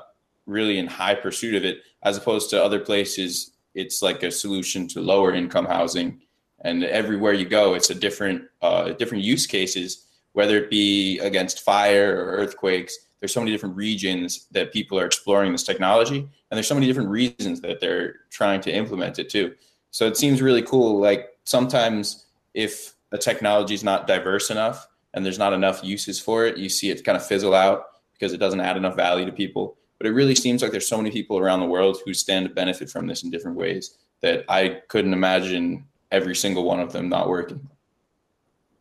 really 0.46 0.78
in 0.78 0.86
high 0.86 1.14
pursuit 1.14 1.54
of 1.54 1.64
it 1.64 1.80
as 2.06 2.16
opposed 2.16 2.48
to 2.50 2.64
other 2.64 2.80
places 2.80 3.56
it's 3.76 4.02
like 4.02 4.22
a 4.22 4.30
solution 4.30 4.88
to 4.88 5.00
lower 5.00 5.34
income 5.34 5.66
housing. 5.66 6.22
And 6.62 6.82
everywhere 6.82 7.34
you 7.34 7.44
go, 7.44 7.74
it's 7.74 7.90
a 7.90 7.94
different 7.94 8.42
uh, 8.62 8.92
different 8.92 9.22
use 9.22 9.46
cases, 9.46 10.06
whether 10.32 10.56
it 10.56 10.70
be 10.70 11.18
against 11.20 11.60
fire 11.60 12.16
or 12.16 12.32
earthquakes. 12.32 12.96
There's 13.20 13.32
so 13.32 13.40
many 13.40 13.52
different 13.52 13.76
regions 13.76 14.46
that 14.50 14.72
people 14.72 14.98
are 14.98 15.04
exploring 15.04 15.52
this 15.52 15.62
technology, 15.62 16.18
and 16.18 16.56
there's 16.56 16.66
so 16.66 16.74
many 16.74 16.86
different 16.86 17.10
reasons 17.10 17.60
that 17.60 17.80
they're 17.80 18.16
trying 18.30 18.62
to 18.62 18.72
implement 18.72 19.18
it 19.18 19.28
too. 19.28 19.54
So 19.90 20.06
it 20.06 20.16
seems 20.16 20.42
really 20.42 20.62
cool. 20.62 20.98
Like 20.98 21.28
sometimes 21.44 22.26
if 22.54 22.94
a 23.12 23.18
technology 23.18 23.74
is 23.74 23.84
not 23.84 24.06
diverse 24.06 24.50
enough 24.50 24.88
and 25.12 25.24
there's 25.24 25.38
not 25.38 25.52
enough 25.52 25.84
uses 25.84 26.18
for 26.18 26.46
it, 26.46 26.56
you 26.56 26.68
see 26.68 26.90
it 26.90 27.04
kind 27.04 27.16
of 27.16 27.26
fizzle 27.26 27.54
out 27.54 27.84
because 28.14 28.32
it 28.32 28.38
doesn't 28.38 28.60
add 28.60 28.76
enough 28.76 28.96
value 28.96 29.26
to 29.26 29.32
people. 29.32 29.76
But 29.98 30.06
it 30.06 30.12
really 30.12 30.34
seems 30.34 30.62
like 30.62 30.72
there's 30.72 30.88
so 30.88 30.98
many 30.98 31.10
people 31.10 31.38
around 31.38 31.60
the 31.60 31.66
world 31.66 31.98
who 32.04 32.12
stand 32.12 32.46
to 32.48 32.54
benefit 32.54 32.90
from 32.90 33.06
this 33.06 33.22
in 33.22 33.30
different 33.30 33.56
ways 33.56 33.98
that 34.20 34.44
I 34.48 34.80
couldn't 34.88 35.12
imagine 35.12 35.86
every 36.10 36.34
single 36.34 36.64
one 36.64 36.80
of 36.80 36.92
them 36.92 37.08
not 37.08 37.28
working. 37.28 37.68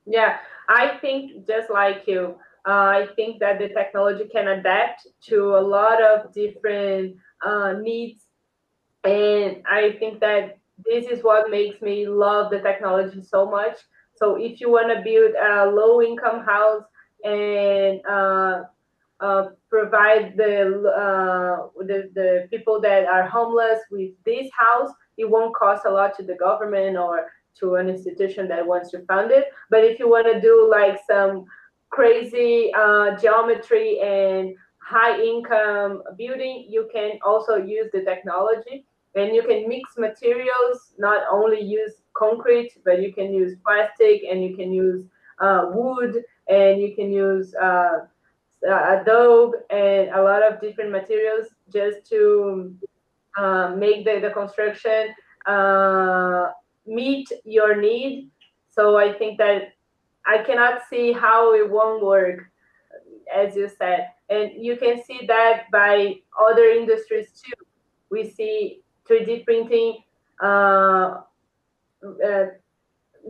Yeah, 0.06 0.38
I 0.70 0.98
think 1.00 1.48
just 1.48 1.70
like 1.70 2.04
you, 2.08 2.36
uh, 2.68 2.72
I 2.72 3.08
think 3.16 3.40
that 3.40 3.60
the 3.60 3.70
technology 3.70 4.26
can 4.32 4.48
adapt 4.48 5.08
to 5.28 5.56
a 5.56 5.62
lot 5.62 6.02
of 6.02 6.34
different 6.34 7.16
uh, 7.46 7.74
needs. 7.74 8.22
And 9.04 9.64
I 9.68 9.96
think 10.00 10.20
that 10.22 10.58
this 10.84 11.06
is 11.06 11.24
what 11.24 11.50
makes 11.50 11.82
me 11.82 12.08
love 12.08 12.52
the 12.52 12.60
technology 12.60 13.22
so 13.24 13.50
much. 13.50 13.78
So 14.16 14.36
if 14.36 14.60
you 14.62 14.72
want 14.72 14.96
to 14.96 15.04
build 15.04 15.36
a 15.36 15.70
low 15.70 16.02
income 16.02 16.44
house 16.44 16.84
and 17.24 18.02
uh, 18.06 18.64
uh, 19.20 19.48
provide 19.70 20.36
the, 20.36 20.62
uh, 20.90 21.68
the 21.86 22.10
the 22.14 22.48
people 22.50 22.82
that 22.82 23.06
are 23.06 23.28
homeless 23.28 23.80
with 23.90 24.12
this 24.26 24.50
house, 24.58 24.92
it 25.18 25.30
won't 25.30 25.56
cost 25.56 25.86
a 25.86 25.90
lot 25.90 26.16
to 26.18 26.24
the 26.24 26.36
government 26.36 26.98
or 26.98 27.28
to 27.60 27.76
an 27.76 27.90
institution 27.90 28.48
that 28.50 28.66
wants 28.66 28.92
to 28.92 29.06
fund 29.06 29.32
it. 29.32 29.46
But 29.70 29.84
if 29.84 30.00
you 30.00 30.10
want 30.10 30.28
to 30.32 30.42
do 30.42 30.68
like 30.70 31.00
some 31.08 31.46
crazy 31.90 32.72
uh, 32.78 33.18
geometry 33.18 34.00
and 34.00 34.56
high 34.80 35.20
income 35.22 36.04
building, 36.18 36.68
you 36.70 36.90
can 36.94 37.18
also 37.26 37.56
use 37.56 37.90
the 37.94 38.02
technology 38.02 38.86
and 39.16 39.34
you 39.34 39.42
can 39.44 39.68
mix 39.70 39.98
materials, 39.98 40.94
not 40.98 41.24
only 41.32 41.62
use 41.62 41.94
concrete, 42.14 42.74
but 42.84 43.02
you 43.02 43.14
can 43.14 43.34
use 43.34 43.56
plastic 43.66 44.24
and 44.30 44.44
you 44.44 44.56
can 44.56 44.74
use 44.74 45.06
uh, 45.40 45.70
wood 45.74 46.22
and 46.50 46.82
you 46.82 46.94
can 46.96 47.12
use 47.12 47.56
uh, 47.56 48.00
uh 48.69 48.99
adobe 48.99 49.57
and 49.69 50.10
a 50.10 50.22
lot 50.22 50.41
of 50.41 50.60
different 50.61 50.91
materials 50.91 51.48
just 51.72 52.06
to 52.10 52.76
uh, 53.38 53.76
make 53.76 54.06
the, 54.06 54.19
the 54.19 54.30
construction 54.32 55.14
uh, 55.45 56.52
meet 56.86 57.30
your 57.44 57.80
need. 57.80 58.32
So 58.69 58.98
I 58.98 59.14
think 59.14 59.38
that 59.40 59.73
I 60.26 60.40
cannot 60.40 60.82
see 60.90 61.11
how 61.11 61.53
it 61.53 61.69
won't 61.69 62.03
work, 62.03 62.45
as 63.34 63.56
you 63.56 63.69
said. 63.77 64.10
And 64.30 64.52
you 64.56 64.76
can 64.77 65.03
see 65.03 65.26
that 65.27 65.64
by 65.72 66.15
other 66.40 66.65
industries 66.65 67.41
too. 67.44 67.53
We 68.10 68.30
see 68.30 68.82
3D 69.10 69.45
printing 69.45 69.98
uh, 70.41 71.22
uh, 72.26 72.45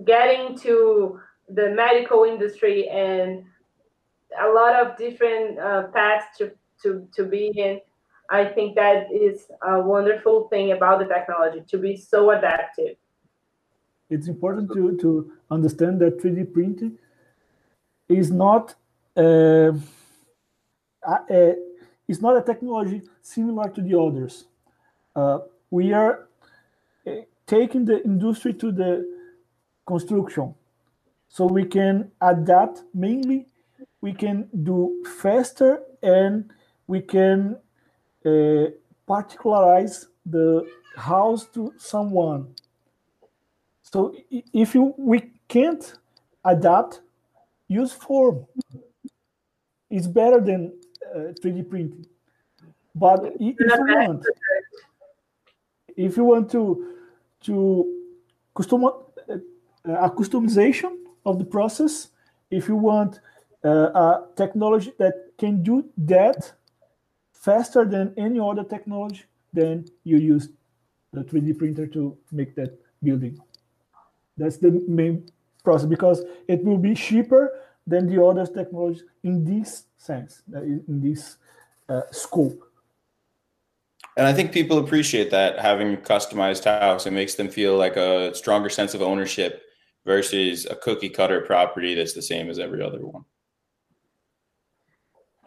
getting 0.06 0.58
to 0.60 1.20
the 1.50 1.70
medical 1.72 2.24
industry 2.24 2.88
and 2.90 3.44
a 4.40 4.52
lot 4.54 4.76
of 4.76 4.98
different 4.98 5.60
uh, 5.60 5.84
paths 5.94 6.26
to, 6.38 6.52
to, 6.84 7.08
to 7.16 7.26
be 7.26 7.52
in. 7.56 7.80
I 8.30 8.46
think 8.46 8.76
that 8.76 9.12
is 9.12 9.46
a 9.62 9.80
wonderful 9.80 10.48
thing 10.48 10.72
about 10.72 11.00
the 11.00 11.06
technology 11.06 11.64
to 11.68 11.78
be 11.78 11.96
so 11.96 12.32
adaptive. 12.32 12.98
It's 14.10 14.28
important 14.28 14.72
to, 14.74 14.98
to 14.98 15.32
understand 15.52 16.00
that 16.02 16.20
3D 16.20 16.54
printing 16.54 16.98
is 18.10 18.32
not 18.32 18.76
uh, 19.18 19.74
a, 21.30 21.56
it's 22.08 22.22
not 22.22 22.38
a 22.38 22.42
technology 22.42 23.02
similar 23.22 23.70
to 23.70 23.82
the 23.82 24.00
others. 24.00 24.46
Uh, 25.16 25.40
we 25.70 25.94
are 25.94 26.28
uh, 27.08 27.12
taking 27.48 27.86
the 27.86 28.04
industry 28.04 28.54
to 28.54 28.72
the 28.72 29.06
construction 29.88 30.54
so 31.28 31.46
we 31.46 31.66
can 31.66 32.12
adapt 32.22 32.84
mainly 32.94 33.48
we 34.06 34.14
can 34.14 34.48
do 34.64 35.04
faster 35.20 35.82
and 36.04 36.54
we 36.86 37.02
can 37.02 37.58
uh, 38.24 38.66
particularize 39.08 40.06
the 40.28 40.64
house 40.96 41.48
to 41.56 41.74
someone. 41.78 42.54
So 43.82 44.16
if 44.54 44.76
you 44.76 44.94
we 44.96 45.20
can't 45.48 45.86
adapt 46.44 47.02
use 47.68 47.92
form. 47.92 48.46
It's 49.90 50.08
better 50.08 50.40
than 50.40 50.62
uh, 51.16 51.34
3d 51.42 51.68
printing. 51.70 52.06
But 52.94 53.20
if 53.40 53.56
you 53.60 53.86
want 53.98 54.24
if 55.98 56.18
you 56.18 56.24
want 56.24 56.52
to 56.52 56.64
to 57.46 57.56
custom 58.54 58.86
uh, 58.86 58.92
a 60.08 60.10
customization 60.12 60.94
of 61.26 61.40
the 61.40 61.46
process, 61.46 62.10
if 62.52 62.68
you 62.68 62.76
want 62.76 63.16
uh, 63.16 63.35
a 63.70 64.24
technology 64.36 64.94
that 65.00 65.32
can 65.38 65.64
do 65.64 65.86
that 65.98 66.54
faster 67.34 67.86
than 67.86 68.14
any 68.18 68.40
other 68.40 68.64
technology, 68.64 69.24
then 69.54 69.86
you 70.04 70.18
use 70.18 70.50
the 71.14 71.24
3D 71.24 71.58
printer 71.58 71.88
to 71.88 72.18
make 72.32 72.56
that 72.56 72.78
building. 73.04 73.40
That's 74.38 74.58
the 74.58 74.84
main 74.88 75.28
process 75.64 75.88
because 75.88 76.24
it 76.48 76.64
will 76.64 76.78
be 76.78 76.94
cheaper 76.94 77.62
than 77.88 78.08
the 78.08 78.24
other 78.24 78.46
technologies 78.46 79.04
in 79.24 79.46
this 79.46 79.86
sense, 79.98 80.42
uh, 80.54 80.62
in 80.62 81.02
this 81.02 81.38
uh, 81.88 82.02
scope. 82.12 82.62
And 84.18 84.26
I 84.26 84.34
think 84.34 84.52
people 84.52 84.78
appreciate 84.78 85.30
that 85.32 85.60
having 85.60 85.98
customized 85.98 86.64
house. 86.64 87.06
It 87.06 87.12
makes 87.12 87.36
them 87.36 87.50
feel 87.50 87.78
like 87.78 87.98
a 87.98 88.34
stronger 88.34 88.70
sense 88.70 88.94
of 88.94 89.02
ownership 89.02 89.64
versus 90.06 90.66
a 90.66 90.76
cookie 90.76 91.10
cutter 91.10 91.42
property 91.42 91.96
that's 91.96 92.14
the 92.14 92.22
same 92.22 92.50
as 92.50 92.60
every 92.60 92.82
other 92.82 93.06
one. 93.06 93.26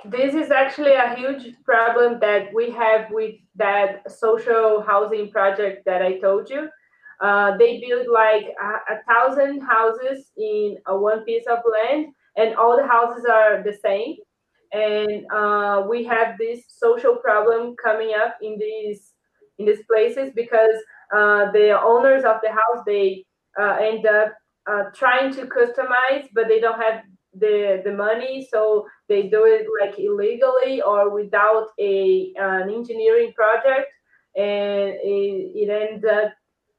This 0.04 0.34
is 0.34 0.50
actually 0.50 0.94
a 0.94 1.14
huge 1.14 1.54
problem 1.64 2.20
that 2.20 2.54
we 2.54 2.70
have 2.70 3.10
with 3.10 3.34
that 3.56 4.10
social 4.10 4.82
housing 4.82 5.30
project 5.30 5.84
that 5.86 6.02
I 6.02 6.18
told 6.18 6.48
you. 6.48 6.68
Uh, 7.20 7.56
they 7.56 7.80
build 7.80 8.06
like 8.06 8.46
a, 8.62 8.94
a, 8.94 9.02
thousand 9.08 9.60
houses 9.60 10.30
in 10.36 10.76
a 10.86 10.96
one 10.96 11.24
piece 11.24 11.46
of 11.50 11.58
land, 11.72 12.06
and 12.36 12.54
all 12.54 12.76
the 12.76 12.86
houses 12.86 13.24
are 13.24 13.60
the 13.64 13.76
same 13.84 14.14
and 14.72 15.24
uh, 15.32 15.84
we 15.88 16.04
have 16.04 16.36
this 16.38 16.64
social 16.68 17.16
problem 17.16 17.74
coming 17.82 18.12
up 18.14 18.36
in 18.42 18.58
these 18.58 19.12
in 19.58 19.66
these 19.66 19.82
places 19.90 20.30
because 20.34 20.76
uh, 21.16 21.50
the 21.52 21.78
owners 21.80 22.24
of 22.24 22.36
the 22.42 22.50
house 22.50 22.84
they 22.86 23.24
uh, 23.60 23.76
end 23.80 24.06
up 24.06 24.34
uh, 24.70 24.84
trying 24.94 25.32
to 25.32 25.46
customize 25.46 26.28
but 26.34 26.48
they 26.48 26.60
don't 26.60 26.80
have 26.80 27.02
the 27.40 27.82
the 27.84 27.92
money 27.92 28.46
so 28.50 28.86
they 29.08 29.28
do 29.28 29.44
it 29.44 29.66
like 29.80 29.98
illegally 29.98 30.82
or 30.82 31.10
without 31.10 31.68
a 31.78 32.32
an 32.36 32.70
engineering 32.70 33.32
project 33.34 33.88
and 34.36 34.94
it, 35.02 35.52
it 35.54 35.68
ends 35.70 36.04
up 36.04 36.32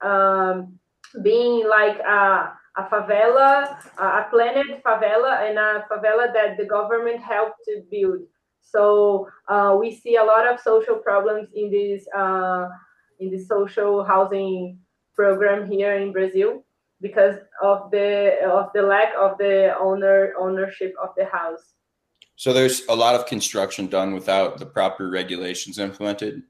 um, 0.07 0.79
being 1.23 1.67
like 1.67 1.99
a 1.99 2.53
a 2.77 2.83
favela, 2.83 3.77
a 3.97 4.25
planned 4.29 4.81
favela, 4.85 5.49
and 5.49 5.57
a 5.57 5.85
favela 5.91 6.31
that 6.33 6.55
the 6.57 6.65
government 6.65 7.19
helped 7.21 7.57
to 7.65 7.81
build. 7.91 8.19
So 8.61 9.27
uh, 9.47 9.75
we 9.79 9.93
see 9.93 10.15
a 10.15 10.23
lot 10.23 10.47
of 10.47 10.59
social 10.59 10.95
problems 10.95 11.49
in 11.53 11.71
this 11.71 12.07
uh, 12.15 12.67
in 13.19 13.31
the 13.31 13.39
social 13.39 14.03
housing 14.03 14.79
program 15.15 15.69
here 15.69 15.95
in 15.95 16.13
Brazil 16.13 16.63
because 17.01 17.35
of 17.61 17.91
the 17.91 18.37
of 18.45 18.69
the 18.73 18.81
lack 18.81 19.13
of 19.17 19.37
the 19.37 19.73
owner 19.79 20.33
ownership 20.39 20.93
of 21.01 21.09
the 21.17 21.25
house. 21.25 21.73
So 22.35 22.53
there's 22.53 22.83
a 22.87 22.95
lot 22.95 23.15
of 23.15 23.25
construction 23.25 23.87
done 23.87 24.13
without 24.13 24.59
the 24.59 24.65
proper 24.65 25.09
regulations 25.09 25.77
implemented. 25.77 26.43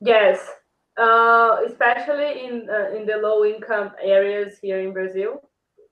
Yes, 0.00 0.50
uh, 0.96 1.56
especially 1.66 2.44
in 2.46 2.68
uh, 2.70 2.96
in 2.96 3.06
the 3.06 3.16
low 3.16 3.44
income 3.44 3.92
areas 4.02 4.58
here 4.60 4.80
in 4.80 4.92
Brazil, 4.92 5.42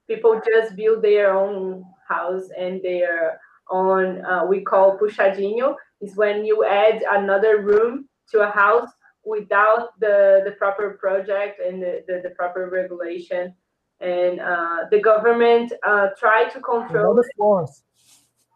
people 0.08 0.40
just 0.46 0.76
build 0.76 1.02
their 1.02 1.36
own 1.36 1.84
house 2.08 2.48
and 2.58 2.82
their 2.82 3.40
own. 3.70 4.24
Uh, 4.24 4.44
we 4.46 4.62
call 4.62 4.98
puxadinho 4.98 5.74
is 6.00 6.16
when 6.16 6.44
you 6.44 6.64
add 6.64 7.02
another 7.10 7.62
room 7.62 8.08
to 8.30 8.40
a 8.40 8.50
house 8.50 8.90
without 9.24 9.98
the 10.00 10.42
the 10.44 10.52
proper 10.52 10.98
project 11.00 11.60
and 11.60 11.82
the, 11.82 12.04
the, 12.06 12.20
the 12.24 12.30
proper 12.30 12.68
regulation 12.68 13.54
and 14.00 14.40
uh, 14.40 14.78
the 14.90 15.00
government 15.00 15.72
uh, 15.86 16.08
try 16.18 16.48
to 16.48 16.60
control 16.60 17.14
the 17.14 17.28
floors 17.36 17.82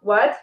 what 0.00 0.36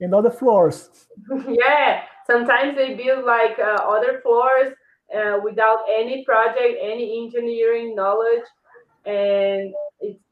in 0.00 0.14
other 0.14 0.30
floors 0.30 1.06
yeah 1.48 2.02
sometimes 2.26 2.76
they 2.76 2.94
build 2.94 3.24
like 3.24 3.58
uh, 3.58 3.82
other 3.84 4.20
floors 4.22 4.72
uh, 5.14 5.38
without 5.42 5.80
any 5.88 6.24
project, 6.24 6.78
any 6.80 7.22
engineering 7.24 7.94
knowledge, 7.94 8.44
and 9.06 9.74
it's 10.00 10.22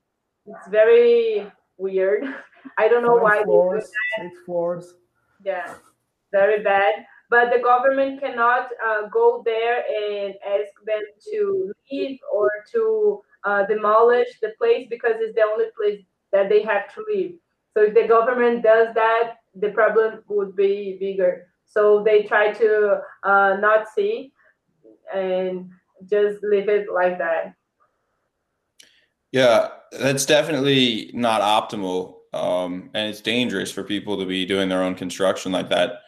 it's 0.47 0.69
very 0.69 1.51
weird. 1.77 2.25
I 2.79 2.89
don't 2.89 3.03
know 3.03 3.19
Five 3.21 3.23
why. 3.23 3.45
floors, 3.45 3.91
six 4.21 4.39
floors. 4.45 4.95
Yeah, 5.45 5.75
very 6.33 6.63
bad. 6.63 7.07
But 7.31 7.51
the 7.53 7.61
government 7.63 8.21
cannot 8.21 8.71
uh, 8.87 9.09
go 9.09 9.43
there 9.45 9.85
and 9.87 10.35
ask 10.47 10.73
them 10.87 11.03
to 11.31 11.73
leave 11.91 12.19
or 12.33 12.51
to 12.73 13.23
uh, 13.45 13.67
demolish 13.67 14.29
the 14.41 14.53
place 14.59 14.87
because 14.89 15.17
it's 15.17 15.35
the 15.35 15.43
only 15.43 15.67
place 15.77 16.03
that 16.33 16.49
they 16.49 16.63
have 16.63 16.93
to 16.95 17.05
leave. 17.09 17.35
So 17.75 17.85
if 17.85 17.95
the 17.95 18.09
government 18.09 18.63
does 18.63 18.95
that, 18.95 19.35
the 19.55 19.71
problem 19.71 20.23
would 20.29 20.57
be 20.57 20.97
bigger. 20.99 21.49
So 21.67 22.03
they 22.03 22.23
try 22.23 22.53
to 22.53 23.01
uh, 23.23 23.57
not 23.61 23.89
see 23.95 24.33
and 25.15 25.71
just 26.09 26.43
leave 26.43 26.69
it 26.69 26.87
like 26.93 27.19
that. 27.19 27.55
Yeah, 29.33 29.69
that's 29.93 30.25
definitely 30.25 31.11
not 31.13 31.43
optimal. 31.43 32.15
Um, 32.33 32.91
and 32.95 33.09
it's 33.09 33.21
dangerous 33.21 33.71
for 33.71 33.83
people 33.83 34.19
to 34.19 34.27
be 34.27 34.45
doing 34.45 34.69
their 34.69 34.83
own 34.83 34.95
construction 34.95 35.53
like 35.53 35.69
that. 35.71 36.01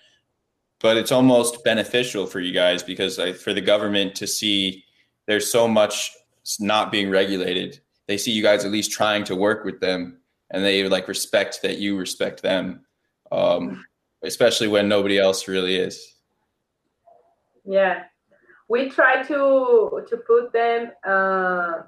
But 0.81 0.97
it's 0.97 1.13
almost 1.13 1.63
beneficial 1.63 2.27
for 2.27 2.41
you 2.41 2.53
guys 2.53 2.83
because 2.83 3.19
like, 3.19 3.37
for 3.37 3.53
the 3.53 3.61
government 3.61 4.15
to 4.17 4.27
see 4.27 4.85
there's 5.27 5.51
so 5.51 5.69
much 5.69 6.11
not 6.59 6.91
being 6.91 7.11
regulated. 7.11 7.81
They 8.09 8.17
see 8.17 8.33
you 8.33 8.43
guys 8.43 8.65
at 8.65 8.73
least 8.73 8.91
trying 8.91 9.25
to 9.25 9.37
work 9.37 9.65
with 9.65 9.81
them 9.81 10.21
and 10.51 10.65
they 10.65 10.89
like 10.89 11.07
respect 11.07 11.63
that 11.63 11.79
you 11.79 11.97
respect 11.97 12.43
them. 12.43 12.85
Um, 13.31 13.85
especially 14.23 14.69
when 14.69 14.89
nobody 14.89 15.19
else 15.19 15.49
really 15.49 15.77
is. 15.77 16.15
Yeah, 17.65 18.05
we 18.69 18.91
try 18.91 19.23
to 19.25 20.05
to 20.09 20.17
put 20.27 20.53
them 20.53 20.91
uh, 21.07 21.83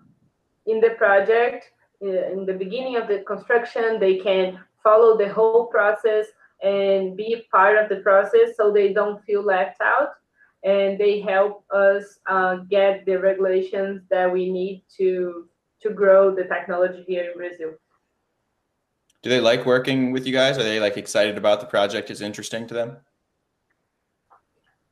in 0.67 0.81
the 0.81 0.91
project 0.91 1.71
in 2.01 2.45
the 2.47 2.55
beginning 2.55 2.97
of 2.97 3.09
the 3.09 3.21
construction. 3.21 3.99
They 4.01 4.17
can 4.17 4.59
follow 4.83 5.17
the 5.17 5.29
whole 5.33 5.67
process 5.67 6.27
and 6.63 7.17
be 7.17 7.45
part 7.51 7.77
of 7.77 7.89
the 7.89 7.97
process, 7.97 8.57
so 8.57 8.73
they 8.73 8.93
don't 8.93 9.23
feel 9.25 9.43
left 9.43 9.81
out. 9.81 10.11
And 10.65 10.97
they 10.99 11.21
help 11.21 11.65
us 11.75 12.21
uh, 12.27 12.57
get 12.71 13.05
the 13.05 13.17
regulations 13.17 14.03
that 14.11 14.33
we 14.33 14.51
need 14.51 14.85
to 14.99 15.49
to 15.81 15.91
grow 15.91 16.33
the 16.33 16.45
technology 16.45 17.05
here 17.09 17.33
in 17.33 17.37
Brazil. 17.37 17.73
Do 19.23 19.31
they 19.31 19.41
like 19.41 19.67
working 19.67 20.13
with 20.13 20.27
you 20.27 20.33
guys? 20.33 20.57
Are 20.59 20.63
they 20.63 20.79
like 20.79 20.97
excited 20.97 21.37
about 21.37 21.61
the 21.61 21.67
project? 21.67 22.11
Is 22.11 22.21
interesting 22.21 22.69
to 22.69 22.75
them? 22.75 22.97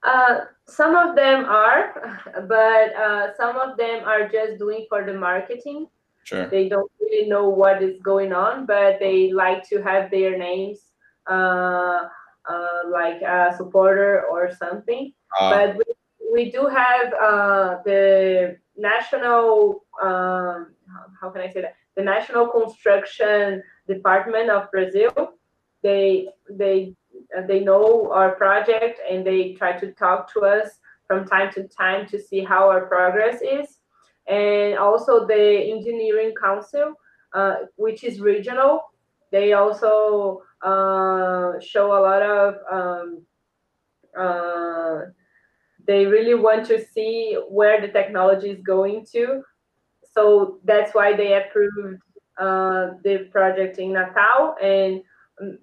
Uh, 0.03 0.41
some 0.67 0.97
of 0.97 1.15
them 1.15 1.45
are, 1.45 2.25
but 2.49 2.95
uh, 2.97 3.35
some 3.37 3.57
of 3.57 3.77
them 3.77 4.03
are 4.05 4.29
just 4.29 4.59
doing 4.59 4.87
for 4.89 5.05
the 5.05 5.15
marketing. 5.15 5.87
Sure. 6.25 6.49
They 6.49 6.69
don't 6.69 6.91
really 7.01 7.29
know 7.29 7.49
what 7.49 7.83
is 7.83 8.01
going 8.03 8.33
on, 8.33 8.67
but 8.67 8.99
they 8.99 9.33
like 9.33 9.69
to 9.69 9.83
have 9.83 10.11
their 10.11 10.39
names 10.39 10.90
uh, 11.27 12.01
uh 12.49 12.79
like 12.91 13.23
a 13.23 13.55
supporter 13.57 14.25
or 14.31 14.51
something. 14.55 15.13
Uh, 15.39 15.51
but 15.51 15.77
we, 15.77 15.85
we 16.33 16.51
do 16.51 16.67
have 16.67 17.13
uh, 17.15 17.77
the 17.85 18.57
national, 18.77 19.85
um, 20.03 20.75
how 21.21 21.31
can 21.31 21.43
I 21.43 21.51
say 21.51 21.63
that? 21.63 21.75
The 21.97 22.03
National 22.03 22.47
Construction 22.49 23.63
Department 23.87 24.51
of 24.51 24.71
Brazil. 24.71 25.35
They 25.83 26.29
they 26.49 26.95
uh, 27.37 27.47
they 27.47 27.61
know 27.61 28.11
our 28.13 28.33
project 28.37 29.01
and 29.11 29.27
they 29.27 29.55
try 29.55 29.79
to 29.79 29.93
talk 29.93 30.33
to 30.35 30.41
us 30.41 30.79
from 31.07 31.27
time 31.27 31.53
to 31.53 31.67
time 31.69 32.07
to 32.07 32.21
see 32.21 32.45
how 32.45 32.69
our 32.69 32.87
progress 32.87 33.41
is. 33.43 33.79
And 34.29 34.79
also 34.79 35.27
the 35.27 35.73
Engineering 35.75 36.35
Council, 36.41 36.95
uh, 37.35 37.55
which 37.77 38.05
is 38.05 38.21
regional, 38.21 38.83
they 39.31 39.53
also 39.53 40.43
uh, 40.63 41.59
show 41.61 41.93
a 41.93 42.01
lot 42.01 42.23
of. 42.23 42.55
Um, 42.71 43.27
uh, 44.19 45.01
they 45.87 46.07
really 46.07 46.35
want 46.35 46.67
to 46.67 46.85
see 46.85 47.39
where 47.49 47.81
the 47.81 47.89
technology 47.89 48.51
is 48.51 48.61
going 48.63 49.07
to. 49.13 49.43
So 50.13 50.59
that's 50.65 50.95
why 50.95 51.17
they 51.17 51.35
approved 51.35 52.03
uh, 52.39 52.91
the 53.05 53.29
project 53.31 53.79
in 53.79 53.93
Natal, 53.93 54.57
and 54.63 55.03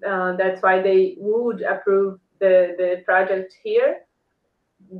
uh, 0.06 0.36
that's 0.36 0.62
why 0.62 0.80
they 0.80 1.16
would 1.18 1.62
approve 1.62 2.18
the, 2.40 2.74
the 2.78 3.02
project 3.04 3.54
here, 3.62 3.98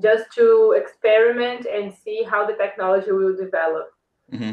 just 0.02 0.30
to 0.32 0.74
experiment 0.76 1.66
and 1.66 1.92
see 1.94 2.22
how 2.22 2.46
the 2.46 2.54
technology 2.54 3.12
will 3.12 3.36
develop. 3.36 3.90
hmm 4.30 4.52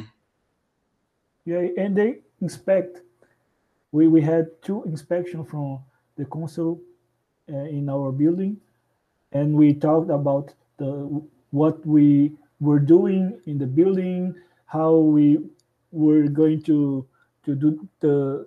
Yeah, 1.45 1.67
and 1.77 1.95
they 1.95 2.19
inspect. 2.41 3.01
We 3.95 4.09
we 4.11 4.19
had 4.19 4.51
two 4.61 4.83
inspections 4.83 5.47
from 5.47 5.79
the 6.17 6.25
council 6.25 6.81
uh, 7.47 7.63
in 7.71 7.87
our 7.87 8.11
building, 8.11 8.59
and 9.31 9.55
we 9.55 9.73
talked 9.73 10.11
about 10.11 10.53
the 10.75 10.91
what 11.51 11.79
we 11.87 12.35
were 12.59 12.83
doing 12.83 13.39
in 13.45 13.57
the 13.57 13.65
building, 13.65 14.35
how 14.65 14.97
we 14.97 15.39
were 15.91 16.27
going 16.27 16.61
to 16.63 17.07
to 17.47 17.55
do 17.55 17.87
the 18.03 18.45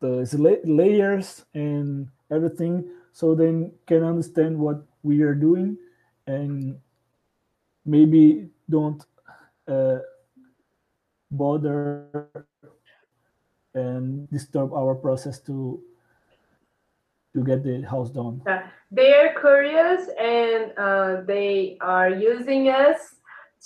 the 0.00 0.24
layers 0.64 1.44
and 1.52 2.08
everything, 2.30 2.88
so 3.12 3.34
they 3.34 3.52
can 3.84 4.02
understand 4.02 4.56
what 4.56 4.80
we 5.02 5.20
are 5.20 5.34
doing, 5.34 5.76
and 6.26 6.80
maybe 7.84 8.48
don't 8.70 9.04
uh, 9.68 9.98
bother 11.30 12.48
and 13.74 14.28
disturb 14.30 14.72
our 14.72 14.94
process 14.94 15.38
to 15.40 15.82
to 17.34 17.44
get 17.44 17.62
the 17.62 17.82
house 17.82 18.10
done. 18.10 18.42
Yeah. 18.46 18.66
They're 18.90 19.38
curious 19.38 20.08
and 20.20 20.72
uh, 20.76 21.20
they 21.24 21.76
are 21.80 22.10
using 22.10 22.68
us 22.70 23.14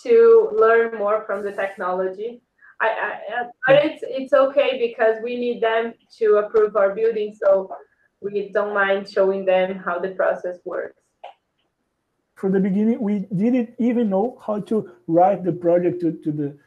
to 0.03 0.51
learn 0.53 0.99
more 0.99 1.25
from 1.25 1.43
the 1.43 1.53
technology. 1.53 2.43
I, 2.81 2.89
I, 2.89 3.41
I- 3.41 3.51
but 3.67 3.85
it's 3.87 4.03
it's 4.07 4.33
okay 4.35 4.77
because 4.87 5.17
we 5.23 5.37
need 5.39 5.63
them 5.63 5.95
to 6.19 6.37
approve 6.45 6.77
our 6.77 6.95
building, 6.95 7.35
so 7.43 7.75
we 8.21 8.51
don't 8.53 8.75
mind 8.75 9.09
showing 9.09 9.47
them 9.47 9.77
how 9.79 9.99
the 9.99 10.11
process 10.11 10.59
works. 10.67 11.01
From 12.35 12.53
the 12.53 12.61
beginning, 12.61 13.01
we 13.01 13.21
didn't 13.35 13.75
even 13.79 14.11
know 14.11 14.37
how 14.45 14.61
to 14.61 14.91
write 15.07 15.45
the 15.45 15.53
project 15.53 16.01
to, 16.03 16.13
to 16.25 16.33
the 16.33 16.59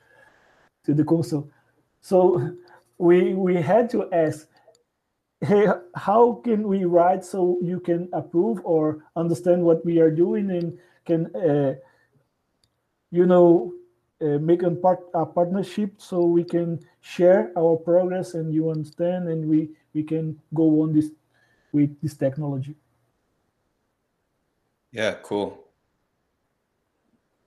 to 0.85 0.93
the 0.95 1.03
council, 1.05 1.51
so 2.01 2.55
we 2.97 3.33
we 3.33 3.55
had 3.55 3.89
to 3.91 4.11
ask, 4.11 4.47
hey, 5.41 5.67
how 5.95 6.41
can 6.43 6.67
we 6.67 6.85
write 6.85 7.23
so 7.23 7.59
you 7.61 7.79
can 7.79 8.09
approve 8.13 8.59
or 8.63 9.03
understand 9.15 9.61
what 9.63 9.85
we 9.85 9.99
are 9.99 10.11
doing 10.11 10.49
and 10.51 10.77
can 11.05 11.33
uh, 11.35 11.75
you 13.11 13.25
know 13.25 13.73
uh, 14.21 14.39
make 14.39 14.63
a 14.63 14.71
part 14.71 14.99
a 15.13 15.25
partnership 15.25 15.93
so 15.97 16.23
we 16.23 16.43
can 16.43 16.79
share 17.01 17.51
our 17.57 17.77
progress 17.77 18.33
and 18.33 18.53
you 18.53 18.69
understand 18.69 19.29
and 19.29 19.47
we 19.47 19.69
we 19.93 20.03
can 20.03 20.39
go 20.53 20.81
on 20.81 20.93
this 20.93 21.11
with 21.71 21.99
this 22.01 22.15
technology. 22.15 22.75
Yeah, 24.91 25.15
cool. 25.21 25.63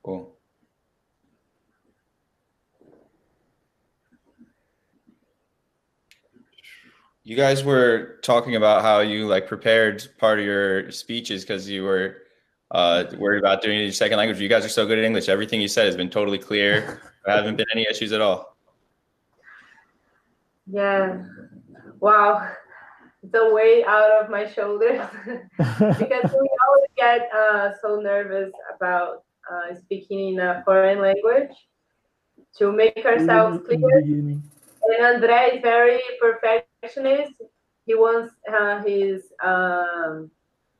Cool. 0.03 0.35
You 7.23 7.35
guys 7.35 7.63
were 7.63 8.17
talking 8.23 8.55
about 8.55 8.81
how 8.81 9.01
you 9.01 9.27
like 9.27 9.47
prepared 9.47 10.07
part 10.17 10.39
of 10.39 10.45
your 10.45 10.91
speeches 10.91 11.43
because 11.43 11.69
you 11.69 11.83
were 11.83 12.17
uh, 12.71 13.05
worried 13.17 13.39
about 13.39 13.61
doing 13.61 13.79
your 13.79 13.91
second 13.91 14.17
language. 14.17 14.39
You 14.39 14.49
guys 14.49 14.65
are 14.65 14.69
so 14.69 14.87
good 14.87 14.97
at 14.97 15.03
English. 15.03 15.29
Everything 15.29 15.61
you 15.61 15.67
said 15.67 15.85
has 15.85 15.95
been 15.95 16.09
totally 16.09 16.39
clear. 16.39 17.01
There 17.23 17.35
haven't 17.35 17.55
been 17.55 17.67
any 17.71 17.85
issues 17.87 18.13
at 18.13 18.21
all. 18.21 18.57
Yeah. 20.65 21.23
Wow. 21.99 22.49
The 23.21 23.53
weight 23.53 23.85
out 23.85 24.23
of 24.23 24.31
my 24.31 24.51
shoulders 24.51 25.07
because 25.57 26.31
we 26.33 26.49
always 26.65 26.89
get 26.97 27.29
uh, 27.31 27.73
so 27.79 27.99
nervous 28.01 28.51
about 28.75 29.23
uh, 29.51 29.75
speaking 29.75 30.33
in 30.33 30.39
a 30.39 30.63
foreign 30.65 30.99
language 30.99 31.51
to 32.57 32.71
make 32.71 33.05
ourselves 33.05 33.59
clear. 33.67 33.99
And 33.99 34.41
Andre 34.99 35.51
is 35.53 35.61
very 35.61 36.01
perfectionist. 36.81 37.33
He 37.85 37.95
wants 37.95 38.33
uh, 38.51 38.83
his 38.83 39.23
um, 39.43 40.29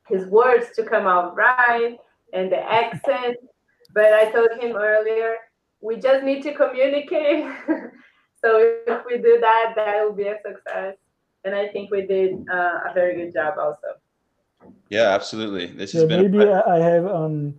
his 0.08 0.26
words 0.28 0.68
to 0.76 0.84
come 0.84 1.08
out 1.08 1.36
right 1.36 1.98
and 2.34 2.52
the 2.52 2.60
accent. 2.60 3.38
But 3.94 4.14
I 4.14 4.32
told 4.32 4.50
him 4.60 4.76
earlier, 4.76 5.36
we 5.82 5.98
just 5.98 6.24
need 6.24 6.44
to 6.44 6.54
communicate. 6.54 7.46
so 8.42 8.76
if 8.88 9.06
we 9.06 9.18
do 9.18 9.40
that, 9.42 9.74
that 9.76 10.04
will 10.04 10.14
be 10.14 10.28
a 10.28 10.38
success. 10.46 10.96
And 11.44 11.56
I 11.56 11.68
think 11.70 11.92
we 11.92 12.06
did 12.06 12.36
uh, 12.52 12.90
a 12.90 12.94
very 12.94 13.16
good 13.16 13.34
job 13.34 13.56
also. 13.58 13.98
Yeah, 14.90 15.10
absolutely. 15.10 15.68
This 15.68 15.94
Yeah, 15.94 16.02
has 16.02 16.10
been. 16.10 16.22
maybe 16.22 16.46
A, 16.46 16.60
I 16.60 16.76
I 16.76 16.80
have 16.80 17.06
um 17.08 17.56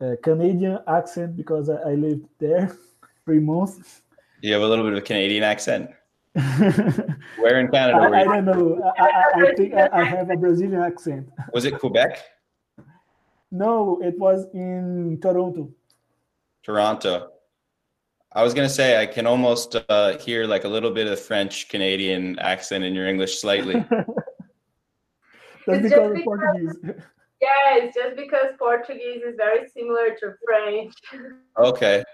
uh, 0.00 0.14
Canadian 0.22 0.78
accent 0.86 1.36
because 1.36 1.68
I, 1.68 1.90
I 1.90 1.94
lived 1.94 2.26
there 2.38 2.70
three 3.24 3.40
months. 3.40 4.02
You 4.40 4.54
have 4.54 4.62
a 4.62 4.66
little 4.66 4.84
bit 4.84 4.92
of 4.94 4.98
a 4.98 5.02
Canadian 5.02 5.42
accent. 5.42 5.90
Where 7.38 7.58
in 7.60 7.68
Canada? 7.68 7.98
I, 7.98 8.08
were 8.08 8.14
I 8.14 8.20
you? 8.20 8.26
don't 8.26 8.44
know. 8.44 8.92
I, 8.98 9.02
I, 9.04 9.42
I 9.50 9.54
think 9.54 9.74
I, 9.74 9.88
I 9.92 10.04
have 10.04 10.30
a 10.30 10.36
Brazilian 10.36 10.80
accent. 10.80 11.28
Was 11.52 11.64
it 11.64 11.78
Quebec? 11.78 12.22
No, 13.50 14.00
it 14.02 14.16
was 14.18 14.46
in 14.54 15.18
Toronto. 15.20 15.70
Toronto. 16.62 17.32
I 18.32 18.44
was 18.44 18.54
gonna 18.54 18.68
say 18.68 19.00
I 19.02 19.06
can 19.06 19.26
almost 19.26 19.74
uh, 19.88 20.16
hear 20.18 20.46
like 20.46 20.62
a 20.64 20.68
little 20.68 20.92
bit 20.92 21.08
of 21.08 21.18
French 21.18 21.68
Canadian 21.68 22.38
accent 22.38 22.84
in 22.84 22.94
your 22.94 23.08
English 23.08 23.40
slightly. 23.40 23.74
That's 25.66 25.82
It's 25.82 25.82
because 25.82 25.90
just 25.90 26.00
of 26.02 26.14
because- 26.14 26.24
Portuguese. 26.24 27.04
Yeah, 27.42 27.76
it's 27.76 27.94
just 27.94 28.16
because 28.16 28.48
Portuguese 28.58 29.22
is 29.22 29.34
very 29.34 29.66
similar 29.70 30.10
to 30.20 30.34
French. 30.44 30.92
Okay, 31.58 32.04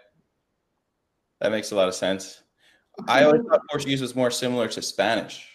that 1.40 1.50
makes 1.50 1.72
a 1.72 1.74
lot 1.74 1.88
of 1.88 1.96
sense. 1.96 2.44
I 3.08 3.24
always 3.24 3.42
thought 3.48 3.60
Portuguese 3.70 4.00
was 4.00 4.14
more 4.14 4.30
similar 4.30 4.68
to 4.68 4.82
Spanish. 4.82 5.48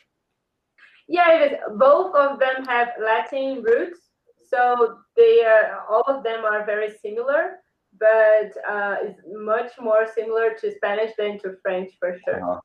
Yeah, 1.08 1.34
it 1.34 1.52
is. 1.54 1.58
Both 1.78 2.16
of 2.16 2.40
them 2.40 2.66
have 2.66 2.90
Latin 3.04 3.62
roots, 3.64 4.00
so 4.48 5.00
they 5.18 5.44
are 5.44 5.84
all 5.90 6.04
of 6.04 6.24
them 6.24 6.46
are 6.46 6.66
very 6.66 6.90
similar, 7.04 7.58
but 8.00 8.52
uh, 8.70 8.96
it's 9.02 9.20
much 9.28 9.72
more 9.82 10.08
similar 10.16 10.54
to 10.62 10.72
Spanish 10.76 11.12
than 11.18 11.40
to 11.40 11.58
French 11.62 11.92
for 12.00 12.18
sure. 12.24 12.42
Uh, 12.44 12.60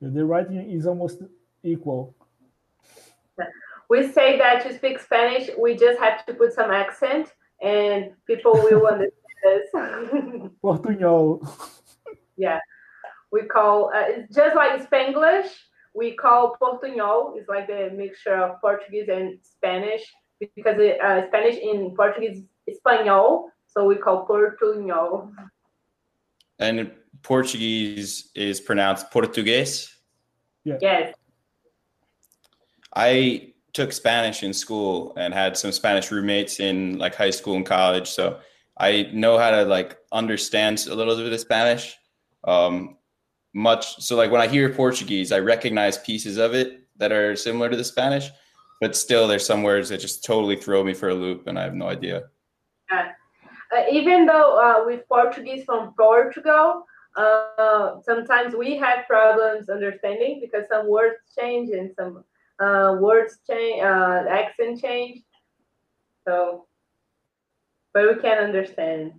The 0.00 0.24
writing 0.24 0.70
is 0.70 0.86
almost 0.86 1.22
equal. 1.62 2.14
We 3.88 4.10
say 4.12 4.38
that 4.38 4.62
to 4.64 4.74
speak 4.74 4.98
Spanish, 4.98 5.50
we 5.58 5.76
just 5.76 5.98
have 5.98 6.24
to 6.26 6.34
put 6.34 6.52
some 6.52 6.70
accent, 6.70 7.32
and 7.60 8.12
people 8.26 8.52
will 8.52 8.86
understand 8.94 9.14
us. 9.44 10.50
Portunhol. 10.62 11.46
yeah, 12.36 12.60
we 13.34 13.42
call 13.42 13.90
uh, 13.94 14.22
just 14.32 14.54
like 14.54 14.88
Spanglish. 14.88 15.50
We 15.92 16.14
call 16.14 16.56
Portunhol. 16.60 17.36
It's 17.36 17.48
like 17.48 17.66
the 17.66 17.90
mixture 17.92 18.36
of 18.36 18.60
Portuguese 18.60 19.08
and 19.08 19.38
Spanish 19.42 20.04
because 20.40 20.78
it, 20.78 21.00
uh, 21.00 21.26
Spanish 21.28 21.56
in 21.56 21.94
Portuguese 21.96 22.38
is 22.38 22.76
Espanhol, 22.76 23.50
so 23.66 23.84
we 23.84 23.96
call 23.96 24.26
Portunhol. 24.26 25.32
and 26.60 26.92
Portuguese 27.22 28.30
is 28.36 28.60
pronounced 28.60 29.10
Português. 29.10 29.90
Yes. 30.64 31.14
I 32.94 33.54
took 33.72 33.92
Spanish 33.92 34.44
in 34.44 34.52
school 34.52 35.12
and 35.16 35.34
had 35.34 35.56
some 35.56 35.72
Spanish 35.72 36.12
roommates 36.12 36.60
in 36.60 36.98
like 36.98 37.16
high 37.16 37.34
school 37.38 37.56
and 37.56 37.66
college, 37.66 38.08
so 38.10 38.38
I 38.78 39.10
know 39.12 39.38
how 39.38 39.50
to 39.50 39.64
like 39.64 39.98
understand 40.12 40.86
a 40.88 40.94
little 40.94 41.16
bit 41.16 41.32
of 41.32 41.40
Spanish. 41.40 41.96
Um, 42.44 42.96
much 43.54 44.00
so, 44.02 44.16
like 44.16 44.30
when 44.30 44.40
I 44.40 44.48
hear 44.48 44.68
Portuguese, 44.68 45.32
I 45.32 45.38
recognize 45.38 45.98
pieces 45.98 46.36
of 46.36 46.54
it 46.54 46.80
that 46.96 47.12
are 47.12 47.36
similar 47.36 47.70
to 47.70 47.76
the 47.76 47.84
Spanish, 47.84 48.28
but 48.80 48.96
still, 48.96 49.26
there's 49.26 49.46
some 49.46 49.62
words 49.62 49.88
that 49.88 50.00
just 50.00 50.24
totally 50.24 50.56
throw 50.56 50.84
me 50.84 50.92
for 50.92 51.08
a 51.08 51.14
loop, 51.14 51.46
and 51.46 51.58
I 51.58 51.62
have 51.62 51.74
no 51.74 51.88
idea. 51.88 52.24
Uh, 53.74 53.82
even 53.90 54.26
though 54.26 54.56
uh, 54.56 54.84
with 54.86 55.02
Portuguese 55.08 55.64
from 55.64 55.94
Portugal, 55.98 56.84
uh, 57.16 58.00
sometimes 58.02 58.54
we 58.54 58.76
have 58.76 59.06
problems 59.08 59.68
understanding 59.68 60.40
because 60.40 60.68
some 60.68 60.88
words 60.88 61.16
change 61.38 61.70
and 61.70 61.90
some 61.98 62.24
uh, 62.60 62.96
words 63.00 63.38
change, 63.48 63.82
uh, 63.82 64.24
accent 64.28 64.80
change. 64.80 65.22
So, 66.26 66.66
but 67.92 68.14
we 68.14 68.22
can 68.22 68.38
understand 68.38 69.12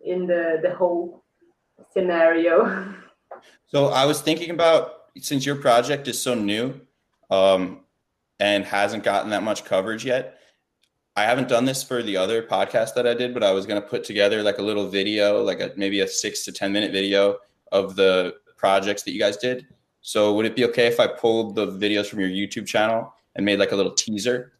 in 0.00 0.26
the 0.26 0.60
the 0.62 0.74
whole 0.74 1.24
scenario. 1.92 2.94
So 3.66 3.88
I 3.88 4.04
was 4.04 4.20
thinking 4.20 4.50
about 4.50 4.92
since 5.20 5.44
your 5.44 5.56
project 5.56 6.08
is 6.08 6.20
so 6.20 6.34
new 6.34 6.80
um, 7.30 7.80
and 8.38 8.64
hasn't 8.64 9.02
gotten 9.02 9.30
that 9.30 9.42
much 9.42 9.64
coverage 9.64 10.04
yet. 10.04 10.38
I 11.16 11.22
haven't 11.24 11.48
done 11.48 11.64
this 11.64 11.82
for 11.82 12.02
the 12.02 12.16
other 12.16 12.42
podcast 12.42 12.94
that 12.94 13.06
I 13.06 13.14
did, 13.14 13.32
but 13.32 13.42
I 13.42 13.50
was 13.50 13.64
going 13.64 13.80
to 13.80 13.88
put 13.88 14.04
together 14.04 14.42
like 14.42 14.58
a 14.58 14.62
little 14.62 14.86
video, 14.88 15.42
like 15.42 15.60
a 15.60 15.72
maybe 15.76 16.00
a 16.00 16.08
six 16.08 16.44
to 16.44 16.52
ten 16.52 16.72
minute 16.72 16.92
video 16.92 17.38
of 17.72 17.96
the 17.96 18.34
projects 18.56 19.02
that 19.04 19.12
you 19.12 19.18
guys 19.18 19.36
did. 19.38 19.66
So 20.02 20.34
would 20.34 20.46
it 20.46 20.54
be 20.54 20.64
okay 20.66 20.86
if 20.86 21.00
I 21.00 21.06
pulled 21.06 21.54
the 21.54 21.66
videos 21.66 22.06
from 22.06 22.20
your 22.20 22.28
YouTube 22.28 22.66
channel 22.66 23.12
and 23.34 23.44
made 23.44 23.58
like 23.58 23.72
a 23.72 23.76
little 23.76 23.92
teaser? 23.92 24.52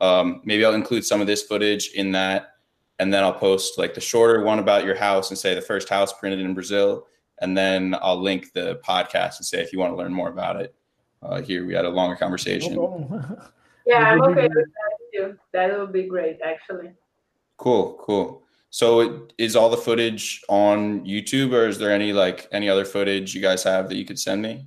Um, 0.00 0.40
maybe 0.44 0.64
I'll 0.64 0.74
include 0.74 1.04
some 1.04 1.20
of 1.20 1.26
this 1.26 1.42
footage 1.42 1.90
in 1.94 2.12
that, 2.12 2.54
and 3.00 3.12
then 3.12 3.24
I'll 3.24 3.32
post 3.32 3.76
like 3.76 3.94
the 3.94 4.00
shorter 4.00 4.44
one 4.44 4.60
about 4.60 4.84
your 4.84 4.94
house 4.94 5.30
and 5.30 5.38
say 5.38 5.54
the 5.54 5.60
first 5.60 5.88
house 5.88 6.12
printed 6.12 6.40
in 6.40 6.54
Brazil, 6.54 7.06
and 7.40 7.56
then 7.56 7.96
I'll 8.00 8.20
link 8.20 8.52
the 8.52 8.80
podcast 8.84 9.38
and 9.38 9.46
say 9.46 9.60
if 9.60 9.72
you 9.72 9.78
want 9.78 9.92
to 9.92 9.96
learn 9.96 10.12
more 10.12 10.28
about 10.28 10.60
it. 10.60 10.74
Uh, 11.22 11.40
here 11.40 11.66
we 11.66 11.74
had 11.74 11.84
a 11.84 11.90
longer 11.90 12.16
conversation. 12.16 12.74
problem. 12.74 13.38
yeah, 13.86 13.98
I'm 13.98 14.22
okay 14.22 14.42
with 14.54 14.54
that 14.54 14.98
too. 15.12 15.38
That 15.52 15.78
would 15.78 15.92
be 15.92 16.04
great, 16.04 16.38
actually. 16.44 16.90
Cool, 17.56 17.98
cool. 18.02 18.42
So 18.70 19.00
it, 19.00 19.32
is 19.38 19.56
all 19.56 19.70
the 19.70 19.76
footage 19.76 20.42
on 20.48 21.04
YouTube, 21.06 21.52
or 21.52 21.68
is 21.68 21.78
there 21.78 21.92
any 21.92 22.12
like 22.12 22.48
any 22.52 22.68
other 22.68 22.84
footage 22.84 23.34
you 23.34 23.40
guys 23.40 23.62
have 23.62 23.88
that 23.88 23.96
you 23.96 24.04
could 24.04 24.18
send 24.18 24.42
me? 24.42 24.66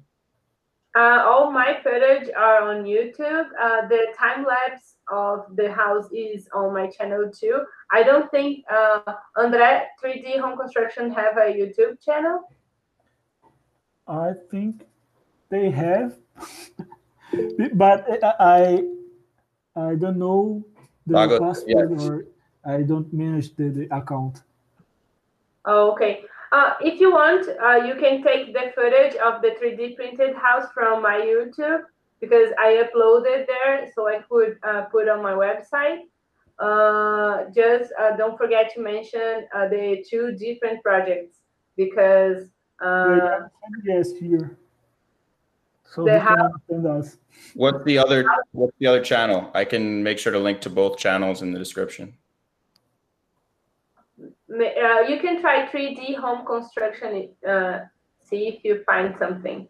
Uh, 0.95 1.23
all 1.27 1.51
my 1.51 1.77
footage 1.83 2.29
are 2.35 2.69
on 2.69 2.85
YouTube. 2.85 3.49
Uh, 3.61 3.87
the 3.87 4.07
time 4.17 4.45
lapse 4.45 4.95
of 5.11 5.55
the 5.55 5.71
house 5.71 6.07
is 6.11 6.47
on 6.53 6.73
my 6.73 6.87
channel 6.87 7.29
too. 7.29 7.61
I 7.91 8.01
don't 8.01 8.31
think 8.31 8.65
uh, 8.71 9.01
Andre 9.35 9.83
3D 10.03 10.39
Home 10.39 10.57
Construction 10.57 11.11
have 11.11 11.37
a 11.37 11.53
YouTube 11.53 12.03
channel. 12.03 12.39
I 14.07 14.33
think 14.49 14.83
they 15.49 15.69
have, 15.69 16.15
but 17.73 18.07
I 18.39 18.83
I 19.75 19.95
don't 19.95 20.17
know 20.17 20.65
the 21.05 21.17
I'll 21.17 21.39
password 21.39 21.67
yeah. 21.67 22.05
or 22.05 22.25
I 22.65 22.81
don't 22.83 23.11
manage 23.13 23.55
the, 23.55 23.69
the 23.69 23.95
account. 23.95 24.43
Oh, 25.65 25.91
okay. 25.91 26.23
Uh, 26.51 26.73
if 26.79 26.99
you 26.99 27.11
want, 27.11 27.47
uh, 27.61 27.85
you 27.85 27.95
can 27.95 28.23
take 28.23 28.53
the 28.53 28.71
footage 28.73 29.15
of 29.15 29.41
the 29.41 29.51
3D 29.61 29.95
printed 29.95 30.35
house 30.35 30.65
from 30.73 31.01
my 31.01 31.17
YouTube 31.19 31.81
because 32.21 32.49
I 32.57 32.83
uploaded 32.83 33.47
there, 33.47 33.91
so 33.93 34.07
I 34.07 34.21
could 34.29 34.57
uh, 34.63 34.83
put 34.83 35.09
on 35.09 35.21
my 35.21 35.33
website. 35.33 36.03
Uh, 36.59 37.49
just 37.53 37.91
uh, 37.99 38.15
don't 38.17 38.37
forget 38.37 38.73
to 38.73 38.81
mention 38.81 39.45
uh, 39.53 39.67
the 39.67 40.03
two 40.09 40.31
different 40.31 40.81
projects 40.81 41.37
because 41.75 42.47
uh, 42.81 43.47
Yes, 43.83 44.11
here. 44.13 44.57
So 45.83 46.03
The 46.05 46.11
they 46.11 46.17
can 46.19 46.25
house- 46.27 46.51
understand 46.69 46.87
us. 46.87 47.17
What's 47.55 47.83
the 47.85 47.97
other 47.97 48.25
What's 48.51 48.75
the 48.79 48.87
other 48.87 49.03
channel? 49.03 49.51
I 49.53 49.63
can 49.65 50.03
make 50.03 50.17
sure 50.19 50.31
to 50.31 50.39
link 50.39 50.61
to 50.61 50.69
both 50.69 50.97
channels 50.97 51.41
in 51.41 51.51
the 51.53 51.59
description. 51.59 52.17
uh, 54.19 55.01
you 55.07 55.19
can 55.19 55.39
try 55.41 55.67
3D 55.67 56.15
home 56.15 56.45
construction. 56.45 57.29
Uh, 57.47 57.81
see 58.23 58.47
if 58.47 58.63
you 58.63 58.83
find 58.85 59.15
something. 59.17 59.67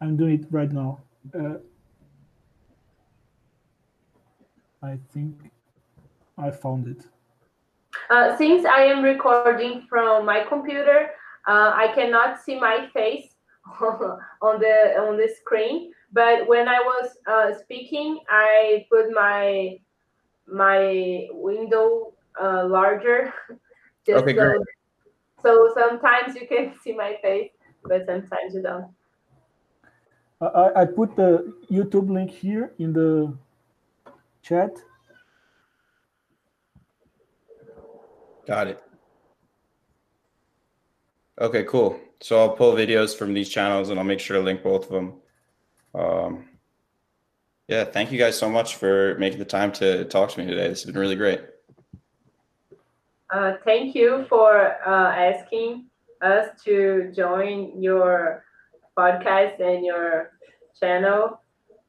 I'm 0.00 0.16
doing 0.16 0.40
it 0.40 0.46
right 0.50 0.70
now. 0.72 1.00
Uh, 1.34 1.54
I 4.82 4.98
think 5.12 5.50
I 6.36 6.50
found 6.50 6.88
it. 6.88 7.06
Uh, 8.14 8.36
since 8.38 8.64
I 8.64 8.82
am 8.84 9.02
recording 9.02 9.86
from 9.88 10.24
my 10.24 10.44
computer, 10.44 11.10
uh, 11.48 11.72
I 11.74 11.90
cannot 11.96 12.40
see 12.40 12.54
my 12.60 12.86
face 12.94 13.34
on 13.82 14.60
the 14.60 14.94
on 15.02 15.16
the 15.16 15.28
screen. 15.40 15.90
But 16.12 16.46
when 16.46 16.68
I 16.68 16.78
was 16.78 17.18
uh, 17.26 17.58
speaking, 17.58 18.20
I 18.30 18.86
put 18.88 19.10
my 19.10 19.78
my 20.46 21.26
window 21.32 22.14
uh, 22.40 22.68
larger. 22.68 23.34
Just 24.06 24.22
Okay, 24.22 24.36
so, 24.36 24.46
great. 24.46 24.60
so 25.42 25.72
sometimes 25.74 26.36
you 26.36 26.46
can 26.46 26.72
see 26.84 26.92
my 26.94 27.18
face, 27.20 27.50
but 27.82 28.06
sometimes 28.06 28.54
you 28.54 28.62
don't. 28.62 28.94
I, 30.40 30.46
I 30.46 30.82
I 30.82 30.84
put 30.86 31.16
the 31.16 31.52
YouTube 31.68 32.14
link 32.14 32.30
here 32.30 32.70
in 32.78 32.92
the 32.92 33.34
chat. 34.40 34.70
Got 38.46 38.68
it. 38.68 38.82
Okay, 41.40 41.64
cool. 41.64 41.98
So 42.20 42.38
I'll 42.40 42.56
pull 42.56 42.74
videos 42.74 43.16
from 43.16 43.34
these 43.34 43.48
channels 43.48 43.90
and 43.90 43.98
I'll 43.98 44.04
make 44.04 44.20
sure 44.20 44.36
to 44.36 44.42
link 44.42 44.62
both 44.62 44.84
of 44.84 44.90
them. 44.90 45.14
Um, 45.94 46.48
yeah, 47.68 47.84
thank 47.84 48.12
you 48.12 48.18
guys 48.18 48.38
so 48.38 48.48
much 48.48 48.76
for 48.76 49.16
making 49.18 49.38
the 49.38 49.44
time 49.44 49.72
to 49.72 50.04
talk 50.04 50.30
to 50.30 50.40
me 50.40 50.46
today. 50.46 50.68
This 50.68 50.82
has 50.82 50.92
been 50.92 51.00
really 51.00 51.16
great. 51.16 51.40
Uh, 53.32 53.54
thank 53.64 53.94
you 53.94 54.26
for 54.28 54.76
uh, 54.86 55.12
asking 55.12 55.86
us 56.22 56.48
to 56.64 57.12
join 57.16 57.82
your 57.82 58.44
podcast 58.96 59.60
and 59.60 59.84
your 59.84 60.32
channel. 60.78 61.40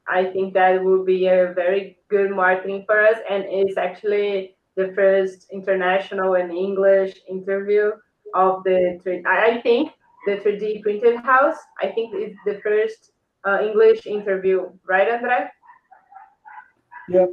I 0.08 0.24
think 0.24 0.54
that 0.54 0.82
will 0.82 1.04
be 1.04 1.26
a 1.26 1.52
very 1.54 1.98
good 2.08 2.30
marketing 2.30 2.84
for 2.86 3.00
us, 3.00 3.18
and 3.28 3.44
it's 3.44 3.76
actually 3.76 4.55
the 4.76 4.92
first 4.94 5.46
international 5.52 6.34
and 6.34 6.50
English 6.52 7.16
interview 7.28 7.92
of 8.34 8.62
the. 8.64 9.00
I 9.26 9.60
think 9.62 9.92
the 10.26 10.36
3D 10.36 10.82
printed 10.82 11.16
house. 11.16 11.56
I 11.80 11.88
think 11.88 12.14
it's 12.14 12.38
the 12.44 12.60
first 12.62 13.12
uh, 13.46 13.60
English 13.62 14.06
interview, 14.06 14.68
right, 14.86 15.08
Andre? 15.08 15.48
Yep. 17.08 17.30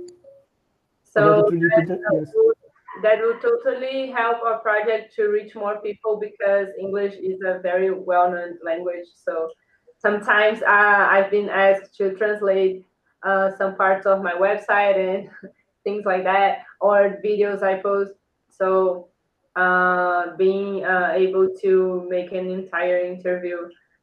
So 1.04 1.22
Yeah, 1.22 1.36
that, 1.36 1.48
printed, 1.48 2.00
yes. 2.14 2.32
would, 2.36 2.56
that 3.02 3.20
would 3.22 3.42
totally 3.42 4.12
help 4.12 4.44
our 4.44 4.60
project 4.60 5.16
to 5.16 5.28
reach 5.28 5.56
more 5.56 5.82
people 5.82 6.20
because 6.20 6.68
English 6.80 7.16
is 7.16 7.42
a 7.46 7.60
very 7.60 7.92
well-known 7.92 8.60
language. 8.64 9.08
So 9.16 9.50
sometimes 9.98 10.62
uh, 10.62 11.08
I've 11.12 11.32
been 11.32 11.50
asked 11.50 11.96
to 11.98 12.14
translate 12.16 12.86
uh, 13.24 13.52
some 13.58 13.76
parts 13.76 14.06
of 14.06 14.22
my 14.22 14.34
website 14.34 14.98
and 14.98 15.30
things 15.84 16.06
like 16.06 16.24
that, 16.24 16.64
or 16.82 17.20
videos 17.24 17.62
I 17.64 17.82
post. 17.82 18.14
So 18.50 19.10
uh, 19.56 20.36
being 20.38 20.84
uh, 20.86 21.12
able 21.14 21.50
to 21.62 22.08
make 22.10 22.32
an 22.32 22.50
entire 22.50 23.00
interview 23.00 23.58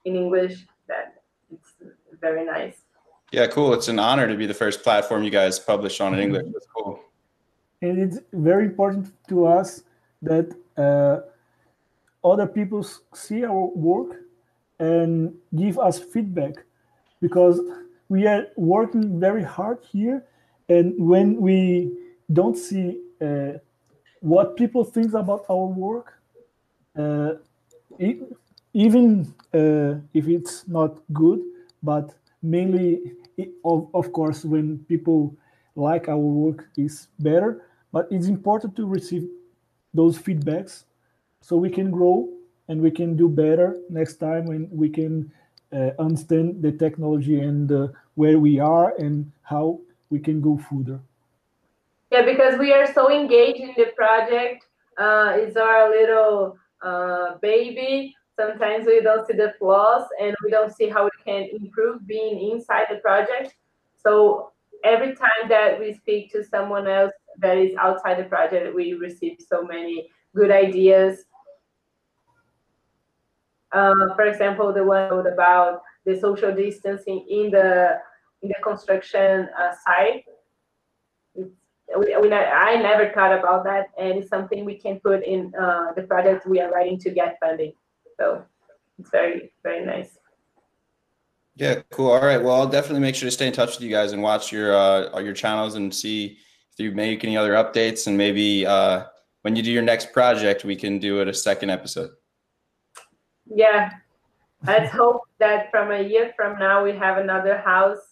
in 0.05 0.17
English, 0.17 0.67
that 0.89 1.23
it's 1.51 1.75
very 2.21 2.45
nice. 2.45 2.77
Yeah, 3.33 3.47
cool. 3.47 3.73
It's 3.75 3.89
an 3.89 3.99
honor 3.99 4.27
to 4.27 4.37
be 4.37 4.47
the 4.47 4.55
first 4.55 4.83
platform 4.83 5.23
you 5.23 5.31
guys 5.31 5.59
publish 5.59 6.01
on 6.01 6.15
in 6.15 6.21
English. 6.21 6.47
That's 6.53 6.67
cool. 6.67 7.01
and 7.83 7.99
it's 7.99 8.19
very 8.33 8.67
important 8.67 9.13
to 9.29 9.47
us 9.47 9.83
that 10.23 10.55
uh, 10.77 11.21
other 12.23 12.47
people 12.47 12.85
see 13.15 13.45
our 13.45 13.67
work 13.75 14.21
and 14.79 15.35
give 15.57 15.79
us 15.79 15.99
feedback 15.99 16.55
because 17.21 17.61
we 18.09 18.27
are 18.27 18.47
working 18.57 19.21
very 19.21 19.43
hard 19.43 19.79
here 19.93 20.25
and 20.71 20.95
when 20.99 21.37
we 21.41 21.93
don't 22.33 22.59
see 22.59 23.01
uh, 23.23 23.55
what 24.21 24.57
people 24.57 24.85
think 24.85 25.15
about 25.15 25.45
our 25.51 25.67
work 25.67 26.21
uh, 26.99 27.33
e- 27.99 28.21
even 28.75 29.35
uh, 29.55 29.95
if 30.15 30.29
it's 30.29 30.67
not 30.69 30.99
good 31.13 31.41
but 31.83 32.15
mainly 32.43 33.01
i- 33.39 33.51
of, 33.65 33.89
of 33.95 34.13
course 34.13 34.45
when 34.45 34.79
people 34.89 35.35
like 35.77 36.09
our 36.09 36.19
work 36.45 36.69
is 36.77 37.09
better 37.21 37.67
but 37.93 38.09
it's 38.11 38.29
important 38.29 38.77
to 38.77 38.87
receive 38.87 39.29
those 39.95 40.19
feedbacks 40.19 40.85
so 41.43 41.57
we 41.57 41.71
can 41.71 41.91
grow 41.91 42.29
and 42.69 42.81
we 42.81 42.91
can 42.91 43.17
do 43.17 43.29
better 43.29 43.77
next 43.89 44.17
time 44.17 44.45
when 44.47 44.69
we 44.71 44.89
can 44.89 45.31
uh, 45.73 45.91
understand 45.99 46.63
the 46.63 46.73
technology 46.73 47.41
and 47.41 47.71
uh, 47.73 47.89
where 48.15 48.39
we 48.39 48.59
are 48.61 48.95
and 48.99 49.31
how 49.43 49.81
we 50.11 50.19
can 50.19 50.41
go 50.41 50.59
further 50.59 51.01
Yeah, 52.11 52.25
because 52.25 52.59
we 52.59 52.73
are 52.73 52.93
so 52.93 53.11
engaged 53.11 53.61
in 53.61 53.75
the 53.77 53.93
project. 53.97 54.67
Uh, 54.99 55.33
it's 55.37 55.57
our 55.57 55.89
little 55.89 56.57
uh, 56.83 57.39
baby. 57.41 58.15
Sometimes 58.39 58.87
we 58.87 59.01
don't 59.01 59.27
see 59.27 59.37
the 59.37 59.55
flaws 59.59 60.07
and 60.21 60.35
we 60.43 60.51
don't 60.51 60.75
see 60.75 60.89
how 60.89 61.05
we 61.05 61.11
can 61.25 61.49
improve 61.53 62.07
being 62.07 62.51
inside 62.51 62.87
the 62.91 62.97
project. 62.97 63.55
So 63.97 64.51
every 64.83 65.15
time 65.15 65.49
that 65.49 65.79
we 65.79 65.95
speak 65.95 66.33
to 66.33 66.43
someone 66.43 66.89
else 66.89 67.13
that 67.39 67.57
is 67.57 67.77
outside 67.79 68.19
the 68.19 68.25
project, 68.25 68.75
we 68.75 68.95
receive 68.95 69.39
so 69.47 69.63
many 69.63 70.11
good 70.35 70.51
ideas. 70.51 71.25
Uh, 73.73 74.15
for 74.17 74.25
example, 74.27 74.73
the 74.73 74.83
one 74.83 75.27
about 75.27 75.83
the 76.05 76.19
social 76.19 76.53
distancing 76.53 77.25
in 77.29 77.51
the 77.51 78.01
in 78.43 78.49
the 78.49 78.55
construction 78.63 79.49
uh, 79.59 79.73
site. 79.85 80.25
It's 81.35 81.55
we, 81.99 82.17
we, 82.17 82.33
I 82.33 82.77
never 82.77 83.13
thought 83.13 83.37
about 83.37 83.65
that, 83.65 83.89
and 83.99 84.19
it's 84.19 84.29
something 84.29 84.65
we 84.65 84.77
can 84.77 85.01
put 85.01 85.25
in 85.25 85.53
uh, 85.61 85.93
the 85.97 86.03
project 86.03 86.47
we 86.47 86.61
are 86.61 86.71
writing 86.71 86.99
to 87.01 87.11
get 87.11 87.39
funding. 87.41 87.73
So 88.19 88.45
it's 88.99 89.11
very, 89.11 89.53
very 89.63 89.85
nice. 89.85 90.19
Yeah, 91.57 91.83
cool. 91.91 92.11
All 92.13 92.21
right. 92.21 92.43
Well, 92.43 92.55
I'll 92.55 92.69
definitely 92.69 93.01
make 93.01 93.15
sure 93.15 93.27
to 93.27 93.31
stay 93.31 93.47
in 93.47 93.53
touch 93.53 93.77
with 93.77 93.83
you 93.83 93.91
guys 93.91 94.13
and 94.13 94.23
watch 94.23 94.53
your 94.53 94.75
uh, 94.75 95.19
your 95.19 95.35
channels 95.35 95.75
and 95.75 95.95
see 95.95 96.39
if 96.73 96.79
you 96.79 96.93
make 96.93 97.25
any 97.25 97.37
other 97.37 97.53
updates. 97.53 98.07
And 98.07 98.17
maybe 98.17 98.65
uh, 98.67 99.05
when 99.43 99.57
you 99.57 99.63
do 99.63 99.73
your 99.73 99.83
next 99.83 100.13
project, 100.13 100.65
we 100.65 100.77
can 100.77 100.99
do 100.99 101.21
it 101.21 101.29
a 101.29 101.35
second 101.35 101.71
episode. 101.71 102.11
Yeah, 103.53 103.91
let's 104.65 104.93
hope 104.93 105.23
that 105.39 105.71
from 105.71 105.91
a 105.91 106.01
year 106.01 106.33
from 106.37 106.59
now 106.59 106.85
we 106.85 106.93
have 106.93 107.19
another 107.19 107.59
house 107.59 108.10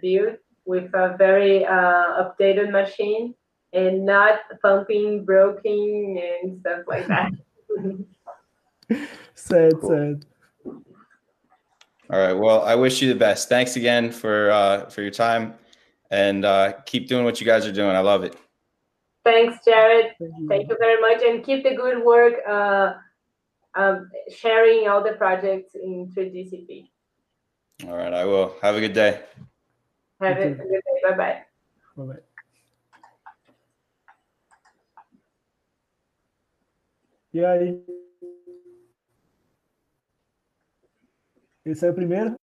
built 0.00 0.38
with 0.64 0.92
a 0.94 1.16
very 1.18 1.64
uh, 1.64 2.22
updated 2.22 2.70
machine 2.70 3.34
and 3.72 4.06
not 4.06 4.40
pumping, 4.62 5.24
broken, 5.24 6.20
and 6.42 6.60
stuff 6.60 6.82
like 6.86 7.06
that. 7.08 7.32
sad 9.34 9.72
sad 9.82 10.24
All 10.66 12.18
right. 12.18 12.32
Well, 12.32 12.62
I 12.62 12.74
wish 12.74 13.02
you 13.02 13.08
the 13.08 13.18
best. 13.18 13.48
Thanks 13.48 13.76
again 13.76 14.12
for 14.12 14.50
uh, 14.50 14.88
for 14.90 15.02
your 15.02 15.10
time, 15.10 15.54
and 16.10 16.44
uh, 16.44 16.72
keep 16.86 17.08
doing 17.08 17.24
what 17.24 17.40
you 17.40 17.46
guys 17.46 17.66
are 17.66 17.72
doing. 17.72 17.96
I 17.96 18.00
love 18.00 18.24
it. 18.24 18.36
Thanks, 19.24 19.58
Jared. 19.64 20.12
Thank 20.18 20.32
you. 20.38 20.48
Thank 20.48 20.68
you 20.68 20.76
very 20.78 21.00
much, 21.00 21.22
and 21.22 21.44
keep 21.44 21.64
the 21.64 21.74
good 21.74 22.04
work. 22.04 22.34
Uh, 22.48 22.94
um, 23.76 24.08
sharing 24.30 24.88
all 24.88 25.02
the 25.02 25.12
projects 25.12 25.74
in 25.74 26.12
3DCP. 26.16 26.90
All 27.82 27.96
right. 27.96 28.12
I 28.12 28.24
will. 28.24 28.54
Have 28.62 28.76
a 28.76 28.80
good 28.80 28.92
day. 28.92 29.20
Have 30.20 30.38
a 30.38 30.54
good 30.54 30.58
day. 30.58 30.80
Bye 31.02 31.16
bye. 31.16 31.44
Bye-bye. 31.96 32.22
E 37.32 37.44
aí? 37.44 37.84
Esse 41.64 41.86
é 41.86 41.90
o 41.90 41.94
primeiro? 41.94 42.36